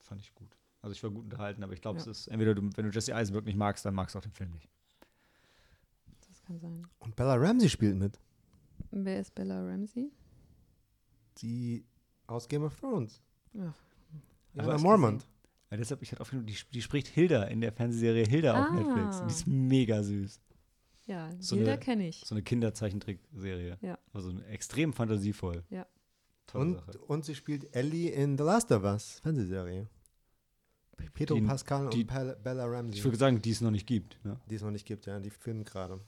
fand 0.00 0.20
ich 0.20 0.34
gut. 0.34 0.59
Also 0.82 0.92
ich 0.94 1.02
war 1.02 1.10
gut 1.10 1.24
unterhalten, 1.24 1.62
aber 1.62 1.72
ich 1.72 1.82
glaube, 1.82 1.98
Ja. 1.98 2.02
es 2.02 2.06
ist 2.06 2.28
entweder 2.28 2.54
du, 2.54 2.62
wenn 2.74 2.84
du 2.86 2.90
Jesse 2.90 3.14
Eisenberg 3.14 3.44
nicht 3.44 3.56
magst, 3.56 3.84
dann 3.84 3.94
magst 3.94 4.14
du 4.14 4.18
auch 4.18 4.22
den 4.22 4.32
Film 4.32 4.50
nicht. 4.52 4.68
das 6.28 6.42
kann 6.42 6.58
sein. 6.58 6.86
Und 7.00 7.16
Bella 7.16 7.34
Ramsey 7.34 7.68
spielt 7.68 7.96
mit. 7.96 8.18
Wer 8.90 9.20
ist 9.20 9.34
Bella 9.34 9.60
Ramsey? 9.64 10.10
Die 11.38 11.84
aus 12.26 12.48
Game 12.48 12.62
of 12.64 12.78
Thrones. 12.78 13.20
Ja. 13.52 13.74
Ja, 14.54 14.62
Aber 14.62 14.74
es- 14.74 14.82
Mormont. 14.82 15.26
Ja, 15.70 15.76
deshalb, 15.76 16.02
ich 16.02 16.10
hatte 16.10 16.20
auf 16.20 16.30
die, 16.30 16.56
die 16.72 16.82
spricht 16.82 17.06
Hilda 17.06 17.44
in 17.44 17.60
der 17.60 17.72
Fernsehserie 17.72 18.24
Hilda 18.26 18.54
ah. 18.54 18.64
auf 18.64 18.72
Netflix. 18.72 19.20
Und 19.20 19.28
die 19.28 19.34
ist 19.34 19.46
mega 19.46 20.02
süß. 20.02 20.40
Ja, 21.06 21.30
so 21.38 21.56
Hilda 21.56 21.76
kenne 21.76 22.08
ich. 22.08 22.22
So 22.24 22.34
eine 22.34 22.42
Kinderzeichentrickserie. 22.42 23.78
Ja. 23.80 23.98
Also 24.12 24.36
extrem 24.42 24.92
fantasievoll. 24.92 25.64
Ja. 25.70 25.86
und, 26.52 26.80
und 27.08 27.24
sie 27.24 27.34
spielt 27.36 27.74
Ellie 27.74 28.10
in 28.10 28.36
The 28.36 28.44
Last 28.44 28.72
of 28.72 28.82
Us, 28.82 29.20
Fernsehserie. 29.20 29.88
Pedro 31.12 31.36
die, 31.36 31.42
Pascal 31.42 31.88
die, 31.90 32.02
und 32.02 32.42
Bella 32.42 32.64
Ramsey. 32.66 32.98
Ich 32.98 33.04
würde 33.04 33.16
sagen, 33.16 33.40
die 33.40 33.50
es 33.50 33.60
noch 33.60 33.70
nicht 33.70 33.86
gibt. 33.86 34.22
Ne? 34.24 34.38
Die 34.48 34.54
es 34.54 34.62
noch 34.62 34.70
nicht 34.70 34.86
gibt, 34.86 35.06
ja. 35.06 35.18
Die 35.18 35.30
filmen 35.30 35.64
gerade. 35.64 36.00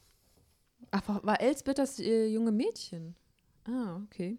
Ach, 0.91 1.03
war 1.23 1.41
Elsbeth 1.41 1.79
das 1.79 1.99
äh, 1.99 2.27
junge 2.27 2.53
Mädchen? 2.53 3.15
Ah, 3.65 4.01
okay. 4.05 4.39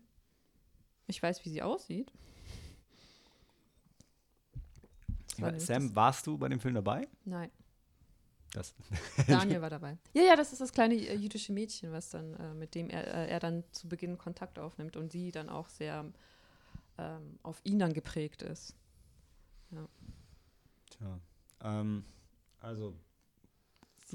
Ich 1.08 1.22
weiß, 1.22 1.44
wie 1.46 1.50
sie 1.50 1.62
aussieht. 1.62 2.12
Ja, 5.38 5.60
Sam, 5.60 5.96
warst 5.96 6.28
du 6.28 6.38
bei 6.38 6.48
dem 6.48 6.60
Film 6.60 6.76
dabei? 6.76 7.08
Nein. 7.26 7.50
Das. 8.54 8.76
Daniel 9.28 9.62
war 9.62 9.70
dabei. 9.70 9.98
Ja, 10.14 10.22
ja, 10.22 10.36
das 10.36 10.52
ist 10.52 10.62
das 10.62 10.72
kleine 10.72 10.94
äh, 10.94 11.16
jüdische 11.16 11.52
Mädchen, 11.52 11.92
was 11.92 12.12
dann, 12.12 12.36
äh, 12.36 12.54
mit 12.54 12.76
dem 12.76 12.90
er, 12.90 13.08
äh, 13.08 13.30
er 13.30 13.40
dann 13.40 13.64
zu 13.72 13.90
Beginn 13.90 14.18
Kontakt 14.18 14.60
aufnimmt 14.60 14.96
und 14.96 15.12
sie 15.12 15.32
dann 15.32 15.50
auch 15.50 15.70
sehr 15.70 16.06
ähm, 17.00 17.40
auf 17.42 17.60
ihn 17.64 17.80
dann 17.80 17.94
geprägt 17.94 18.44
ist. 18.44 18.76
Ja. 19.72 19.88
Tja. 21.04 21.20
Ähm, 21.62 22.06
also. 22.60 22.96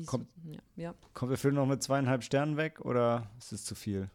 Kommt, 0.07 0.29
ja, 0.45 0.61
ja. 0.77 0.95
kommt 1.13 1.31
der 1.31 1.39
Film 1.39 1.57
noch 1.57 1.67
mit 1.67 1.83
zweieinhalb 1.83 2.23
Sternen 2.23 2.57
weg 2.57 2.81
oder 2.81 3.29
ist 3.39 3.53
es 3.53 3.65
zu 3.65 3.75
viel? 3.75 4.11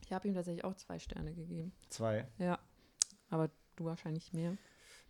Ich 0.00 0.12
habe 0.12 0.26
ihm 0.26 0.34
tatsächlich 0.34 0.64
auch 0.64 0.74
zwei 0.74 0.98
Sterne 0.98 1.34
gegeben. 1.34 1.72
Zwei? 1.90 2.26
Ja. 2.38 2.58
Aber 3.28 3.50
du 3.76 3.84
wahrscheinlich 3.84 4.32
mehr. 4.32 4.56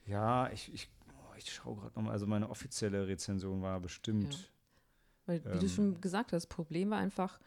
Ja, 0.06 0.50
ich, 0.50 0.72
ich, 0.72 0.90
oh, 1.08 1.34
ich 1.36 1.52
schaue 1.52 1.76
gerade 1.76 1.94
nochmal. 1.94 2.12
Also 2.12 2.26
meine 2.26 2.50
offizielle 2.50 3.06
Rezension 3.06 3.62
war 3.62 3.78
bestimmt. 3.80 4.34
Ja. 4.34 4.38
Weil, 5.26 5.44
wie 5.44 5.48
ähm, 5.50 5.60
du 5.60 5.68
schon 5.68 6.00
gesagt 6.00 6.32
hast, 6.32 6.44
das 6.44 6.46
Problem 6.46 6.90
war 6.90 6.98
einfach, 6.98 7.38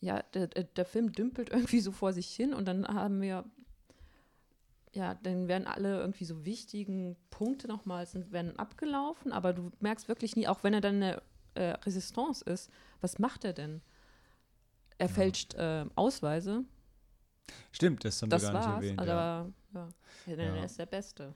ja, 0.00 0.22
der, 0.34 0.48
der 0.48 0.84
Film 0.84 1.12
dümpelt 1.12 1.50
irgendwie 1.52 1.80
so 1.80 1.92
vor 1.92 2.12
sich 2.12 2.34
hin 2.34 2.52
und 2.52 2.66
dann 2.66 2.86
haben 2.86 3.20
wir, 3.20 3.44
ja, 4.94 5.14
dann 5.14 5.48
werden 5.48 5.66
alle 5.66 6.00
irgendwie 6.00 6.24
so 6.24 6.44
wichtigen 6.44 7.16
Punkte 7.30 7.68
nochmal 7.68 8.06
werden 8.30 8.58
abgelaufen, 8.58 9.32
aber 9.32 9.52
du 9.52 9.70
merkst 9.80 10.08
wirklich 10.08 10.36
nie, 10.36 10.48
auch 10.48 10.62
wenn 10.64 10.74
er 10.74 10.80
dann 10.80 10.96
eine 10.96 11.22
äh, 11.54 11.74
Resistance 11.84 12.44
ist, 12.44 12.70
was 13.00 13.18
macht 13.18 13.44
er 13.44 13.52
denn? 13.52 13.80
Er 14.98 15.08
ja. 15.08 15.12
fälscht 15.12 15.54
äh, 15.54 15.86
Ausweise. 15.94 16.64
Stimmt, 17.72 18.04
das 18.04 18.20
haben 18.22 18.30
das 18.30 18.42
wir 18.42 18.52
gar 18.52 18.54
war's, 18.54 18.66
nicht 18.66 18.90
erwähnt. 18.90 19.00
Aber 19.00 19.52
ja, 19.74 19.88
ja. 20.26 20.34
ja. 20.34 20.54
er 20.56 20.64
ist 20.64 20.78
der 20.78 20.86
Beste. 20.86 21.34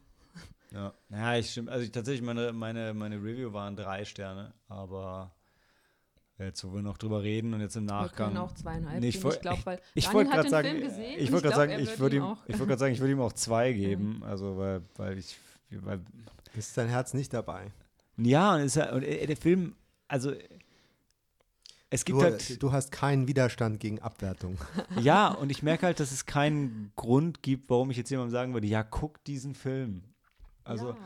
Ja, 0.73 0.93
ja 1.09 1.37
ich 1.37 1.51
stimme. 1.51 1.71
Also 1.71 1.85
ich, 1.85 1.93
tatsächlich, 1.93 2.23
meine, 2.23 2.53
meine, 2.53 2.95
meine 2.95 3.17
Review 3.17 3.53
waren 3.53 3.77
drei 3.77 4.05
Sterne, 4.05 4.55
aber 4.69 5.35
jetzt, 6.39 6.65
wo 6.65 6.75
wir 6.75 6.83
noch 6.83 6.99
drüber 6.99 7.23
reden 7.23 7.55
und 7.55 7.61
jetzt 7.61 7.77
im 7.77 7.85
Nachgang. 7.85 8.35
Wir 8.35 8.35
können 8.35 8.49
auch 8.49 8.55
zweieinhalb 8.55 9.01
nee, 9.01 9.09
ich, 9.09 9.25
ich 9.25 9.41
glaube, 9.41 9.61
weil 9.65 9.81
ich 9.95 10.13
wollte 10.13 10.31
gerade 10.31 10.49
sagen, 10.51 10.69
ich 11.19 11.33
wollte 11.33 11.49
gerade 11.49 11.57
sagen, 11.57 11.83
ich 11.83 11.99
würde 11.99 12.17
ihm, 12.17 12.37
ich 12.47 12.59
wollte 12.59 12.67
gerade 12.67 12.81
sagen, 12.81 12.93
ich 12.95 13.01
würde 13.01 13.13
ihm 13.13 13.21
auch 13.21 13.33
zwei 13.33 13.73
geben, 13.75 14.23
also 14.25 14.57
weil, 14.57 14.83
weil 14.97 15.19
ich, 15.19 15.39
weil 15.71 16.01
ist 16.55 16.77
dein 16.77 16.89
Herz 16.89 17.15
nicht 17.15 17.33
dabei? 17.33 17.71
Ja, 18.17 18.55
und, 18.55 18.61
ist 18.61 18.77
und 18.77 19.03
äh, 19.03 19.27
der 19.27 19.37
Film, 19.37 19.75
also 20.09 20.33
es 21.89 22.05
gibt 22.05 22.19
du, 22.19 22.25
halt, 22.25 22.63
du 22.63 22.73
hast 22.73 22.91
keinen 22.91 23.29
Widerstand 23.29 23.81
gegen 23.81 24.01
Abwertung. 24.01 24.59
Ja, 25.01 25.29
und 25.29 25.51
ich 25.51 25.63
merke 25.63 25.87
halt, 25.87 26.01
dass 26.01 26.11
es 26.11 26.27
keinen 26.27 26.93
Grund 26.97 27.43
gibt, 27.43 27.71
warum 27.71 27.91
ich 27.91 27.97
jetzt 27.97 28.11
jemandem 28.11 28.33
sagen 28.33 28.55
würde, 28.55 28.67
ja, 28.67 28.83
guck 28.83 29.23
diesen 29.25 29.55
Film. 29.55 30.03
Also, 30.65 30.91
ja. 30.91 30.97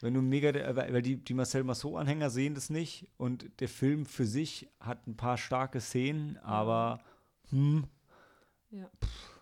Wenn 0.00 0.14
du 0.14 0.22
mega, 0.22 0.74
weil 0.74 1.02
die, 1.02 1.16
die 1.16 1.34
Marcel 1.34 1.64
Massot-Anhänger 1.64 2.30
sehen 2.30 2.54
das 2.54 2.70
nicht 2.70 3.08
und 3.16 3.60
der 3.60 3.68
Film 3.68 4.06
für 4.06 4.26
sich 4.26 4.68
hat 4.80 5.06
ein 5.06 5.16
paar 5.16 5.36
starke 5.36 5.80
Szenen, 5.80 6.38
aber 6.38 7.00
hm. 7.50 7.84
Ja. 8.70 8.90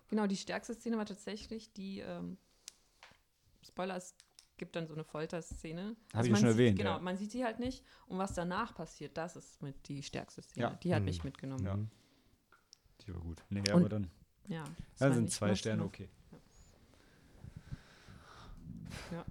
Genau, 0.09 0.27
die 0.27 0.37
stärkste 0.37 0.73
Szene 0.73 0.97
war 0.97 1.05
tatsächlich 1.05 1.71
die, 1.73 1.99
ähm, 1.99 2.37
Spoiler, 3.63 3.95
es 3.95 4.15
gibt 4.57 4.75
dann 4.75 4.87
so 4.87 4.93
eine 4.93 5.03
Folterszene. 5.03 5.95
Habe 6.13 6.13
also 6.13 6.31
ich 6.31 6.37
schon 6.37 6.47
erwähnt. 6.47 6.77
Genau, 6.77 6.93
ja. 6.93 6.99
man 6.99 7.17
sieht 7.17 7.31
sie 7.31 7.43
halt 7.43 7.59
nicht 7.59 7.83
und 8.07 8.17
was 8.17 8.33
danach 8.33 8.75
passiert, 8.75 9.17
das 9.17 9.35
ist 9.35 9.61
mit 9.61 9.87
die 9.87 10.03
stärkste 10.03 10.41
Szene. 10.41 10.67
Ja. 10.67 10.73
Die 10.75 10.93
hat 10.93 11.01
mhm. 11.01 11.05
mich 11.05 11.23
mitgenommen. 11.23 11.63
Ja. 11.63 11.77
Die 13.01 13.13
war 13.13 13.21
gut. 13.21 13.43
Nee, 13.49 13.59
und, 13.59 13.69
aber 13.69 13.89
dann. 13.89 14.09
Ja. 14.47 14.63
Dann 14.97 15.13
sind 15.13 15.31
zwei 15.31 15.55
Sterne 15.55 15.83
okay. 15.83 16.09
Ja. 16.31 16.37
Ja. 19.17 19.25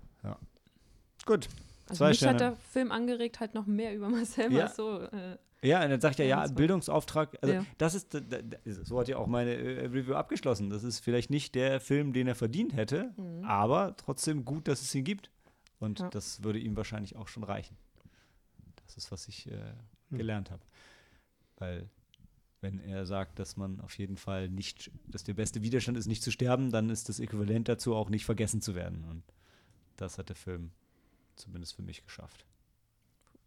Gut. 1.29 1.47
Also 1.87 1.99
Zwei 1.99 2.09
mich 2.09 2.17
Sterne. 2.17 2.33
hat 2.33 2.41
der 2.41 2.57
Film 2.57 2.91
angeregt, 2.91 3.39
halt 3.39 3.53
noch 3.53 3.67
mehr 3.67 3.95
über 3.95 4.09
Marcel 4.11 4.51
ja. 4.51 4.69
so. 4.69 5.03
Äh, 5.03 5.37
ja, 5.61 5.83
und 5.85 5.91
dann 5.91 6.01
sagt 6.01 6.21
er, 6.21 6.27
ja, 6.27 6.47
Bildungsauftrag, 6.47 7.37
also 7.43 7.55
ja. 7.55 7.67
das 7.77 7.95
ist, 7.95 8.17
so 8.65 8.99
hat 8.99 9.09
ja 9.09 9.19
auch 9.19 9.27
meine 9.27 9.53
äh, 9.55 9.87
Review 9.87 10.15
abgeschlossen. 10.15 10.71
Das 10.71 10.85
ist 10.85 11.01
vielleicht 11.01 11.29
nicht 11.29 11.55
der 11.55 11.81
Film, 11.81 12.15
den 12.15 12.29
er 12.29 12.35
verdient 12.35 12.75
hätte, 12.75 13.13
mhm. 13.17 13.45
aber 13.45 13.95
trotzdem 13.97 14.47
gut, 14.47 14.69
dass 14.69 14.81
es 14.81 14.95
ihn 14.95 15.05
gibt. 15.05 15.31
Und 15.81 16.01
ja. 16.01 16.09
das 16.09 16.43
würde 16.43 16.59
ihm 16.59 16.77
wahrscheinlich 16.77 17.15
auch 17.17 17.29
schon 17.29 17.45
reichen. 17.45 17.77
Das 18.87 18.97
ist, 18.97 19.13
was 19.13 19.29
ich 19.29 19.47
äh, 19.49 19.53
hm. 20.09 20.19
gelernt 20.19 20.51
habe. 20.51 20.63
Weil, 21.57 21.91
wenn 22.61 22.81
er 22.81 23.05
sagt, 23.05 23.39
dass 23.39 23.57
man 23.57 23.81
auf 23.81 23.97
jeden 23.99 24.17
Fall 24.17 24.49
nicht, 24.49 24.91
dass 25.07 25.25
der 25.25 25.35
beste 25.35 25.63
Widerstand 25.63 25.99
ist, 25.99 26.07
nicht 26.07 26.23
zu 26.23 26.33
sterben, 26.33 26.73
dann 26.73 26.91
ist 26.91 27.09
das 27.09 27.21
Äquivalent 27.21 27.69
dazu 27.69 27.95
auch 27.95 28.09
nicht 28.09 28.25
vergessen 28.25 28.61
zu 28.61 28.75
werden. 28.75 29.05
Und 29.05 29.23
das 29.97 30.19
hat 30.19 30.31
der 30.31 30.37
Film 30.37 30.73
zumindest 31.39 31.75
für 31.75 31.83
mich 31.83 32.05
geschafft. 32.05 32.45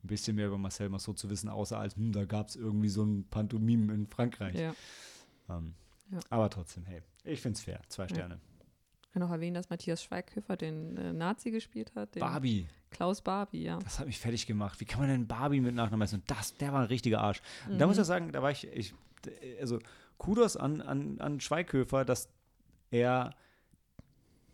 Ein 0.04 0.08
bisschen 0.08 0.36
mehr 0.36 0.48
über 0.48 0.58
Marcel 0.58 0.90
Massot 0.90 1.20
zu 1.20 1.30
wissen, 1.30 1.50
außer 1.50 1.78
als, 1.78 1.96
hm, 1.96 2.12
da 2.12 2.26
gab 2.26 2.48
es 2.48 2.56
irgendwie 2.56 2.90
so 2.90 3.04
ein 3.04 3.28
Pantomim 3.30 3.90
in 3.90 4.08
Frankreich. 4.08 4.56
Ja. 4.56 4.74
Ähm, 5.50 5.76
ja. 6.12 6.20
Aber 6.30 6.50
trotzdem, 6.50 6.86
hey, 6.86 7.02
ich 7.24 7.42
finde 7.42 7.58
es 7.58 7.64
fair. 7.64 7.82
Zwei 7.88 8.08
Sterne. 8.08 8.40
Ich 9.04 9.14
kann 9.14 9.22
noch 9.22 9.32
erwähnen, 9.32 9.56
dass 9.56 9.70
Matthias 9.70 10.04
Schweighöfer 10.04 10.56
den 10.58 10.98
äh, 10.98 11.14
Nazi 11.14 11.52
gespielt 11.52 11.94
hat. 11.96 12.14
Barbie. 12.14 12.68
Klaus 12.90 13.22
Barbie, 13.22 13.64
ja. 13.64 13.78
Das 13.80 14.00
hat 14.00 14.08
mich 14.08 14.20
fertig 14.20 14.48
gemacht. 14.48 14.80
Wie 14.80 14.86
kann 14.86 15.02
man 15.02 15.10
denn 15.10 15.28
Barbie 15.28 15.60
mit 15.60 15.76
Nachnamen 15.76 16.04
heißen? 16.04 16.20
Und 16.20 16.32
das, 16.32 16.56
der 16.56 16.74
war 16.74 16.80
ein 16.82 16.88
richtiger 16.88 17.22
Arsch. 17.22 17.42
Mhm. 17.70 17.78
Da 17.78 17.88
muss 17.88 17.98
ich 17.98 18.06
sagen, 18.06 18.32
da 18.32 18.42
war 18.42 18.52
ich, 18.52 18.68
ich 18.68 18.94
also 19.60 19.80
Kudos 20.18 20.56
an, 20.56 20.82
an, 20.82 21.20
an 21.20 21.40
Schweighöfer, 21.40 22.06
dass 22.06 22.30
er 22.90 23.36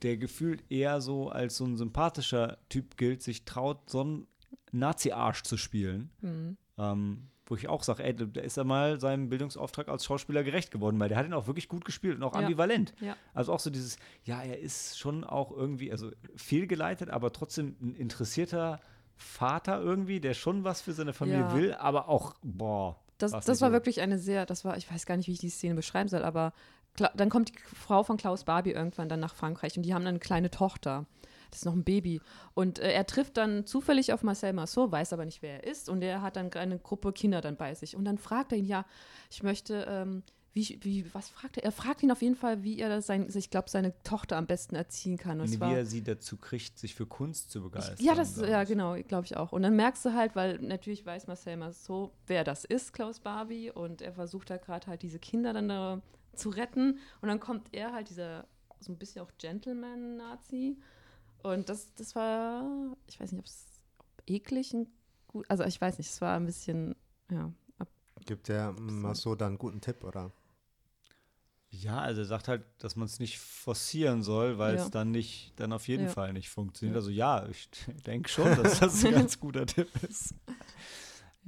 der 0.01 0.17
gefühlt 0.17 0.63
eher 0.71 1.01
so 1.01 1.29
als 1.29 1.57
so 1.57 1.65
ein 1.65 1.77
sympathischer 1.77 2.57
Typ 2.69 2.97
gilt, 2.97 3.23
sich 3.23 3.45
traut, 3.45 3.89
so 3.89 4.01
einen 4.01 4.27
Nazi-Arsch 4.71 5.43
zu 5.43 5.57
spielen. 5.57 6.11
Mhm. 6.21 6.57
Ähm, 6.77 7.27
wo 7.49 7.55
ich 7.55 7.69
auch 7.69 7.83
sage, 7.83 8.03
ey, 8.03 8.13
da 8.13 8.41
ist 8.41 8.57
er 8.57 8.65
mal 8.65 8.99
seinem 8.99 9.29
Bildungsauftrag 9.29 9.87
als 9.87 10.05
Schauspieler 10.05 10.43
gerecht 10.43 10.69
geworden, 10.69 10.99
weil 10.99 11.09
der 11.09 11.17
hat 11.17 11.25
ihn 11.25 11.33
auch 11.33 11.47
wirklich 11.47 11.69
gut 11.69 11.85
gespielt 11.85 12.17
und 12.17 12.23
auch 12.23 12.33
ja. 12.33 12.41
ambivalent. 12.41 12.93
Ja. 12.99 13.15
Also 13.33 13.53
auch 13.53 13.59
so 13.59 13.69
dieses, 13.69 13.97
ja, 14.23 14.41
er 14.41 14.59
ist 14.59 14.99
schon 14.99 15.23
auch 15.23 15.51
irgendwie, 15.51 15.91
also 15.91 16.11
fehlgeleitet, 16.35 17.09
aber 17.09 17.31
trotzdem 17.31 17.75
ein 17.81 17.95
interessierter 17.95 18.79
Vater 19.15 19.81
irgendwie, 19.81 20.19
der 20.19 20.33
schon 20.33 20.63
was 20.63 20.81
für 20.81 20.93
seine 20.93 21.13
Familie 21.13 21.41
ja. 21.41 21.55
will, 21.55 21.73
aber 21.73 22.09
auch, 22.09 22.35
boah. 22.43 22.99
Das, 23.17 23.31
das 23.31 23.61
war 23.61 23.69
so. 23.69 23.71
wirklich 23.71 24.01
eine 24.01 24.19
sehr, 24.19 24.45
das 24.45 24.63
war, 24.63 24.77
ich 24.77 24.91
weiß 24.91 25.05
gar 25.05 25.17
nicht, 25.17 25.27
wie 25.27 25.31
ich 25.31 25.39
die 25.39 25.49
Szene 25.49 25.73
beschreiben 25.73 26.09
soll, 26.09 26.23
aber 26.23 26.53
dann 26.97 27.29
kommt 27.29 27.49
die 27.49 27.59
Frau 27.75 28.03
von 28.03 28.17
Klaus 28.17 28.43
Barbie 28.43 28.71
irgendwann 28.71 29.09
dann 29.09 29.19
nach 29.19 29.35
Frankreich 29.35 29.77
und 29.77 29.83
die 29.83 29.93
haben 29.93 30.03
dann 30.03 30.15
eine 30.15 30.19
kleine 30.19 30.49
Tochter. 30.49 31.05
Das 31.49 31.59
ist 31.59 31.65
noch 31.65 31.73
ein 31.73 31.83
Baby. 31.83 32.21
Und 32.53 32.79
äh, 32.79 32.91
er 32.91 33.05
trifft 33.05 33.37
dann 33.37 33.65
zufällig 33.65 34.13
auf 34.13 34.23
Marcel 34.23 34.53
Marceau, 34.53 34.91
weiß 34.91 35.13
aber 35.13 35.25
nicht, 35.25 35.41
wer 35.41 35.63
er 35.63 35.71
ist. 35.71 35.89
Und 35.89 36.01
er 36.01 36.21
hat 36.21 36.35
dann 36.35 36.51
eine 36.53 36.79
Gruppe 36.79 37.13
Kinder 37.13 37.41
dann 37.41 37.55
bei 37.55 37.73
sich. 37.73 37.95
Und 37.95 38.05
dann 38.05 38.17
fragt 38.17 38.51
er 38.51 38.57
ihn, 38.57 38.65
ja, 38.65 38.85
ich 39.31 39.43
möchte, 39.43 39.85
ähm, 39.87 40.23
wie, 40.53 40.79
wie, 40.81 41.13
was 41.13 41.29
fragt 41.29 41.57
er? 41.57 41.63
Er 41.63 41.71
fragt 41.71 42.01
ihn 42.01 42.11
auf 42.11 42.21
jeden 42.21 42.35
Fall, 42.35 42.63
wie 42.63 42.79
er 42.79 43.01
sein, 43.01 43.27
ich 43.33 43.49
glaube, 43.49 43.69
seine 43.69 43.93
Tochter 44.03 44.37
am 44.37 44.47
besten 44.47 44.75
erziehen 44.75 45.17
kann. 45.17 45.39
Und 45.39 45.51
wie 45.51 45.59
war, 45.59 45.71
er 45.71 45.85
sie 45.85 46.03
dazu 46.03 46.37
kriegt, 46.37 46.79
sich 46.79 46.95
für 46.95 47.05
Kunst 47.05 47.51
zu 47.51 47.61
begeistern. 47.61 47.95
Ich, 47.99 48.05
ja, 48.05 48.15
das, 48.15 48.37
ja, 48.37 48.63
genau, 48.63 48.95
glaube 49.07 49.25
ich 49.25 49.37
auch. 49.37 49.51
Und 49.51 49.61
dann 49.61 49.75
merkst 49.75 50.03
du 50.03 50.13
halt, 50.13 50.35
weil 50.35 50.57
natürlich 50.59 51.05
weiß 51.05 51.27
Marcel 51.27 51.57
Marceau, 51.57 52.11
wer 52.25 52.43
das 52.43 52.65
ist, 52.65 52.91
Klaus 52.91 53.19
Barbie. 53.19 53.71
Und 53.71 54.01
er 54.01 54.13
versucht 54.13 54.49
da 54.49 54.57
gerade 54.57 54.87
halt 54.87 55.03
diese 55.03 55.19
Kinder 55.19 55.53
dann 55.53 55.69
da 55.69 56.01
zu 56.37 56.49
retten. 56.49 56.99
Und 57.21 57.29
dann 57.29 57.39
kommt 57.39 57.69
er 57.73 57.93
halt, 57.93 58.09
dieser 58.09 58.47
so 58.79 58.91
ein 58.91 58.97
bisschen 58.97 59.21
auch 59.21 59.31
Gentleman-Nazi. 59.37 60.77
Und 61.43 61.69
das, 61.69 61.93
das 61.95 62.15
war, 62.15 62.95
ich 63.07 63.19
weiß 63.19 63.31
nicht, 63.31 63.39
ob 63.39 63.45
es 63.45 63.65
eklig 64.27 64.73
ein 64.73 64.87
gut, 65.27 65.45
also 65.49 65.63
ich 65.63 65.79
weiß 65.79 65.97
nicht, 65.97 66.09
es 66.09 66.21
war 66.21 66.35
ein 66.35 66.45
bisschen, 66.45 66.95
ja. 67.29 67.51
Ab, 67.77 67.89
Gibt 68.25 68.47
der 68.47 68.71
mal 68.73 69.15
so 69.15 69.35
dann 69.35 69.49
einen 69.49 69.57
guten 69.57 69.81
Tipp, 69.81 70.03
oder? 70.03 70.31
Ja, 71.69 71.99
also 71.99 72.21
er 72.21 72.25
sagt 72.25 72.47
halt, 72.47 72.63
dass 72.79 72.95
man 72.95 73.05
es 73.05 73.19
nicht 73.19 73.39
forcieren 73.39 74.23
soll, 74.23 74.57
weil 74.57 74.75
ja. 74.75 74.83
es 74.83 74.89
dann 74.89 75.11
nicht, 75.11 75.53
dann 75.57 75.73
auf 75.73 75.87
jeden 75.87 76.05
ja. 76.05 76.09
Fall 76.09 76.33
nicht 76.33 76.49
funktioniert. 76.49 76.95
Ja. 76.95 76.99
Also 76.99 77.11
ja, 77.11 77.47
ich 77.49 77.69
denke 78.05 78.29
schon, 78.29 78.55
dass 78.55 78.79
das 78.79 79.03
ein 79.03 79.11
ganz 79.13 79.39
guter 79.39 79.65
Tipp 79.65 79.89
ist. 80.03 80.33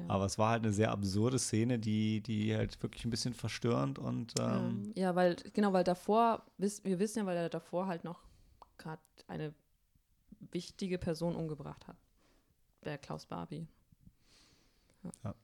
Aber 0.08 0.26
es 0.26 0.38
war 0.38 0.52
halt 0.52 0.64
eine 0.64 0.74
sehr 0.74 0.92
absurde 0.92 1.40
Szene, 1.40 1.80
die, 1.80 2.22
die 2.22 2.56
halt 2.56 2.82
wirklich 2.82 3.06
ein 3.06 3.10
bisschen 3.10 3.34
verstörend 3.34 4.00
und 4.00 4.34
ähm 4.40 4.92
ja, 4.96 5.16
weil, 5.16 5.36
genau, 5.54 5.74
weil 5.74 5.84
davor, 5.84 6.46
wir 6.58 7.00
wissen 7.00 7.20
ja, 7.20 7.26
weil 7.26 7.38
er 7.38 7.50
davor 7.50 7.88
halt 7.88 8.04
noch 8.04 8.22
gerade 8.78 9.02
eine 9.28 9.54
wichtige 10.52 10.98
Person 10.98 11.36
umgebracht 11.36 11.88
hat. 11.88 11.98
Wäre 12.82 12.98
Klaus 12.98 13.26
Barbie. 13.26 13.68
Ja. 15.04 15.12
ja. 15.24 15.36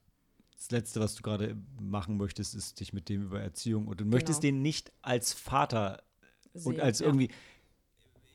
Das 0.56 0.70
Letzte, 0.70 1.00
was 1.00 1.14
du 1.14 1.22
gerade 1.22 1.54
machen 1.80 2.16
möchtest, 2.16 2.54
ist 2.54 2.80
dich 2.80 2.94
mit 2.94 3.10
dem 3.10 3.22
über 3.22 3.40
Erziehung 3.40 3.86
und 3.88 4.00
du 4.00 4.06
möchtest 4.06 4.40
genau. 4.40 4.54
den 4.54 4.62
nicht 4.62 4.90
als 5.02 5.34
Vater 5.34 6.02
Sehen, 6.54 6.72
und 6.72 6.80
als 6.80 7.00
ja. 7.00 7.06
irgendwie 7.06 7.30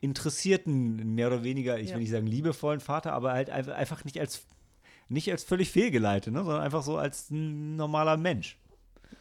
interessierten, 0.00 1.14
mehr 1.14 1.26
oder 1.28 1.42
weniger, 1.42 1.78
ich 1.78 1.88
ja. 1.88 1.94
will 1.94 2.02
nicht 2.02 2.10
sagen 2.10 2.26
liebevollen 2.26 2.80
Vater, 2.80 3.12
aber 3.12 3.32
halt 3.32 3.50
einfach 3.50 4.04
nicht 4.04 4.20
als 4.20 4.46
nicht 5.12 5.30
als 5.30 5.44
völlig 5.44 5.70
fehlgeleitet, 5.70 6.32
ne, 6.32 6.42
sondern 6.42 6.62
einfach 6.62 6.82
so 6.82 6.96
als 6.96 7.30
ein 7.30 7.76
normaler 7.76 8.16
Mensch. 8.16 8.58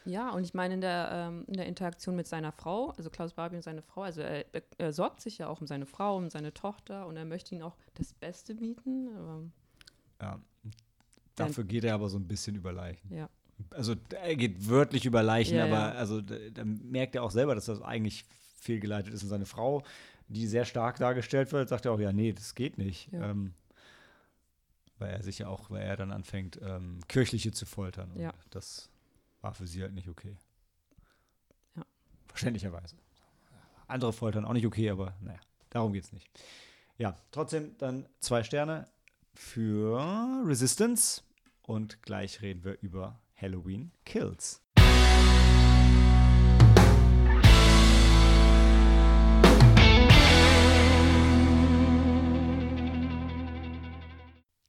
Ja, 0.05 0.31
und 0.31 0.43
ich 0.43 0.53
meine, 0.53 0.75
in 0.75 0.81
der, 0.81 1.09
ähm, 1.11 1.45
in 1.47 1.53
der 1.53 1.67
Interaktion 1.67 2.15
mit 2.15 2.27
seiner 2.27 2.51
Frau, 2.51 2.89
also 2.91 3.09
Klaus 3.09 3.33
Barbie 3.33 3.57
und 3.57 3.61
seine 3.61 3.81
Frau, 3.81 4.03
also 4.03 4.21
er, 4.21 4.45
er, 4.77 4.93
sorgt 4.93 5.21
sich 5.21 5.37
ja 5.37 5.47
auch 5.47 5.61
um 5.61 5.67
seine 5.67 5.85
Frau, 5.85 6.17
um 6.17 6.29
seine 6.29 6.53
Tochter 6.53 7.05
und 7.05 7.17
er 7.17 7.25
möchte 7.25 7.53
ihnen 7.53 7.63
auch 7.63 7.75
das 7.93 8.13
Beste 8.13 8.55
bieten. 8.55 9.51
ja, 10.21 10.39
dafür 11.35 11.63
geht 11.65 11.83
er 11.83 11.93
aber 11.93 12.09
so 12.09 12.17
ein 12.17 12.27
bisschen 12.27 12.55
über 12.55 12.71
Leichen. 12.71 13.13
Ja. 13.13 13.29
Also 13.69 13.95
er 14.09 14.35
geht 14.35 14.67
wörtlich 14.67 15.05
über 15.05 15.21
Leichen, 15.21 15.57
ja, 15.57 15.65
aber 15.65 15.73
ja. 15.73 15.91
also 15.91 16.19
da, 16.21 16.35
da, 16.51 16.63
merkt 16.65 17.13
er 17.15 17.21
auch 17.21 17.31
selber, 17.31 17.53
dass 17.53 17.65
das 17.65 17.81
eigentlich 17.81 18.25
fehlgeleitet 18.59 19.13
ist. 19.13 19.21
Und 19.21 19.29
seine 19.29 19.45
Frau, 19.45 19.83
die 20.27 20.47
sehr 20.47 20.65
stark 20.65 20.97
dargestellt 20.97 21.51
wird, 21.51 21.69
sagt 21.69 21.85
ja 21.85 21.91
auch, 21.91 21.99
ja, 21.99 22.11
nee, 22.11 22.33
das 22.33 22.55
geht 22.55 22.79
nicht. 22.79 23.11
Ja. 23.11 23.29
Ähm, 23.29 23.53
weil 25.01 25.09
er 25.11 25.23
sich 25.23 25.39
ja 25.39 25.47
auch, 25.47 25.69
weil 25.69 25.81
er 25.81 25.97
dann 25.97 26.11
anfängt, 26.11 26.59
ähm, 26.61 26.99
kirchliche 27.07 27.51
zu 27.51 27.65
foltern. 27.65 28.11
ja. 28.15 28.33
das 28.51 28.89
war 29.41 29.53
für 29.53 29.67
sie 29.67 29.81
halt 29.81 29.93
nicht 29.93 30.07
okay. 30.07 30.37
Ja. 31.75 31.83
Verständlicherweise. 32.27 32.95
Andere 33.87 34.13
foltern 34.13 34.45
auch 34.45 34.53
nicht 34.53 34.65
okay, 34.65 34.89
aber 34.89 35.15
naja, 35.19 35.39
darum 35.69 35.91
geht 35.91 36.05
es 36.05 36.13
nicht. 36.13 36.29
Ja, 36.97 37.17
trotzdem 37.31 37.75
dann 37.77 38.07
zwei 38.19 38.43
Sterne 38.43 38.87
für 39.33 39.99
Resistance 40.45 41.23
und 41.63 42.01
gleich 42.03 42.41
reden 42.41 42.63
wir 42.63 42.77
über 42.81 43.19
Halloween 43.35 43.91
Kills. 44.05 44.61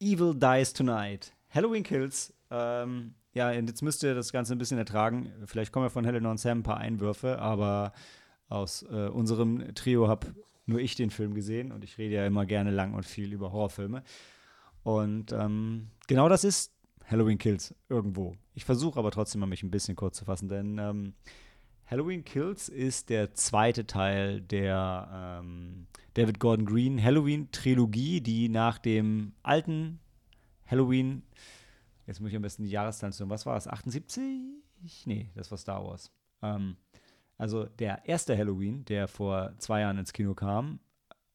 Evil 0.03 0.35
Dies 0.35 0.73
Tonight. 0.73 1.33
Halloween 1.49 1.85
Kills. 1.85 2.35
Ähm, 2.51 3.15
ja, 3.35 3.53
jetzt 3.53 3.83
müsst 3.83 4.03
ihr 4.03 4.17
das 4.17 4.33
Ganze 4.33 4.53
ein 4.53 4.59
bisschen 4.59 4.77
ertragen. 4.77 5.33
Vielleicht 5.47 5.71
kommen 5.71 5.87
ja 5.87 5.91
von 5.91 6.05
Helena 6.05 6.29
und 6.29 6.39
Sam 6.39 6.59
ein 6.59 6.63
paar 6.65 6.79
Einwürfe, 6.79 7.39
aber 7.39 7.93
aus 8.49 8.83
äh, 8.83 9.09
unserem 9.09 9.75
Trio 9.77 10.09
habe 10.09 10.35
nur 10.67 10.81
ich 10.81 10.97
den 10.97 11.11
Film 11.11 11.35
gesehen 11.35 11.71
und 11.71 11.85
ich 11.85 11.99
rede 11.99 12.17
ja 12.17 12.27
immer 12.27 12.47
gerne 12.47 12.73
lang 12.73 12.95
und 12.95 13.07
viel 13.07 13.33
über 13.33 13.53
Horrorfilme. 13.53 14.03
Und 14.83 15.33
ähm, 15.33 15.93
genau 16.09 16.29
das 16.29 16.43
ist 16.43 16.75
Halloween 17.07 17.39
Kills 17.39 17.73
irgendwo. 17.89 18.35
Ich 18.55 18.65
versuche 18.65 18.99
aber 18.99 19.13
trotzdem 19.13 19.41
mal 19.41 19.47
mich 19.47 19.63
ein 19.63 19.71
bisschen 19.71 19.95
kurz 19.95 20.17
zu 20.17 20.25
fassen, 20.25 20.49
denn 20.49 20.79
ähm, 20.79 21.15
Halloween 21.93 22.25
Kills 22.25 22.71
ist 22.71 23.11
der 23.11 23.35
zweite 23.35 23.87
Teil 23.87 24.41
der 24.41 25.41
ähm, 25.43 25.87
David 26.15 26.41
Gordon 26.41 26.65
Green 26.65 27.03
Halloween 27.03 27.53
Trilogie, 27.53 28.23
die 28.23 28.49
nach 28.49 28.79
dem 28.79 29.35
alten 29.43 30.01
Halloween 30.67 31.23
Jetzt 32.07 32.21
muss 32.21 32.31
ich 32.31 32.37
am 32.37 32.43
besten 32.43 32.65
die 32.65 32.71
Jahreszahl 32.71 33.13
sagen. 33.13 33.31
Was 33.31 33.47
war 33.47 33.55
das? 33.55 33.69
78? 33.69 35.05
Nee, 35.05 35.31
das 35.35 35.51
war 35.51 35.59
Star 35.59 35.85
Wars. 35.85 36.11
Ähm, 36.43 36.77
also 37.39 37.65
der 37.65 38.07
erste 38.07 38.37
Halloween, 38.37 38.85
der 38.87 39.07
vor 39.07 39.55
zwei 39.59 39.81
Jahren 39.81 39.99
ins 39.99 40.13
Kino 40.13 40.35
kam, 40.35 40.81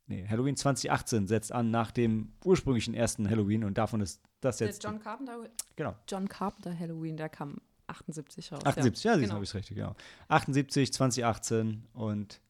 nee, 0.07 0.27
Halloween 0.27 0.55
2018 0.55 1.27
setzt 1.27 1.51
an 1.51 1.71
nach 1.71 1.91
dem 1.91 2.33
ursprünglichen 2.43 2.93
ersten 2.93 3.29
Halloween 3.29 3.63
und 3.63 3.77
davon 3.77 4.01
ist 4.01 4.21
das 4.41 4.59
jetzt. 4.59 4.83
Der 4.83 4.91
John 4.91 4.99
Carpenter? 4.99 5.49
Genau. 5.75 5.95
John 6.07 6.27
Carpenter 6.27 6.77
Halloween, 6.77 7.15
der 7.15 7.29
kam 7.29 7.61
78 7.87 8.51
raus. 8.51 8.65
78, 8.65 9.03
ja, 9.03 9.11
ja 9.11 9.17
genau. 9.17 9.33
habe 9.33 9.43
ich 9.43 9.49
es 9.49 9.55
richtig, 9.55 9.77
genau. 9.77 9.95
78, 10.27 10.93
2018 10.93 11.83
und 11.93 12.41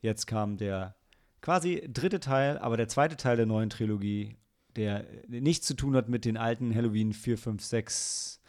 jetzt 0.00 0.26
kam 0.26 0.56
der 0.56 0.94
quasi 1.40 1.88
dritte 1.92 2.20
Teil, 2.20 2.58
aber 2.58 2.76
der 2.76 2.88
zweite 2.88 3.16
Teil 3.16 3.36
der 3.36 3.46
neuen 3.46 3.70
Trilogie 3.70 4.36
der 4.76 5.04
nichts 5.28 5.66
zu 5.66 5.74
tun 5.74 5.96
hat 5.96 6.08
mit 6.08 6.24
den 6.24 6.36
alten 6.36 6.74
Halloween 6.74 7.12
4, 7.12 7.38
5, 7.38 7.62
6 7.62 8.40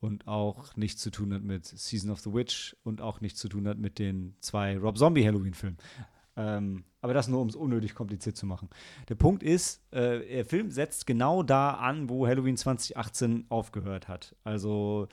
und 0.00 0.26
auch 0.26 0.76
nichts 0.76 1.00
zu 1.02 1.10
tun 1.10 1.32
hat 1.34 1.42
mit 1.42 1.66
Season 1.66 2.10
of 2.10 2.20
the 2.20 2.32
Witch 2.32 2.76
und 2.82 3.00
auch 3.00 3.20
nichts 3.20 3.40
zu 3.40 3.48
tun 3.48 3.66
hat 3.66 3.78
mit 3.78 3.98
den 3.98 4.34
zwei 4.40 4.76
Rob 4.78 4.98
Zombie 4.98 5.24
Halloween-Filmen. 5.24 5.78
Ähm, 6.36 6.84
aber 7.00 7.14
das 7.14 7.28
nur, 7.28 7.40
um 7.40 7.48
es 7.48 7.56
unnötig 7.56 7.94
kompliziert 7.94 8.36
zu 8.36 8.44
machen. 8.44 8.68
Der 9.08 9.14
Punkt 9.14 9.42
ist, 9.42 9.80
äh, 9.90 10.18
der 10.18 10.44
Film 10.44 10.70
setzt 10.70 11.06
genau 11.06 11.42
da 11.42 11.70
an, 11.70 12.10
wo 12.10 12.26
Halloween 12.26 12.58
2018 12.58 13.46
aufgehört 13.48 14.06
hat. 14.08 14.36
Also 14.44 15.08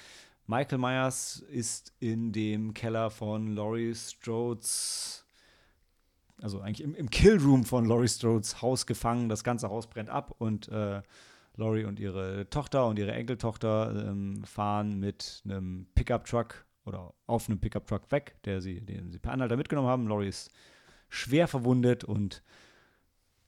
Michael 0.45 0.77
Myers 0.77 1.39
ist 1.49 1.93
in 1.99 2.31
dem 2.31 2.73
Keller 2.73 3.09
von 3.09 3.55
Laurie 3.55 3.95
Strode's 3.95 5.23
also 6.43 6.59
eigentlich 6.59 6.81
im, 6.81 6.93
im 6.95 7.09
Killroom 7.09 7.63
von 7.63 7.85
Laurie 7.85 8.07
Strodes 8.07 8.61
Haus 8.61 8.85
gefangen. 8.85 9.29
Das 9.29 9.43
ganze 9.43 9.69
Haus 9.69 9.87
brennt 9.87 10.09
ab 10.09 10.35
und 10.37 10.67
äh, 10.67 11.01
Laurie 11.55 11.85
und 11.85 11.99
ihre 11.99 12.49
Tochter 12.49 12.87
und 12.87 12.99
ihre 12.99 13.13
Enkeltochter 13.13 14.07
ähm, 14.09 14.43
fahren 14.43 14.99
mit 14.99 15.41
einem 15.45 15.87
Pickup-Truck 15.95 16.65
oder 16.85 17.13
auf 17.27 17.47
einem 17.47 17.59
Pickup-Truck 17.59 18.11
weg, 18.11 18.35
der 18.43 18.61
sie, 18.61 18.81
den 18.81 19.11
sie 19.11 19.19
per 19.19 19.31
Anhalter 19.31 19.55
mitgenommen 19.55 19.87
haben. 19.87 20.07
Laurie 20.07 20.27
ist 20.27 20.51
schwer 21.09 21.47
verwundet 21.47 22.03
und 22.03 22.43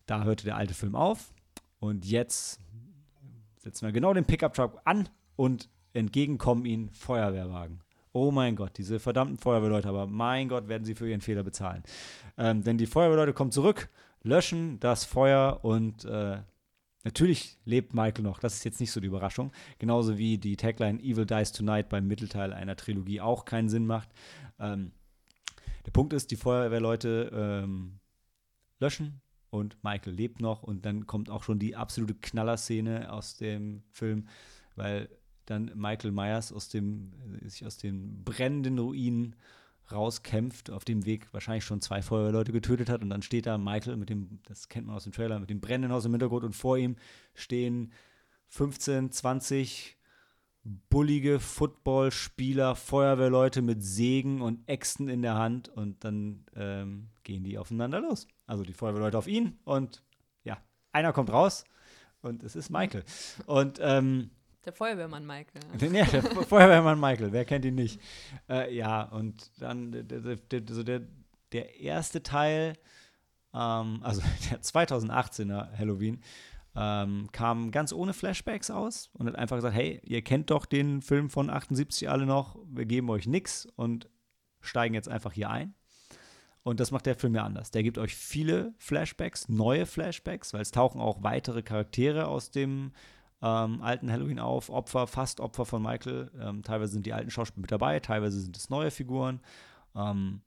da 0.06 0.24
hörte 0.24 0.46
der 0.46 0.56
alte 0.56 0.74
Film 0.74 0.96
auf. 0.96 1.34
Und 1.80 2.06
jetzt 2.06 2.62
setzen 3.58 3.86
wir 3.86 3.92
genau 3.92 4.14
den 4.14 4.26
Pickup-Truck 4.26 4.80
an 4.86 5.10
und 5.36 5.70
entgegenkommen 5.96 6.66
ihnen 6.66 6.90
Feuerwehrwagen. 6.92 7.82
Oh 8.12 8.32
mein 8.32 8.56
Gott, 8.56 8.78
diese 8.78 9.00
verdammten 9.00 9.38
Feuerwehrleute, 9.38 9.90
aber 9.90 10.08
mein 10.08 10.48
Gott, 10.48 10.68
werden 10.68 10.86
sie 10.86 10.96
für 10.96 11.10
ihren 11.10 11.22
Fehler 11.22 11.44
bezahlen. 11.44 11.84
Ähm, 12.38 12.64
denn 12.64 12.78
die 12.78 12.86
Feuerwehrleute 12.86 13.34
kommen 13.34 13.52
zurück, 13.52 13.90
löschen 14.24 14.80
das 14.80 15.06
Feuer 15.06 15.60
und 15.64 16.06
äh, 16.06 16.38
natürlich 17.04 17.58
lebt 17.66 17.94
Michael 17.94 18.24
noch. 18.24 18.40
Das 18.40 18.56
ist 18.56 18.64
jetzt 18.64 18.80
nicht 18.80 18.92
so 18.92 19.00
die 19.00 19.08
Überraschung. 19.08 19.52
Genauso 19.80 20.18
wie 20.18 20.38
die 20.38 20.58
Tagline 20.58 21.00
Evil 21.02 21.26
Dies 21.26 21.52
Tonight 21.52 21.90
beim 21.90 22.08
Mittelteil 22.08 22.54
einer 22.54 22.76
Trilogie 22.76 23.22
auch 23.22 23.46
keinen 23.46 23.70
Sinn 23.70 23.86
macht. 23.86 24.10
Ähm, 24.60 24.92
der 25.86 25.92
Punkt 25.92 26.14
ist, 26.14 26.32
die 26.32 26.36
Feuerwehrleute 26.36 27.32
ähm, 27.34 28.00
löschen 28.80 29.22
und 29.50 29.82
Michael 29.84 30.14
lebt 30.14 30.42
noch 30.42 30.64
und 30.64 30.86
dann 30.86 31.06
kommt 31.06 31.30
auch 31.30 31.44
schon 31.44 31.60
die 31.60 31.76
absolute 31.76 32.16
Knallerszene 32.16 33.12
aus 33.12 33.38
dem 33.38 33.84
Film, 33.92 34.28
weil 34.76 35.10
dann 35.46 35.72
Michael 35.76 36.12
Myers 36.12 36.52
aus 36.52 36.70
dem, 36.70 37.12
sich 37.44 37.66
aus 37.66 37.78
den 37.78 38.24
brennenden 38.24 38.80
Ruinen 38.80 39.36
rauskämpft, 39.92 40.72
auf 40.72 40.86
dem 40.86 41.06
Weg 41.06 41.32
wahrscheinlich 41.32 41.64
schon 41.64 41.82
zwei 41.82 42.02
Feuerwehrleute 42.02 42.52
getötet 42.52 42.90
hat 42.90 43.02
und 43.02 43.10
dann 43.10 43.22
steht 43.22 43.46
da 43.46 43.58
Michael 43.58 43.98
mit 43.98 44.10
dem, 44.10 44.40
das 44.46 44.68
kennt 44.68 44.88
man 44.88 44.96
aus 44.96 45.04
dem 45.04 45.14
Trailer, 45.14 45.40
mit 45.40 45.50
dem 45.50 45.62
brennenden 45.62 45.92
Haus 45.92 46.06
im 46.06 46.12
Hintergrund 46.12 46.44
und 46.44 46.56
vor 46.56 46.78
ihm 46.78 46.96
stehen 47.36 47.92
15, 48.50 49.12
20 49.12 49.98
bullige 50.90 51.40
Footballspieler, 51.40 52.76
Feuerwehrleute 52.76 53.62
mit 53.62 53.84
Sägen 53.84 54.42
und 54.42 54.68
Äxten 54.68 55.08
in 55.08 55.22
der 55.22 55.36
Hand 55.36 55.70
und 55.70 56.04
dann 56.04 56.46
ähm, 56.56 57.10
gehen 57.24 57.44
die 57.44 57.60
aufeinander 57.60 58.02
los. 58.02 58.28
Also 58.48 58.64
die 58.64 58.74
Feuerwehrleute 58.74 59.18
auf 59.18 59.28
ihn 59.28 59.60
und 59.64 60.02
ja, 60.44 60.58
einer 60.92 61.14
kommt 61.14 61.32
raus 61.32 61.66
und 62.22 62.42
es 62.42 62.56
ist 62.56 62.72
Michael. 62.72 63.04
Und 63.46 63.80
ähm, 63.82 64.32
der 64.66 64.74
Feuerwehrmann 64.74 65.26
Michael. 65.26 65.62
Ja, 65.94 66.06
der 66.06 66.24
Feuerwehrmann 66.24 67.00
Michael, 67.00 67.32
wer 67.32 67.46
kennt 67.46 67.66
ihn 67.66 67.76
nicht? 67.76 68.02
Äh, 68.50 68.76
ja, 68.76 69.04
und 69.04 69.52
dann 69.60 69.92
der, 69.92 70.04
der, 70.04 70.62
der, 70.62 71.02
der 71.52 71.80
erste 71.80 72.24
Teil, 72.24 72.74
ähm, 73.54 74.00
also 74.02 74.22
der 74.52 74.62
2018er 74.62 75.78
Halloween, 75.78 76.22
ähm, 76.76 77.30
kam 77.32 77.72
ganz 77.72 77.94
ohne 77.94 78.14
Flashbacks 78.14 78.70
aus 78.70 79.10
und 79.14 79.28
hat 79.28 79.36
einfach 79.36 79.56
gesagt, 79.56 79.76
hey, 79.76 80.02
ihr 80.04 80.22
kennt 80.24 80.50
doch 80.50 80.66
den 80.66 81.02
Film 81.02 81.30
von 81.30 81.50
78 81.50 82.10
alle 82.10 82.26
noch, 82.26 82.58
wir 82.68 82.86
geben 82.86 83.10
euch 83.10 83.28
nichts 83.28 83.68
und 83.76 84.10
steigen 84.60 84.94
jetzt 84.94 85.08
einfach 85.08 85.32
hier 85.32 85.50
ein. 85.50 85.74
Und 86.64 86.80
das 86.80 86.90
macht 86.90 87.06
der 87.06 87.16
Film 87.16 87.36
ja 87.36 87.44
anders. 87.44 87.70
Der 87.70 87.84
gibt 87.84 88.00
euch 88.00 88.16
viele 88.16 88.74
Flashbacks, 88.80 89.48
neue 89.48 89.86
Flashbacks, 89.86 90.52
weil 90.52 90.62
es 90.62 90.72
tauchen 90.72 91.00
auch 91.00 91.22
weitere 91.22 91.62
Charaktere 91.62 92.28
aus 92.28 92.50
dem 92.50 92.92
ähm, 93.42 93.82
alten 93.82 94.12
Halloween 94.12 94.40
auf, 94.40 94.70
Opfer, 94.70 95.08
fast 95.08 95.40
Opfer 95.40 95.66
von 95.66 95.82
Michael. 95.82 96.32
Ähm, 96.40 96.64
teilweise 96.64 96.94
sind 96.94 97.06
die 97.06 97.14
alten 97.14 97.32
Schauspieler 97.32 97.62
mit 97.62 97.72
dabei, 97.72 98.00
teilweise 98.00 98.40
sind 98.40 98.56
es 98.58 98.70
neue 98.70 98.92
Figuren. 98.92 99.42
Ähm, 99.96 100.42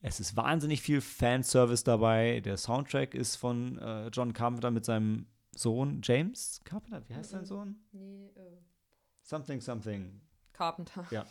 es 0.00 0.20
ist 0.20 0.36
wahnsinnig 0.36 0.82
viel 0.82 1.00
Fanservice 1.00 1.84
dabei. 1.84 2.40
Der 2.40 2.56
Soundtrack 2.56 3.14
ist 3.14 3.36
von 3.36 3.78
äh, 3.78 4.08
John 4.08 4.32
Carpenter 4.32 4.70
mit 4.70 4.84
seinem 4.84 5.26
Sohn 5.54 6.00
James 6.02 6.60
Carpenter. 6.64 7.02
Wie 7.08 7.14
heißt 7.14 7.30
sein 7.30 7.44
Sohn? 7.44 7.76
Nee, 7.92 8.26
äh. 8.36 8.58
Something, 9.22 9.60
something. 9.60 10.20
Carpenter. 10.52 11.04
Ja. 11.10 11.26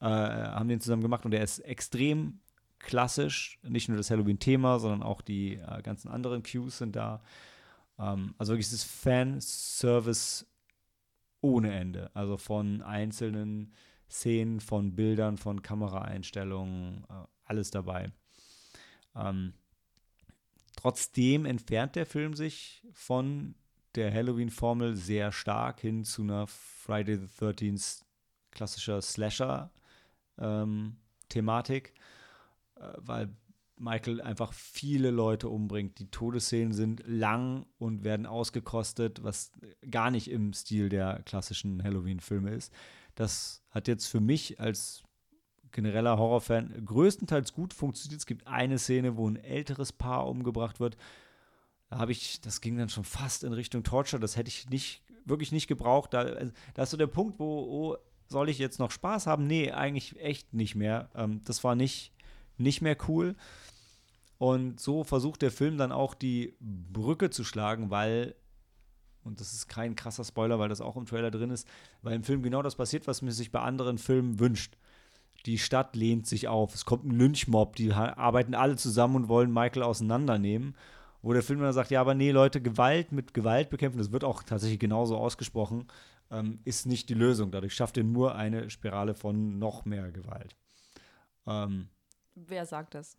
Äh, 0.00 0.04
haben 0.04 0.68
den 0.68 0.80
zusammen 0.80 1.02
gemacht 1.02 1.24
und 1.24 1.30
der 1.30 1.42
ist 1.42 1.60
extrem 1.60 2.40
klassisch. 2.78 3.58
Nicht 3.62 3.88
nur 3.88 3.96
das 3.96 4.10
Halloween-Thema, 4.10 4.78
sondern 4.78 5.02
auch 5.02 5.22
die 5.22 5.54
äh, 5.54 5.82
ganzen 5.82 6.08
anderen 6.08 6.42
Cues 6.42 6.78
sind 6.78 6.94
da. 6.94 7.22
Ähm, 7.98 8.34
also 8.38 8.52
wirklich 8.52 8.70
das 8.70 8.84
Fanservice 8.84 10.46
ohne 11.40 11.74
Ende. 11.74 12.10
Also 12.14 12.36
von 12.36 12.82
einzelnen 12.82 13.72
Szenen, 14.10 14.60
von 14.60 14.94
Bildern, 14.94 15.36
von 15.36 15.62
Kameraeinstellungen, 15.62 17.04
äh, 17.08 17.24
alles 17.44 17.70
dabei. 17.70 18.12
Ähm, 19.14 19.54
trotzdem 20.76 21.44
entfernt 21.44 21.96
der 21.96 22.06
Film 22.06 22.34
sich 22.34 22.86
von 22.92 23.54
der 23.94 24.12
Halloween-Formel 24.12 24.96
sehr 24.96 25.32
stark 25.32 25.80
hin 25.80 26.04
zu 26.04 26.22
einer 26.22 26.46
Friday 26.46 27.16
the 27.16 27.26
13th 27.26 28.02
klassischer 28.50 29.02
Slasher-Thematik, 29.02 31.94
ähm, 32.76 32.82
äh, 32.82 32.92
weil 32.98 33.28
Michael 33.80 34.20
einfach 34.20 34.52
viele 34.52 35.10
Leute 35.10 35.48
umbringt. 35.48 35.98
Die 35.98 36.10
Todesszenen 36.10 36.72
sind 36.72 37.02
lang 37.06 37.66
und 37.78 38.04
werden 38.04 38.26
ausgekostet, 38.26 39.22
was 39.22 39.52
gar 39.90 40.10
nicht 40.10 40.30
im 40.30 40.52
Stil 40.52 40.88
der 40.88 41.22
klassischen 41.24 41.82
Halloween-Filme 41.82 42.50
ist. 42.50 42.72
Das 43.14 43.62
hat 43.70 43.88
jetzt 43.88 44.06
für 44.06 44.20
mich 44.20 44.60
als 44.60 45.02
genereller 45.72 46.18
Horrorfan 46.18 46.84
größtenteils 46.84 47.52
gut 47.52 47.74
funktioniert. 47.74 48.20
Es 48.20 48.26
gibt 48.26 48.46
eine 48.46 48.78
Szene, 48.78 49.16
wo 49.16 49.28
ein 49.28 49.36
älteres 49.36 49.92
Paar 49.92 50.26
umgebracht 50.26 50.80
wird. 50.80 50.96
Da 51.90 51.98
habe 51.98 52.12
ich, 52.12 52.40
das 52.40 52.60
ging 52.60 52.76
dann 52.76 52.88
schon 52.88 53.04
fast 53.04 53.44
in 53.44 53.52
Richtung 53.52 53.82
Torture. 53.82 54.20
Das 54.20 54.36
hätte 54.36 54.48
ich 54.48 54.68
nicht, 54.68 55.02
wirklich 55.24 55.52
nicht 55.52 55.66
gebraucht. 55.66 56.14
Da, 56.14 56.20
also, 56.20 56.52
da 56.74 56.82
ist 56.82 56.90
so 56.90 56.96
der 56.96 57.06
Punkt, 57.06 57.38
wo, 57.38 57.44
oh, 57.44 57.96
soll 58.28 58.48
ich 58.48 58.58
jetzt 58.58 58.78
noch 58.78 58.90
Spaß 58.90 59.26
haben? 59.26 59.46
Nee, 59.46 59.72
eigentlich 59.72 60.18
echt 60.20 60.52
nicht 60.52 60.74
mehr. 60.74 61.10
Ähm, 61.14 61.42
das 61.44 61.64
war 61.64 61.74
nicht, 61.74 62.12
nicht 62.58 62.82
mehr 62.82 62.96
cool. 63.08 63.36
Und 64.38 64.78
so 64.78 65.02
versucht 65.02 65.42
der 65.42 65.50
Film 65.50 65.78
dann 65.78 65.92
auch 65.92 66.14
die 66.14 66.56
Brücke 66.60 67.30
zu 67.30 67.42
schlagen, 67.42 67.90
weil, 67.90 68.36
und 69.24 69.40
das 69.40 69.52
ist 69.52 69.68
kein 69.68 69.96
krasser 69.96 70.24
Spoiler, 70.24 70.58
weil 70.58 70.68
das 70.68 70.80
auch 70.80 70.96
im 70.96 71.06
Trailer 71.06 71.30
drin 71.30 71.50
ist, 71.50 71.66
weil 72.02 72.14
im 72.14 72.22
Film 72.22 72.42
genau 72.42 72.62
das 72.62 72.76
passiert, 72.76 73.06
was 73.08 73.20
man 73.20 73.32
sich 73.32 73.50
bei 73.50 73.60
anderen 73.60 73.98
Filmen 73.98 74.38
wünscht. 74.38 74.76
Die 75.46 75.58
Stadt 75.58 75.96
lehnt 75.96 76.26
sich 76.26 76.48
auf, 76.48 76.74
es 76.74 76.84
kommt 76.84 77.04
ein 77.04 77.18
Lynchmob, 77.18 77.76
die 77.76 77.92
arbeiten 77.92 78.54
alle 78.54 78.76
zusammen 78.76 79.16
und 79.16 79.28
wollen 79.28 79.52
Michael 79.52 79.82
auseinandernehmen. 79.82 80.76
Wo 81.20 81.32
der 81.32 81.42
Film 81.42 81.60
dann 81.60 81.72
sagt, 81.72 81.90
ja, 81.90 82.00
aber 82.00 82.14
nee, 82.14 82.30
Leute, 82.30 82.62
Gewalt 82.62 83.10
mit 83.10 83.34
Gewalt 83.34 83.70
bekämpfen, 83.70 83.98
das 83.98 84.12
wird 84.12 84.22
auch 84.22 84.44
tatsächlich 84.44 84.78
genauso 84.78 85.16
ausgesprochen, 85.16 85.88
ähm, 86.30 86.60
ist 86.64 86.86
nicht 86.86 87.08
die 87.08 87.14
Lösung. 87.14 87.50
Dadurch 87.50 87.74
schafft 87.74 87.96
ihr 87.96 88.04
nur 88.04 88.36
eine 88.36 88.70
Spirale 88.70 89.14
von 89.14 89.58
noch 89.58 89.84
mehr 89.84 90.12
Gewalt. 90.12 90.54
Ähm, 91.46 91.88
Wer 92.46 92.66
sagt 92.66 92.94
das? 92.94 93.18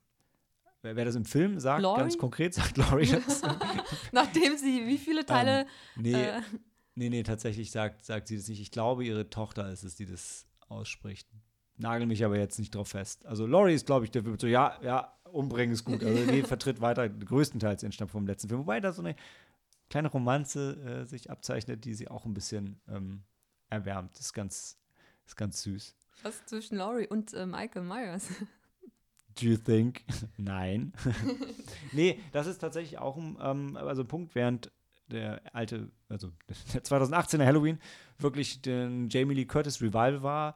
wer, 0.81 0.95
wer 0.95 1.05
das 1.05 1.15
im 1.15 1.25
Film 1.25 1.59
sagt, 1.59 1.81
Laurie? 1.81 2.01
ganz 2.01 2.17
konkret 2.17 2.53
sagt 2.53 2.77
Laurie 2.77 3.07
das. 3.07 3.41
Nachdem 4.11 4.57
sie 4.57 4.85
wie 4.85 4.97
viele 4.97 5.25
Teile. 5.25 5.61
Ähm, 5.95 6.01
nee, 6.03 6.13
äh, 6.13 6.41
nee, 6.95 7.09
nee, 7.09 7.23
tatsächlich 7.23 7.71
sagt, 7.71 8.05
sagt 8.05 8.27
sie 8.27 8.37
das 8.37 8.47
nicht. 8.47 8.61
Ich 8.61 8.71
glaube, 8.71 9.05
ihre 9.05 9.29
Tochter 9.29 9.69
ist 9.71 9.83
es, 9.83 9.95
die 9.95 10.05
das 10.05 10.45
ausspricht. 10.67 11.27
Nagel 11.77 12.07
mich 12.07 12.25
aber 12.25 12.37
jetzt 12.37 12.59
nicht 12.59 12.75
drauf 12.75 12.89
fest. 12.89 13.25
Also 13.25 13.45
Laurie 13.45 13.73
ist, 13.73 13.85
glaube 13.85 14.05
ich, 14.05 14.11
der 14.11 14.23
so, 14.37 14.47
ja, 14.47 14.77
ja, 14.81 15.17
umbringen 15.23 15.73
ist 15.73 15.85
gut. 15.85 16.03
Also 16.03 16.29
die 16.29 16.41
vertritt 16.43 16.81
weiter 16.81 17.07
größtenteils 17.07 17.81
den 17.81 17.91
Stamm 17.91 18.09
vom 18.09 18.27
letzten 18.27 18.49
Film. 18.49 18.61
Wobei 18.61 18.81
da 18.81 18.91
so 18.91 19.01
eine 19.01 19.15
kleine 19.89 20.09
Romanze 20.09 21.03
äh, 21.03 21.05
sich 21.05 21.31
abzeichnet, 21.31 21.85
die 21.85 21.93
sie 21.93 22.09
auch 22.09 22.25
ein 22.25 22.33
bisschen 22.33 22.81
ähm, 22.89 23.23
erwärmt. 23.69 24.13
Das 24.15 24.21
ist 24.27 24.33
ganz, 24.33 24.77
ist 25.25 25.37
ganz 25.37 25.61
süß. 25.63 25.95
Was 26.23 26.45
zwischen 26.45 26.75
Laurie 26.75 27.07
und 27.07 27.33
äh, 27.33 27.45
Michael 27.45 27.83
Myers? 27.83 28.27
Do 29.39 29.45
you 29.45 29.57
think? 29.57 30.03
Nein. 30.37 30.93
nee, 31.91 32.19
das 32.31 32.47
ist 32.47 32.59
tatsächlich 32.59 32.99
auch 32.99 33.17
ein, 33.17 33.37
ähm, 33.41 33.77
also 33.77 34.03
ein 34.03 34.07
Punkt, 34.07 34.35
während 34.35 34.71
der 35.09 35.41
alte, 35.53 35.91
also 36.09 36.31
der 36.73 36.83
2018er 36.83 37.45
Halloween 37.45 37.79
wirklich 38.17 38.61
den 38.61 39.09
Jamie 39.09 39.35
Lee 39.35 39.45
Curtis 39.45 39.81
Revival 39.81 40.23
war, 40.23 40.55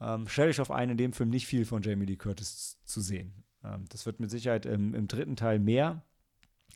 ähm, 0.00 0.28
stelle 0.28 0.50
ich 0.50 0.60
auf 0.60 0.70
einen 0.70 0.92
in 0.92 0.96
dem 0.96 1.12
Film 1.12 1.30
nicht 1.30 1.46
viel 1.46 1.64
von 1.64 1.82
Jamie 1.82 2.06
Lee 2.06 2.16
Curtis 2.16 2.78
zu 2.84 3.00
sehen. 3.00 3.32
Ähm, 3.64 3.84
das 3.90 4.06
wird 4.06 4.20
mit 4.20 4.30
Sicherheit 4.30 4.66
im, 4.66 4.94
im, 4.94 5.08
dritten 5.08 5.36
Teil 5.36 5.58
mehr, 5.58 6.02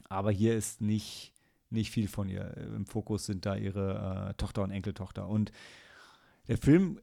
aber 0.09 0.30
hier 0.30 0.55
ist 0.55 0.80
nicht, 0.80 1.32
nicht 1.70 1.90
viel 1.90 2.09
von 2.09 2.28
ihr. 2.28 2.57
Im 2.57 2.86
Fokus 2.86 3.26
sind 3.26 3.46
da 3.46 3.57
ihre 3.57 4.30
äh, 4.30 4.34
Tochter 4.34 4.62
und 4.62 4.70
Enkeltochter. 4.70 5.28
Und 5.28 5.52
der 6.48 6.59
Film 6.59 7.00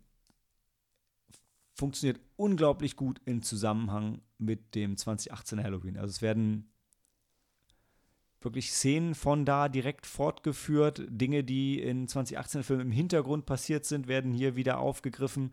funktioniert 1.73 2.19
unglaublich 2.35 2.95
gut 2.95 3.21
im 3.25 3.41
Zusammenhang 3.41 4.21
mit 4.37 4.75
dem 4.75 4.95
2018er 4.95 5.63
Halloween. 5.63 5.97
Also 5.97 6.09
es 6.09 6.21
werden 6.21 6.71
wirklich 8.41 8.71
Szenen 8.71 9.15
von 9.15 9.45
da 9.45 9.69
direkt 9.69 10.05
fortgeführt. 10.05 11.03
Dinge, 11.07 11.43
die 11.43 11.79
in 11.79 12.07
2018er 12.07 12.63
Filmen 12.63 12.87
im 12.87 12.91
Hintergrund 12.91 13.45
passiert 13.45 13.85
sind, 13.85 14.07
werden 14.07 14.33
hier 14.33 14.55
wieder 14.55 14.79
aufgegriffen. 14.79 15.51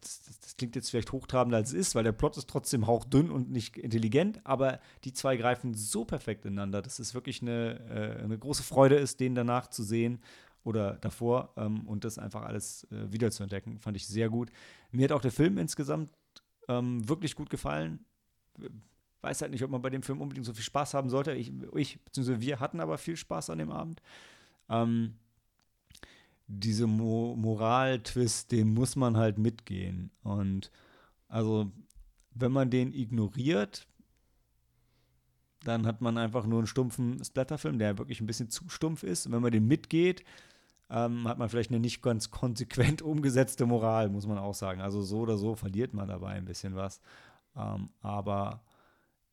Das, 0.00 0.22
das, 0.22 0.40
das, 0.40 0.56
klingt 0.56 0.74
jetzt 0.74 0.90
vielleicht 0.90 1.12
hochtrabender 1.12 1.58
als 1.58 1.70
es 1.70 1.74
ist, 1.74 1.94
weil 1.94 2.04
der 2.04 2.12
Plot 2.12 2.36
ist 2.36 2.48
trotzdem 2.48 2.86
hauchdünn 2.86 3.30
und 3.30 3.50
nicht 3.50 3.76
intelligent, 3.76 4.44
aber 4.44 4.80
die 5.04 5.12
zwei 5.12 5.36
greifen 5.36 5.72
so 5.72 6.04
perfekt 6.04 6.44
ineinander, 6.44 6.82
dass 6.82 6.98
es 6.98 7.14
wirklich 7.14 7.42
eine, 7.42 7.78
äh, 7.88 8.22
eine 8.22 8.38
große 8.38 8.64
Freude 8.64 8.96
ist, 8.96 9.20
den 9.20 9.34
danach 9.34 9.68
zu 9.68 9.82
sehen 9.82 10.20
oder 10.68 10.92
davor 11.00 11.54
ähm, 11.56 11.88
und 11.88 12.04
das 12.04 12.18
einfach 12.18 12.42
alles 12.42 12.84
äh, 12.92 13.10
wieder 13.10 13.30
zu 13.30 13.42
entdecken, 13.42 13.78
fand 13.80 13.96
ich 13.96 14.06
sehr 14.06 14.28
gut. 14.28 14.50
Mir 14.92 15.04
hat 15.04 15.12
auch 15.12 15.22
der 15.22 15.32
Film 15.32 15.56
insgesamt 15.56 16.10
ähm, 16.68 17.08
wirklich 17.08 17.34
gut 17.34 17.48
gefallen. 17.48 18.04
Weiß 19.22 19.40
halt 19.40 19.50
nicht, 19.50 19.64
ob 19.64 19.70
man 19.70 19.80
bei 19.80 19.90
dem 19.90 20.02
Film 20.02 20.20
unbedingt 20.20 20.46
so 20.46 20.52
viel 20.52 20.62
Spaß 20.62 20.92
haben 20.92 21.08
sollte. 21.08 21.32
Ich, 21.32 21.50
ich 21.74 22.04
beziehungsweise 22.04 22.42
wir 22.42 22.60
hatten 22.60 22.80
aber 22.80 22.98
viel 22.98 23.16
Spaß 23.16 23.48
an 23.48 23.58
dem 23.58 23.72
Abend. 23.72 24.02
Ähm, 24.68 25.14
diese 26.46 26.86
Mo 26.86 27.34
Moral-Twist, 27.36 28.52
den 28.52 28.74
muss 28.74 28.94
man 28.94 29.16
halt 29.16 29.38
mitgehen. 29.38 30.10
Und 30.22 30.70
also, 31.28 31.72
wenn 32.34 32.52
man 32.52 32.70
den 32.70 32.92
ignoriert, 32.92 33.86
dann 35.64 35.86
hat 35.86 36.00
man 36.00 36.16
einfach 36.18 36.46
nur 36.46 36.58
einen 36.58 36.66
stumpfen 36.66 37.22
Splatterfilm, 37.24 37.78
der 37.78 37.98
wirklich 37.98 38.20
ein 38.20 38.26
bisschen 38.26 38.50
zu 38.50 38.68
stumpf 38.68 39.02
ist. 39.02 39.26
Und 39.26 39.32
wenn 39.32 39.42
man 39.42 39.52
den 39.52 39.66
mitgeht, 39.66 40.24
ähm, 40.90 41.28
hat 41.28 41.38
man 41.38 41.48
vielleicht 41.48 41.70
eine 41.70 41.80
nicht 41.80 42.02
ganz 42.02 42.30
konsequent 42.30 43.02
umgesetzte 43.02 43.66
Moral, 43.66 44.08
muss 44.08 44.26
man 44.26 44.38
auch 44.38 44.54
sagen. 44.54 44.80
Also 44.80 45.02
so 45.02 45.20
oder 45.20 45.36
so 45.36 45.54
verliert 45.54 45.92
man 45.94 46.08
dabei 46.08 46.30
ein 46.30 46.44
bisschen 46.44 46.74
was. 46.76 47.00
Ähm, 47.56 47.90
aber 48.00 48.62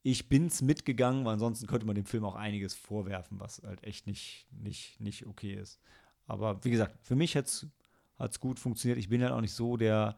ich 0.03 0.30
bin's 0.30 0.62
mitgegangen, 0.62 1.26
weil 1.26 1.34
ansonsten 1.34 1.68
könnte 1.68 1.86
man 1.86 1.95
dem 1.95 2.06
Film 2.06 2.26
auch 2.26 2.36
einiges 2.36 2.74
vorwerfen, 2.74 3.39
was 3.39 3.62
halt 3.66 3.84
echt 3.84 4.06
nicht, 4.06 4.47
nicht, 4.51 4.99
nicht 4.99 5.26
okay 5.26 5.53
ist. 5.53 5.80
Aber 6.28 6.64
wie 6.64 6.72
gesagt, 6.72 6.95
für 7.01 7.16
mich 7.16 7.36
hat 7.36 7.47
es 7.47 8.39
gut 8.39 8.60
funktioniert. 8.60 8.99
Ich 8.99 9.10
bin 9.10 9.24
halt 9.24 9.32
auch 9.32 9.41
nicht 9.41 9.53
so 9.53 9.78
der 9.78 10.16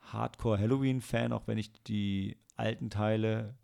Hardcore-Halloween-Fan, 0.00 1.32
auch 1.32 1.46
wenn 1.46 1.58
ich 1.58 1.72
die 1.84 2.38
alten 2.56 2.90
Teile, 2.90 3.54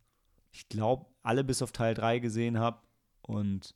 ich 0.52 0.68
glaube, 0.68 1.06
alle 1.22 1.42
bis 1.42 1.62
auf 1.62 1.72
Teil 1.72 1.94
3 1.94 2.18
gesehen 2.18 2.58
habe 2.58 2.80
und 3.22 3.74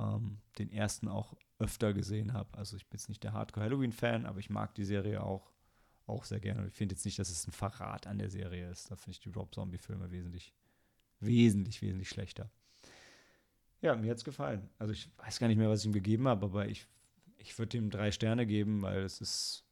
ähm, 0.00 0.38
den 0.58 0.70
ersten 0.72 1.08
auch 1.08 1.34
öfter 1.64 1.92
gesehen 1.92 2.32
habe. 2.32 2.56
Also 2.56 2.76
ich 2.76 2.86
bin 2.86 2.98
jetzt 2.98 3.08
nicht 3.08 3.22
der 3.24 3.32
Hardcore-Halloween-Fan, 3.32 4.26
aber 4.26 4.38
ich 4.38 4.50
mag 4.50 4.74
die 4.74 4.84
Serie 4.84 5.22
auch, 5.22 5.50
auch 6.06 6.24
sehr 6.24 6.40
gerne. 6.40 6.66
Ich 6.68 6.74
finde 6.74 6.94
jetzt 6.94 7.04
nicht, 7.04 7.18
dass 7.18 7.30
es 7.30 7.46
ein 7.46 7.52
Verrat 7.52 8.06
an 8.06 8.18
der 8.18 8.30
Serie 8.30 8.70
ist. 8.70 8.90
Da 8.90 8.96
finde 8.96 9.12
ich 9.12 9.20
die 9.20 9.30
Rob 9.30 9.54
Zombie-Filme 9.54 10.10
wesentlich, 10.10 10.52
wesentlich, 11.20 11.80
wesentlich 11.82 12.08
schlechter. 12.08 12.50
Ja, 13.80 13.94
mir 13.96 14.10
hat 14.10 14.18
es 14.18 14.24
gefallen. 14.24 14.68
Also 14.78 14.92
ich 14.92 15.10
weiß 15.18 15.38
gar 15.38 15.48
nicht 15.48 15.58
mehr, 15.58 15.68
was 15.68 15.80
ich 15.80 15.86
ihm 15.86 15.92
gegeben 15.92 16.28
habe, 16.28 16.46
aber 16.46 16.68
ich, 16.68 16.86
ich 17.38 17.58
würde 17.58 17.76
ihm 17.76 17.90
drei 17.90 18.12
Sterne 18.12 18.46
geben, 18.46 18.82
weil 18.82 19.02
es 19.02 19.20
ist 19.20 19.64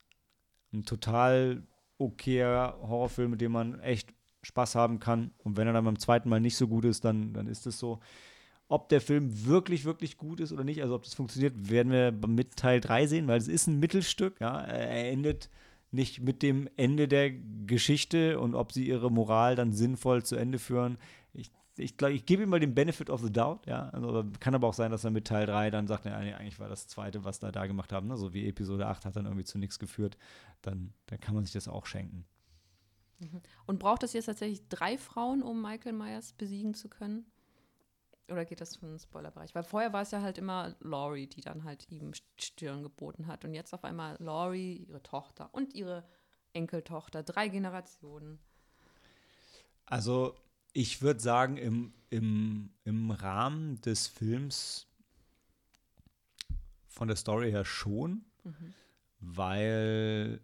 ein 0.73 0.85
total 0.85 1.63
okayer 1.99 2.79
Horrorfilm, 2.81 3.31
mit 3.31 3.41
dem 3.41 3.53
man 3.53 3.81
echt 3.81 4.13
Spaß 4.43 4.75
haben 4.75 4.99
kann. 4.99 5.33
Und 5.39 5.57
wenn 5.57 5.67
er 5.67 5.73
dann 5.73 5.85
beim 5.85 5.99
zweiten 5.99 6.29
Mal 6.29 6.41
nicht 6.41 6.57
so 6.57 6.69
gut 6.69 6.85
ist, 6.85 7.05
dann, 7.05 7.33
dann 7.33 7.47
ist 7.47 7.67
es 7.67 7.79
so. 7.79 8.01
Ob 8.69 8.89
der 8.89 9.01
Film 9.01 9.47
wirklich, 9.47 9.85
wirklich 9.85 10.17
gut 10.17 10.41
ist 10.41 10.53
oder 10.53 10.65
nicht, 10.65 10.83
also 10.83 10.95
ob 10.95 11.03
das 11.03 11.15
funktioniert, 11.15 11.71
werden 11.71 11.93
wir 11.93 12.13
mit 12.27 12.57
Teil 12.57 12.81
3 12.81 13.07
sehen, 13.07 13.29
weil 13.29 13.39
es 13.39 13.49
ist 13.49 13.67
ein 13.67 13.79
Mittelstück. 13.79 14.41
Ja? 14.41 14.61
Er 14.61 15.11
endet 15.11 15.51
nicht 15.93 16.21
mit 16.21 16.43
dem 16.43 16.69
Ende 16.77 17.07
der 17.07 17.31
Geschichte 17.31 18.41
und 18.41 18.55
ob 18.55 18.73
sie 18.73 18.87
ihre 18.87 19.11
Moral 19.11 19.57
dann 19.57 19.73
sinnvoll 19.73 20.25
zu 20.25 20.37
Ende 20.37 20.59
führen. 20.59 20.97
Ich, 21.35 21.51
ich 21.77 21.99
glaube, 21.99 22.15
ich 22.15 22.25
gebe 22.25 22.43
ihm 22.43 22.49
mal 22.49 22.61
den 22.61 22.75
Benefit 22.75 23.11
of 23.11 23.21
the 23.21 23.31
doubt, 23.31 23.67
ja. 23.67 23.91
Also, 23.91 24.25
kann 24.41 24.55
aber 24.55 24.69
auch 24.69 24.75
sein, 24.75 24.91
dass 24.91 25.05
er 25.05 25.11
mit 25.11 25.27
Teil 25.27 25.47
3 25.47 25.71
dann 25.71 25.87
sagt, 25.87 26.07
nee, 26.07 26.13
eigentlich 26.13 26.59
war 26.59 26.71
das 26.71 26.89
zweite, 26.89 27.25
was 27.25 27.41
da 27.41 27.53
da 27.53 27.67
gemacht 27.67 27.93
haben, 27.93 28.09
ne? 28.09 28.17
so 28.17 28.33
wie 28.33 28.49
Episode 28.49 28.87
8 28.87 29.05
hat 29.05 29.17
dann 29.17 29.27
irgendwie 29.27 29.45
zu 29.45 29.59
nichts 29.59 29.79
geführt. 29.79 30.17
Dann, 30.63 30.95
dann 31.07 31.21
kann 31.21 31.35
man 31.35 31.45
sich 31.45 31.53
das 31.53 31.69
auch 31.69 31.85
schenken. 31.85 32.25
Mhm. 33.21 33.43
Und 33.67 33.79
braucht 33.79 34.03
es 34.03 34.15
jetzt 34.15 34.27
tatsächlich 34.27 34.67
drei 34.69 34.97
Frauen, 34.97 35.43
um 35.43 35.61
Michael 35.61 35.93
Myers 35.93 36.33
besiegen 36.33 36.73
zu 36.75 36.89
können? 36.89 37.27
Oder 38.29 38.45
geht 38.45 38.61
das 38.61 38.77
für 38.77 38.87
einen 38.87 38.99
Spoilerbereich? 38.99 39.55
Weil 39.55 39.65
vorher 39.65 39.93
war 39.93 40.03
es 40.03 40.11
ja 40.11 40.23
halt 40.23 40.39
immer 40.39 40.75
Laurie, 40.81 41.27
die 41.27 41.41
dann 41.41 41.65
halt 41.65 41.91
ihm 41.91 42.13
Stirn 42.37 42.83
geboten 42.83 43.27
hat. 43.27 43.45
Und 43.45 43.55
jetzt 43.55 43.75
auf 43.75 43.85
einmal 43.85 44.17
Laurie, 44.21 44.87
ihre 44.89 45.03
Tochter 45.03 45.51
und 45.53 45.75
ihre 45.75 46.05
Enkeltochter. 46.53 47.23
Drei 47.23 47.49
Generationen. 47.49 48.39
Also, 49.87 50.35
ich 50.73 51.03
würde 51.03 51.21
sagen, 51.21 51.57
im, 51.57 51.93
im, 52.11 52.71
im 52.85 53.11
Rahmen 53.11 53.81
des 53.81 54.07
Films 54.07 54.87
von 56.89 57.09
der 57.09 57.17
Story 57.17 57.51
her 57.51 57.65
schon, 57.65 58.25
mhm. 58.45 58.75
weil, 59.19 60.41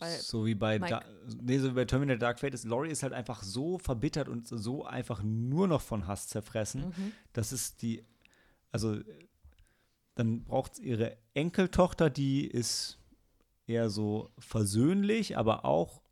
weil, 0.00 0.18
so 0.18 0.46
wie 0.46 0.54
bei 0.54 0.78
da, 0.78 1.02
nee, 1.40 1.58
so 1.58 1.70
wie 1.70 1.74
bei 1.74 1.84
Terminator 1.84 2.18
Dark 2.18 2.40
Fate 2.40 2.54
ist 2.54 2.64
Laurie 2.64 2.90
ist 2.90 3.02
halt 3.02 3.12
einfach 3.12 3.42
so 3.42 3.78
verbittert 3.78 4.28
und 4.28 4.48
so 4.48 4.84
einfach 4.84 5.22
nur 5.22 5.68
noch 5.68 5.80
von 5.80 6.06
Hass 6.06 6.28
zerfressen, 6.28 6.88
mhm. 6.88 7.12
dass 7.32 7.52
es 7.52 7.76
die 7.76 8.04
also 8.72 8.98
dann 10.14 10.44
braucht 10.44 10.74
es 10.74 10.78
ihre 10.78 11.16
Enkeltochter, 11.34 12.10
die 12.10 12.46
ist 12.46 12.98
eher 13.66 13.90
so 13.90 14.30
versöhnlich, 14.38 15.38
aber 15.38 15.64
auch 15.64 16.02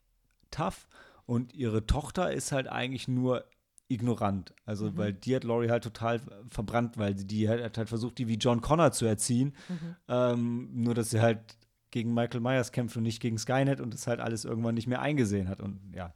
tough 0.51 0.89
und 1.27 1.55
ihre 1.55 1.87
Tochter 1.87 2.33
ist 2.33 2.53
halt 2.53 2.69
eigentlich 2.69 3.09
nur 3.09 3.45
ignorant. 3.89 4.55
Also, 4.65 4.91
mhm. 4.91 4.97
weil 4.97 5.13
die 5.13 5.35
hat 5.35 5.45
Laurie 5.45 5.71
halt 5.71 5.85
total 5.85 6.21
verbrannt, 6.51 6.97
weil 6.99 7.17
sie 7.19 7.27
die 7.27 7.49
hat, 7.49 7.61
hat 7.63 7.79
halt 7.79 7.89
versucht, 7.89 8.19
die 8.19 8.29
wie 8.29 8.37
John 8.37 8.61
Connor 8.61 8.93
zu 8.93 9.07
erziehen. 9.07 9.55
Mhm. 9.69 9.97
Ähm, 10.09 10.71
nur, 10.73 10.95
dass 10.95 11.11
sie 11.11 11.21
halt 11.21 11.41
gegen 11.91 12.15
Michael 12.15 12.41
Myers 12.41 12.73
kämpft 12.73 12.97
und 12.97 13.03
nicht 13.03 13.21
gegen 13.21 13.39
Skynet 13.39 13.81
und 13.81 13.95
das 13.95 14.07
halt 14.07 14.21
alles 14.21 14.45
irgendwann 14.45 14.75
nicht 14.75 14.87
mehr 14.87 15.01
eingesehen 15.01 15.49
hat. 15.49 15.61
Und 15.61 15.81
ja, 15.95 16.15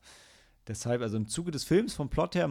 deshalb, 0.67 1.03
also 1.03 1.17
im 1.17 1.27
Zuge 1.27 1.51
des 1.51 1.65
Films, 1.65 1.95
vom 1.95 2.09
Plot 2.09 2.35
her, 2.35 2.51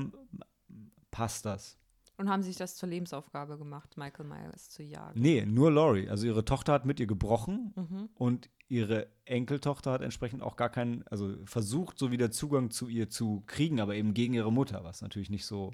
passt 1.12 1.46
das. 1.46 1.78
Und 2.18 2.30
haben 2.30 2.44
sich 2.44 2.56
das 2.56 2.76
zur 2.76 2.88
Lebensaufgabe 2.88 3.58
gemacht, 3.58 3.98
Michael 3.98 4.28
Myers 4.28 4.70
zu 4.70 4.84
jagen? 4.84 5.20
Nee, 5.20 5.44
nur 5.46 5.72
Laurie. 5.72 6.08
Also 6.08 6.28
ihre 6.28 6.46
Tochter 6.46 6.74
hat 6.74 6.86
mit 6.86 7.00
ihr 7.00 7.08
gebrochen 7.08 7.74
mhm. 7.76 8.10
und 8.14 8.50
ihre 8.68 9.08
Enkeltochter 9.26 9.92
hat 9.92 10.02
entsprechend 10.02 10.44
auch 10.44 10.56
gar 10.56 10.70
keinen, 10.70 11.04
also 11.08 11.36
versucht, 11.46 11.98
so 11.98 12.12
wieder 12.12 12.30
Zugang 12.30 12.70
zu 12.70 12.88
ihr 12.88 13.10
zu 13.10 13.44
kriegen, 13.48 13.82
aber 13.82 13.96
eben 13.96 14.14
gegen 14.14 14.34
ihre 14.34 14.52
Mutter, 14.52 14.84
was 14.84 15.02
natürlich 15.02 15.32
nicht 15.32 15.46
so 15.46 15.72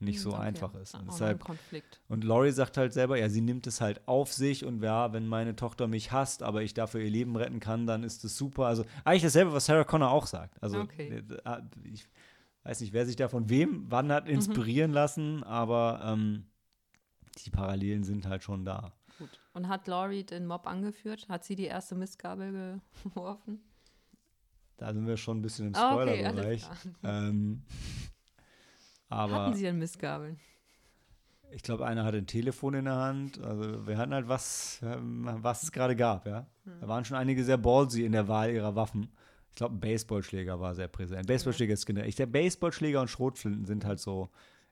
nicht 0.00 0.16
hm, 0.16 0.22
so 0.22 0.30
okay. 0.30 0.42
einfach 0.42 0.74
ist. 0.74 0.94
Und, 0.94 1.06
deshalb, 1.08 1.44
und 2.08 2.24
Laurie 2.24 2.50
sagt 2.50 2.76
halt 2.76 2.92
selber, 2.92 3.18
ja, 3.18 3.28
sie 3.28 3.40
nimmt 3.40 3.66
es 3.66 3.80
halt 3.80 4.06
auf 4.06 4.32
sich 4.32 4.64
und 4.64 4.82
ja, 4.82 5.12
wenn 5.12 5.26
meine 5.26 5.56
Tochter 5.56 5.86
mich 5.86 6.12
hasst, 6.12 6.42
aber 6.42 6.62
ich 6.62 6.74
dafür 6.74 7.00
ihr 7.00 7.10
Leben 7.10 7.36
retten 7.36 7.60
kann, 7.60 7.86
dann 7.86 8.02
ist 8.02 8.24
es 8.24 8.36
super. 8.36 8.66
Also 8.66 8.84
eigentlich 9.04 9.22
dasselbe, 9.22 9.52
was 9.52 9.66
Sarah 9.66 9.84
Connor 9.84 10.10
auch 10.10 10.26
sagt. 10.26 10.62
Also 10.62 10.80
okay. 10.80 11.22
Äh, 11.28 11.34
äh, 11.44 11.62
ich 11.84 12.06
weiß 12.64 12.80
nicht, 12.80 12.92
wer 12.92 13.06
sich 13.06 13.16
da 13.16 13.28
von 13.28 13.48
wem 13.48 13.86
wann 13.88 14.10
hat 14.12 14.24
mhm. 14.26 14.34
inspirieren 14.34 14.90
mhm. 14.90 14.94
lassen, 14.94 15.42
aber 15.44 16.00
ähm, 16.04 16.46
die 17.44 17.50
Parallelen 17.50 18.04
sind 18.04 18.26
halt 18.26 18.42
schon 18.42 18.64
da. 18.64 18.92
Gut. 19.18 19.40
Und 19.52 19.68
hat 19.68 19.86
Laurie 19.86 20.24
den 20.24 20.46
Mob 20.46 20.66
angeführt? 20.66 21.28
Hat 21.28 21.44
sie 21.44 21.56
die 21.56 21.66
erste 21.66 21.94
Mistgabel 21.94 22.80
geworfen? 23.04 23.60
Da 24.78 24.94
sind 24.94 25.06
wir 25.06 25.18
schon 25.18 25.38
ein 25.38 25.42
bisschen 25.42 25.66
im 25.68 25.74
Spoiler-Bereich. 25.74 26.64
Okay, 26.64 26.90
ähm, 27.04 27.62
Hatten 29.10 29.54
sie 29.54 29.62
denn 29.64 29.78
Mistgabeln? 29.78 30.38
Ich 31.52 31.64
glaube, 31.64 31.84
einer 31.84 32.04
hatte 32.04 32.18
ein 32.18 32.28
Telefon 32.28 32.74
in 32.74 32.84
der 32.84 32.94
Hand. 32.94 33.42
Also 33.42 33.86
wir 33.86 33.98
hatten 33.98 34.14
halt 34.14 34.28
was, 34.28 34.78
was 34.82 35.64
es 35.64 35.72
gerade 35.72 35.96
gab, 35.96 36.26
ja. 36.26 36.46
Hm. 36.64 36.80
Da 36.80 36.88
waren 36.88 37.04
schon 37.04 37.16
einige 37.16 37.42
sehr 37.42 37.58
ballsy 37.58 38.04
in 38.04 38.12
der 38.12 38.28
Wahl 38.28 38.50
ihrer 38.50 38.76
Waffen. 38.76 39.10
Ich 39.50 39.56
glaube, 39.56 39.74
ein 39.74 39.80
Baseballschläger 39.80 40.60
war 40.60 40.76
sehr 40.76 40.86
präsent. 40.86 41.26
Baseballschläger 41.26 41.74
ist 41.74 41.86
generell. 41.86 42.08
Ich 42.08 42.14
der 42.14 42.26
Baseballschläger 42.26 43.00
und 43.00 43.08
Schrotflinten 43.08 43.64
sind 43.64 43.84
halt 43.84 43.98
so, 43.98 44.30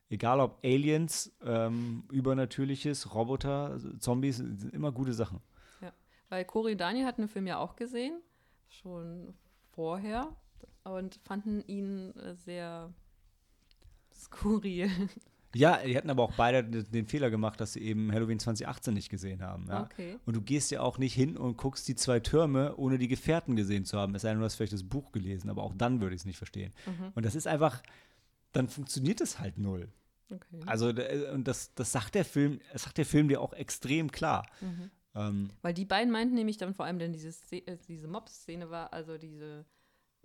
egal 0.08 0.38
ob 0.38 0.64
Aliens, 0.64 1.36
ähm, 1.44 2.04
Übernatürliches, 2.12 3.12
Roboter, 3.12 3.76
Zombies, 3.98 4.36
sind 4.36 4.72
immer 4.72 4.92
gute 4.92 5.14
Sachen. 5.14 5.40
Ja, 5.80 5.92
weil 6.28 6.44
Cory 6.44 6.72
und 6.72 6.80
Daniel 6.80 7.06
hatten 7.06 7.22
den 7.22 7.28
Film 7.28 7.48
ja 7.48 7.58
auch 7.58 7.74
gesehen, 7.74 8.22
schon 8.68 9.34
vorher, 9.72 10.28
und 10.84 11.18
fanden 11.24 11.60
ihn 11.66 12.14
sehr 12.34 12.94
skurril. 14.18 14.90
Ja, 15.54 15.78
die 15.78 15.96
hatten 15.96 16.10
aber 16.10 16.24
auch 16.24 16.34
beide 16.36 16.62
den 16.62 17.06
Fehler 17.06 17.30
gemacht, 17.30 17.60
dass 17.60 17.72
sie 17.72 17.80
eben 17.80 18.12
Halloween 18.12 18.38
2018 18.38 18.92
nicht 18.92 19.08
gesehen 19.08 19.42
haben. 19.42 19.66
Ja? 19.68 19.84
Okay. 19.84 20.18
Und 20.26 20.36
du 20.36 20.42
gehst 20.42 20.70
ja 20.70 20.82
auch 20.82 20.98
nicht 20.98 21.14
hin 21.14 21.38
und 21.38 21.56
guckst 21.56 21.88
die 21.88 21.94
zwei 21.94 22.20
Türme, 22.20 22.76
ohne 22.76 22.98
die 22.98 23.08
Gefährten 23.08 23.56
gesehen 23.56 23.86
zu 23.86 23.98
haben. 23.98 24.14
Es 24.14 24.22
sei 24.22 24.30
denn, 24.30 24.40
du 24.40 24.44
hast 24.44 24.56
vielleicht 24.56 24.74
das 24.74 24.82
Buch 24.82 25.10
gelesen, 25.10 25.48
aber 25.48 25.62
auch 25.62 25.72
dann 25.74 26.00
würde 26.00 26.14
ich 26.14 26.20
es 26.20 26.26
nicht 26.26 26.36
verstehen. 26.36 26.72
Mhm. 26.86 27.12
Und 27.14 27.24
das 27.24 27.34
ist 27.34 27.46
einfach, 27.46 27.82
dann 28.52 28.68
funktioniert 28.68 29.20
es 29.22 29.38
halt 29.38 29.58
null. 29.58 29.88
Okay. 30.30 30.60
Also, 30.66 30.88
und 31.32 31.48
das, 31.48 31.74
das 31.74 31.92
sagt 31.92 32.14
der 32.14 32.26
Film, 32.26 32.60
das 32.72 32.82
sagt 32.82 32.98
der 32.98 33.06
Film 33.06 33.28
dir 33.28 33.40
auch 33.40 33.54
extrem 33.54 34.12
klar. 34.12 34.46
Mhm. 34.60 34.90
Ähm, 35.14 35.50
Weil 35.62 35.72
die 35.72 35.86
beiden 35.86 36.12
meinten 36.12 36.34
nämlich 36.34 36.58
dann 36.58 36.74
vor 36.74 36.84
allem, 36.84 36.98
denn 36.98 37.14
diese, 37.14 37.30
äh, 37.50 37.78
diese 37.88 38.06
Mob-Szene 38.06 38.68
war, 38.70 38.92
also 38.92 39.16
diese 39.16 39.64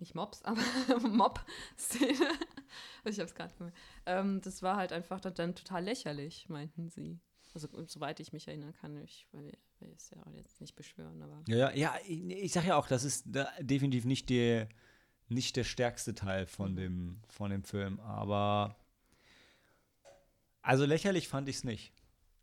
nicht 0.04 0.14
Mobs, 0.14 0.42
aber 0.42 0.60
Mob-Szene. 1.08 2.12
ich 3.06 3.18
habe 3.18 3.24
es 3.24 3.34
gerade. 3.34 3.72
Ähm, 4.04 4.42
das 4.42 4.62
war 4.62 4.76
halt 4.76 4.92
einfach 4.92 5.18
dann 5.20 5.54
total 5.54 5.84
lächerlich, 5.84 6.46
meinten 6.50 6.90
sie. 6.90 7.18
Also 7.54 7.68
soweit 7.86 8.20
ich 8.20 8.32
mich 8.32 8.48
erinnern 8.48 8.74
kann, 8.74 8.96
ich 8.98 9.26
will, 9.32 9.50
will 9.78 9.92
es 9.96 10.10
ja 10.10 10.18
jetzt 10.36 10.60
nicht 10.60 10.76
beschwören, 10.76 11.22
aber. 11.22 11.42
Ja, 11.46 11.56
ja, 11.56 11.72
ja 11.74 11.94
ich, 12.06 12.22
ich 12.28 12.52
sage 12.52 12.68
ja 12.68 12.76
auch, 12.76 12.86
das 12.86 13.04
ist 13.04 13.24
da 13.26 13.48
definitiv 13.60 14.04
nicht 14.04 14.28
der, 14.28 14.68
nicht 15.28 15.56
der 15.56 15.64
stärkste 15.64 16.14
Teil 16.14 16.46
von, 16.46 16.72
mhm. 16.72 16.76
dem, 16.76 17.22
von 17.28 17.50
dem 17.50 17.64
Film, 17.64 17.98
aber 18.00 18.76
also 20.60 20.84
lächerlich 20.84 21.28
fand 21.28 21.48
ich 21.48 21.56
es 21.56 21.64
nicht. 21.64 21.92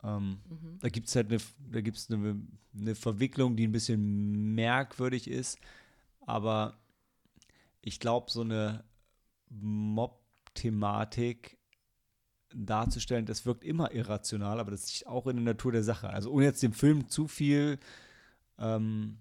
Ähm, 0.04 0.40
mhm. 0.50 0.80
Da 0.80 0.90
gibt 0.90 1.10
es 1.10 1.16
halt 1.16 1.30
eine, 1.30 1.40
da 1.72 1.82
gibt's 1.82 2.10
eine, 2.10 2.42
eine 2.76 2.96
Verwicklung, 2.96 3.56
die 3.56 3.68
ein 3.68 3.72
bisschen 3.72 4.56
merkwürdig 4.56 5.28
ist, 5.28 5.60
aber 6.22 6.81
ich 7.82 8.00
glaube, 8.00 8.32
so 8.32 8.42
eine 8.42 8.84
Mob-Thematik 9.50 11.58
darzustellen, 12.54 13.26
das 13.26 13.46
wirkt 13.46 13.64
immer 13.64 13.94
irrational, 13.94 14.60
aber 14.60 14.72
das 14.72 14.86
ist 14.86 15.08
auch 15.08 15.28
in 15.28 15.38
der 15.38 15.46
Natur 15.46 15.72
der 15.72 15.84
Sache. 15.84 16.10
Also 16.10 16.32
ohne 16.32 16.46
jetzt 16.46 16.64
dem 16.64 16.74
Film 16.74 17.08
zu 17.08 17.28
viel 17.28 17.80
ähm, 18.58 19.20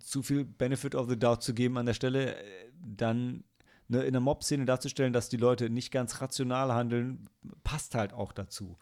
zu 0.00 0.22
viel 0.22 0.44
Benefit 0.44 0.94
of 0.94 1.08
the 1.08 1.18
Doubt 1.18 1.42
zu 1.42 1.54
geben 1.54 1.78
an 1.78 1.86
der 1.86 1.94
Stelle, 1.94 2.36
dann 2.80 3.44
ne, 3.88 4.02
in 4.02 4.12
der 4.12 4.20
Mob-Szene 4.20 4.64
darzustellen, 4.64 5.12
dass 5.12 5.28
die 5.28 5.36
Leute 5.36 5.70
nicht 5.70 5.90
ganz 5.90 6.20
rational 6.20 6.72
handeln, 6.72 7.28
passt 7.64 7.94
halt 7.94 8.12
auch 8.12 8.32
dazu. 8.32 8.78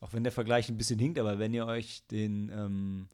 Auch 0.00 0.12
wenn 0.12 0.24
der 0.24 0.32
Vergleich 0.32 0.68
ein 0.68 0.76
bisschen 0.76 0.98
hinkt, 0.98 1.18
aber 1.18 1.38
wenn 1.38 1.54
ihr 1.54 1.66
euch 1.66 2.06
den 2.08 2.50
ähm, 2.50 3.08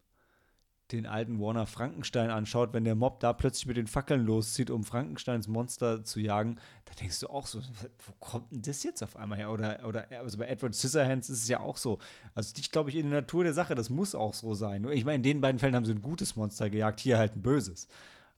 den 0.93 1.07
alten 1.07 1.41
Warner 1.41 1.67
Frankenstein 1.67 2.31
anschaut, 2.31 2.73
wenn 2.73 2.85
der 2.85 2.95
Mob 2.95 3.21
da 3.21 3.33
plötzlich 3.33 3.67
mit 3.67 3.77
den 3.77 3.87
Fackeln 3.87 4.25
loszieht, 4.25 4.71
um 4.71 4.85
Frankensteins 4.85 5.49
Monster 5.49 6.05
zu 6.05 6.21
jagen, 6.21 6.59
da 6.85 6.95
denkst 6.95 7.21
du 7.21 7.29
auch 7.29 7.47
so, 7.47 7.61
wo 7.61 8.13
kommt 8.21 8.53
denn 8.53 8.63
das 8.63 8.83
jetzt 8.83 9.03
auf 9.03 9.17
einmal 9.17 9.39
her? 9.39 9.51
Oder, 9.51 9.87
oder 9.87 10.07
also 10.11 10.39
bei 10.39 10.47
Edward 10.47 10.75
Scissorhands 10.75 11.31
ist 11.31 11.43
es 11.43 11.49
ja 11.49 11.61
auch 11.61 11.77
so. 11.77 11.99
Also 12.35 12.55
ich 12.57 12.71
glaube 12.71 12.91
ich 12.91 12.97
in 12.97 13.11
der 13.11 13.23
Natur 13.23 13.45
der 13.45 13.55
Sache, 13.55 13.75
das 13.75 13.91
muss 13.91 14.15
auch 14.15 14.35
so 14.35 14.55
sein. 14.55 14.87
Ich 14.91 15.05
meine, 15.05 15.17
in 15.17 15.23
den 15.23 15.41
beiden 15.41 15.59
Fällen 15.59 15.75
haben 15.75 15.85
sie 15.85 15.93
ein 15.93 16.03
gutes 16.03 16.37
Monster 16.37 16.71
gejagt, 16.71 17.01
hier 17.01 17.19
halt 17.19 17.37
ein 17.37 17.43
böses. 17.43 17.89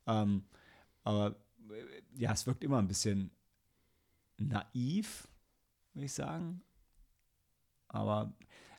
Ähm, 0.06 0.44
aber 1.02 1.36
ja, 2.16 2.32
es 2.32 2.46
wirkt 2.46 2.64
immer 2.64 2.78
ein 2.78 2.88
bisschen 2.88 3.30
naiv, 4.38 5.28
würde 5.92 6.06
ich 6.06 6.12
sagen. 6.12 6.62
Aber 7.88 8.32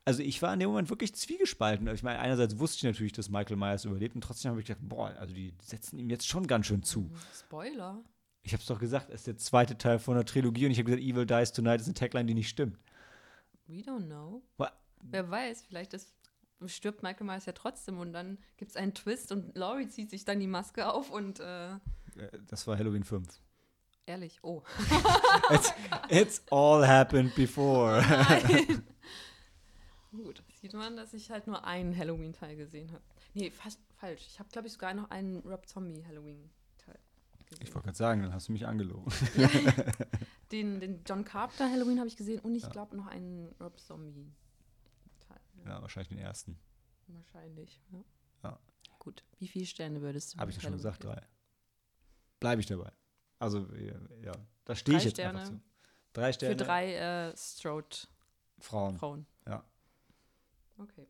also 0.06 0.22
ich 0.22 0.42
war 0.44 0.54
in 0.54 0.60
dem 0.60 0.70
Moment 0.70 0.90
wirklich 0.90 1.16
zwiegespalten. 1.16 1.88
Ich 1.88 2.04
meine, 2.04 2.20
einerseits 2.20 2.60
wusste 2.60 2.78
ich 2.78 2.84
natürlich, 2.84 3.12
dass 3.12 3.30
Michael 3.30 3.58
Myers 3.58 3.86
überlebt 3.86 4.14
und 4.14 4.22
trotzdem 4.22 4.52
habe 4.52 4.62
ich 4.62 4.68
gedacht, 4.68 4.88
boah, 4.88 5.10
also 5.18 5.34
die 5.34 5.54
setzen 5.62 5.98
ihm 5.98 6.12
jetzt 6.12 6.28
schon 6.28 6.46
ganz 6.46 6.68
schön 6.68 6.84
zu. 6.84 7.02
Mhm. 7.02 7.16
Spoiler. 7.38 8.04
Ich 8.44 8.54
habe 8.54 8.62
es 8.62 8.68
doch 8.68 8.80
gesagt, 8.80 9.10
es 9.10 9.22
ist 9.22 9.28
der 9.28 9.38
zweite 9.38 9.78
Teil 9.78 9.98
von 9.98 10.14
der 10.14 10.26
Trilogie 10.26 10.68
und 10.68 10.72
ich 10.72 10.78
habe 10.78 10.86
gesagt, 10.86 11.04
Evil 11.04 11.26
Dies 11.26 11.52
Tonight 11.52 11.82
ist 11.82 11.88
eine 11.88 11.96
Tagline, 11.96 12.28
die 12.28 12.36
nicht 12.36 12.50
stimmt. 12.50 12.78
We 13.66 13.78
don't 13.78 14.06
know. 14.06 14.44
What? 14.58 14.74
Wer 15.02 15.30
weiß, 15.32 15.64
vielleicht 15.68 15.96
ist, 15.96 16.14
stirbt 16.68 17.02
Michael 17.02 17.26
Myers 17.26 17.48
ja 17.48 17.54
trotzdem 17.54 17.98
und 17.98 18.14
dann 18.14 18.38
gibt 18.58 18.70
es 18.70 18.78
einen 18.78 18.94
Twist 18.94 19.32
und 19.32 19.58
Laurie 19.58 19.88
zieht 19.88 20.12
sich 20.12 20.24
dann 20.24 20.40
die 20.40 20.46
Maske 20.46 20.88
auf 20.88 21.10
und 21.10 21.40
äh 21.40 21.80
Das 22.48 22.68
war 22.68 22.78
Halloween 22.78 23.04
5. 23.04 23.28
Ehrlich, 24.06 24.38
oh. 24.44 24.62
it's, 25.50 25.74
it's 26.10 26.44
all 26.52 26.88
happened 26.88 27.34
before. 27.34 28.02
Nein. 28.08 28.84
Gut, 30.16 30.44
sieht 30.62 30.74
man, 30.74 30.96
dass 30.96 31.14
ich 31.14 31.32
halt 31.32 31.48
nur 31.48 31.64
einen 31.66 31.96
Halloween-Teil 31.96 32.56
gesehen 32.56 32.92
habe. 32.92 33.04
Nee, 33.34 33.52
fast 33.52 33.80
falsch. 33.96 34.26
Ich 34.28 34.40
habe, 34.40 34.50
glaube 34.50 34.68
ich, 34.68 34.74
sogar 34.74 34.94
noch 34.94 35.10
einen 35.10 35.38
Rob 35.40 35.68
Zombie 35.68 36.04
Halloween-Teil 36.06 37.00
gesehen. 37.46 37.64
Ich 37.64 37.74
wollte 37.74 37.86
gerade 37.86 37.98
sagen, 37.98 38.22
dann 38.22 38.34
hast 38.34 38.48
du 38.48 38.54
mich 38.54 38.66
angelogen. 38.66 39.12
Ja, 39.36 39.50
den, 40.52 40.80
den 40.80 41.04
John 41.06 41.26
Carpenter 41.26 41.70
Halloween 41.70 42.00
habe 42.00 42.08
ich 42.08 42.16
gesehen 42.16 42.40
und 42.40 42.56
ich 42.56 42.64
ja. 42.64 42.70
glaube 42.70 42.96
noch 42.96 43.08
einen 43.08 43.54
Rob 43.60 43.80
Zombie-Teil. 43.80 45.40
Ja. 45.66 45.72
ja. 45.72 45.82
wahrscheinlich 45.82 46.10
den 46.10 46.20
ersten. 46.20 46.58
Wahrscheinlich, 47.08 47.82
ja. 47.92 48.04
ja. 48.44 48.60
Gut, 49.00 49.24
wie 49.38 49.48
viele 49.48 49.66
Sterne 49.66 50.02
würdest 50.02 50.34
du 50.34 50.40
Habe 50.40 50.52
ich 50.52 50.58
ja 50.58 50.64
schon 50.64 50.74
gesagt, 50.74 51.04
drei. 51.04 51.22
Bleibe 52.40 52.62
ich 52.62 52.68
dabei. 52.68 52.92
Also, 53.40 53.68
ja, 54.24 54.34
da 54.64 54.76
stehe 54.76 54.98
ich 54.98 55.04
jetzt 55.04 55.16
Sterne 55.16 55.40
einfach 55.40 55.54
zu. 55.54 55.62
Drei 56.14 56.32
Sterne. 56.32 56.58
Für 56.58 56.64
drei 56.64 56.96
äh, 56.96 57.38
Strode 57.38 57.98
Frauen. 58.60 58.98
Frauen. 58.98 59.26
Okay. 60.78 61.08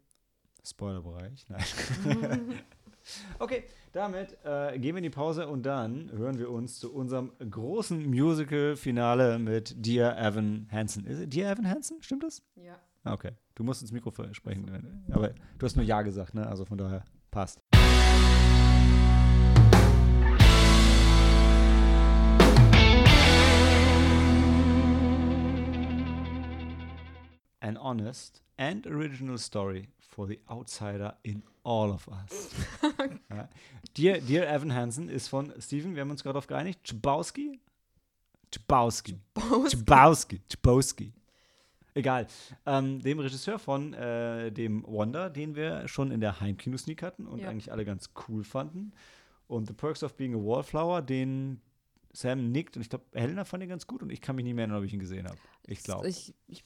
Spoilerbereich, 0.63 1.45
nein. 1.49 1.63
okay, 3.39 3.63
damit 3.91 4.37
äh, 4.43 4.77
gehen 4.79 4.95
wir 4.95 4.97
in 4.97 5.03
die 5.03 5.09
Pause 5.09 5.47
und 5.47 5.63
dann 5.63 6.11
hören 6.11 6.39
wir 6.39 6.49
uns 6.49 6.79
zu 6.79 6.93
unserem 6.93 7.31
großen 7.37 8.05
Musical-Finale 8.07 9.37
mit 9.37 9.75
Dear 9.77 10.17
Evan 10.17 10.67
Hansen. 10.71 11.05
Ist 11.05 11.31
Dear 11.33 11.51
Evan 11.51 11.69
Hansen? 11.69 12.01
Stimmt 12.01 12.23
das? 12.23 12.41
Ja. 12.55 12.79
Ah, 13.03 13.13
okay. 13.13 13.31
Du 13.53 13.63
musst 13.63 13.81
ins 13.81 13.91
Mikro 13.91 14.11
sprechen. 14.33 15.05
Aber 15.11 15.29
du 15.29 15.65
hast 15.65 15.75
nur 15.75 15.85
Ja 15.85 16.01
gesagt, 16.01 16.33
ne? 16.33 16.47
Also 16.47 16.65
von 16.65 16.77
daher 16.77 17.05
passt. 17.29 17.61
An 27.65 27.77
honest 27.77 28.43
and 28.59 28.85
original 28.85 29.39
story 29.39 29.87
for 29.97 30.27
the 30.27 30.39
outsider 30.51 31.15
in 31.23 31.41
all 31.63 31.89
of 31.89 32.07
us. 32.07 32.51
ja. 33.31 33.49
Dear, 33.97 34.21
Dear 34.21 34.47
Evan 34.47 34.71
Hansen 34.71 35.09
ist 35.09 35.29
von 35.29 35.51
Steven, 35.59 35.95
wir 35.95 36.01
haben 36.01 36.11
uns 36.11 36.21
gerade 36.21 36.37
auf 36.37 36.45
geeinigt, 36.45 36.83
Czbowski? 36.83 37.59
Czbowski. 38.51 39.17
Czbowski. 39.69 40.41
Czbowski. 40.47 41.11
Egal. 41.95 42.27
Ähm, 42.67 43.01
dem 43.01 43.19
Regisseur 43.19 43.57
von 43.57 43.95
äh, 43.95 44.51
dem 44.51 44.83
Wonder, 44.85 45.31
den 45.31 45.55
wir 45.55 45.87
schon 45.87 46.11
in 46.11 46.19
der 46.21 46.39
Heimkino-Sneak 46.39 47.01
hatten 47.01 47.25
und 47.25 47.39
ja. 47.39 47.49
eigentlich 47.49 47.71
alle 47.71 47.83
ganz 47.83 48.11
cool 48.27 48.43
fanden. 48.43 48.93
Und 49.47 49.65
The 49.65 49.73
Perks 49.73 50.03
of 50.03 50.13
Being 50.13 50.35
a 50.35 50.37
Wallflower, 50.37 51.01
den 51.01 51.61
Sam 52.13 52.51
nickt 52.51 52.75
und 52.75 52.83
ich 52.83 52.91
glaube, 52.91 53.05
Helena 53.13 53.43
fand 53.43 53.63
ihn 53.63 53.69
ganz 53.69 53.87
gut 53.87 54.03
und 54.03 54.11
ich 54.11 54.21
kann 54.21 54.35
mich 54.35 54.45
nicht 54.45 54.53
mehr 54.53 54.65
erinnern, 54.65 54.77
ob 54.77 54.85
ich 54.85 54.93
ihn 54.93 54.99
gesehen 54.99 55.27
habe. 55.27 55.39
Ich 55.65 55.81
glaube. 55.81 56.07
Ich, 56.07 56.35
ich, 56.47 56.63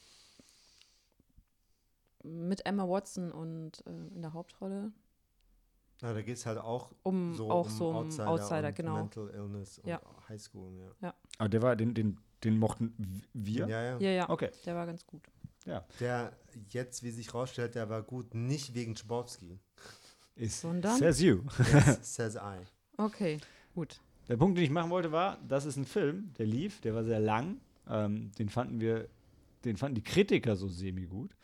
mit 2.22 2.64
Emma 2.66 2.88
Watson 2.88 3.32
und 3.32 3.84
äh, 3.86 3.90
in 4.14 4.22
der 4.22 4.32
Hauptrolle. 4.32 4.92
Ja, 6.02 6.14
da 6.14 6.22
geht 6.22 6.36
es 6.36 6.46
halt 6.46 6.58
auch 6.58 6.92
um, 7.02 7.34
so 7.34 7.50
auch 7.50 7.66
um 7.66 7.70
so 7.70 7.88
um 7.90 7.96
Outsider, 7.96 8.28
Outsider 8.28 8.72
genau. 8.72 8.94
Mental 8.94 9.28
Illness 9.30 9.80
ja. 9.84 9.98
und 9.98 10.28
Highschool, 10.28 10.72
ja. 10.78 11.08
ja. 11.08 11.14
Aber 11.38 11.48
der 11.48 11.62
war, 11.62 11.76
den, 11.76 11.92
den, 11.92 12.18
den 12.42 12.58
mochten 12.58 13.22
wir? 13.34 13.68
Ja, 13.68 13.82
ja. 13.82 13.98
Ja, 13.98 14.10
ja. 14.10 14.30
Okay. 14.30 14.50
Der 14.64 14.74
war 14.74 14.86
ganz 14.86 15.06
gut. 15.06 15.22
Ja. 15.66 15.84
Der 16.00 16.32
jetzt, 16.70 17.02
wie 17.02 17.10
sich 17.10 17.34
rausstellt, 17.34 17.74
der 17.74 17.90
war 17.90 18.02
gut, 18.02 18.34
nicht 18.34 18.74
wegen. 18.74 18.94
Ist 20.36 20.60
Sondern? 20.60 20.98
Says 20.98 21.20
you. 21.20 21.42
Yes, 21.58 21.98
says 22.16 22.34
I. 22.36 22.64
Okay, 22.96 23.38
gut. 23.74 24.00
Der 24.28 24.36
Punkt, 24.36 24.56
den 24.56 24.64
ich 24.64 24.70
machen 24.70 24.90
wollte, 24.90 25.12
war, 25.12 25.38
das 25.46 25.64
ist 25.64 25.76
ein 25.76 25.84
Film, 25.84 26.32
der 26.38 26.46
lief, 26.46 26.80
der 26.80 26.94
war 26.94 27.04
sehr 27.04 27.20
lang. 27.20 27.60
Ähm, 27.88 28.30
den 28.38 28.48
fanden 28.48 28.80
wir, 28.80 29.08
den 29.64 29.76
fanden 29.76 29.96
die 29.96 30.04
Kritiker 30.04 30.56
so 30.56 30.68
semi-gut. 30.68 31.34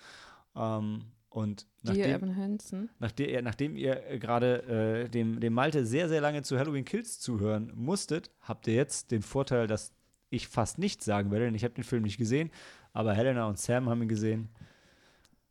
Ähm, 0.56 1.02
und 1.28 1.66
nachdem, 1.82 2.14
Evan 2.14 2.36
Hansen. 2.36 2.88
Nachdem, 2.98 3.44
nachdem 3.44 3.76
ihr 3.76 3.96
gerade 4.18 5.04
äh, 5.04 5.08
dem, 5.10 5.38
dem 5.38 5.52
Malte 5.52 5.84
sehr, 5.84 6.08
sehr 6.08 6.22
lange 6.22 6.42
zu 6.42 6.58
Halloween 6.58 6.86
Kills 6.86 7.20
zuhören 7.20 7.72
musstet, 7.74 8.30
habt 8.40 8.66
ihr 8.66 8.74
jetzt 8.74 9.10
den 9.10 9.20
Vorteil, 9.20 9.66
dass 9.66 9.92
ich 10.30 10.48
fast 10.48 10.78
nichts 10.78 11.04
sagen 11.04 11.30
werde, 11.30 11.44
denn 11.44 11.54
ich 11.54 11.64
habe 11.64 11.74
den 11.74 11.84
Film 11.84 12.04
nicht 12.04 12.16
gesehen, 12.16 12.50
aber 12.94 13.12
Helena 13.12 13.46
und 13.48 13.58
Sam 13.58 13.88
haben 13.90 14.02
ihn 14.02 14.08
gesehen. 14.08 14.48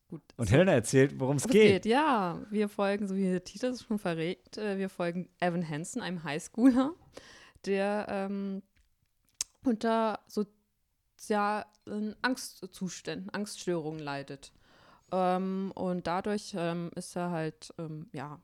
Gut. 0.07 0.21
Und 0.37 0.51
Helena 0.51 0.71
erzählt, 0.71 1.19
worum 1.19 1.37
es 1.37 1.47
geht. 1.47 1.83
geht. 1.83 1.85
Ja, 1.85 2.41
wir 2.49 2.69
folgen, 2.69 3.07
so 3.07 3.15
wie 3.15 3.23
der 3.23 3.43
Titel 3.43 3.67
es 3.67 3.83
schon 3.83 3.99
verrät, 3.99 4.57
äh, 4.57 4.77
wir 4.77 4.89
folgen 4.89 5.29
Evan 5.39 5.67
Hansen, 5.67 6.01
einem 6.01 6.23
Highschooler, 6.23 6.93
der 7.65 8.07
ähm, 8.09 8.63
unter 9.63 10.19
sozialen 10.27 12.15
Angstzuständen, 12.21 13.29
Angststörungen 13.31 13.99
leidet. 13.99 14.51
Ähm, 15.11 15.71
und 15.75 16.07
dadurch 16.07 16.53
ähm, 16.57 16.91
ist 16.95 17.15
er 17.15 17.31
halt, 17.31 17.73
ähm, 17.77 18.09
ja, 18.11 18.39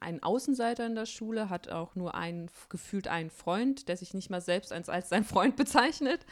ein 0.00 0.22
Außenseiter 0.22 0.86
in 0.86 0.94
der 0.94 1.06
Schule, 1.06 1.50
hat 1.50 1.68
auch 1.68 1.94
nur 1.94 2.14
einen, 2.14 2.50
gefühlt 2.68 3.08
einen 3.08 3.30
Freund, 3.30 3.88
der 3.88 3.96
sich 3.96 4.14
nicht 4.14 4.30
mal 4.30 4.40
selbst 4.40 4.72
als, 4.72 4.88
als 4.88 5.08
sein 5.08 5.24
Freund 5.24 5.56
bezeichnet. 5.56 6.24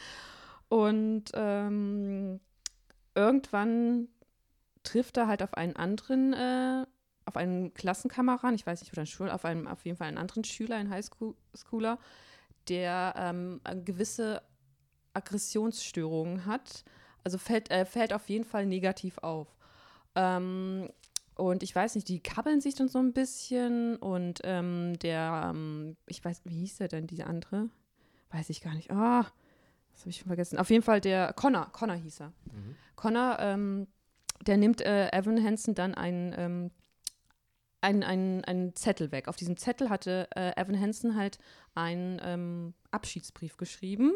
Und 0.67 1.25
ähm, 1.33 2.39
irgendwann 3.15 4.07
trifft 4.83 5.17
er 5.17 5.27
halt 5.27 5.43
auf 5.43 5.53
einen 5.55 5.75
anderen, 5.75 6.33
äh, 6.33 6.85
auf 7.25 7.37
einen 7.37 7.73
Klassenkameraden, 7.73 8.55
ich 8.55 8.65
weiß 8.65 8.81
nicht, 8.81 8.93
oder 8.93 9.05
Schul, 9.05 9.29
auf, 9.29 9.45
einen, 9.45 9.67
auf 9.67 9.85
jeden 9.85 9.97
Fall 9.97 10.07
einen 10.07 10.17
anderen 10.17 10.43
Schüler, 10.43 10.75
einen 10.75 10.89
Highschooler, 10.89 11.99
der 12.67 13.13
ähm, 13.17 13.61
gewisse 13.85 14.41
Aggressionsstörungen 15.13 16.45
hat. 16.45 16.83
Also 17.23 17.37
fällt, 17.37 17.71
äh, 17.71 17.85
fällt 17.85 18.13
auf 18.13 18.29
jeden 18.29 18.45
Fall 18.45 18.65
negativ 18.65 19.17
auf. 19.19 19.47
Ähm, 20.15 20.89
und 21.35 21.63
ich 21.63 21.73
weiß 21.73 21.95
nicht, 21.95 22.09
die 22.09 22.19
kabbeln 22.19 22.59
sich 22.59 22.75
dann 22.75 22.89
so 22.89 22.99
ein 22.99 23.13
bisschen 23.13 23.95
und 23.95 24.41
ähm, 24.43 24.99
der, 24.99 25.51
ähm, 25.51 25.95
ich 26.05 26.23
weiß, 26.23 26.41
wie 26.43 26.59
hieß 26.59 26.77
der 26.77 26.89
denn, 26.89 27.07
diese 27.07 27.27
andere? 27.27 27.69
Weiß 28.31 28.49
ich 28.49 28.61
gar 28.61 28.73
nicht. 28.73 28.91
Ah, 28.91 29.21
oh, 29.21 29.25
das 29.91 30.01
habe 30.01 30.09
ich 30.09 30.17
schon 30.17 30.27
vergessen. 30.27 30.59
Auf 30.59 30.69
jeden 30.69 30.83
Fall 30.83 31.01
der 31.01 31.33
Connor, 31.33 31.71
Connor 31.71 31.95
hieß 31.95 32.21
er. 32.21 32.27
Mhm. 32.27 32.75
Connor, 32.95 33.37
ähm, 33.39 33.87
der 34.45 34.57
nimmt 34.57 34.81
äh, 34.81 35.09
Evan 35.11 35.41
Hansen 35.43 35.75
dann 35.75 35.95
einen, 35.95 36.33
ähm, 36.37 36.71
einen, 37.81 38.03
einen, 38.03 38.43
einen 38.43 38.75
Zettel 38.75 39.11
weg. 39.11 39.27
Auf 39.27 39.35
diesem 39.35 39.57
Zettel 39.57 39.89
hatte 39.89 40.27
äh, 40.35 40.51
Evan 40.59 40.79
Hansen 40.79 41.15
halt 41.15 41.39
einen 41.75 42.19
ähm, 42.23 42.73
Abschiedsbrief 42.91 43.57
geschrieben, 43.57 44.13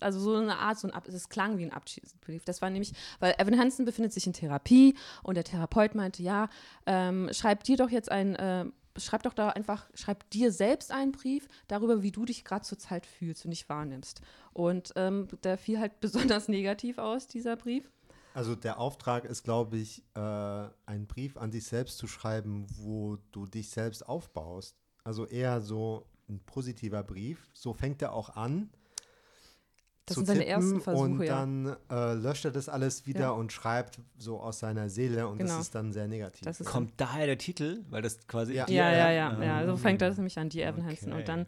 also 0.00 0.20
so 0.20 0.34
eine 0.34 0.58
Art, 0.58 0.78
so 0.78 0.88
ein 0.88 0.94
Ab 0.94 1.08
es 1.08 1.28
klang 1.28 1.58
wie 1.58 1.64
ein 1.64 1.72
Abschiedsbrief. 1.72 2.44
Das 2.44 2.60
war 2.60 2.68
nämlich, 2.70 2.92
weil 3.20 3.34
Evan 3.38 3.58
Hansen 3.58 3.84
befindet 3.84 4.12
sich 4.12 4.26
in 4.26 4.32
Therapie 4.32 4.96
und 5.22 5.36
der 5.36 5.44
Therapeut 5.44 5.94
meinte, 5.94 6.22
ja, 6.22 6.48
ähm, 6.86 7.30
schreib 7.32 7.64
dir 7.64 7.76
doch 7.76 7.90
jetzt 7.90 8.10
ein, 8.10 8.36
äh, 8.36 8.66
schreib 8.98 9.22
doch 9.22 9.34
da 9.34 9.50
einfach, 9.50 9.88
schreib 9.94 10.28
dir 10.30 10.52
selbst 10.52 10.92
einen 10.92 11.12
Brief 11.12 11.48
darüber, 11.68 12.02
wie 12.02 12.12
du 12.12 12.24
dich 12.24 12.44
gerade 12.44 12.64
zur 12.64 12.78
Zeit 12.78 13.06
fühlst 13.06 13.44
und 13.44 13.52
dich 13.52 13.68
wahrnimmst. 13.68 14.20
Und 14.52 14.92
ähm, 14.96 15.28
der 15.42 15.56
fiel 15.56 15.78
halt 15.78 16.00
besonders 16.00 16.48
negativ 16.48 16.98
aus, 16.98 17.28
dieser 17.28 17.56
Brief. 17.56 17.90
Also 18.34 18.54
der 18.54 18.78
Auftrag 18.78 19.24
ist, 19.24 19.42
glaube 19.42 19.76
ich, 19.76 20.04
äh, 20.14 20.20
einen 20.20 21.06
Brief 21.06 21.36
an 21.36 21.50
dich 21.50 21.66
selbst 21.66 21.98
zu 21.98 22.06
schreiben, 22.06 22.66
wo 22.76 23.18
du 23.32 23.46
dich 23.46 23.70
selbst 23.70 24.08
aufbaust. 24.08 24.76
Also 25.02 25.26
eher 25.26 25.60
so 25.60 26.06
ein 26.28 26.40
positiver 26.40 27.02
Brief. 27.02 27.48
So 27.52 27.72
fängt 27.72 28.02
er 28.02 28.12
auch 28.12 28.36
an. 28.36 28.70
Das 30.06 30.16
sind 30.16 30.26
seine 30.26 30.46
ersten 30.46 30.80
Versuche, 30.80 31.04
Und 31.04 31.26
dann 31.26 31.76
äh, 31.88 32.14
löscht 32.14 32.44
er 32.44 32.50
das 32.50 32.68
alles 32.68 33.06
wieder 33.06 33.20
ja. 33.20 33.30
und 33.30 33.52
schreibt 33.52 34.00
so 34.18 34.40
aus 34.40 34.58
seiner 34.58 34.88
Seele 34.88 35.28
und 35.28 35.38
genau. 35.38 35.52
das 35.52 35.60
ist 35.60 35.74
dann 35.74 35.92
sehr 35.92 36.08
negativ. 36.08 36.48
Kommt 36.64 36.94
daher 36.96 37.26
der 37.26 37.38
Titel, 37.38 37.84
weil 37.90 38.02
das 38.02 38.26
quasi. 38.26 38.54
Ja, 38.54 38.68
ja, 38.68 38.90
ja, 38.90 39.12
ja, 39.12 39.42
ja. 39.42 39.66
So 39.66 39.76
fängt 39.76 40.02
das 40.02 40.16
nämlich 40.16 40.36
an, 40.38 40.48
die 40.48 40.62
Evan 40.62 40.80
okay. 40.80 40.88
Hansen. 40.88 41.12
Und 41.12 41.28
dann, 41.28 41.46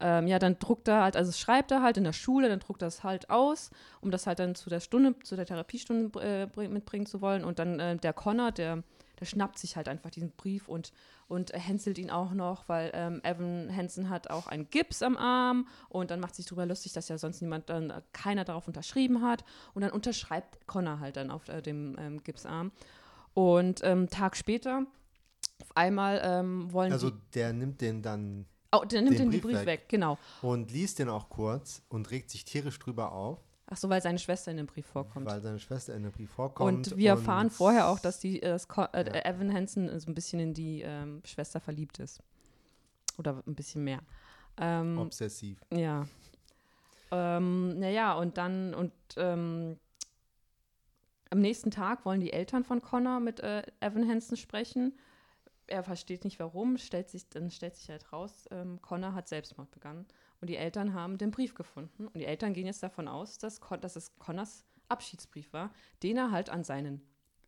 ähm, 0.00 0.26
ja, 0.26 0.38
dann 0.38 0.58
druckt 0.58 0.88
er 0.88 1.02
halt, 1.02 1.16
also 1.16 1.32
schreibt 1.32 1.70
er 1.70 1.82
halt 1.82 1.96
in 1.96 2.04
der 2.04 2.12
Schule, 2.12 2.48
dann 2.48 2.60
druckt 2.60 2.82
er 2.82 2.88
es 2.88 3.02
halt 3.04 3.30
aus, 3.30 3.70
um 4.00 4.10
das 4.10 4.26
halt 4.26 4.38
dann 4.38 4.54
zu 4.54 4.68
der 4.68 4.80
Stunde, 4.80 5.14
zu 5.22 5.36
der 5.36 5.46
Therapiestunde 5.46 6.50
äh, 6.56 6.68
mitbringen 6.68 7.06
zu 7.06 7.20
wollen. 7.20 7.44
Und 7.44 7.58
dann 7.58 7.80
äh, 7.80 7.96
der 7.96 8.12
Connor, 8.12 8.52
der, 8.52 8.82
der 9.20 9.24
schnappt 9.24 9.58
sich 9.58 9.76
halt 9.76 9.88
einfach 9.88 10.10
diesen 10.10 10.32
Brief 10.32 10.68
und 10.68 10.92
und 11.28 11.52
hänselt 11.52 11.98
ihn 11.98 12.10
auch 12.10 12.32
noch, 12.32 12.68
weil 12.68 12.90
ähm, 12.94 13.20
Evan 13.24 13.74
Hansen 13.74 14.10
hat 14.10 14.30
auch 14.30 14.46
einen 14.46 14.70
Gips 14.70 15.02
am 15.02 15.16
Arm 15.16 15.66
und 15.88 16.10
dann 16.10 16.20
macht 16.20 16.36
sich 16.36 16.46
darüber 16.46 16.66
lustig, 16.66 16.92
dass 16.92 17.08
ja 17.08 17.18
sonst 17.18 17.40
niemand 17.40 17.68
dann 17.68 17.90
äh, 17.90 18.00
keiner 18.12 18.44
darauf 18.44 18.68
unterschrieben 18.68 19.22
hat 19.22 19.44
und 19.74 19.82
dann 19.82 19.90
unterschreibt 19.90 20.66
Connor 20.66 21.00
halt 21.00 21.16
dann 21.16 21.30
auf 21.30 21.48
äh, 21.48 21.62
dem 21.62 21.96
ähm, 21.98 22.22
Gipsarm 22.22 22.70
und 23.34 23.80
ähm, 23.82 24.08
Tag 24.08 24.36
später 24.36 24.86
auf 25.60 25.76
einmal 25.76 26.20
ähm, 26.22 26.72
wollen 26.72 26.92
also 26.92 27.10
der 27.34 27.52
nimmt 27.52 27.80
den 27.80 28.02
dann 28.02 28.46
oh, 28.82 28.84
der 28.84 29.02
nimmt 29.02 29.18
den, 29.18 29.30
den 29.30 29.40
Brief, 29.40 29.42
Brief 29.42 29.58
weg. 29.60 29.66
weg, 29.66 29.88
genau 29.88 30.18
und 30.42 30.70
liest 30.72 30.98
den 30.98 31.08
auch 31.08 31.28
kurz 31.28 31.82
und 31.88 32.10
regt 32.10 32.30
sich 32.30 32.44
tierisch 32.44 32.78
drüber 32.78 33.12
auf 33.12 33.38
Ach 33.68 33.76
so, 33.76 33.88
weil 33.88 34.00
seine 34.00 34.18
Schwester 34.18 34.52
in 34.52 34.58
dem 34.58 34.66
Brief 34.66 34.86
vorkommt. 34.86 35.26
Weil 35.26 35.40
seine 35.40 35.58
Schwester 35.58 35.94
in 35.94 36.04
dem 36.04 36.12
Brief 36.12 36.30
vorkommt. 36.30 36.86
Und 36.88 36.96
wir 36.96 37.12
und 37.12 37.18
erfahren 37.18 37.50
vorher 37.50 37.88
auch, 37.88 37.98
dass 37.98 38.20
die, 38.20 38.40
äh, 38.40 38.50
das, 38.50 38.66
äh, 38.92 39.04
ja. 39.06 39.24
Evan 39.24 39.52
Hansen 39.52 39.98
so 39.98 40.08
ein 40.08 40.14
bisschen 40.14 40.38
in 40.38 40.54
die 40.54 40.82
ähm, 40.82 41.20
Schwester 41.24 41.58
verliebt 41.58 41.98
ist. 41.98 42.22
Oder 43.18 43.42
ein 43.44 43.56
bisschen 43.56 43.82
mehr. 43.82 44.00
Ähm, 44.56 44.98
Obsessiv. 44.98 45.58
Ja. 45.74 46.06
Ähm, 47.10 47.78
naja, 47.80 48.14
und 48.14 48.36
dann, 48.38 48.72
und 48.72 48.92
ähm, 49.16 49.78
am 51.30 51.40
nächsten 51.40 51.72
Tag 51.72 52.04
wollen 52.04 52.20
die 52.20 52.32
Eltern 52.32 52.62
von 52.62 52.80
Connor 52.80 53.18
mit 53.18 53.40
äh, 53.40 53.64
Evan 53.80 54.08
Hansen 54.08 54.36
sprechen. 54.36 54.96
Er 55.68 55.82
versteht 55.82 56.24
nicht 56.24 56.38
warum, 56.38 56.78
stellt 56.78 57.10
sich, 57.10 57.28
dann 57.28 57.50
stellt 57.50 57.76
sich 57.76 57.90
halt 57.90 58.12
raus, 58.12 58.44
ähm, 58.50 58.80
Connor 58.82 59.14
hat 59.14 59.28
Selbstmord 59.28 59.70
begangen. 59.70 60.06
Und 60.40 60.48
die 60.48 60.56
Eltern 60.56 60.94
haben 60.94 61.18
den 61.18 61.30
Brief 61.30 61.54
gefunden. 61.54 62.06
Und 62.06 62.16
die 62.16 62.26
Eltern 62.26 62.52
gehen 62.52 62.66
jetzt 62.66 62.82
davon 62.82 63.08
aus, 63.08 63.38
dass, 63.38 63.60
Con 63.60 63.80
dass 63.80 63.96
es 63.96 64.16
Connors 64.18 64.64
Abschiedsbrief 64.88 65.52
war, 65.52 65.70
den 66.02 66.16
er 66.16 66.30
halt 66.30 66.50
an 66.50 66.62
seinen 66.62 67.02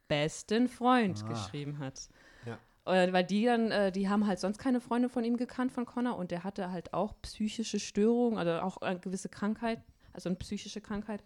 besten 0.08 0.68
Freund 0.68 1.22
ah. 1.24 1.28
geschrieben 1.28 1.78
hat. 1.78 2.08
Ja. 2.46 2.58
Äh, 2.92 3.12
weil 3.12 3.24
die 3.24 3.44
dann, 3.44 3.70
äh, 3.70 3.92
die 3.92 4.08
haben 4.08 4.26
halt 4.26 4.40
sonst 4.40 4.58
keine 4.58 4.80
Freunde 4.80 5.08
von 5.08 5.24
ihm 5.24 5.36
gekannt, 5.36 5.72
von 5.72 5.86
Connor. 5.86 6.16
Und 6.16 6.30
der 6.30 6.44
hatte 6.44 6.70
halt 6.70 6.94
auch 6.94 7.14
psychische 7.22 7.78
Störungen, 7.78 8.38
also 8.38 8.52
auch 8.60 8.78
eine 8.78 8.98
gewisse 8.98 9.28
Krankheit, 9.28 9.82
also 10.12 10.28
eine 10.28 10.36
psychische 10.36 10.80
Krankheit. 10.80 11.22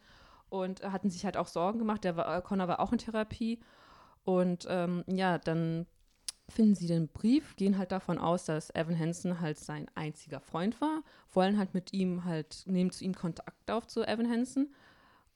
Und 0.48 0.82
hatten 0.82 1.08
sich 1.08 1.24
halt 1.24 1.38
auch 1.38 1.48
Sorgen 1.48 1.78
gemacht. 1.78 2.04
Der 2.04 2.16
war, 2.16 2.42
Connor 2.42 2.68
war 2.68 2.80
auch 2.80 2.92
in 2.92 2.98
Therapie. 2.98 3.60
Und 4.24 4.66
ähm, 4.68 5.04
ja, 5.06 5.38
dann 5.38 5.86
finden 6.48 6.74
sie 6.74 6.86
den 6.86 7.08
Brief, 7.08 7.56
gehen 7.56 7.78
halt 7.78 7.92
davon 7.92 8.18
aus, 8.18 8.44
dass 8.44 8.74
Evan 8.74 8.98
Hansen 8.98 9.40
halt 9.40 9.58
sein 9.58 9.86
einziger 9.94 10.40
Freund 10.40 10.80
war, 10.80 11.02
wollen 11.30 11.58
halt 11.58 11.74
mit 11.74 11.92
ihm 11.92 12.24
halt, 12.24 12.64
nehmen 12.66 12.90
zu 12.90 13.04
ihm 13.04 13.14
Kontakt 13.14 13.70
auf 13.70 13.86
zu 13.86 14.02
Evan 14.06 14.28
Hansen 14.28 14.74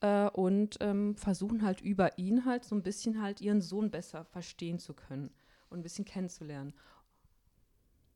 äh, 0.00 0.28
und 0.28 0.76
ähm, 0.80 1.16
versuchen 1.16 1.62
halt 1.62 1.80
über 1.80 2.18
ihn 2.18 2.44
halt 2.44 2.64
so 2.64 2.74
ein 2.74 2.82
bisschen 2.82 3.22
halt 3.22 3.40
ihren 3.40 3.62
Sohn 3.62 3.90
besser 3.90 4.24
verstehen 4.24 4.78
zu 4.78 4.94
können 4.94 5.30
und 5.70 5.80
ein 5.80 5.82
bisschen 5.82 6.04
kennenzulernen. 6.04 6.74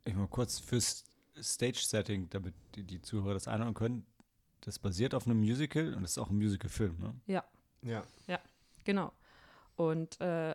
Ich 0.04 0.14
mal 0.14 0.28
kurz 0.28 0.58
fürs 0.58 1.04
Stage-Setting, 1.40 2.28
damit 2.30 2.54
die, 2.74 2.82
die 2.82 3.00
Zuhörer 3.00 3.34
das 3.34 3.48
einordnen 3.48 3.74
können. 3.74 4.06
Das 4.62 4.78
basiert 4.78 5.14
auf 5.14 5.26
einem 5.26 5.40
Musical 5.40 5.94
und 5.94 6.02
das 6.02 6.12
ist 6.12 6.18
auch 6.18 6.30
ein 6.30 6.36
Musical-Film, 6.36 6.98
ne? 6.98 7.14
Ja. 7.26 7.44
Ja. 7.82 8.04
Ja, 8.26 8.38
genau. 8.84 9.12
Und 9.76 10.20
äh, 10.20 10.54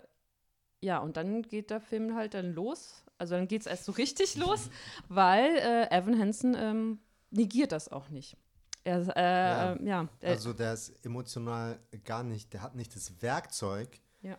ja, 0.85 0.99
und 0.99 1.17
dann 1.17 1.41
geht 1.41 1.71
der 1.71 1.81
Film 1.81 2.15
halt 2.15 2.35
dann 2.35 2.53
los. 2.53 3.03
Also 3.17 3.35
dann 3.35 3.47
geht 3.47 3.61
es 3.61 3.67
erst 3.67 3.85
so 3.85 3.91
richtig 3.91 4.35
los, 4.45 4.69
weil 5.09 5.57
äh, 5.57 5.87
Evan 5.89 6.19
Hansen 6.19 6.55
ähm, 6.57 6.99
negiert 7.31 7.71
das 7.71 7.91
auch 7.91 8.09
nicht. 8.09 8.37
Er, 8.83 8.99
äh, 9.17 9.21
ja. 9.21 9.73
Äh, 9.73 9.85
ja 9.85 10.09
also 10.21 10.53
der 10.53 10.73
ist 10.73 11.03
emotional 11.03 11.79
gar 12.03 12.23
nicht, 12.23 12.53
der 12.53 12.61
hat 12.61 12.75
nicht 12.75 12.95
das 12.95 13.19
Werkzeug, 13.21 13.99
ja. 14.21 14.37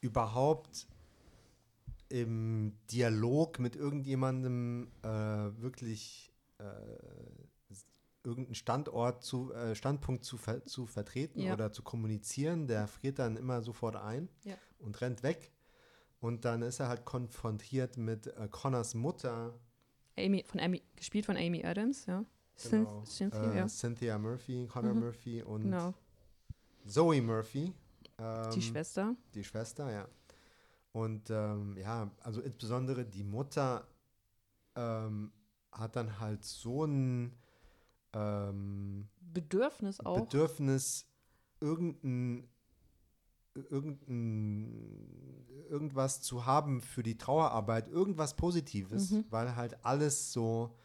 überhaupt 0.00 0.86
im 2.08 2.78
Dialog 2.90 3.58
mit 3.58 3.76
irgendjemandem 3.76 4.90
äh, 5.02 5.08
wirklich 5.08 6.32
äh, 6.58 6.64
irgendeinen 8.24 8.54
Standort 8.54 9.22
zu, 9.22 9.52
äh, 9.52 9.74
Standpunkt 9.74 10.24
zu, 10.24 10.38
ver 10.38 10.64
zu 10.64 10.86
vertreten 10.86 11.40
ja. 11.40 11.52
oder 11.52 11.70
zu 11.70 11.82
kommunizieren. 11.82 12.66
Der 12.66 12.88
friert 12.88 13.18
dann 13.18 13.36
immer 13.36 13.60
sofort 13.60 13.96
ein 13.96 14.30
ja. 14.44 14.56
und 14.78 15.00
rennt 15.02 15.22
weg. 15.22 15.52
Und 16.26 16.44
dann 16.44 16.62
ist 16.62 16.80
er 16.80 16.88
halt 16.88 17.04
konfrontiert 17.04 17.96
mit 17.96 18.26
äh, 18.26 18.48
Connors 18.50 18.94
Mutter. 18.94 19.54
Amy, 20.18 20.42
von 20.42 20.58
Amy, 20.58 20.82
gespielt 20.96 21.24
von 21.24 21.36
Amy 21.36 21.64
Adams, 21.64 22.04
ja. 22.06 22.24
Genau. 22.68 23.04
Cynthia, 23.04 23.52
äh, 23.52 23.56
ja. 23.58 23.68
Cynthia 23.68 24.18
Murphy, 24.18 24.66
Connor 24.66 24.92
mhm. 24.94 25.00
Murphy 25.02 25.42
und 25.44 25.62
genau. 25.62 25.94
Zoe 26.84 27.22
Murphy. 27.22 27.72
Ähm, 28.18 28.50
die 28.52 28.60
Schwester. 28.60 29.14
Die 29.34 29.44
Schwester, 29.44 29.88
ja. 29.88 30.08
Und 30.90 31.30
ähm, 31.30 31.76
ja, 31.78 32.10
also 32.24 32.40
insbesondere 32.40 33.04
die 33.04 33.22
Mutter 33.22 33.86
ähm, 34.74 35.30
hat 35.70 35.94
dann 35.94 36.18
halt 36.18 36.44
so 36.44 36.86
ein 36.86 37.38
ähm, 38.14 39.06
Bedürfnis 39.20 40.00
auch. 40.00 40.22
Bedürfnis, 40.22 41.06
irgendein, 41.60 42.48
irgendein, 43.70 45.46
irgendwas 45.68 46.22
zu 46.22 46.46
haben 46.46 46.80
für 46.80 47.02
die 47.02 47.18
Trauerarbeit, 47.18 47.88
irgendwas 47.88 48.34
Positives, 48.36 49.10
mhm. 49.10 49.24
weil 49.30 49.56
halt 49.56 49.84
alles 49.84 50.32
so 50.32 50.76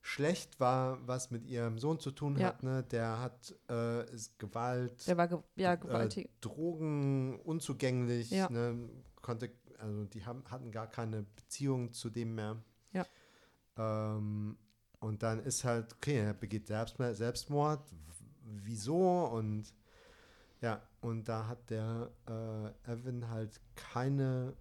schlecht 0.00 0.58
war, 0.58 1.06
was 1.06 1.30
mit 1.30 1.46
ihrem 1.46 1.78
Sohn 1.78 2.00
zu 2.00 2.10
tun 2.10 2.36
ja. 2.36 2.48
hat. 2.48 2.62
Ne? 2.62 2.82
Der 2.90 3.20
hat 3.20 3.54
äh, 3.68 4.04
Gewalt, 4.38 5.06
der 5.06 5.16
war 5.16 5.28
ge 5.28 5.38
ja, 5.54 5.76
gewaltig. 5.76 6.26
Äh, 6.26 6.30
Drogen 6.40 7.38
unzugänglich, 7.40 8.30
ja. 8.30 8.50
ne? 8.50 8.90
konnte, 9.20 9.52
also 9.78 10.04
die 10.06 10.26
haben, 10.26 10.42
hatten 10.50 10.72
gar 10.72 10.88
keine 10.88 11.22
Beziehung 11.22 11.92
zu 11.92 12.10
dem 12.10 12.34
mehr. 12.34 12.62
Ja. 12.92 13.06
Ähm, 13.76 14.58
und 14.98 15.22
dann 15.22 15.40
ist 15.40 15.64
halt, 15.64 15.94
okay, 15.94 16.18
er 16.18 16.34
begeht 16.34 16.66
Selbstmord, 16.66 17.16
Selbstmord 17.16 17.80
wieso? 18.44 19.24
Und 19.26 19.72
ja, 20.60 20.80
und 21.02 21.28
da 21.28 21.48
hat 21.48 21.68
der 21.68 22.10
äh, 22.28 22.90
Evan 22.90 23.28
halt 23.28 23.60
keine, 23.74 24.54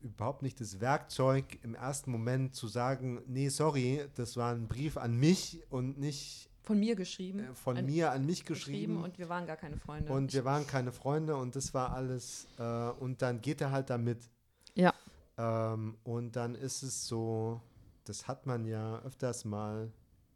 überhaupt 0.00 0.42
nicht 0.42 0.60
das 0.60 0.78
Werkzeug 0.78 1.58
im 1.62 1.74
ersten 1.74 2.12
Moment 2.12 2.54
zu 2.54 2.68
sagen, 2.68 3.22
nee, 3.26 3.48
sorry, 3.48 4.06
das 4.14 4.36
war 4.36 4.54
ein 4.54 4.68
Brief 4.68 4.98
an 4.98 5.16
mich 5.16 5.64
und 5.70 5.98
nicht 5.98 6.50
von 6.62 6.78
mir 6.78 6.96
geschrieben. 6.96 7.40
Äh, 7.40 7.54
von 7.54 7.78
an, 7.78 7.86
mir 7.86 8.12
an 8.12 8.26
mich 8.26 8.44
geschrieben. 8.44 8.96
geschrieben. 8.96 9.02
Und 9.02 9.18
wir 9.18 9.30
waren 9.30 9.46
gar 9.46 9.56
keine 9.56 9.78
Freunde. 9.78 10.12
Und 10.12 10.34
wir 10.34 10.44
waren 10.44 10.66
keine 10.66 10.92
Freunde 10.92 11.34
und 11.34 11.56
das 11.56 11.72
war 11.72 11.94
alles. 11.94 12.46
Äh, 12.58 12.90
und 13.00 13.22
dann 13.22 13.40
geht 13.40 13.62
er 13.62 13.70
halt 13.70 13.88
damit. 13.88 14.28
Ja. 14.74 14.92
Ähm, 15.38 15.96
und 16.04 16.36
dann 16.36 16.54
ist 16.54 16.82
es 16.82 17.08
so, 17.08 17.62
das 18.04 18.28
hat 18.28 18.44
man 18.44 18.66
ja 18.66 18.98
öfters 18.98 19.46
mal 19.46 19.90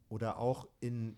oder 0.09 0.39
auch 0.39 0.67
in, 0.81 1.17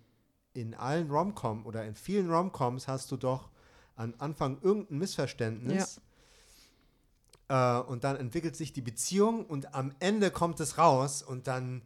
in 0.53 0.75
allen 0.75 1.09
Romcom 1.13 1.65
oder 1.65 1.85
in 1.85 1.95
vielen 1.95 2.29
Romcoms 2.29 2.89
hast 2.89 3.13
du 3.13 3.17
doch 3.17 3.51
am 3.97 4.15
Anfang 4.19 4.59
irgendein 4.63 4.99
Missverständnis. 4.99 6.01
Ja. 7.49 7.81
Äh, 7.81 7.83
und 7.87 8.05
dann 8.05 8.17
entwickelt 8.17 8.57
sich 8.57 8.73
die 8.73 8.83
Beziehung 8.83 9.47
und 9.47 9.75
am 9.75 9.95
Ende 10.01 10.31
kommt 10.31 10.61
es 10.61 10.79
raus 10.79 11.23
und 11.23 11.47
dann 11.47 11.83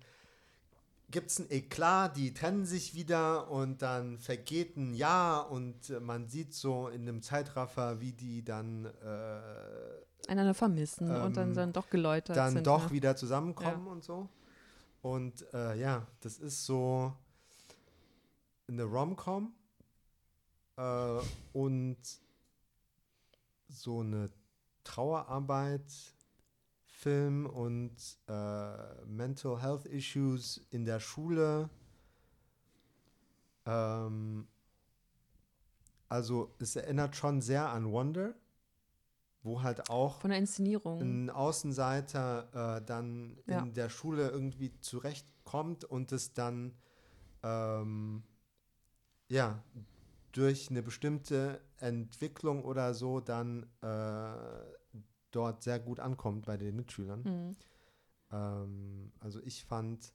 gibt 1.11 1.31
es 1.31 1.39
ein 1.39 1.51
Eklat, 1.51 2.17
die 2.17 2.35
trennen 2.35 2.67
sich 2.67 2.95
wieder 2.95 3.51
und 3.51 3.81
dann 3.83 4.19
vergeht 4.19 4.77
ein 4.77 4.95
Jahr 4.95 5.51
und 5.51 5.91
äh, 5.91 6.01
man 6.01 6.29
sieht 6.29 6.55
so 6.55 6.89
in 6.89 7.03
einem 7.03 7.23
Zeitraffer, 7.23 8.01
wie 8.01 8.13
die 8.13 8.45
dann 8.45 8.85
äh, 8.85 10.31
einander 10.31 10.55
vermissen 10.55 11.11
ähm, 11.11 11.23
und 11.23 11.37
dann, 11.37 11.49
ähm, 11.49 11.55
dann 11.55 11.73
doch 11.73 11.89
geläutert 11.89 12.37
dann 12.37 12.53
sind. 12.53 12.67
Dann 12.67 12.81
doch 12.81 12.85
ja. 12.85 12.93
wieder 12.93 13.17
zusammenkommen 13.17 13.87
ja. 13.87 13.93
und 13.93 14.05
so. 14.05 14.29
Und 15.01 15.47
äh, 15.55 15.79
ja, 15.79 16.07
das 16.21 16.39
ist 16.39 16.67
so 16.67 17.13
eine 18.69 18.85
Rom-Com 18.85 19.53
äh, 20.79 21.21
und 21.53 21.99
so 23.69 24.01
eine 24.01 24.31
Trauerarbeit 24.85 25.93
Film 26.87 27.47
und 27.47 27.95
äh, 28.27 29.05
Mental 29.07 29.61
Health 29.61 29.87
Issues 29.87 30.67
in 30.71 30.85
der 30.85 30.99
Schule. 30.99 31.69
Ähm, 33.67 34.49
also 36.09 36.55
es 36.59 36.75
erinnert 36.75 37.15
schon 37.15 37.41
sehr 37.41 37.69
an 37.69 37.93
Wonder, 37.93 38.35
wo 39.43 39.63
halt 39.63 39.91
auch 39.91 40.21
von 40.21 40.31
der 40.31 40.39
Inszenierung 40.39 41.01
ein 41.01 41.31
Außenseiter 41.31 42.79
äh, 42.79 42.85
dann 42.85 43.39
ja. 43.47 43.61
in 43.61 43.75
der 43.75 43.91
Schule 43.91 44.31
irgendwie 44.31 44.73
zurechtkommt 44.81 45.85
und 45.85 46.11
es 46.13 46.33
dann 46.33 46.75
ähm, 47.43 48.25
ja 49.29 49.63
durch 50.39 50.71
eine 50.71 50.83
bestimmte 50.83 51.61
Entwicklung 51.79 52.65
oder 52.65 52.95
so 52.95 53.19
dann 53.19 53.67
äh, 53.83 55.01
dort 55.33 55.65
sehr 55.65 55.81
gut 55.81 55.99
ankommt 55.99 56.47
bei 56.47 56.57
den 56.57 56.77
Mitschülern. 56.77 57.23
Mhm. 57.23 57.57
Ähm, 58.31 59.13
also 59.19 59.41
ich 59.43 59.65
fand. 59.65 60.13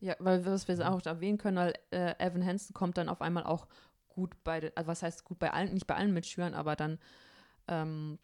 Ja, 0.00 0.14
weil 0.18 0.44
was 0.44 0.68
wir 0.68 0.92
auch 0.92 1.00
erwähnen 1.06 1.38
können, 1.38 1.56
weil 1.56 1.74
äh, 1.90 2.14
Evan 2.18 2.44
Hansen 2.44 2.74
kommt 2.74 2.98
dann 2.98 3.08
auf 3.08 3.22
einmal 3.22 3.44
auch 3.44 3.66
gut 4.08 4.34
bei, 4.44 4.60
den, 4.60 4.72
also 4.74 4.88
was 4.88 5.02
heißt 5.02 5.24
gut 5.24 5.38
bei 5.38 5.50
allen, 5.50 5.72
nicht 5.72 5.86
bei 5.86 5.94
allen 5.94 6.12
Mitschülern, 6.12 6.52
aber 6.52 6.76
dann 6.76 6.98
ähm, 7.66 8.18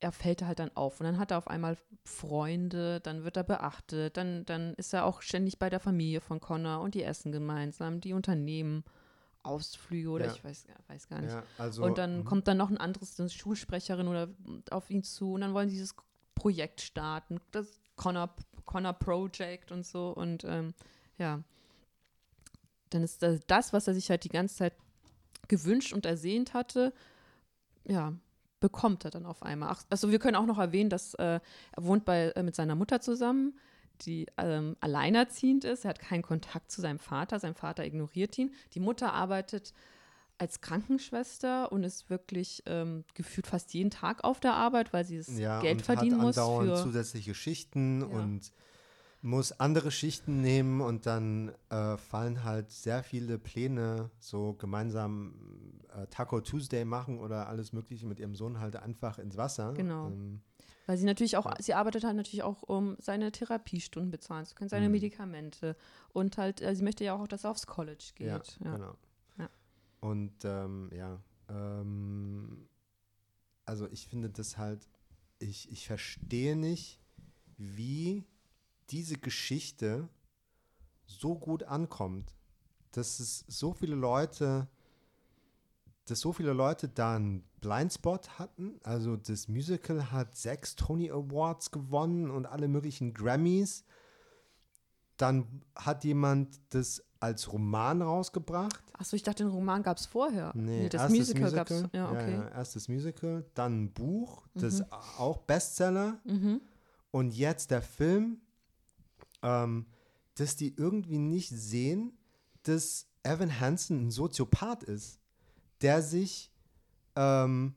er 0.00 0.12
fällt 0.12 0.42
halt 0.42 0.58
dann 0.58 0.76
auf 0.76 1.00
und 1.00 1.06
dann 1.06 1.18
hat 1.18 1.30
er 1.30 1.38
auf 1.38 1.48
einmal 1.48 1.78
Freunde, 2.04 3.00
dann 3.00 3.24
wird 3.24 3.38
er 3.38 3.44
beachtet, 3.44 4.18
dann, 4.18 4.44
dann 4.44 4.74
ist 4.74 4.92
er 4.92 5.06
auch 5.06 5.22
ständig 5.22 5.58
bei 5.58 5.70
der 5.70 5.80
Familie 5.80 6.20
von 6.20 6.40
Connor 6.40 6.80
und 6.80 6.94
die 6.94 7.04
essen 7.04 7.32
gemeinsam, 7.32 8.02
die 8.02 8.12
Unternehmen 8.12 8.84
Ausflüge 9.44 10.10
oder 10.10 10.26
ja. 10.26 10.32
ich 10.32 10.42
weiß, 10.42 10.66
weiß 10.88 11.08
gar 11.08 11.20
nicht. 11.20 11.32
Ja, 11.32 11.42
also, 11.58 11.84
und 11.84 11.98
dann 11.98 12.18
mh. 12.18 12.24
kommt 12.24 12.48
dann 12.48 12.56
noch 12.56 12.70
ein 12.70 12.78
anderes, 12.78 13.18
eine 13.20 13.30
Schulsprecherin 13.30 14.08
oder 14.08 14.28
auf 14.70 14.90
ihn 14.90 15.02
zu 15.02 15.32
und 15.34 15.42
dann 15.42 15.54
wollen 15.54 15.68
sie 15.68 15.76
dieses 15.76 15.94
Projekt 16.34 16.80
starten, 16.80 17.40
das 17.52 17.80
Connor, 17.96 18.34
Connor 18.64 18.94
Project 18.94 19.70
und 19.70 19.86
so 19.86 20.10
und 20.10 20.44
ähm, 20.44 20.74
ja, 21.18 21.42
dann 22.90 23.02
ist 23.02 23.22
das, 23.22 23.40
das, 23.46 23.72
was 23.72 23.86
er 23.86 23.94
sich 23.94 24.10
halt 24.10 24.24
die 24.24 24.28
ganze 24.28 24.56
Zeit 24.56 24.74
gewünscht 25.48 25.92
und 25.92 26.06
ersehnt 26.06 26.54
hatte, 26.54 26.92
ja, 27.84 28.14
bekommt 28.60 29.04
er 29.04 29.10
dann 29.10 29.26
auf 29.26 29.42
einmal. 29.42 29.68
Ach, 29.72 29.84
also 29.90 30.10
wir 30.10 30.18
können 30.18 30.36
auch 30.36 30.46
noch 30.46 30.58
erwähnen, 30.58 30.88
dass 30.88 31.14
äh, 31.14 31.40
er 31.72 31.84
wohnt 31.84 32.04
bei, 32.04 32.30
äh, 32.30 32.42
mit 32.42 32.56
seiner 32.56 32.74
Mutter 32.74 33.00
zusammen 33.00 33.58
die 34.02 34.26
ähm, 34.36 34.76
alleinerziehend 34.80 35.64
ist. 35.64 35.84
Er 35.84 35.90
hat 35.90 35.98
keinen 35.98 36.22
Kontakt 36.22 36.70
zu 36.70 36.80
seinem 36.80 36.98
Vater. 36.98 37.38
Sein 37.38 37.54
Vater 37.54 37.84
ignoriert 37.84 38.36
ihn. 38.38 38.52
Die 38.74 38.80
Mutter 38.80 39.12
arbeitet 39.12 39.72
als 40.38 40.60
Krankenschwester 40.60 41.70
und 41.70 41.84
ist 41.84 42.10
wirklich 42.10 42.62
ähm, 42.66 43.04
gefühlt 43.14 43.46
fast 43.46 43.72
jeden 43.72 43.90
Tag 43.90 44.24
auf 44.24 44.40
der 44.40 44.54
Arbeit, 44.54 44.92
weil 44.92 45.04
sie 45.04 45.18
das 45.18 45.38
ja, 45.38 45.60
Geld 45.60 45.82
verdienen 45.82 46.18
muss. 46.18 46.36
Andauernd 46.36 46.78
zusätzliche 46.78 47.34
Schichten 47.34 48.00
ja. 48.00 48.06
und 48.06 48.52
muss 49.22 49.52
andere 49.52 49.90
Schichten 49.90 50.42
nehmen 50.42 50.82
und 50.82 51.06
dann 51.06 51.52
äh, 51.70 51.96
fallen 51.96 52.44
halt 52.44 52.70
sehr 52.70 53.02
viele 53.02 53.38
Pläne, 53.38 54.10
so 54.18 54.52
gemeinsam 54.52 55.34
äh, 55.96 56.06
Taco 56.08 56.40
Tuesday 56.40 56.84
machen 56.84 57.18
oder 57.18 57.48
alles 57.48 57.72
Mögliche 57.72 58.06
mit 58.06 58.20
ihrem 58.20 58.34
Sohn 58.34 58.60
halt 58.60 58.76
einfach 58.76 59.18
ins 59.18 59.38
Wasser. 59.38 59.72
Genau. 59.72 60.08
Ähm, 60.08 60.42
weil 60.86 60.96
sie 60.96 61.06
natürlich 61.06 61.36
auch, 61.36 61.46
ja. 61.46 61.56
sie 61.60 61.74
arbeitet 61.74 62.04
halt 62.04 62.16
natürlich 62.16 62.42
auch, 62.42 62.62
um 62.62 62.96
seine 62.98 63.32
Therapiestunden 63.32 64.10
bezahlen 64.10 64.46
zu 64.46 64.54
können, 64.54 64.68
seine 64.68 64.86
mhm. 64.86 64.92
Medikamente. 64.92 65.76
Und 66.12 66.36
halt, 66.36 66.60
äh, 66.60 66.74
sie 66.74 66.82
möchte 66.82 67.04
ja 67.04 67.14
auch, 67.14 67.26
dass 67.26 67.44
er 67.44 67.50
aufs 67.50 67.66
College 67.66 68.12
geht. 68.14 68.26
Ja, 68.26 68.42
ja. 68.64 68.76
genau. 68.76 68.94
Ja. 69.38 69.48
Und 70.00 70.44
ähm, 70.44 70.90
ja, 70.94 71.20
ähm, 71.48 72.68
also 73.64 73.88
ich 73.90 74.06
finde 74.06 74.30
das 74.30 74.58
halt, 74.58 74.88
ich, 75.38 75.70
ich 75.70 75.86
verstehe 75.86 76.56
nicht, 76.56 77.00
wie 77.56 78.24
diese 78.90 79.16
Geschichte 79.16 80.08
so 81.06 81.34
gut 81.34 81.62
ankommt, 81.62 82.34
dass 82.92 83.20
es 83.20 83.44
so 83.48 83.72
viele 83.72 83.94
Leute 83.94 84.68
dass 86.06 86.20
so 86.20 86.32
viele 86.32 86.52
Leute 86.52 86.88
da 86.88 87.16
einen 87.16 87.44
Blindspot 87.64 88.38
hatten. 88.38 88.78
Also 88.82 89.16
das 89.16 89.48
Musical 89.48 90.12
hat 90.12 90.36
sechs 90.36 90.76
Tony 90.76 91.10
Awards 91.10 91.70
gewonnen 91.70 92.30
und 92.30 92.46
alle 92.46 92.68
möglichen 92.68 93.14
Grammys. 93.14 93.84
Dann 95.16 95.62
hat 95.74 96.04
jemand 96.04 96.60
das 96.70 97.02
als 97.20 97.50
Roman 97.50 98.02
rausgebracht. 98.02 98.82
Achso, 98.92 99.16
ich 99.16 99.22
dachte, 99.22 99.44
den 99.44 99.50
Roman 99.50 99.82
gab 99.82 99.96
es 99.96 100.04
vorher. 100.04 100.52
Nee, 100.54 100.82
nee 100.82 100.88
das 100.90 101.08
Musical, 101.08 101.42
Musical 101.42 101.52
gab 101.52 101.70
es. 101.70 101.84
Ja, 101.92 102.10
okay. 102.10 102.32
Ja, 102.32 102.42
ja, 102.42 102.48
erstes 102.48 102.88
Musical, 102.88 103.44
dann 103.54 103.84
ein 103.84 103.92
Buch, 103.92 104.46
das 104.54 104.80
mhm. 104.80 104.86
auch 105.16 105.38
Bestseller. 105.38 106.20
Mhm. 106.24 106.60
Und 107.10 107.34
jetzt 107.34 107.70
der 107.70 107.80
Film, 107.80 108.40
ähm, 109.42 109.86
dass 110.34 110.56
die 110.56 110.74
irgendwie 110.76 111.18
nicht 111.18 111.48
sehen, 111.48 112.18
dass 112.64 113.06
Evan 113.22 113.58
Hansen 113.58 114.06
ein 114.06 114.10
Soziopath 114.10 114.82
ist, 114.82 115.18
der 115.80 116.02
sich, 116.02 116.50
ähm, 117.16 117.74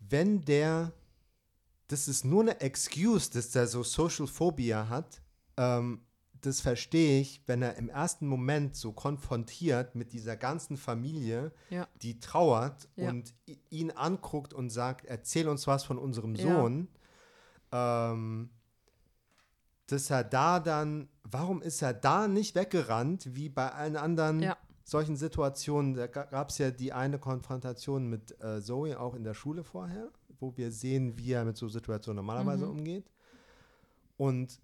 wenn 0.00 0.44
der, 0.44 0.92
das 1.88 2.08
ist 2.08 2.24
nur 2.24 2.42
eine 2.42 2.60
Excuse, 2.60 3.30
dass 3.30 3.50
der 3.50 3.66
so 3.66 3.82
Social 3.82 4.26
Phobia 4.26 4.88
hat, 4.88 5.20
ähm, 5.56 6.00
das 6.40 6.60
verstehe 6.60 7.20
ich, 7.20 7.42
wenn 7.46 7.62
er 7.62 7.76
im 7.76 7.88
ersten 7.88 8.26
Moment 8.26 8.76
so 8.76 8.92
konfrontiert 8.92 9.94
mit 9.94 10.12
dieser 10.12 10.36
ganzen 10.36 10.76
Familie, 10.76 11.52
ja. 11.70 11.88
die 12.02 12.20
trauert 12.20 12.88
ja. 12.96 13.08
und 13.08 13.34
ihn 13.70 13.90
anguckt 13.90 14.52
und 14.52 14.70
sagt, 14.70 15.06
erzähl 15.06 15.48
uns 15.48 15.66
was 15.66 15.84
von 15.84 15.98
unserem 15.98 16.36
Sohn. 16.36 16.88
Ja. 17.72 18.12
Ähm, 18.12 18.50
dass 19.88 20.10
er 20.10 20.24
da 20.24 20.60
dann, 20.60 21.08
warum 21.22 21.62
ist 21.62 21.82
er 21.82 21.94
da 21.94 22.28
nicht 22.28 22.54
weggerannt, 22.54 23.34
wie 23.34 23.48
bei 23.48 23.70
allen 23.72 23.96
anderen. 23.96 24.40
Solchen 24.86 25.16
Situationen? 25.16 25.94
Da 25.94 26.06
gab 26.06 26.50
es 26.50 26.58
ja 26.58 26.70
die 26.70 26.92
eine 26.92 27.18
Konfrontation 27.18 28.08
mit 28.08 28.40
äh, 28.40 28.62
Zoe 28.62 28.98
auch 28.98 29.14
in 29.14 29.24
der 29.24 29.34
Schule 29.34 29.64
vorher, 29.64 30.10
wo 30.38 30.56
wir 30.56 30.70
sehen, 30.70 31.18
wie 31.18 31.32
er 31.32 31.44
mit 31.44 31.56
so 31.56 31.68
Situationen 31.68 32.16
normalerweise 32.16 32.64
mhm. 32.64 32.78
umgeht. 32.78 33.10
Und 34.16 34.60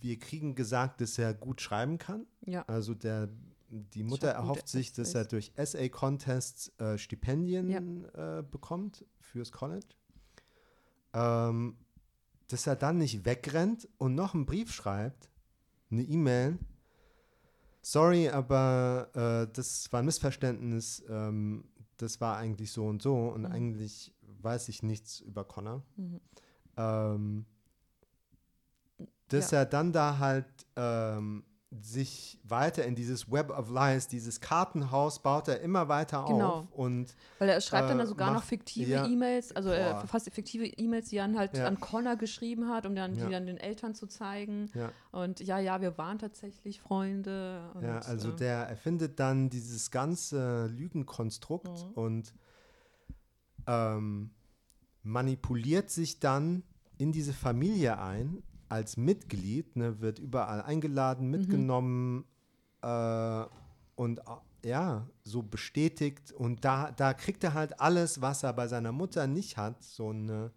wir 0.00 0.18
kriegen 0.18 0.54
gesagt, 0.54 1.00
dass 1.00 1.18
er 1.18 1.34
gut 1.34 1.60
schreiben 1.60 1.98
kann. 1.98 2.26
Ja. 2.46 2.62
Also 2.66 2.94
der, 2.94 3.28
die 3.68 4.04
Mutter 4.04 4.28
erhofft 4.28 4.68
sich, 4.68 4.92
dass 4.92 5.14
er 5.14 5.24
durch 5.24 5.52
SA-Contests 5.56 6.78
äh, 6.78 6.96
Stipendien 6.98 8.04
ja. 8.14 8.38
äh, 8.38 8.42
bekommt 8.42 9.04
fürs 9.18 9.50
College. 9.50 9.86
Ähm, 11.12 11.76
dass 12.48 12.66
er 12.66 12.76
dann 12.76 12.98
nicht 12.98 13.24
wegrennt 13.24 13.88
und 13.98 14.14
noch 14.14 14.34
einen 14.34 14.46
Brief 14.46 14.72
schreibt, 14.72 15.30
eine 15.90 16.02
E-Mail. 16.02 16.58
Sorry, 17.84 18.30
aber 18.30 19.10
äh, 19.12 19.52
das 19.52 19.92
war 19.92 20.00
ein 20.00 20.06
Missverständnis. 20.06 21.04
Ähm, 21.06 21.64
das 21.98 22.18
war 22.18 22.38
eigentlich 22.38 22.72
so 22.72 22.86
und 22.86 23.02
so 23.02 23.28
und 23.28 23.42
mhm. 23.42 23.52
eigentlich 23.52 24.14
weiß 24.40 24.70
ich 24.70 24.82
nichts 24.82 25.20
über 25.20 25.44
Connor. 25.44 25.82
Mhm. 25.96 26.20
Ähm, 26.78 27.46
dass 29.28 29.50
ja. 29.50 29.58
er 29.58 29.66
dann 29.66 29.92
da 29.92 30.18
halt 30.18 30.46
ähm, 30.76 31.44
sich 31.82 32.38
weiter 32.44 32.84
in 32.84 32.94
dieses 32.94 33.30
Web 33.30 33.50
of 33.50 33.70
Lies, 33.70 34.08
dieses 34.08 34.40
Kartenhaus 34.40 35.20
baut 35.20 35.48
er 35.48 35.60
immer 35.60 35.88
weiter 35.88 36.24
genau. 36.28 36.50
auf. 36.50 36.72
Und, 36.72 37.14
Weil 37.38 37.48
er 37.48 37.60
schreibt 37.60 37.90
äh, 37.90 37.96
dann 37.96 38.06
sogar 38.06 38.28
macht, 38.28 38.36
noch 38.36 38.44
fiktive 38.44 38.90
ja, 38.90 39.06
E-Mails, 39.06 39.54
also 39.54 39.70
er 39.70 39.98
verfasst 39.98 40.30
fiktive 40.32 40.66
E-Mails, 40.66 41.08
die 41.08 41.16
er 41.16 41.26
dann 41.26 41.38
halt 41.38 41.56
ja. 41.56 41.66
an 41.66 41.80
Connor 41.80 42.16
geschrieben 42.16 42.68
hat, 42.68 42.86
um 42.86 42.94
dann 42.94 43.14
ja. 43.14 43.26
die 43.26 43.32
dann 43.32 43.46
den 43.46 43.56
Eltern 43.56 43.94
zu 43.94 44.06
zeigen. 44.06 44.70
Und 45.12 45.40
ja, 45.40 45.58
ja, 45.58 45.80
wir 45.80 45.98
waren 45.98 46.18
tatsächlich 46.18 46.80
Freunde. 46.80 47.70
Und, 47.74 47.82
ja, 47.82 47.98
also 47.98 48.30
äh, 48.30 48.36
der 48.36 48.68
erfindet 48.68 49.18
dann 49.18 49.50
dieses 49.50 49.90
ganze 49.90 50.66
Lügenkonstrukt 50.66 51.68
mhm. 51.68 51.92
und 51.94 52.34
ähm, 53.66 54.30
manipuliert 55.02 55.90
sich 55.90 56.20
dann 56.20 56.62
in 56.98 57.12
diese 57.12 57.32
Familie 57.32 57.98
ein 57.98 58.42
als 58.68 58.96
Mitglied, 58.96 59.76
ne, 59.76 60.00
wird 60.00 60.18
überall 60.18 60.62
eingeladen, 60.62 61.26
mhm. 61.26 61.30
mitgenommen 61.30 62.16
mhm. 62.16 62.24
äh, 62.82 63.44
und 63.96 64.18
äh, 64.18 64.68
ja, 64.68 65.06
so 65.22 65.42
bestätigt. 65.42 66.32
Und 66.32 66.64
da, 66.64 66.90
da 66.92 67.14
kriegt 67.14 67.44
er 67.44 67.54
halt 67.54 67.80
alles, 67.80 68.20
was 68.20 68.42
er 68.42 68.52
bei 68.52 68.66
seiner 68.66 68.92
Mutter 68.92 69.26
nicht 69.26 69.56
hat, 69.56 69.82
so 69.82 70.10
eine, 70.10 70.52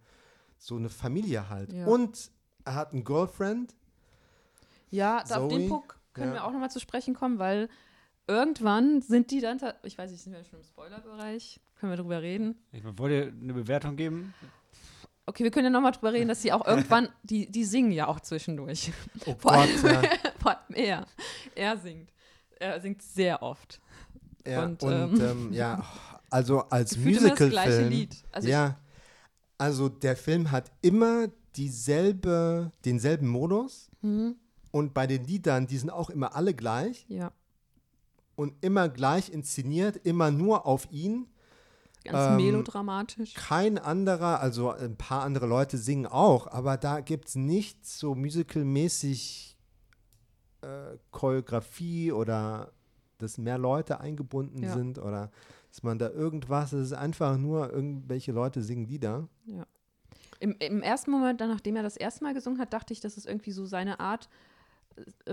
so 0.58 0.76
eine 0.78 0.89
Familie 0.89 1.49
halt. 1.49 1.74
Ja. 1.74 1.86
Und 1.86 2.32
er 2.66 2.76
hat 2.76 2.93
einen 2.93 3.03
Girlfriend. 3.03 3.76
Ja, 4.89 5.24
da 5.28 5.38
auf 5.38 5.49
den 5.49 5.70
Punkt 5.70 5.95
können 6.14 6.30
ja. 6.30 6.36
wir 6.36 6.45
auch 6.45 6.51
nochmal 6.51 6.72
zu 6.72 6.80
sprechen 6.80 7.14
kommen, 7.14 7.39
weil 7.39 7.70
irgendwann 8.28 9.01
sind 9.01 9.32
die 9.32 9.41
dann, 9.41 9.60
ich 9.84 9.97
weiß 9.97 10.12
nicht, 10.12 10.24
sind 10.24 10.34
wir 10.34 10.43
schon 10.43 10.60
im 10.60 10.66
Spoilerbereich? 10.66 11.60
Können 11.76 11.91
wir 11.91 11.97
darüber 11.97 12.22
reden? 12.22 12.55
Ich 12.72 12.84
wollte 12.84 13.34
eine 13.39 13.53
Bewertung 13.53 13.95
geben. 13.95 14.34
Okay, 15.30 15.43
wir 15.43 15.51
können 15.51 15.65
ja 15.65 15.69
nochmal 15.69 15.91
drüber 15.91 16.13
reden, 16.13 16.30
dass 16.30 16.41
sie 16.41 16.53
auch 16.53 16.65
irgendwann, 16.67 17.09
die, 17.21 17.51
die 17.51 17.65
singen 17.65 17.91
ja 17.91 18.07
auch 18.07 18.21
zwischendurch. 18.21 18.91
Oh 19.25 19.36
vor, 19.38 19.51
Gott, 19.51 19.84
allem, 19.84 20.03
ja. 20.03 20.09
vor 20.39 20.51
allem 20.51 20.75
er. 20.75 21.05
Er 21.53 21.78
singt. 21.78 22.09
Er 22.59 22.80
singt 22.80 23.01
sehr 23.01 23.43
oft. 23.43 23.82
Ja, 24.47 24.63
und, 24.63 24.82
und 24.82 25.19
ähm, 25.19 25.21
ähm, 25.21 25.53
ja, 25.53 25.86
also 26.30 26.61
als 26.69 26.97
Musical-Film. 26.97 28.09
Also 28.32 28.47
ja, 28.47 28.78
also 29.57 29.89
der 29.89 30.15
Film 30.15 30.49
hat 30.49 30.71
immer 30.82 31.28
dieselbe, 31.57 32.71
denselben 32.86 33.28
Modus. 33.28 33.91
Mhm. 34.01 34.38
Und 34.71 34.93
bei 34.93 35.07
den 35.07 35.25
Liedern, 35.25 35.67
die 35.67 35.78
sind 35.78 35.89
auch 35.89 36.09
immer 36.09 36.36
alle 36.36 36.53
gleich. 36.53 37.05
Ja. 37.09 37.34
Und 38.36 38.53
immer 38.61 38.88
gleich 38.88 39.30
inszeniert, 39.30 39.97
immer 40.05 40.32
nur 40.32 40.65
auf 40.65 40.88
ihn. 40.91 41.28
Ganz 42.08 42.32
ähm, 42.32 42.38
melodramatisch. 42.38 43.34
Kein 43.34 43.78
anderer, 43.78 44.39
also 44.41 44.72
ein 44.72 44.95
paar 44.95 45.24
andere 45.24 45.45
Leute 45.45 45.78
singen 45.78 46.05
auch, 46.05 46.47
aber 46.47 46.78
da 46.78 47.01
gibt 47.01 47.28
es 47.28 47.36
nichts 47.36 47.99
so 47.99 48.16
musicalmäßig 48.16 49.58
äh, 50.62 50.97
Choreografie 51.12 52.12
oder 52.12 52.72
dass 53.18 53.38
mehr 53.38 53.58
Leute 53.58 53.99
eingebunden 53.99 54.64
ja. 54.64 54.74
sind 54.74 54.99
oder 54.99 55.32
dass 55.70 55.84
man 55.84 55.99
da 55.99 56.10
irgendwas, 56.10 56.74
es 56.74 56.88
ist 56.88 56.93
einfach 56.93 57.38
nur 57.38 57.72
irgendwelche 57.72 58.32
Leute 58.32 58.62
singen 58.62 58.86
Lieder. 58.86 59.28
Ja. 59.45 59.66
Im, 60.39 60.55
Im 60.60 60.82
ersten 60.82 61.12
Moment, 61.12 61.39
nachdem 61.39 61.76
er 61.76 61.84
das 61.84 61.97
erste 61.97 62.24
Mal 62.24 62.34
gesungen 62.34 62.60
hat, 62.60 62.74
dachte 62.74 62.93
ich, 62.93 62.99
das 62.99 63.18
ist 63.18 63.26
irgendwie 63.26 63.51
so 63.51 63.66
seine 63.66 63.99
Art, 63.99 64.30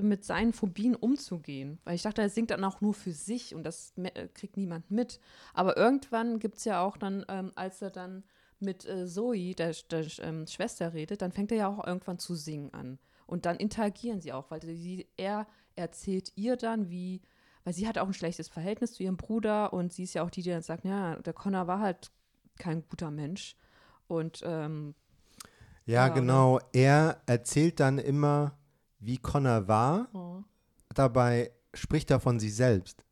mit 0.00 0.24
seinen 0.24 0.52
Phobien 0.52 0.94
umzugehen. 0.94 1.78
Weil 1.84 1.94
ich 1.94 2.02
dachte, 2.02 2.22
er 2.22 2.28
singt 2.28 2.50
dann 2.50 2.64
auch 2.64 2.80
nur 2.80 2.94
für 2.94 3.12
sich 3.12 3.54
und 3.54 3.64
das 3.64 3.92
äh, 3.96 4.28
kriegt 4.28 4.56
niemand 4.56 4.90
mit. 4.90 5.20
Aber 5.52 5.76
irgendwann 5.76 6.38
gibt 6.38 6.58
es 6.58 6.64
ja 6.64 6.82
auch 6.82 6.96
dann, 6.96 7.24
ähm, 7.28 7.52
als 7.54 7.82
er 7.82 7.90
dann 7.90 8.24
mit 8.60 8.86
äh, 8.86 9.06
Zoe, 9.06 9.54
der, 9.54 9.74
der 9.90 10.06
ähm, 10.20 10.46
Schwester, 10.46 10.92
redet, 10.92 11.22
dann 11.22 11.32
fängt 11.32 11.52
er 11.52 11.58
ja 11.58 11.68
auch 11.68 11.86
irgendwann 11.86 12.18
zu 12.18 12.34
singen 12.34 12.72
an. 12.72 12.98
Und 13.26 13.46
dann 13.46 13.56
interagieren 13.56 14.20
sie 14.20 14.32
auch, 14.32 14.50
weil 14.50 14.62
sie, 14.62 15.08
er 15.16 15.46
erzählt 15.76 16.32
ihr 16.36 16.56
dann, 16.56 16.90
wie, 16.90 17.22
weil 17.64 17.74
sie 17.74 17.88
hat 17.88 17.98
auch 17.98 18.06
ein 18.06 18.14
schlechtes 18.14 18.48
Verhältnis 18.48 18.92
zu 18.92 19.02
ihrem 19.02 19.16
Bruder 19.16 19.72
und 19.72 19.92
sie 19.92 20.04
ist 20.04 20.14
ja 20.14 20.22
auch 20.22 20.30
die, 20.30 20.42
die 20.42 20.50
dann 20.50 20.62
sagt, 20.62 20.84
ja, 20.84 21.16
der 21.16 21.32
Connor 21.32 21.66
war 21.66 21.80
halt 21.80 22.10
kein 22.58 22.86
guter 22.88 23.10
Mensch. 23.10 23.56
Und 24.06 24.42
ähm, 24.44 24.94
ja, 25.86 26.06
ja, 26.06 26.08
genau. 26.08 26.60
Er 26.72 27.22
erzählt 27.26 27.80
dann 27.80 27.98
immer, 27.98 28.56
wie 29.04 29.18
Connor 29.18 29.68
war. 29.68 30.08
Oh. 30.12 30.42
Dabei 30.94 31.52
spricht 31.74 32.10
er 32.10 32.20
von 32.20 32.38
sich 32.38 32.54
selbst. 32.54 33.04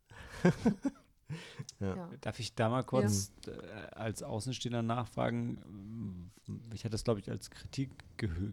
ja. 1.81 1.97
Ja. 1.97 2.11
Darf 2.21 2.39
ich 2.39 2.55
da 2.55 2.69
mal 2.69 2.85
kurz 2.85 3.33
ja. 3.47 3.53
äh, 3.53 3.91
als 3.93 4.23
Außenstehender 4.23 4.83
nachfragen? 4.83 6.31
Ich 6.73 6.85
hatte 6.85 6.93
das, 6.93 7.05
glaube 7.05 7.21
ich, 7.21 7.31
als 7.31 7.51
Kritik 7.51 7.91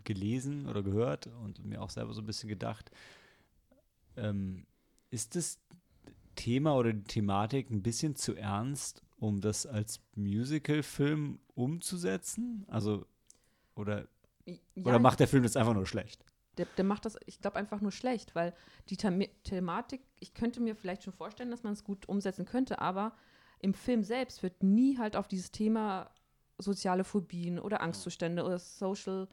gelesen 0.03 0.67
oder 0.67 0.83
gehört 0.83 1.27
und 1.43 1.63
mir 1.65 1.81
auch 1.81 1.89
selber 1.89 2.13
so 2.13 2.21
ein 2.21 2.25
bisschen 2.25 2.49
gedacht. 2.49 2.91
Ähm, 4.15 4.65
ist 5.11 5.35
das 5.35 5.59
Thema 6.35 6.75
oder 6.75 6.93
die 6.93 7.03
Thematik 7.03 7.69
ein 7.69 7.81
bisschen 7.81 8.15
zu 8.15 8.35
ernst, 8.35 9.03
um 9.17 9.41
das 9.41 9.65
als 9.65 10.01
Musical-Film 10.15 11.39
umzusetzen? 11.55 12.65
Also, 12.67 13.05
oder, 13.75 14.07
oder 14.75 14.99
macht 14.99 15.19
der 15.19 15.27
Film 15.27 15.43
das 15.43 15.55
einfach 15.55 15.73
nur 15.73 15.85
schlecht? 15.85 16.23
Der, 16.59 16.67
der 16.77 16.83
macht 16.83 17.05
das, 17.05 17.17
ich 17.25 17.39
glaube, 17.41 17.57
einfach 17.57 17.81
nur 17.81 17.91
schlecht, 17.91 18.35
weil 18.35 18.53
die 18.89 18.97
The 19.01 19.29
Thematik, 19.43 20.01
ich 20.19 20.33
könnte 20.33 20.59
mir 20.59 20.75
vielleicht 20.75 21.03
schon 21.03 21.13
vorstellen, 21.13 21.49
dass 21.49 21.63
man 21.63 21.73
es 21.73 21.83
gut 21.83 22.07
umsetzen 22.07 22.45
könnte, 22.45 22.79
aber 22.79 23.13
im 23.59 23.73
Film 23.73 24.03
selbst 24.03 24.43
wird 24.43 24.61
nie 24.61 24.97
halt 24.97 25.15
auf 25.15 25.27
dieses 25.27 25.51
Thema 25.51 26.11
soziale 26.57 27.03
Phobien 27.05 27.59
oder 27.59 27.81
Angstzustände 27.81 28.43
oder 28.43 28.59
Social 28.59 29.27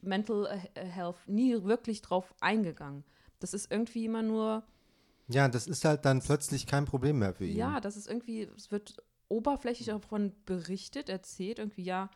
Mental 0.00 0.48
Health 0.74 1.28
nie 1.28 1.62
wirklich 1.62 2.02
drauf 2.02 2.34
eingegangen. 2.40 3.04
Das 3.38 3.54
ist 3.54 3.70
irgendwie 3.70 4.06
immer 4.06 4.22
nur. 4.22 4.64
Ja, 5.28 5.48
das 5.48 5.66
ist 5.66 5.84
halt 5.84 6.04
dann 6.04 6.20
plötzlich 6.20 6.66
kein 6.66 6.86
Problem 6.86 7.18
mehr 7.18 7.34
für 7.34 7.44
ihn. 7.44 7.56
Ja, 7.56 7.80
das 7.80 7.96
ist 7.96 8.08
irgendwie, 8.08 8.42
es 8.56 8.70
wird 8.70 8.96
oberflächlich 9.28 9.86
davon 9.86 10.32
berichtet, 10.44 11.08
erzählt, 11.08 11.58
irgendwie, 11.58 11.84
ja, 11.84 12.10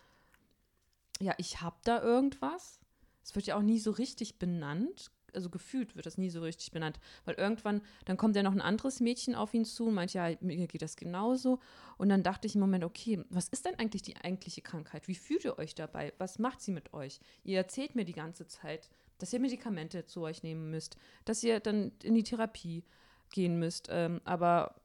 ja, 1.21 1.35
ich 1.39 1.63
habe 1.63 1.77
da 1.85 2.03
irgendwas 2.03 2.81
es 3.27 3.35
wird 3.35 3.47
ja 3.47 3.57
auch 3.57 3.62
nie 3.62 3.81
so 3.81 3.91
richtig 3.91 4.39
benannt, 4.39 5.11
also 5.35 5.51
gefühlt 5.51 5.97
wird 5.97 6.07
das 6.07 6.16
nie 6.16 6.31
so 6.31 6.41
richtig 6.43 6.70
benannt. 6.70 7.01
Weil 7.24 7.35
irgendwann, 7.35 7.83
dann 8.05 8.16
kommt 8.16 8.37
ja 8.37 8.45
noch 8.45 8.53
ein 8.53 8.61
anderes 8.61 9.01
Mädchen 9.01 9.35
auf 9.35 9.53
ihn 9.53 9.64
zu 9.64 9.87
und 9.87 9.95
meint, 9.95 10.14
ja, 10.14 10.31
mir 10.41 10.68
geht 10.68 10.81
das 10.81 10.95
genauso. 10.95 11.59
Und 11.99 12.09
dann 12.09 12.22
dachte 12.22 12.47
ich 12.47 12.55
im 12.55 12.61
Moment, 12.61 12.85
okay, 12.85 13.24
was 13.29 13.49
ist 13.49 13.66
denn 13.66 13.74
eigentlich 13.81 14.03
die 14.03 14.16
eigentliche 14.16 14.62
Krankheit? 14.62 15.09
Wie 15.09 15.16
fühlt 15.16 15.45
ihr 15.45 15.59
euch 15.59 15.74
dabei? 15.74 16.12
Was 16.18 16.39
macht 16.39 16.61
sie 16.61 16.70
mit 16.70 16.95
euch? 16.95 17.18
Ihr 17.43 17.59
erzählt 17.59 17.97
mir 17.97 18.05
die 18.05 18.12
ganze 18.12 18.47
Zeit, 18.47 18.89
dass 19.18 19.33
ihr 19.33 19.41
Medikamente 19.41 20.07
zu 20.07 20.22
euch 20.22 20.45
nehmen 20.45 20.70
müsst, 20.70 20.97
dass 21.24 21.43
ihr 21.43 21.59
dann 21.59 21.91
in 22.05 22.14
die 22.14 22.22
Therapie 22.22 22.85
gehen 23.31 23.59
müsst. 23.59 23.89
Ähm, 23.91 24.20
aber 24.24 24.77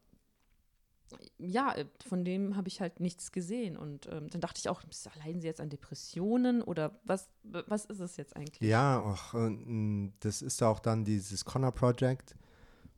ja, 1.38 1.74
äh, 1.74 1.86
von 2.08 2.24
dem 2.24 2.56
habe 2.56 2.68
ich 2.68 2.82
halt 2.82 3.00
nichts 3.00 3.32
gesehen. 3.32 3.78
Und 3.78 4.08
ähm, 4.08 4.30
dann 4.30 4.42
dachte 4.42 4.60
ich 4.60 4.70
auch, 4.70 4.82
leiden 5.24 5.42
sie 5.42 5.48
jetzt 5.48 5.62
an 5.62 5.70
Depressionen 5.70 6.62
oder 6.62 7.00
was, 7.04 7.30
was 7.44 7.86
ist 7.86 8.00
es 8.00 8.18
jetzt 8.18 8.36
eigentlich? 8.36 8.70
Ja, 8.70 9.00
auch, 9.00 9.34
das 10.20 10.42
ist 10.42 10.62
auch 10.64 10.80
dann 10.80 11.06
dieses 11.06 11.46
Connor 11.46 11.72
Project, 11.72 12.36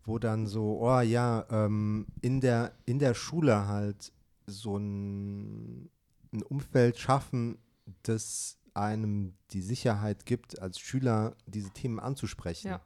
wo 0.06 0.20
dann 0.20 0.48
so, 0.48 0.80
oh 0.82 1.00
ja, 1.00 1.46
ähm, 1.50 2.08
in, 2.22 2.42
der, 2.42 2.74
in 2.86 3.00
der 3.00 3.14
Schule 3.14 3.68
halt 3.68 4.12
so 4.46 4.78
ein, 4.78 5.90
ein 6.32 6.44
Umfeld 6.44 6.98
schaffen, 6.98 7.58
das 8.04 8.58
einem 8.74 9.36
die 9.52 9.62
Sicherheit 9.62 10.26
gibt, 10.26 10.60
als 10.60 10.80
Schüler 10.80 11.36
diese 11.46 11.70
Themen 11.70 12.00
anzusprechen. 12.00 12.70
Ja. 12.70 12.82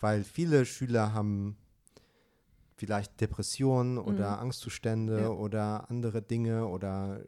Weil 0.00 0.22
viele 0.22 0.64
Schüler 0.64 1.12
haben 1.12 1.56
vielleicht 2.78 3.20
Depressionen 3.20 3.98
oder 3.98 4.36
mhm. 4.36 4.42
Angstzustände 4.42 5.20
ja. 5.22 5.28
oder 5.28 5.90
andere 5.90 6.22
Dinge 6.22 6.66
oder 6.66 7.20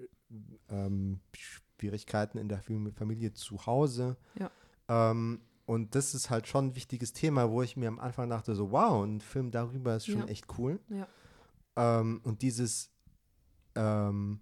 ähm, 0.68 1.20
Schwierigkeiten 1.34 2.38
in 2.38 2.48
der 2.48 2.62
Familie 2.62 3.34
zu 3.34 3.66
Hause. 3.66 4.16
Ja. 4.38 4.51
Ähm, 4.88 5.40
und 5.66 5.94
das 5.94 6.14
ist 6.14 6.30
halt 6.30 6.46
schon 6.46 6.68
ein 6.68 6.74
wichtiges 6.76 7.12
Thema, 7.12 7.51
wo 7.51 7.62
ich 7.62 7.76
mir 7.76 7.88
am 7.88 7.98
Anfang 7.98 8.30
dachte, 8.30 8.55
so 8.55 8.70
wow, 8.70 9.05
ein 9.05 9.20
Film 9.20 9.51
darüber 9.51 9.96
ist 9.96 10.07
schon 10.07 10.20
ja. 10.20 10.26
echt 10.26 10.46
cool. 10.59 10.80
Ähm, 11.76 12.20
und 12.24 12.42
dieses, 12.42 12.90
ähm, 13.74 14.40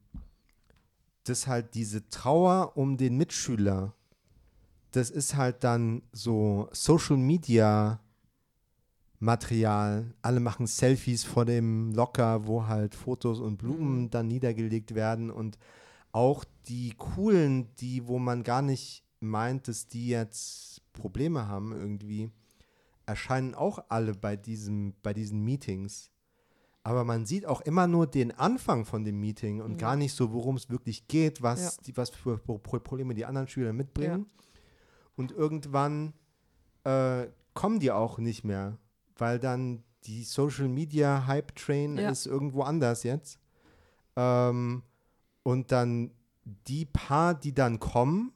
das 1.25 1.47
halt 1.47 1.75
diese 1.75 2.09
Trauer 2.09 2.77
um 2.77 2.97
den 2.97 3.17
Mitschüler, 3.17 3.95
das 4.93 5.11
ist 5.11 5.37
halt 5.37 5.65
dann 5.65 6.03
so 6.13 6.69
Social 6.73 7.19
Media 7.19 8.01
Material. 9.21 10.15
Alle 10.23 10.41
machen 10.41 10.67
Selfies 10.67 11.25
vor 11.25 11.45
dem 11.45 11.93
Locker, 11.93 12.47
wo 12.47 12.67
halt 12.67 12.95
Fotos 12.95 13.41
und 13.41 13.57
Blumen 13.59 14.03
mhm. 14.03 14.11
dann 14.11 14.29
niedergelegt 14.29 14.95
werden 14.95 15.31
und 15.31 15.59
auch 16.13 16.45
die 16.69 16.95
coolen, 16.97 17.75
die, 17.77 18.07
wo 18.07 18.19
man 18.19 18.43
gar 18.43 18.63
nicht 18.63 19.05
meint, 19.21 19.69
dass 19.69 19.89
die 19.89 20.09
jetzt 20.09 20.83
Probleme 20.93 21.49
haben 21.49 21.73
irgendwie, 21.73 22.31
erscheinen 23.07 23.55
auch 23.55 23.85
alle 23.89 24.15
bei 24.15 24.37
diesem, 24.37 24.95
bei 25.03 25.13
diesen 25.13 25.43
Meetings. 25.45 26.11
Aber 26.83 27.05
man 27.05 27.27
sieht 27.27 27.45
auch 27.45 27.61
immer 27.63 27.87
nur 27.87 28.07
den 28.07 28.31
Anfang 28.33 28.85
von 28.85 29.05
dem 29.05 29.21
Meeting 29.21 29.61
und 29.61 29.73
ja. 29.73 29.79
gar 29.79 29.97
nicht 29.97 30.15
so, 30.15 30.33
worum 30.33 30.57
es 30.57 30.71
wirklich 30.71 31.07
geht, 31.09 31.43
was, 31.43 31.77
ja. 31.77 31.83
die, 31.87 31.97
was 31.97 32.11
für 32.11 32.39
Probleme 32.39 33.15
die 33.15 33.27
anderen 33.27 33.49
Schüler 33.49 33.73
mitbringen. 33.73 34.27
Ja. 34.29 34.45
Und 35.17 35.33
irgendwann 35.33 36.15
äh, 36.85 37.27
kommen 37.53 37.81
die 37.81 37.91
auch 37.91 38.19
nicht 38.19 38.45
mehr 38.45 38.79
weil 39.19 39.39
dann 39.39 39.85
die 40.05 40.25
Social 40.25 40.69
Media 40.69 41.27
Hype 41.27 41.55
Train 41.55 41.99
ja. 41.99 42.11
ist 42.11 42.27
irgendwo 42.27 42.63
anders 42.63 43.03
jetzt. 43.03 43.39
Ähm, 44.17 44.83
und 45.43 45.73
dann 45.73 46.13
die 46.45 46.87
paar, 46.87 47.35
die 47.35 47.55
dann 47.55 47.79
kommen, 47.79 48.33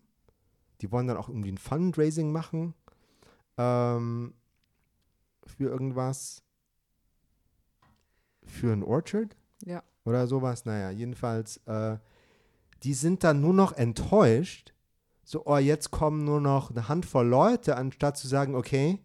die 0.80 0.90
wollen 0.90 1.06
dann 1.06 1.16
auch 1.16 1.28
irgendwie 1.28 1.52
ein 1.52 1.58
Fundraising 1.58 2.32
machen 2.32 2.74
ähm, 3.56 4.34
für 5.46 5.68
irgendwas. 5.68 6.42
Für 8.44 8.72
ein 8.72 8.82
Orchard? 8.82 9.36
Ja. 9.64 9.82
Oder 10.04 10.26
sowas. 10.26 10.64
Naja, 10.64 10.90
jedenfalls, 10.90 11.58
äh, 11.66 11.96
die 12.82 12.94
sind 12.94 13.22
dann 13.22 13.40
nur 13.40 13.54
noch 13.54 13.72
enttäuscht. 13.72 14.74
So, 15.24 15.46
oh, 15.46 15.58
jetzt 15.58 15.92
kommen 15.92 16.24
nur 16.24 16.40
noch 16.40 16.70
eine 16.70 16.88
Handvoll 16.88 17.26
Leute, 17.26 17.76
anstatt 17.76 18.16
zu 18.16 18.26
sagen, 18.26 18.56
okay, 18.56 18.98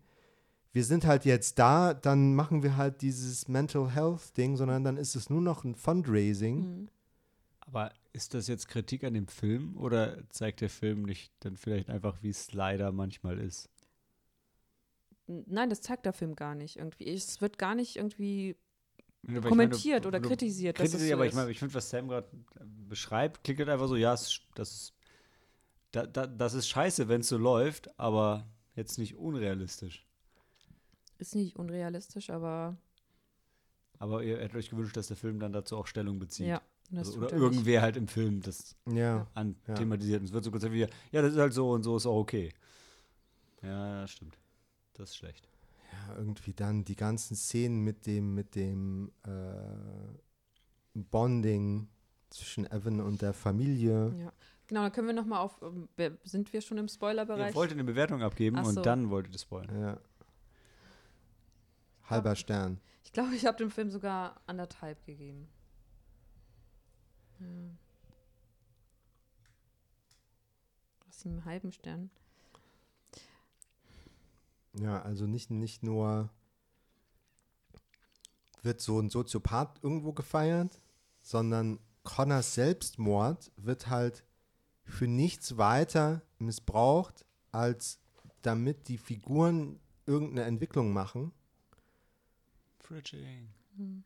wir 0.78 0.84
sind 0.84 1.08
halt 1.08 1.26
jetzt 1.26 1.58
da, 1.58 1.96
dann 1.96 2.36
machen 2.36 2.62
wir 2.62 2.78
halt 2.78 3.02
dieses 3.02 3.48
Mental 3.48 3.90
Health 3.96 4.38
Ding, 4.38 4.58
sondern 4.58 4.84
dann 4.84 4.96
ist 4.96 5.16
es 5.16 5.28
nur 5.28 5.42
noch 5.42 5.64
ein 5.64 5.74
Fundraising. 5.74 6.60
Mhm. 6.60 6.90
Aber 7.62 7.92
ist 8.14 8.36
das 8.36 8.48
jetzt 8.48 8.68
Kritik 8.68 9.04
an 9.04 9.16
dem 9.16 9.26
Film 9.26 9.76
oder 9.78 10.30
zeigt 10.30 10.62
der 10.62 10.70
Film 10.70 11.02
nicht 11.02 11.34
dann 11.40 11.58
vielleicht 11.58 11.90
einfach, 11.90 12.22
wie 12.22 12.30
es 12.30 12.54
leider 12.54 12.92
manchmal 12.92 13.40
ist? 13.40 13.72
Nein, 15.26 15.72
das 15.72 15.82
zeigt 15.82 16.06
der 16.06 16.14
Film 16.14 16.36
gar 16.36 16.54
nicht 16.54 16.78
irgendwie. 16.78 17.10
Es 17.12 17.42
wird 17.42 17.58
gar 17.58 17.74
nicht 17.74 17.96
irgendwie 17.96 18.56
ja, 19.28 19.42
kommentiert 19.42 20.04
meine, 20.04 20.08
oder 20.10 20.20
du, 20.20 20.30
kritisiert. 20.30 20.78
Kritisiert, 20.78 21.10
so 21.10 21.14
aber 21.16 21.26
ist. 21.26 21.32
ich 21.32 21.36
meine, 21.36 21.50
ich 21.50 21.58
finde, 21.58 21.74
was 21.74 21.90
Sam 21.90 22.08
gerade 22.08 22.30
beschreibt, 22.88 23.44
klingt 23.44 23.62
halt 23.62 23.70
einfach 23.70 23.88
so, 23.88 23.96
ja, 23.96 24.12
das, 24.12 24.42
das, 24.54 24.94
das 25.92 26.54
ist 26.54 26.68
scheiße, 26.68 27.08
wenn 27.08 27.22
es 27.22 27.30
so 27.30 27.38
läuft, 27.40 28.00
aber 28.00 28.48
jetzt 28.76 29.00
nicht 29.00 29.16
unrealistisch. 29.16 30.07
Ist 31.18 31.36
nicht 31.36 31.56
unrealistisch, 31.56 32.30
aber. 32.30 32.78
Aber 34.00 34.24
ihr 34.24 34.38
hättet 34.38 34.56
euch 34.56 34.70
gewünscht, 34.70 34.96
dass 34.96 35.08
der 35.08 35.18
Film 35.18 35.40
dann 35.40 35.54
dazu 35.54 35.78
auch 35.78 35.88
Stellung 35.88 36.20
bezieht. 36.20 36.48
Ja. 36.48 36.62
Also, 36.96 37.18
oder 37.18 37.34
irgendwer 37.34 37.74
nicht. 37.74 37.82
halt 37.82 37.98
im 37.98 38.08
Film 38.08 38.42
das 38.42 38.76
ja, 38.90 39.28
an 39.34 39.56
ja. 39.68 39.74
thematisiert. 39.74 40.22
Und 40.22 40.28
es 40.28 40.34
wird 40.34 40.44
so 40.46 40.52
kurz 40.52 40.64
wie, 40.64 40.88
ja, 41.12 41.22
das 41.22 41.34
ist 41.34 41.40
halt 41.40 41.54
so 41.54 41.72
und 41.72 41.84
so 41.84 41.98
ist 41.98 42.06
auch 42.06 42.20
okay. 42.20 42.54
Ja, 43.62 44.02
das 44.02 44.12
stimmt. 44.12 44.38
Das 44.94 45.10
ist 45.10 45.18
schlecht. 45.18 45.50
Ja, 45.92 46.16
irgendwie 46.16 46.54
dann 46.54 46.86
die 46.86 46.96
ganzen 46.96 47.36
Szenen 47.36 47.84
mit 47.84 48.06
dem, 48.06 48.34
mit 48.34 48.56
dem 48.56 49.12
äh, 49.24 49.32
Bonding 50.94 51.90
zwischen 52.30 52.66
Evan 52.72 53.02
und 53.02 53.22
der 53.22 53.34
Familie. 53.34 54.14
Ja. 54.18 54.34
Genau, 54.68 54.82
dann 54.82 54.92
können 54.92 55.08
wir 55.08 55.14
nochmal 55.14 55.40
auf, 55.40 55.62
ähm, 55.62 55.88
sind 56.24 56.52
wir 56.52 56.62
schon 56.62 56.78
im 56.78 56.90
Spoilerbereich? 56.90 57.52
Ihr 57.52 57.56
wolltet 57.56 57.76
eine 57.78 57.86
Bewertung 57.86 58.22
abgeben 58.22 58.64
so. 58.64 58.70
und 58.70 58.86
dann 58.86 59.10
wolltet 59.10 59.34
ihr 59.34 59.40
spoilern. 59.40 59.80
Ja. 59.80 59.98
Halber 62.10 62.36
Stern. 62.36 62.80
Ich 63.04 63.12
glaube, 63.12 63.36
ich 63.36 63.46
habe 63.46 63.58
dem 63.58 63.72
Film 63.72 63.90
sogar 63.90 64.42
anderthalb 64.48 65.06
gegeben. 65.06 65.48
Ja. 67.40 67.48
Aus 71.08 71.20
dem 71.20 71.46
halben 71.46 71.72
Stern. 71.72 72.10
Ja, 74.74 75.02
also 75.02 75.26
nicht, 75.26 75.52
nicht 75.52 75.84
nur 75.84 76.30
wird 78.62 78.82
so 78.82 79.00
ein 79.00 79.10
Soziopath 79.10 79.80
irgendwo 79.84 80.14
gefeiert, 80.14 80.82
sondern 81.22 81.80
Connors 82.04 82.54
Selbstmord 82.54 83.52
wird 83.58 83.88
halt 83.88 84.24
für 84.84 85.08
nichts 85.08 85.58
weiter 85.58 86.22
missbraucht, 86.40 87.26
als 87.52 88.00
damit 88.42 88.88
die 88.88 88.98
Figuren 88.98 89.80
irgendeine 90.06 90.48
Entwicklung 90.48 90.94
machen 90.94 91.34
Hm. 93.76 94.04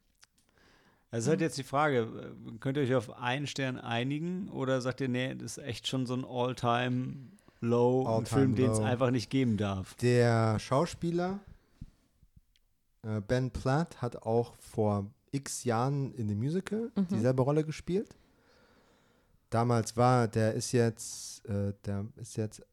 Also 1.11 1.25
ist 1.25 1.29
halt 1.29 1.41
jetzt 1.41 1.57
die 1.57 1.63
Frage, 1.63 2.33
könnt 2.61 2.77
ihr 2.77 2.83
euch 2.83 2.95
auf 2.95 3.17
einen 3.19 3.45
Stern 3.45 3.77
einigen 3.77 4.47
oder 4.49 4.79
sagt 4.79 5.01
ihr, 5.01 5.09
nee, 5.09 5.35
das 5.35 5.57
ist 5.57 5.63
echt 5.63 5.87
schon 5.87 6.05
so 6.05 6.13
ein 6.13 6.23
All-Time-Low, 6.23 8.05
All 8.07 8.19
ein 8.19 8.25
Film, 8.25 8.55
den 8.55 8.71
es 8.71 8.79
einfach 8.79 9.11
nicht 9.11 9.29
geben 9.29 9.57
darf? 9.57 9.95
Der 9.95 10.57
Schauspieler 10.57 11.41
äh, 13.03 13.19
Ben 13.21 13.51
Platt 13.51 14.01
hat 14.01 14.23
auch 14.23 14.55
vor 14.55 15.11
x 15.31 15.63
Jahren 15.65 16.13
in 16.13 16.27
dem 16.27 16.39
Musical 16.39 16.91
mhm. 16.95 17.07
dieselbe 17.09 17.41
Rolle 17.41 17.65
gespielt. 17.65 18.15
Damals 19.49 19.97
war, 19.97 20.29
der 20.29 20.53
ist 20.53 20.71
jetzt, 20.71 21.45
äh, 21.45 21.73
der 21.85 22.05
ist 22.15 22.37
jetzt 22.37 22.65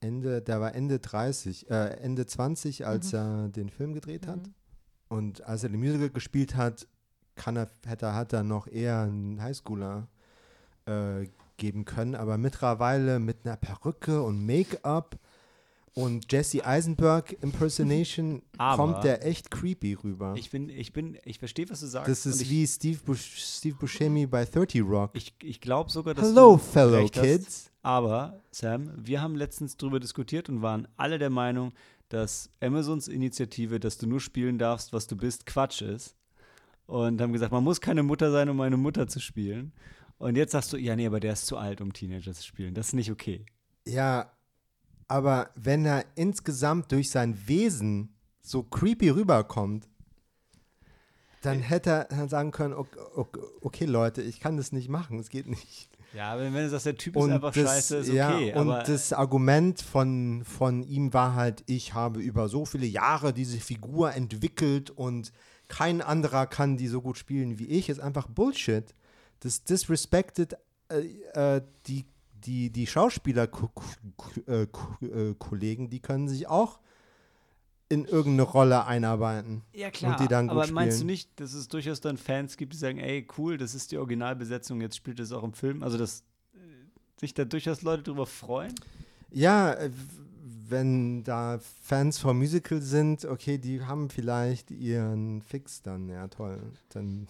Ende, 0.00 0.42
der 0.42 0.60
war 0.60 0.74
Ende 0.74 0.98
30, 0.98 1.70
äh, 1.70 1.98
Ende 2.00 2.26
20, 2.26 2.84
als 2.84 3.12
mhm. 3.12 3.18
er 3.18 3.48
den 3.48 3.68
Film 3.70 3.94
gedreht 3.94 4.26
hat. 4.26 4.40
Und 5.08 5.42
als 5.44 5.62
er 5.62 5.68
den 5.68 5.80
Musical 5.80 6.10
gespielt 6.10 6.56
hat, 6.56 6.86
kann 7.34 7.56
er, 7.56 7.70
hätte, 7.86 8.14
hat 8.14 8.32
er 8.32 8.42
noch 8.42 8.66
eher 8.66 9.02
einen 9.02 9.40
Highschooler 9.40 10.08
äh, 10.86 11.26
geben 11.56 11.84
können. 11.84 12.14
Aber 12.14 12.38
mittlerweile 12.38 13.18
mit 13.18 13.38
einer 13.44 13.56
Perücke 13.56 14.22
und 14.22 14.44
Make-up 14.44 15.18
und 15.96 16.30
Jesse 16.30 16.64
Eisenberg 16.64 17.36
Impersonation 17.42 18.42
Aber 18.58 18.76
kommt 18.76 19.04
der 19.04 19.24
echt 19.26 19.50
creepy 19.50 19.94
rüber. 19.94 20.34
Ich 20.36 20.50
bin, 20.50 20.68
ich 20.68 20.92
bin, 20.92 21.16
ich 21.24 21.38
verstehe, 21.38 21.68
was 21.70 21.80
du 21.80 21.86
sagst. 21.86 22.10
Das 22.10 22.26
ist 22.26 22.42
ich, 22.42 22.50
wie 22.50 22.66
Steve, 22.66 22.98
Bush, 23.04 23.36
Steve 23.38 23.76
Buscemi 23.76 24.26
bei 24.26 24.44
30 24.44 24.82
Rock. 24.82 25.10
Ich, 25.14 25.34
ich 25.42 25.60
glaube 25.60 25.90
sogar, 25.90 26.14
dass 26.14 26.26
Hello, 26.26 26.58
fellow 26.58 27.08
kids. 27.08 27.46
Hast. 27.46 27.72
Aber, 27.82 28.40
Sam, 28.50 28.92
wir 28.96 29.22
haben 29.22 29.36
letztens 29.36 29.76
darüber 29.76 30.00
diskutiert 30.00 30.48
und 30.48 30.60
waren 30.60 30.86
alle 30.96 31.18
der 31.18 31.30
Meinung, 31.30 31.72
dass 32.08 32.50
Amazons 32.60 33.08
Initiative, 33.08 33.80
dass 33.80 33.98
du 33.98 34.06
nur 34.06 34.20
spielen 34.20 34.58
darfst, 34.58 34.92
was 34.92 35.06
du 35.06 35.16
bist, 35.16 35.46
Quatsch 35.46 35.82
ist. 35.82 36.16
Und 36.86 37.20
haben 37.20 37.32
gesagt, 37.32 37.52
man 37.52 37.64
muss 37.64 37.80
keine 37.80 38.02
Mutter 38.02 38.30
sein, 38.30 38.48
um 38.48 38.60
eine 38.60 38.76
Mutter 38.76 39.08
zu 39.08 39.20
spielen. 39.20 39.72
Und 40.18 40.36
jetzt 40.36 40.52
sagst 40.52 40.72
du, 40.72 40.76
ja, 40.76 40.94
nee, 40.96 41.06
aber 41.06 41.20
der 41.20 41.32
ist 41.32 41.46
zu 41.46 41.56
alt, 41.56 41.80
um 41.80 41.92
Teenager 41.92 42.32
zu 42.32 42.44
spielen. 42.44 42.74
Das 42.74 42.88
ist 42.88 42.92
nicht 42.94 43.10
okay. 43.10 43.44
Ja, 43.86 44.30
Aber 45.08 45.50
wenn 45.54 45.84
er 45.84 46.04
insgesamt 46.16 46.90
durch 46.92 47.10
sein 47.10 47.36
Wesen 47.46 48.14
so 48.42 48.62
creepy 48.62 49.10
rüberkommt, 49.10 49.88
dann 51.42 51.60
hätte 51.60 52.08
er 52.10 52.28
sagen 52.28 52.50
können, 52.50 52.74
okay, 52.74 52.98
okay, 53.14 53.40
okay, 53.60 53.84
Leute, 53.84 54.22
ich 54.22 54.40
kann 54.40 54.56
das 54.56 54.72
nicht 54.72 54.88
machen, 54.88 55.18
es 55.18 55.28
geht 55.28 55.46
nicht. 55.46 55.95
Ja, 56.16 56.32
aber 56.32 56.44
wenn 56.44 56.54
du 56.54 56.70
sagst, 56.70 56.86
der 56.86 56.96
Typ 56.96 57.14
ist 57.14 57.28
einfach 57.28 57.52
das, 57.52 57.62
scheiße, 57.62 57.96
ist 57.98 58.08
okay. 58.08 58.48
Ja, 58.48 58.60
und 58.60 58.70
das 58.88 59.12
Argument 59.12 59.82
von, 59.82 60.42
von 60.44 60.82
ihm 60.82 61.12
war 61.12 61.34
halt, 61.34 61.62
ich 61.66 61.92
habe 61.92 62.20
über 62.20 62.48
so 62.48 62.64
viele 62.64 62.86
Jahre 62.86 63.34
diese 63.34 63.58
Figur 63.58 64.14
entwickelt 64.14 64.88
und 64.88 65.30
kein 65.68 66.00
anderer 66.00 66.46
kann 66.46 66.78
die 66.78 66.88
so 66.88 67.02
gut 67.02 67.18
spielen 67.18 67.58
wie 67.58 67.66
ich, 67.66 67.90
ist 67.90 68.00
einfach 68.00 68.28
Bullshit. 68.28 68.94
Das 69.40 69.64
disrespected 69.64 70.56
äh, 70.88 71.00
äh, 71.34 71.60
die, 71.86 72.06
die, 72.32 72.70
die 72.70 72.86
Schauspieler-Kollegen, 72.86 75.84
äh, 75.84 75.88
die 75.88 76.00
können 76.00 76.28
sich 76.28 76.48
auch 76.48 76.80
in 77.88 78.04
irgendeine 78.04 78.42
Rolle 78.42 78.86
einarbeiten. 78.86 79.62
Ja, 79.72 79.90
klar. 79.90 80.12
Und 80.12 80.20
die 80.20 80.28
dann 80.28 80.50
aber 80.50 80.66
meinst 80.68 81.02
du 81.02 81.04
nicht, 81.04 81.38
dass 81.40 81.54
es 81.54 81.68
durchaus 81.68 82.00
dann 82.00 82.16
Fans 82.16 82.56
gibt, 82.56 82.72
die 82.72 82.78
sagen, 82.78 82.98
ey, 82.98 83.26
cool, 83.38 83.56
das 83.58 83.74
ist 83.74 83.92
die 83.92 83.98
Originalbesetzung, 83.98 84.80
jetzt 84.80 84.96
spielt 84.96 85.20
es 85.20 85.32
auch 85.32 85.44
im 85.44 85.52
Film? 85.52 85.82
Also, 85.82 85.96
dass 85.96 86.24
äh, 86.54 86.58
sich 87.20 87.34
da 87.34 87.44
durchaus 87.44 87.82
Leute 87.82 88.02
drüber 88.04 88.26
freuen? 88.26 88.74
Ja, 89.30 89.72
äh, 89.72 89.90
wenn 90.68 91.22
da 91.22 91.60
Fans 91.82 92.18
vom 92.18 92.38
Musical 92.38 92.82
sind, 92.82 93.24
okay, 93.24 93.58
die 93.58 93.82
haben 93.84 94.10
vielleicht 94.10 94.70
ihren 94.70 95.42
Fix 95.42 95.82
dann, 95.82 96.08
ja 96.08 96.26
toll. 96.28 96.58
Dann 96.88 97.28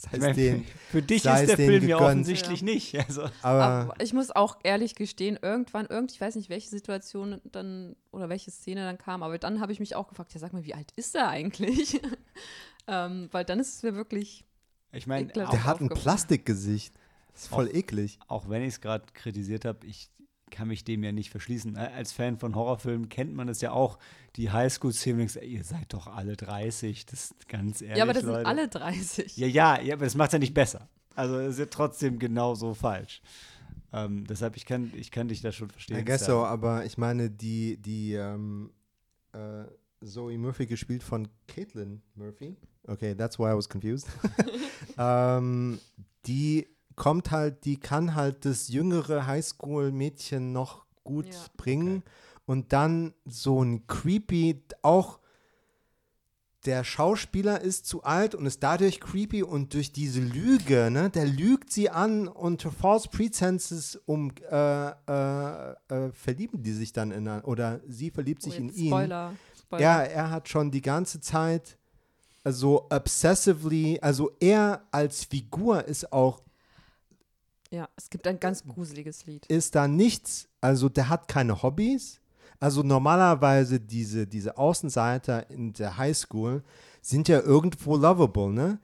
sei 0.00 0.16
es 0.16 0.36
denen, 0.36 0.66
Für 0.90 1.02
dich 1.02 1.24
ist 1.24 1.48
der 1.48 1.56
Film 1.56 1.86
ja 1.86 1.98
offensichtlich 1.98 2.60
ja. 2.60 2.64
nicht. 2.64 2.94
Also. 3.10 3.22
Aber, 3.42 3.64
Aber, 3.64 3.94
ich 4.00 4.12
muss 4.12 4.30
auch 4.30 4.58
ehrlich 4.62 4.94
gestehen, 4.94 5.38
irgendwann, 5.40 5.86
irgend, 5.86 6.12
ich 6.12 6.20
weiß 6.20 6.36
nicht, 6.36 6.48
welche 6.48 6.68
Situation 6.68 7.40
dann 7.44 7.96
oder 8.10 8.28
welche 8.28 8.50
Szene 8.50 8.84
dann 8.84 8.98
kam, 8.98 9.22
aber 9.22 9.38
dann 9.38 9.60
habe 9.60 9.72
ich 9.72 9.80
mich 9.80 9.96
auch 9.96 10.08
gefragt, 10.08 10.32
ja 10.34 10.40
sag 10.40 10.52
mal, 10.52 10.64
wie 10.64 10.74
alt 10.74 10.92
ist 10.96 11.14
er 11.14 11.28
eigentlich? 11.28 12.00
ähm, 12.86 13.28
weil 13.32 13.44
dann 13.44 13.58
ist 13.58 13.74
es 13.74 13.82
mir 13.82 13.94
wirklich. 13.94 14.44
Ich 14.92 15.06
meine, 15.06 15.26
der 15.26 15.64
hat 15.64 15.80
ein 15.80 15.88
Plastikgesicht. 15.88 16.94
Das 17.32 17.42
ist 17.42 17.48
voll 17.48 17.68
auch, 17.68 17.74
eklig. 17.74 18.18
Auch 18.28 18.48
wenn 18.48 18.62
ich 18.62 18.74
es 18.74 18.80
gerade 18.80 19.04
kritisiert 19.12 19.64
habe, 19.64 19.86
ich 19.86 20.10
kann 20.50 20.68
mich 20.68 20.84
dem 20.84 21.02
ja 21.02 21.12
nicht 21.12 21.30
verschließen. 21.30 21.76
Äh, 21.76 21.90
als 21.94 22.12
Fan 22.12 22.38
von 22.38 22.54
Horrorfilmen 22.54 23.08
kennt 23.08 23.34
man 23.34 23.48
es 23.48 23.60
ja 23.60 23.72
auch. 23.72 23.98
Die 24.36 24.50
Highschool-Szenen, 24.50 25.28
ihr 25.42 25.64
seid 25.64 25.92
doch 25.92 26.06
alle 26.06 26.36
30, 26.36 27.06
das 27.06 27.32
ist 27.32 27.48
ganz 27.48 27.82
ehrlich. 27.82 27.96
Ja, 27.96 28.04
aber 28.04 28.12
das 28.12 28.22
Leute. 28.22 28.38
sind 28.38 28.46
alle 28.46 28.68
30. 28.68 29.36
Ja, 29.36 29.46
ja, 29.46 29.80
ja, 29.80 29.94
aber 29.94 30.04
das 30.04 30.14
macht 30.14 30.28
es 30.28 30.32
ja 30.34 30.38
nicht 30.38 30.54
besser. 30.54 30.88
Also 31.14 31.38
es 31.38 31.54
ist 31.54 31.58
ja 31.58 31.66
trotzdem 31.66 32.18
genauso 32.18 32.74
falsch. 32.74 33.22
Ähm, 33.92 34.24
deshalb, 34.26 34.56
ich 34.56 34.66
kann, 34.66 34.92
ich 34.94 35.10
kann 35.10 35.28
dich 35.28 35.40
da 35.40 35.52
schon 35.52 35.70
verstehen. 35.70 35.98
I 35.98 36.04
guess 36.04 36.24
so, 36.24 36.44
aber 36.44 36.84
ich 36.84 36.96
meine, 36.96 37.30
die, 37.30 37.76
die 37.78 38.14
ähm, 38.14 38.70
äh, 39.32 39.64
Zoe 40.04 40.38
Murphy 40.38 40.66
gespielt 40.66 41.02
von 41.02 41.28
Caitlin 41.48 42.02
Murphy. 42.14 42.56
Okay, 42.86 43.14
that's 43.14 43.38
why 43.38 43.52
I 43.52 43.56
was 43.56 43.68
confused. 43.68 44.08
ähm, 44.98 45.78
die 46.26 46.68
kommt 47.00 47.30
halt, 47.30 47.64
die 47.64 47.78
kann 47.78 48.14
halt 48.14 48.44
das 48.44 48.68
jüngere 48.68 49.26
Highschool-Mädchen 49.26 50.52
noch 50.52 50.84
gut 51.02 51.32
ja. 51.32 51.40
bringen. 51.56 52.02
Okay. 52.02 52.10
Und 52.44 52.74
dann 52.74 53.14
so 53.24 53.64
ein 53.64 53.86
creepy, 53.86 54.62
auch 54.82 55.18
der 56.66 56.84
Schauspieler 56.84 57.62
ist 57.62 57.86
zu 57.86 58.04
alt 58.04 58.34
und 58.34 58.44
ist 58.44 58.62
dadurch 58.62 59.00
creepy 59.00 59.42
und 59.42 59.72
durch 59.72 59.92
diese 59.92 60.20
Lüge, 60.20 60.90
ne, 60.90 61.08
der 61.08 61.24
lügt 61.24 61.72
sie 61.72 61.88
an 61.88 62.28
und 62.28 62.60
false 62.64 63.08
pretenses 63.08 63.96
um 64.04 64.30
äh, 64.50 64.90
äh, 64.90 65.70
äh, 65.88 66.12
verlieben 66.12 66.62
die 66.62 66.72
sich 66.72 66.92
dann 66.92 67.12
in 67.12 67.26
oder 67.26 67.80
sie 67.88 68.10
verliebt 68.10 68.42
sich 68.42 68.56
oh, 68.56 68.58
in 68.58 68.68
ihn. 68.68 68.88
Spoiler. 68.88 69.32
Spoiler. 69.58 69.82
Er, 69.82 70.12
er 70.12 70.30
hat 70.30 70.50
schon 70.50 70.70
die 70.70 70.82
ganze 70.82 71.22
Zeit 71.22 71.78
so 72.44 72.88
obsessively, 72.90 74.00
also 74.02 74.32
er 74.38 74.82
als 74.90 75.24
Figur 75.24 75.86
ist 75.86 76.12
auch 76.12 76.42
ja, 77.70 77.88
es 77.96 78.10
gibt 78.10 78.26
ein 78.26 78.40
ganz 78.40 78.64
gruseliges 78.64 79.26
Lied. 79.26 79.46
Ist 79.46 79.74
da 79.74 79.86
nichts, 79.86 80.48
also 80.60 80.88
der 80.88 81.08
hat 81.08 81.28
keine 81.28 81.62
Hobbys. 81.62 82.20
Also 82.58 82.82
normalerweise 82.82 83.80
diese, 83.80 84.26
diese 84.26 84.58
Außenseiter 84.58 85.48
in 85.50 85.72
der 85.72 85.96
Highschool 85.96 86.62
sind 87.00 87.28
ja 87.28 87.40
irgendwo 87.40 87.96
lovable, 87.96 88.52
ne? 88.52 88.80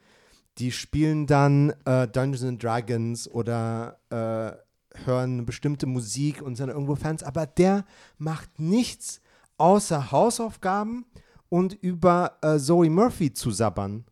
Die 0.59 0.73
spielen 0.73 1.27
dann 1.27 1.75
äh, 1.85 2.09
Dungeons 2.09 2.43
and 2.43 2.63
Dragons 2.63 3.29
oder 3.29 3.99
äh, 4.09 5.05
hören 5.05 5.45
bestimmte 5.45 5.85
Musik 5.85 6.41
und 6.41 6.57
sind 6.57 6.71
irgendwo 6.71 6.95
Fans, 6.97 7.23
aber 7.23 7.47
der 7.47 7.85
macht 8.17 8.59
nichts 8.59 9.21
außer 9.59 10.11
Hausaufgaben 10.11 11.05
und 11.51 11.75
über 11.75 12.39
äh, 12.41 12.59
Zoe 12.59 12.89
Murphy 12.89 13.35
zu 13.35 13.51
sabbern. 13.51 14.07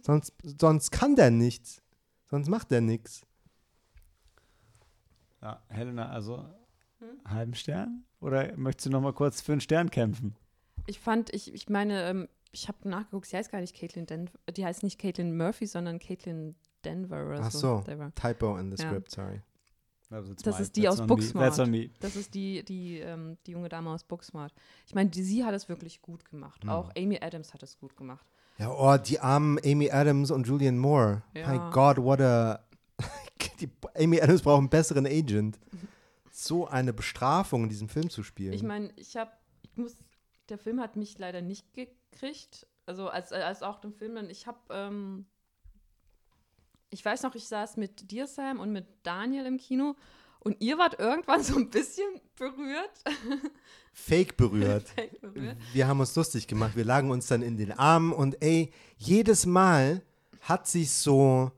Sonst, 0.00 0.32
sonst 0.42 0.90
kann 0.90 1.16
der 1.16 1.30
nichts. 1.30 1.82
Sonst 2.30 2.48
macht 2.48 2.70
der 2.70 2.80
nichts. 2.80 3.26
Ja, 5.42 5.62
Helena, 5.68 6.10
also 6.10 6.44
hm? 6.98 7.20
halben 7.28 7.54
Stern? 7.54 8.04
Oder 8.20 8.56
möchtest 8.56 8.86
du 8.86 8.90
noch 8.90 9.00
mal 9.00 9.12
kurz 9.12 9.40
für 9.40 9.52
einen 9.52 9.60
Stern 9.60 9.90
kämpfen? 9.90 10.36
Ich 10.86 11.00
fand, 11.00 11.32
ich, 11.32 11.52
ich 11.54 11.68
meine, 11.68 12.02
ähm, 12.08 12.28
ich 12.52 12.68
habe 12.68 12.88
nachgeguckt, 12.88 13.26
sie 13.26 13.36
heißt 13.36 13.50
gar 13.50 13.60
nicht 13.60 13.76
Caitlin 13.76 14.06
Denver, 14.06 14.32
die 14.54 14.64
heißt 14.64 14.82
nicht 14.82 14.98
Caitlin 14.98 15.36
Murphy, 15.36 15.66
sondern 15.66 15.98
Caitlin 15.98 16.56
Denver 16.84 17.26
oder 17.26 17.40
Ach 17.42 17.50
so. 17.50 17.82
so, 17.86 18.10
Typo 18.14 18.56
in 18.56 18.74
the 18.74 18.82
ja. 18.82 18.88
script, 18.88 19.10
sorry. 19.10 19.42
Das 20.42 20.58
ist 20.58 20.74
die 20.74 20.88
aus 20.88 21.06
Booksmart. 21.06 21.56
Das 22.00 22.16
ist 22.16 22.34
die, 22.34 22.64
die, 22.64 22.98
ähm, 22.98 23.38
die 23.46 23.52
junge 23.52 23.68
Dame 23.68 23.90
aus 23.90 24.02
Booksmart. 24.02 24.52
Ich 24.86 24.94
meine, 24.94 25.10
sie 25.12 25.44
hat 25.44 25.54
es 25.54 25.68
wirklich 25.68 26.02
gut 26.02 26.24
gemacht. 26.24 26.64
Mhm. 26.64 26.70
Auch 26.70 26.90
Amy 26.96 27.20
Adams 27.20 27.54
hat 27.54 27.62
es 27.62 27.78
gut 27.78 27.96
gemacht. 27.96 28.26
Ja, 28.58 28.72
oh, 28.72 28.96
die 28.98 29.20
armen 29.20 29.58
Amy 29.64 29.90
Adams 29.90 30.32
und 30.32 30.48
Julian 30.48 30.78
Moore. 30.78 31.22
Ja. 31.34 31.48
My 31.48 31.70
God, 31.72 31.98
what 31.98 32.20
a 32.20 32.60
die 33.60 33.70
Amy 33.96 34.20
Adams 34.20 34.42
braucht 34.42 34.58
einen 34.58 34.70
besseren 34.70 35.06
Agent. 35.06 35.58
So 36.30 36.66
eine 36.66 36.92
Bestrafung 36.92 37.64
in 37.64 37.68
diesem 37.68 37.88
Film 37.88 38.08
zu 38.08 38.22
spielen. 38.22 38.52
Ich 38.52 38.62
meine, 38.62 38.92
ich 38.96 39.16
habe, 39.16 39.30
ich 39.62 39.76
muss, 39.76 39.96
der 40.48 40.58
Film 40.58 40.80
hat 40.80 40.96
mich 40.96 41.18
leider 41.18 41.42
nicht 41.42 41.66
gekriegt. 41.74 42.66
Also 42.86 43.08
als, 43.08 43.32
als 43.32 43.62
auch 43.62 43.80
den 43.80 43.92
Film 43.92 44.14
dann, 44.14 44.30
ich 44.30 44.46
habe, 44.46 44.58
ähm, 44.70 45.26
ich 46.90 47.04
weiß 47.04 47.22
noch, 47.22 47.34
ich 47.34 47.46
saß 47.46 47.76
mit 47.76 48.10
dir, 48.10 48.26
Sam, 48.26 48.58
und 48.58 48.72
mit 48.72 48.86
Daniel 49.02 49.46
im 49.46 49.58
Kino 49.58 49.96
und 50.40 50.56
ihr 50.60 50.78
wart 50.78 50.98
irgendwann 50.98 51.42
so 51.44 51.56
ein 51.56 51.70
bisschen 51.70 52.20
berührt. 52.36 53.04
Fake 53.92 54.36
berührt. 54.36 54.88
Fake 54.96 55.20
berührt. 55.20 55.56
Wir 55.72 55.86
haben 55.86 56.00
uns 56.00 56.16
lustig 56.16 56.46
gemacht. 56.46 56.74
Wir 56.74 56.84
lagen 56.84 57.10
uns 57.10 57.26
dann 57.26 57.42
in 57.42 57.56
den 57.56 57.72
Armen 57.72 58.12
und 58.12 58.42
ey, 58.42 58.72
jedes 58.96 59.46
Mal 59.46 60.02
hat 60.40 60.66
sich 60.66 60.90
so 60.90 61.52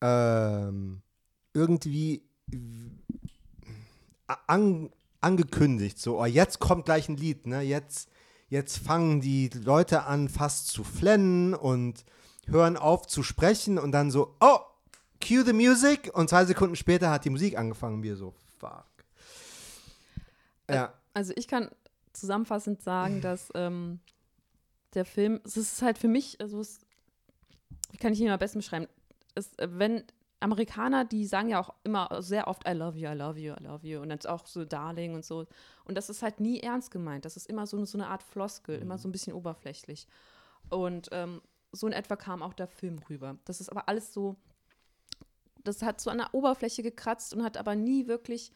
ähm, 0.00 1.02
irgendwie 1.52 2.22
an, 4.46 4.90
angekündigt, 5.20 5.98
so, 5.98 6.20
oh, 6.20 6.24
jetzt 6.24 6.58
kommt 6.60 6.84
gleich 6.84 7.08
ein 7.08 7.16
Lied, 7.16 7.46
ne? 7.46 7.60
Jetzt, 7.60 8.08
jetzt 8.48 8.78
fangen 8.78 9.20
die 9.20 9.48
Leute 9.48 10.04
an, 10.04 10.28
fast 10.28 10.68
zu 10.68 10.84
flennen 10.84 11.54
und 11.54 12.04
hören 12.46 12.76
auf 12.76 13.06
zu 13.06 13.22
sprechen 13.22 13.78
und 13.78 13.92
dann 13.92 14.10
so, 14.10 14.36
oh, 14.40 14.58
cue 15.22 15.44
the 15.44 15.52
music 15.52 16.10
und 16.14 16.30
zwei 16.30 16.44
Sekunden 16.44 16.76
später 16.76 17.10
hat 17.10 17.24
die 17.24 17.30
Musik 17.30 17.58
angefangen, 17.58 18.02
wir 18.02 18.16
so, 18.16 18.34
fuck. 18.58 18.86
Ja. 20.68 20.94
Also 21.12 21.32
ich 21.36 21.48
kann 21.48 21.70
zusammenfassend 22.12 22.82
sagen, 22.82 23.20
dass 23.20 23.50
ähm, 23.54 24.00
der 24.94 25.04
Film, 25.04 25.40
es 25.44 25.56
ist 25.56 25.82
halt 25.82 25.98
für 25.98 26.08
mich, 26.08 26.40
also 26.40 26.60
es, 26.60 26.80
wie 27.90 27.98
kann 27.98 28.12
ich 28.12 28.20
ihn 28.20 28.30
am 28.30 28.38
besten 28.38 28.58
beschreiben? 28.58 28.86
Es, 29.34 29.52
wenn 29.58 30.04
Amerikaner, 30.40 31.04
die 31.04 31.26
sagen 31.26 31.50
ja 31.50 31.60
auch 31.60 31.74
immer 31.84 32.22
sehr 32.22 32.48
oft 32.48 32.66
I 32.66 32.72
love 32.72 32.98
you, 32.98 33.08
I 33.08 33.14
love 33.14 33.38
you, 33.38 33.52
I 33.52 33.62
love 33.62 33.86
you 33.86 34.00
und 34.00 34.08
dann 34.08 34.18
auch 34.26 34.46
so 34.46 34.64
Darling 34.64 35.14
und 35.14 35.24
so. 35.24 35.46
Und 35.84 35.96
das 35.96 36.08
ist 36.08 36.22
halt 36.22 36.40
nie 36.40 36.60
ernst 36.60 36.90
gemeint. 36.90 37.24
Das 37.24 37.36
ist 37.36 37.46
immer 37.46 37.66
so, 37.66 37.84
so 37.84 37.98
eine 37.98 38.08
Art 38.08 38.22
Floskel, 38.22 38.76
mhm. 38.76 38.82
immer 38.82 38.98
so 38.98 39.08
ein 39.08 39.12
bisschen 39.12 39.34
oberflächlich. 39.34 40.06
Und 40.70 41.08
ähm, 41.12 41.42
so 41.72 41.86
in 41.86 41.92
etwa 41.92 42.16
kam 42.16 42.42
auch 42.42 42.54
der 42.54 42.68
Film 42.68 42.98
rüber. 43.10 43.38
Das 43.44 43.60
ist 43.60 43.68
aber 43.68 43.88
alles 43.88 44.12
so, 44.12 44.36
das 45.62 45.82
hat 45.82 46.00
so 46.00 46.10
an 46.10 46.18
der 46.18 46.34
Oberfläche 46.34 46.82
gekratzt 46.82 47.34
und 47.34 47.42
hat 47.42 47.56
aber 47.58 47.74
nie 47.76 48.06
wirklich 48.06 48.50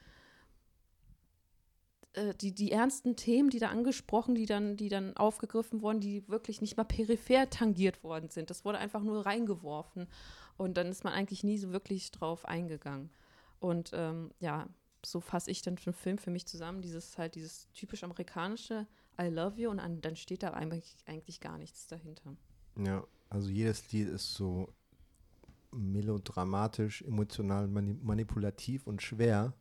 äh, 2.15 2.35
die, 2.35 2.55
die 2.55 2.73
ernsten 2.73 3.17
Themen, 3.17 3.51
die 3.51 3.59
da 3.59 3.69
angesprochen, 3.69 4.35
die 4.35 4.47
dann, 4.47 4.77
die 4.77 4.89
dann 4.89 5.17
aufgegriffen 5.17 5.83
wurden, 5.83 6.01
die 6.01 6.29
wirklich 6.29 6.61
nicht 6.61 6.77
mal 6.77 6.85
peripher 6.85 7.51
tangiert 7.51 8.03
worden 8.03 8.31
sind. 8.31 8.51
Das 8.51 8.65
wurde 8.65 8.79
einfach 8.79 9.03
nur 9.03 9.27
reingeworfen. 9.27 10.09
Und 10.57 10.77
dann 10.77 10.89
ist 10.89 11.05
man 11.05 11.13
eigentlich 11.13 11.45
nie 11.45 11.59
so 11.59 11.73
wirklich 11.73 12.11
drauf 12.11 12.47
eingegangen. 12.47 13.11
Und 13.59 13.91
ähm, 13.93 14.31
ja, 14.41 14.69
so 15.05 15.21
fasse 15.21 15.51
ich 15.51 15.63
dann 15.63 15.77
den 15.77 15.93
Film 15.93 16.19
für 16.19 16.31
mich 16.31 16.47
zusammen. 16.47 16.83
Dieses 16.83 17.19
halt, 17.19 17.35
dieses 17.35 17.71
typisch 17.73 18.05
amerikanische 18.05 18.87
I 19.21 19.29
love 19.29 19.61
you 19.61 19.71
und 19.71 19.79
an, 19.79 20.01
dann 20.01 20.17
steht 20.17 20.43
da 20.43 20.51
eigentlich, 20.51 20.97
eigentlich 21.07 21.41
gar 21.41 21.59
nichts 21.59 21.87
dahinter. 21.87 22.37
Ja, 22.77 23.05
also 23.31 23.49
jedes 23.49 23.93
Lied 23.93 24.09
ist 24.09 24.35
so 24.35 24.73
melodramatisch, 25.71 27.03
emotional, 27.03 27.69
manipulativ 27.69 28.87
und 28.87 29.03
schwer. 29.03 29.55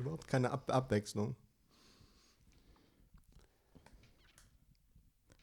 Überhaupt 0.00 0.26
keine 0.26 0.50
Ab 0.50 0.70
Abwechslung. 0.70 1.36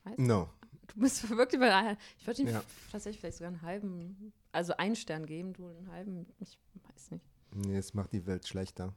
Weiß 0.04 0.18
No. 0.18 0.50
Du 0.88 1.02
bist 1.02 1.30
wirklich 1.30 1.60
bei 1.60 1.98
Ich 2.20 2.26
würde 2.26 2.42
ihm 2.42 2.48
Ja. 2.48 2.64
tatsächlich 2.92 3.20
vielleicht 3.20 3.38
sogar 3.38 3.50
einen 3.52 3.62
halben, 3.62 4.34
also 4.52 4.76
einen 4.78 4.96
Stern 4.96 5.26
geben, 5.26 5.54
du 5.54 5.68
einen 5.68 5.92
halben, 5.92 6.26
ich 6.40 6.58
weiß 6.90 7.12
nicht. 7.12 7.26
Nee, 7.54 7.78
es 7.78 7.94
macht 7.94 8.14
die 8.14 8.26
Welt 8.26 8.48
schlechter. 8.48 8.94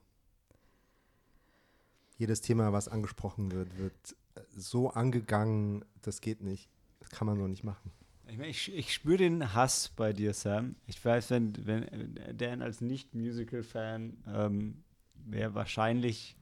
Jedes 2.17 2.41
Thema, 2.41 2.71
was 2.73 2.87
angesprochen 2.87 3.51
wird, 3.51 3.77
wird 3.77 4.15
äh, 4.35 4.41
so 4.55 4.89
angegangen, 4.89 5.85
das 6.01 6.21
geht 6.21 6.41
nicht. 6.41 6.69
Das 6.99 7.09
kann 7.09 7.27
man 7.27 7.37
so 7.37 7.47
nicht 7.47 7.63
machen. 7.63 7.91
Ich, 8.27 8.37
mein, 8.37 8.49
ich, 8.49 8.73
ich 8.73 8.93
spüre 8.93 9.17
den 9.17 9.53
Hass 9.53 9.89
bei 9.89 10.13
dir, 10.13 10.33
Sam. 10.33 10.75
Ich 10.87 11.03
weiß, 11.03 11.31
wenn, 11.31 11.65
wenn 11.65 11.83
äh, 12.17 12.33
Dan 12.33 12.61
als 12.61 12.79
Nicht-Musical-Fan 12.81 14.23
ähm, 14.27 14.83
wäre 15.25 15.53
wahrscheinlich, 15.55 16.35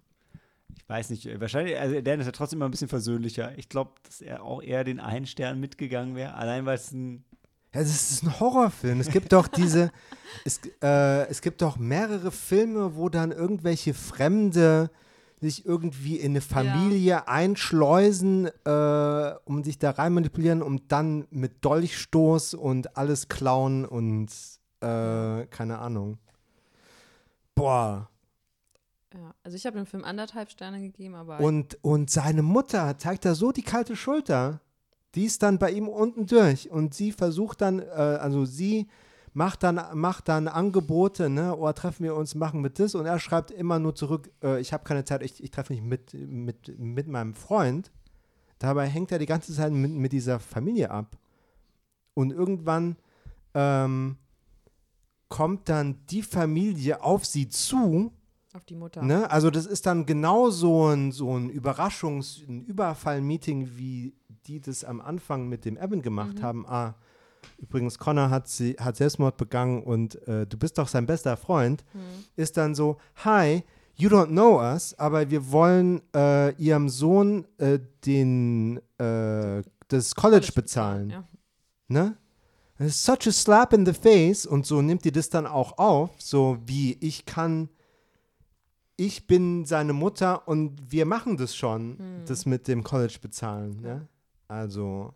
ich 0.75 0.89
weiß 0.89 1.09
nicht, 1.09 1.39
wahrscheinlich, 1.39 1.77
also 1.79 1.99
Dan 2.01 2.19
ist 2.19 2.25
ja 2.25 2.31
trotzdem 2.31 2.59
immer 2.59 2.67
ein 2.67 2.71
bisschen 2.71 2.87
versöhnlicher. 2.87 3.57
Ich 3.57 3.69
glaube, 3.69 3.91
dass 4.03 4.21
er 4.21 4.43
auch 4.43 4.61
eher 4.61 4.83
den 4.83 4.99
einen 4.99 5.27
Stern 5.27 5.59
mitgegangen 5.59 6.15
wäre, 6.15 6.33
allein 6.35 6.65
weil 6.65 6.75
es 6.75 6.91
ein 6.91 7.23
Ja, 7.73 7.81
es 7.81 8.11
ist 8.11 8.23
ein 8.23 8.39
Horrorfilm. 8.39 8.99
Es 8.99 9.09
gibt 9.09 9.31
doch 9.33 9.47
diese, 9.47 9.91
es, 10.45 10.61
äh, 10.81 11.27
es 11.27 11.41
gibt 11.41 11.61
doch 11.61 11.77
mehrere 11.77 12.31
Filme, 12.31 12.95
wo 12.95 13.09
dann 13.09 13.31
irgendwelche 13.31 13.93
Fremde 13.93 14.89
sich 15.41 15.65
irgendwie 15.65 16.17
in 16.17 16.33
eine 16.33 16.41
Familie 16.41 17.27
einschleusen, 17.27 18.49
äh, 18.65 19.33
um 19.45 19.63
sich 19.63 19.79
da 19.79 19.91
rein 19.91 20.13
manipulieren, 20.13 20.61
um 20.61 20.87
dann 20.87 21.27
mit 21.31 21.63
Dolchstoß 21.63 22.55
und 22.55 22.97
alles 22.97 23.29
klauen 23.29 23.85
und 23.85 24.27
äh, 24.81 25.45
keine 25.47 25.79
Ahnung. 25.79 26.17
Boah. 27.55 28.08
Ja, 29.13 29.33
also 29.43 29.57
ich 29.57 29.65
habe 29.65 29.77
dem 29.77 29.87
Film 29.87 30.03
anderthalb 30.03 30.51
Sterne 30.51 30.81
gegeben, 30.81 31.15
aber 31.15 31.39
Und, 31.39 31.83
und 31.83 32.11
seine 32.11 32.43
Mutter 32.43 32.97
zeigt 32.97 33.25
da 33.25 33.33
so 33.33 33.51
die 33.51 33.63
kalte 33.63 33.95
Schulter. 33.95 34.61
Die 35.15 35.25
ist 35.25 35.41
dann 35.41 35.57
bei 35.57 35.71
ihm 35.71 35.87
unten 35.87 36.27
durch 36.27 36.69
und 36.69 36.93
sie 36.93 37.11
versucht 37.11 37.61
dann, 37.61 37.79
äh, 37.79 37.83
also 37.83 38.45
sie 38.45 38.87
macht 39.33 39.63
dann, 39.63 39.81
macht 39.93 40.27
dann 40.27 40.47
Angebote, 40.47 41.29
ne, 41.29 41.55
oh, 41.57 41.71
treffen 41.71 42.03
wir 42.03 42.15
uns, 42.15 42.35
machen 42.35 42.61
mit 42.61 42.77
das 42.77 42.93
und 42.93 43.07
er 43.07 43.19
schreibt 43.19 43.49
immer 43.49 43.79
nur 43.79 43.95
zurück, 43.95 44.29
äh, 44.43 44.61
ich 44.61 44.73
habe 44.73 44.83
keine 44.83 45.05
Zeit, 45.05 45.23
ich, 45.23 45.43
ich 45.43 45.49
treffe 45.49 45.73
mich 45.73 45.81
mit, 45.81 46.13
mit, 46.13 46.77
mit 46.77 47.07
meinem 47.07 47.33
Freund. 47.33 47.91
Dabei 48.59 48.87
hängt 48.87 49.11
er 49.11 49.19
die 49.19 49.25
ganze 49.25 49.53
Zeit 49.53 49.71
mit, 49.71 49.91
mit 49.91 50.11
dieser 50.11 50.39
Familie 50.39 50.91
ab. 50.91 51.17
Und 52.13 52.31
irgendwann 52.31 52.97
ähm, 53.55 54.17
kommt 55.29 55.69
dann 55.69 56.05
die 56.09 56.23
Familie 56.23 57.01
auf 57.01 57.25
sie 57.25 57.49
zu 57.49 58.11
auf 58.53 58.65
die 58.65 58.75
Mutter. 58.75 59.01
Ne? 59.03 59.29
Also 59.29 59.49
das 59.51 59.65
ist 59.65 59.85
dann 59.85 60.05
genau 60.05 60.49
so 60.49 60.87
ein, 60.87 61.11
so 61.11 61.37
ein 61.37 61.51
Überraschungs-, 61.51 62.47
ein 62.47 62.63
Überfall-Meeting, 62.63 63.69
wie 63.77 64.13
die 64.47 64.59
das 64.59 64.83
am 64.83 65.01
Anfang 65.01 65.47
mit 65.47 65.65
dem 65.65 65.77
Evan 65.77 66.01
gemacht 66.01 66.37
Mhm. 66.39 66.43
haben. 66.43 66.65
Ah, 66.67 66.95
übrigens, 67.57 67.99
Connor 67.99 68.29
hat, 68.29 68.47
sie, 68.47 68.75
hat 68.79 68.95
Selbstmord 68.97 69.37
begangen 69.37 69.83
und 69.83 70.15
äh, 70.27 70.47
du 70.47 70.57
bist 70.57 70.77
doch 70.77 70.87
sein 70.87 71.05
bester 71.05 71.37
Freund. 71.37 71.83
Hm. 71.91 71.99
Ist 72.35 72.57
dann 72.57 72.73
so, 72.73 72.97
hi, 73.23 73.63
you 73.95 74.09
don't 74.09 74.27
know 74.29 74.59
us, 74.59 74.97
aber 74.97 75.29
wir 75.29 75.51
wollen 75.51 76.01
äh, 76.15 76.53
ihrem 76.55 76.89
Sohn 76.89 77.45
äh, 77.59 77.79
den, 78.05 78.77
äh, 78.97 79.61
das 79.89 80.15
College 80.15 80.51
bezahlen. 80.55 81.09
Ja. 81.11 81.23
Ne? 81.87 82.17
Das 82.77 82.87
ist 82.87 83.05
such 83.05 83.27
a 83.27 83.31
slap 83.31 83.73
in 83.73 83.85
the 83.85 83.93
face 83.93 84.45
und 84.45 84.65
so 84.65 84.81
nimmt 84.81 85.03
die 85.05 85.11
das 85.11 85.29
dann 85.29 85.45
auch 85.45 85.77
auf, 85.77 86.11
so 86.17 86.57
wie 86.65 86.93
ich 87.01 87.25
kann, 87.25 87.69
ich 88.99 89.27
bin 89.27 89.65
seine 89.65 89.93
Mutter 89.93 90.47
und 90.47 90.91
wir 90.91 91.05
machen 91.05 91.37
das 91.37 91.55
schon, 91.55 91.97
Hm. 91.97 92.25
das 92.27 92.45
mit 92.45 92.67
dem 92.67 92.83
College 92.83 93.17
bezahlen. 93.21 93.79
Ne? 93.81 94.07
Also, 94.47 95.13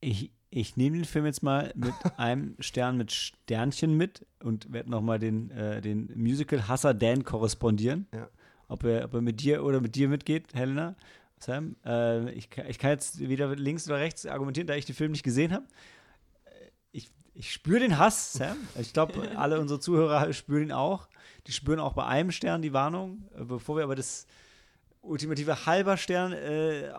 Ich, 0.00 0.30
ich 0.50 0.76
nehme 0.76 0.96
den 0.96 1.04
Film 1.04 1.26
jetzt 1.26 1.42
mal 1.42 1.72
mit 1.74 1.92
einem 2.18 2.56
Stern 2.60 2.96
mit 2.96 3.12
Sternchen 3.12 3.96
mit 3.96 4.26
und 4.42 4.72
werde 4.72 4.90
nochmal 4.90 5.18
den, 5.18 5.50
äh, 5.50 5.80
den 5.80 6.10
Musical-Hasser 6.16 6.94
Dan 6.94 7.24
korrespondieren. 7.24 8.06
Ja. 8.14 8.28
Ob, 8.68 8.84
er, 8.84 9.04
ob 9.04 9.14
er 9.14 9.20
mit 9.20 9.40
dir 9.40 9.64
oder 9.64 9.80
mit 9.80 9.94
dir 9.94 10.08
mitgeht, 10.08 10.54
Helena. 10.54 10.94
Sam, 11.38 11.76
äh, 11.84 12.30
ich, 12.32 12.48
kann- 12.48 12.66
ich 12.68 12.78
kann 12.78 12.90
jetzt 12.92 13.18
weder 13.20 13.54
links 13.56 13.86
oder 13.86 13.98
rechts 13.98 14.24
argumentieren, 14.24 14.66
da 14.66 14.74
ich 14.76 14.86
den 14.86 14.94
Film 14.94 15.10
nicht 15.12 15.24
gesehen 15.24 15.52
habe. 15.52 15.66
Ich, 17.34 17.52
spüre 17.52 17.80
den 17.80 17.98
Hass, 17.98 18.32
Sam. 18.34 18.56
Ich 18.78 18.92
glaube, 18.92 19.36
alle 19.36 19.60
unsere 19.60 19.80
Zuhörer 19.80 20.32
spüren 20.32 20.64
ihn 20.64 20.72
auch. 20.72 21.08
Die 21.46 21.52
spüren 21.52 21.80
auch 21.80 21.92
bei 21.92 22.06
einem 22.06 22.30
Stern 22.30 22.62
die 22.62 22.72
Warnung. 22.72 23.28
Äh, 23.36 23.44
Bevor 23.44 23.76
wir 23.76 23.84
aber 23.84 23.96
das 23.96 24.26
ultimative 25.02 25.66
halber 25.66 25.96
Stern 25.96 26.32
äh, 26.32 26.88
äh, 26.88 26.92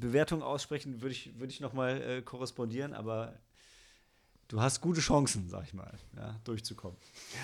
Bewertung 0.00 0.42
aussprechen, 0.42 1.00
würde 1.00 1.12
ich, 1.12 1.38
würd 1.38 1.50
ich 1.50 1.60
nochmal 1.60 2.00
äh, 2.02 2.22
korrespondieren, 2.22 2.92
aber 2.92 3.38
du 4.48 4.60
hast 4.60 4.80
gute 4.80 5.00
Chancen, 5.00 5.48
sag 5.48 5.64
ich 5.64 5.74
mal, 5.74 5.92
ja, 6.16 6.38
durchzukommen. 6.44 6.98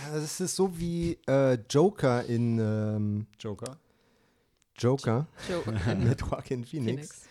ja, 0.05 0.15
das 0.19 0.41
ist 0.41 0.57
so 0.57 0.79
wie 0.79 1.19
äh, 1.27 1.55
Joker 1.71 2.25
in 2.25 2.59
ähm, 2.59 3.27
Joker. 3.39 3.79
Joker 4.77 5.27
Joe 5.49 5.97
mit 5.97 6.21
Joaquin 6.21 6.65
Phoenix, 6.65 7.09
Phoenix. 7.09 7.23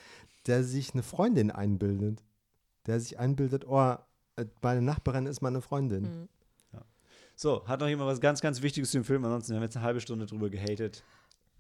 der 0.48 0.64
sich 0.64 0.94
eine 0.94 1.04
Freundin 1.04 1.52
einbildet. 1.52 2.24
Der 2.86 3.00
sich 3.00 3.20
einbildet, 3.20 3.66
oh, 3.68 3.98
meine 4.62 4.82
Nachbarin 4.82 5.26
ist 5.26 5.42
meine 5.42 5.62
Freundin. 5.62 6.06
Hm. 6.06 6.30
So, 7.40 7.68
hat 7.68 7.82
noch 7.82 7.88
jemand 7.88 8.10
was 8.10 8.20
ganz, 8.20 8.42
ganz 8.42 8.64
Wichtiges 8.64 8.90
zu 8.90 8.98
dem 8.98 9.04
Film? 9.04 9.24
Ansonsten 9.24 9.54
haben 9.54 9.62
wir 9.62 9.66
jetzt 9.66 9.78
eine 9.78 9.86
halbe 9.86 10.02
Stunde 10.02 10.26
drüber 10.26 10.50
gehatet. 10.50 11.04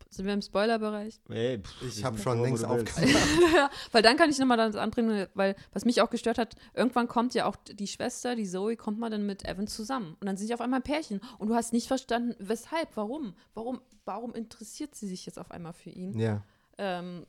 Sind 0.09 0.25
wir 0.25 0.33
im 0.33 0.41
Spoilerbereich? 0.41 1.19
Ey, 1.29 1.59
pff, 1.59 1.81
Ich 1.83 1.97
wir 1.97 2.05
hab 2.05 2.15
sind 2.15 2.23
schon 2.23 2.41
längst 2.41 2.65
aufgehört. 2.65 3.11
weil 3.91 4.01
dann 4.01 4.17
kann 4.17 4.31
ich 4.31 4.39
nochmal 4.39 4.57
das 4.57 4.75
anbringen, 4.75 5.27
weil 5.35 5.55
was 5.73 5.85
mich 5.85 6.01
auch 6.01 6.09
gestört 6.09 6.39
hat, 6.39 6.55
irgendwann 6.73 7.07
kommt 7.07 7.35
ja 7.35 7.45
auch 7.45 7.55
die 7.55 7.85
Schwester, 7.85 8.35
die 8.35 8.47
Zoe, 8.47 8.75
kommt 8.75 8.97
mal 8.97 9.11
dann 9.11 9.27
mit 9.27 9.47
Evan 9.47 9.67
zusammen. 9.67 10.15
Und 10.19 10.25
dann 10.25 10.35
sind 10.35 10.47
sie 10.47 10.53
auf 10.55 10.61
einmal 10.61 10.79
ein 10.79 10.83
Pärchen. 10.83 11.21
Und 11.37 11.49
du 11.49 11.55
hast 11.55 11.73
nicht 11.73 11.87
verstanden, 11.87 12.35
weshalb, 12.39 12.89
warum? 12.95 13.35
Warum, 13.53 13.79
warum 14.05 14.33
interessiert 14.33 14.95
sie 14.95 15.07
sich 15.07 15.27
jetzt 15.27 15.37
auf 15.37 15.51
einmal 15.51 15.73
für 15.73 15.91
ihn? 15.91 16.17
Ja. 16.17 16.41
Ähm, 16.79 17.27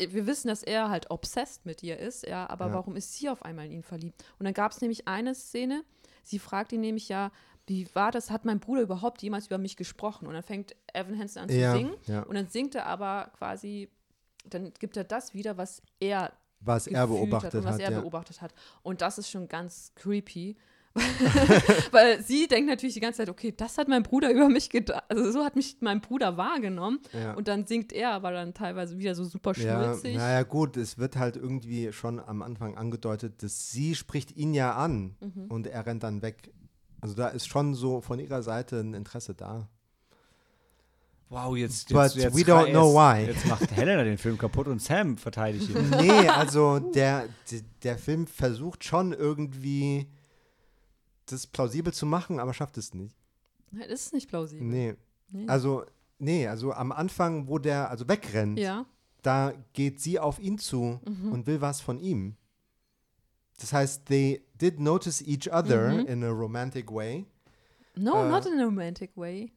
wir 0.00 0.26
wissen, 0.26 0.48
dass 0.48 0.62
er 0.62 0.88
halt 0.90 1.10
obsessed 1.10 1.66
mit 1.66 1.82
ihr 1.82 1.98
ist, 1.98 2.26
ja, 2.26 2.48
aber 2.48 2.66
Ja. 2.68 2.74
warum 2.74 2.96
ist 2.96 3.14
sie 3.14 3.28
auf 3.28 3.42
einmal 3.44 3.66
in 3.66 3.72
ihn 3.72 3.82
verliebt? 3.82 4.24
Und 4.38 4.44
dann 4.44 4.54
gab 4.54 4.72
es 4.72 4.80
nämlich 4.80 5.08
eine 5.08 5.34
Szene, 5.34 5.84
sie 6.22 6.38
fragt 6.38 6.72
ihn 6.72 6.80
nämlich 6.80 7.08
ja, 7.08 7.30
wie 7.66 7.86
war 7.94 8.10
das, 8.12 8.30
hat 8.30 8.44
mein 8.44 8.60
Bruder 8.60 8.80
überhaupt 8.82 9.22
jemals 9.22 9.46
über 9.46 9.58
mich 9.58 9.76
gesprochen? 9.76 10.26
Und 10.26 10.34
dann 10.34 10.42
fängt 10.42 10.74
Evan 10.94 11.18
Hansen 11.18 11.40
an 11.40 11.48
zu 11.48 11.56
Ja, 11.58 11.72
singen 11.72 11.94
ja. 12.06 12.22
und 12.22 12.34
dann 12.34 12.48
singt 12.48 12.74
er 12.74 12.86
aber 12.86 13.30
quasi, 13.36 13.90
dann 14.46 14.72
gibt 14.78 14.96
er 14.96 15.04
das 15.04 15.34
wieder, 15.34 15.56
was 15.58 15.82
er 16.00 16.32
Was 16.60 16.86
er 16.86 17.06
beobachtet 17.06 17.54
und 17.56 17.64
was 17.64 17.74
hat. 17.74 17.80
er 17.80 18.00
beobachtet 18.00 18.40
hat. 18.40 18.54
Und 18.82 19.02
das 19.02 19.18
ist 19.18 19.28
schon 19.30 19.48
ganz 19.48 19.92
creepy. 19.96 20.56
Weil 21.92 22.22
sie 22.22 22.46
denkt 22.48 22.68
natürlich 22.68 22.94
die 22.94 23.00
ganze 23.00 23.18
Zeit, 23.18 23.28
okay, 23.28 23.52
das 23.56 23.78
hat 23.78 23.88
mein 23.88 24.02
Bruder 24.02 24.30
über 24.30 24.48
mich 24.48 24.70
gedacht. 24.70 25.04
Also 25.08 25.30
so 25.32 25.44
hat 25.44 25.56
mich 25.56 25.76
mein 25.80 26.00
Bruder 26.00 26.36
wahrgenommen. 26.36 27.00
Ja. 27.12 27.34
Und 27.34 27.48
dann 27.48 27.66
singt 27.66 27.92
er 27.92 28.10
aber 28.12 28.32
dann 28.32 28.54
teilweise 28.54 28.98
wieder 28.98 29.14
so 29.14 29.24
super 29.24 29.52
Ja, 29.56 29.82
schnulzig. 29.84 30.16
naja, 30.16 30.42
gut, 30.42 30.76
es 30.76 30.98
wird 30.98 31.16
halt 31.16 31.36
irgendwie 31.36 31.92
schon 31.92 32.20
am 32.20 32.42
Anfang 32.42 32.76
angedeutet, 32.76 33.42
dass 33.42 33.70
sie 33.70 33.94
spricht 33.94 34.36
ihn 34.36 34.54
ja 34.54 34.74
an 34.74 35.16
Mhm. 35.20 35.46
und 35.48 35.66
er 35.66 35.84
rennt 35.86 36.02
dann 36.02 36.22
weg. 36.22 36.52
Also 37.00 37.14
da 37.14 37.28
ist 37.28 37.46
schon 37.48 37.74
so 37.74 38.00
von 38.00 38.18
ihrer 38.18 38.42
Seite 38.42 38.80
ein 38.80 38.94
Interesse 38.94 39.34
da. 39.34 39.68
Wow, 41.30 41.56
jetzt, 41.58 41.90
But 41.90 42.14
jetzt, 42.14 42.16
jetzt 42.16 42.36
we 42.36 42.40
don't 42.40 42.70
know 42.70 42.94
why. 42.94 43.26
Jetzt 43.26 43.46
macht 43.46 43.70
Helena 43.70 44.02
den 44.02 44.16
Film 44.16 44.38
kaputt 44.38 44.66
und 44.66 44.80
Sam 44.80 45.18
verteidigt 45.18 45.68
ihn. 45.68 45.90
Nee, 45.90 46.26
also 46.28 46.78
der, 46.78 47.28
der 47.82 47.98
Film 47.98 48.26
versucht 48.26 48.82
schon 48.82 49.12
irgendwie 49.12 50.06
das 51.32 51.46
plausibel 51.46 51.92
zu 51.92 52.06
machen, 52.06 52.38
aber 52.40 52.52
schafft 52.54 52.76
es 52.78 52.94
nicht. 52.94 53.16
Das 53.70 53.86
ist 53.88 54.12
nicht 54.12 54.28
plausibel. 54.28 54.66
Nee. 54.66 54.94
Nee. 55.30 55.46
Also, 55.48 55.84
nee, 56.18 56.46
also 56.46 56.72
am 56.72 56.90
Anfang, 56.92 57.48
wo 57.48 57.58
der 57.58 57.90
also 57.90 58.08
wegrennt, 58.08 58.58
Ja. 58.58 58.86
da 59.22 59.52
geht 59.74 60.00
sie 60.00 60.18
auf 60.18 60.38
ihn 60.38 60.58
zu 60.58 61.00
Mhm. 61.04 61.32
und 61.32 61.46
will 61.46 61.60
was 61.60 61.80
von 61.80 61.98
ihm. 62.00 62.36
Das 63.60 63.72
heißt, 63.72 64.06
they 64.06 64.42
did 64.60 64.78
notice 64.80 65.20
each 65.20 65.52
other 65.52 65.92
Mhm. 65.92 66.06
in 66.06 66.24
a 66.24 66.30
romantic 66.30 66.90
way. 66.92 67.26
No, 67.96 68.24
Äh, 68.24 68.28
not 68.30 68.46
in 68.46 68.58
a 68.60 68.64
romantic 68.64 69.16
way. 69.16 69.52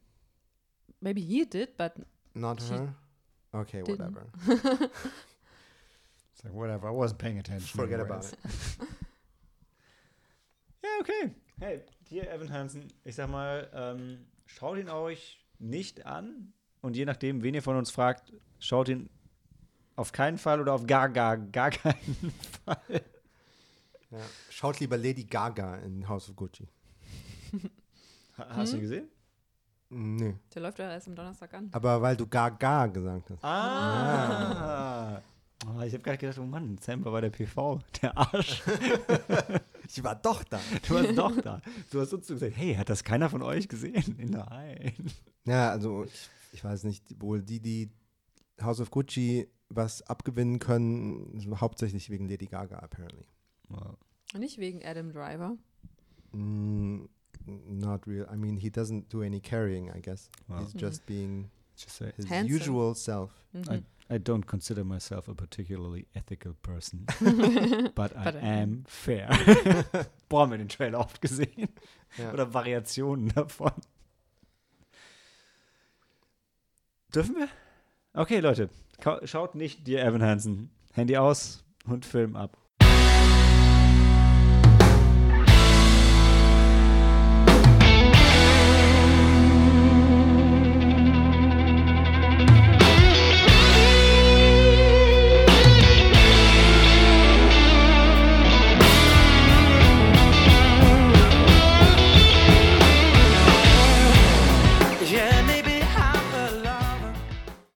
Maybe 1.00 1.20
he 1.20 1.44
did, 1.46 1.76
but 1.76 1.92
Not 2.34 2.60
She 2.62 2.74
her? 2.74 2.94
Okay, 3.52 3.82
didn't. 3.82 4.00
whatever. 4.00 4.26
It's 6.34 6.44
like, 6.44 6.54
whatever, 6.54 6.88
I 6.88 6.92
wasn't 6.94 7.18
paying 7.18 7.38
attention. 7.38 7.78
Forget 7.78 8.00
about 8.00 8.24
anyways. 8.24 8.32
it. 8.32 8.88
Ja, 10.82 10.88
okay. 11.00 11.34
Hey, 11.60 11.82
hier 12.08 12.30
Evan 12.30 12.50
Hansen, 12.52 12.92
ich 13.04 13.14
sag 13.14 13.28
mal, 13.30 13.70
ähm, 13.74 14.26
schaut 14.46 14.78
ihn 14.78 14.88
euch 14.88 15.44
nicht 15.58 16.06
an 16.06 16.52
und 16.80 16.96
je 16.96 17.04
nachdem, 17.04 17.42
wen 17.42 17.54
ihr 17.54 17.62
von 17.62 17.76
uns 17.76 17.90
fragt, 17.90 18.32
schaut 18.58 18.88
ihn 18.88 19.08
auf 19.94 20.10
keinen 20.12 20.38
Fall 20.38 20.60
oder 20.60 20.72
auf 20.72 20.86
gar, 20.86 21.08
gar, 21.08 21.36
gar 21.36 21.70
keinen 21.70 22.32
Fall. 22.64 23.02
Ja. 24.10 24.18
Schaut 24.50 24.80
lieber 24.80 24.96
Lady 24.98 25.24
Gaga 25.24 25.76
in 25.76 26.08
House 26.08 26.28
of 26.28 26.36
Gucci. 26.36 26.68
Ha- 28.38 28.46
Hast 28.56 28.72
du 28.72 28.76
ihn 28.78 28.82
gesehen? 28.82 29.08
Nee. 29.90 30.34
Der 30.54 30.62
läuft 30.62 30.78
ja 30.78 30.90
erst 30.90 31.06
am 31.08 31.14
Donnerstag 31.14 31.52
an. 31.54 31.68
Aber 31.72 32.00
weil 32.02 32.16
du 32.16 32.26
Gaga 32.26 32.86
gesagt 32.88 33.30
hast. 33.30 33.44
Ah. 33.44 35.20
Oh, 35.66 35.80
ich 35.82 35.92
habe 35.92 36.02
gerade 36.02 36.18
gedacht, 36.18 36.38
oh 36.38 36.44
Mann, 36.44 36.76
Sam 36.78 37.04
war 37.04 37.12
bei 37.12 37.20
der 37.20 37.30
PV, 37.30 37.78
der 38.02 38.16
Arsch. 38.18 38.62
ich 39.92 40.02
war 40.04 40.14
doch 40.16 40.42
da. 40.44 40.60
Du 40.88 40.94
warst 40.94 41.16
doch 41.18 41.40
da. 41.40 41.60
Du 41.90 42.00
hast 42.00 42.12
uns 42.12 42.26
gesagt, 42.26 42.56
hey, 42.56 42.74
hat 42.74 42.88
das 42.88 43.04
keiner 43.04 43.28
von 43.30 43.42
euch 43.42 43.68
gesehen? 43.68 44.16
Nein. 44.30 44.94
Ja, 45.44 45.70
also 45.70 46.04
ich, 46.04 46.28
ich 46.52 46.64
weiß 46.64 46.84
nicht, 46.84 47.20
wohl 47.20 47.42
die, 47.42 47.60
die 47.60 47.90
House 48.60 48.80
of 48.80 48.90
Gucci 48.90 49.48
was 49.68 50.02
abgewinnen 50.02 50.58
können, 50.58 51.56
hauptsächlich 51.60 52.10
wegen 52.10 52.28
Lady 52.28 52.46
Gaga, 52.46 52.76
apparently. 52.78 53.26
Wow. 53.68 53.96
Nicht 54.38 54.58
wegen 54.58 54.84
Adam 54.84 55.12
Driver. 55.12 55.56
Mm, 56.32 57.04
not 57.46 58.06
real. 58.06 58.26
I 58.32 58.36
mean, 58.36 58.56
he 58.56 58.70
doesn't 58.70 59.08
do 59.12 59.22
any 59.22 59.40
carrying, 59.40 59.90
I 59.90 60.00
guess. 60.00 60.30
Wow. 60.48 60.60
He's 60.60 60.74
just 60.74 61.06
being 61.06 61.50
Just 61.76 61.98
his 62.16 62.28
Handsome. 62.28 62.48
usual 62.54 62.94
self. 62.94 63.30
Mhm. 63.54 63.70
I 63.70 63.82
don't 64.18 64.46
consider 64.46 64.84
myself 64.84 65.28
a 65.28 65.34
particularly 65.34 66.06
ethical 66.14 66.54
person, 66.62 67.06
but 67.94 68.16
I 68.16 68.24
But 68.24 68.36
I 68.36 68.38
am 68.38 68.84
fair. 68.86 69.28
Boah, 70.28 70.42
haben 70.42 70.50
wir 70.50 70.58
den 70.58 70.68
Trailer 70.68 71.00
oft 71.00 71.20
gesehen. 71.20 71.68
Ja. 72.18 72.32
Oder 72.32 72.52
Variationen 72.52 73.28
davon. 73.28 73.72
Dürfen 77.14 77.36
wir? 77.36 77.48
Okay, 78.14 78.40
Leute, 78.40 78.70
schaut 79.24 79.54
nicht 79.54 79.86
dir 79.86 80.02
Evan 80.02 80.22
Hansen. 80.22 80.70
Handy 80.92 81.16
aus 81.16 81.64
und 81.86 82.04
Film 82.04 82.36
ab. 82.36 82.58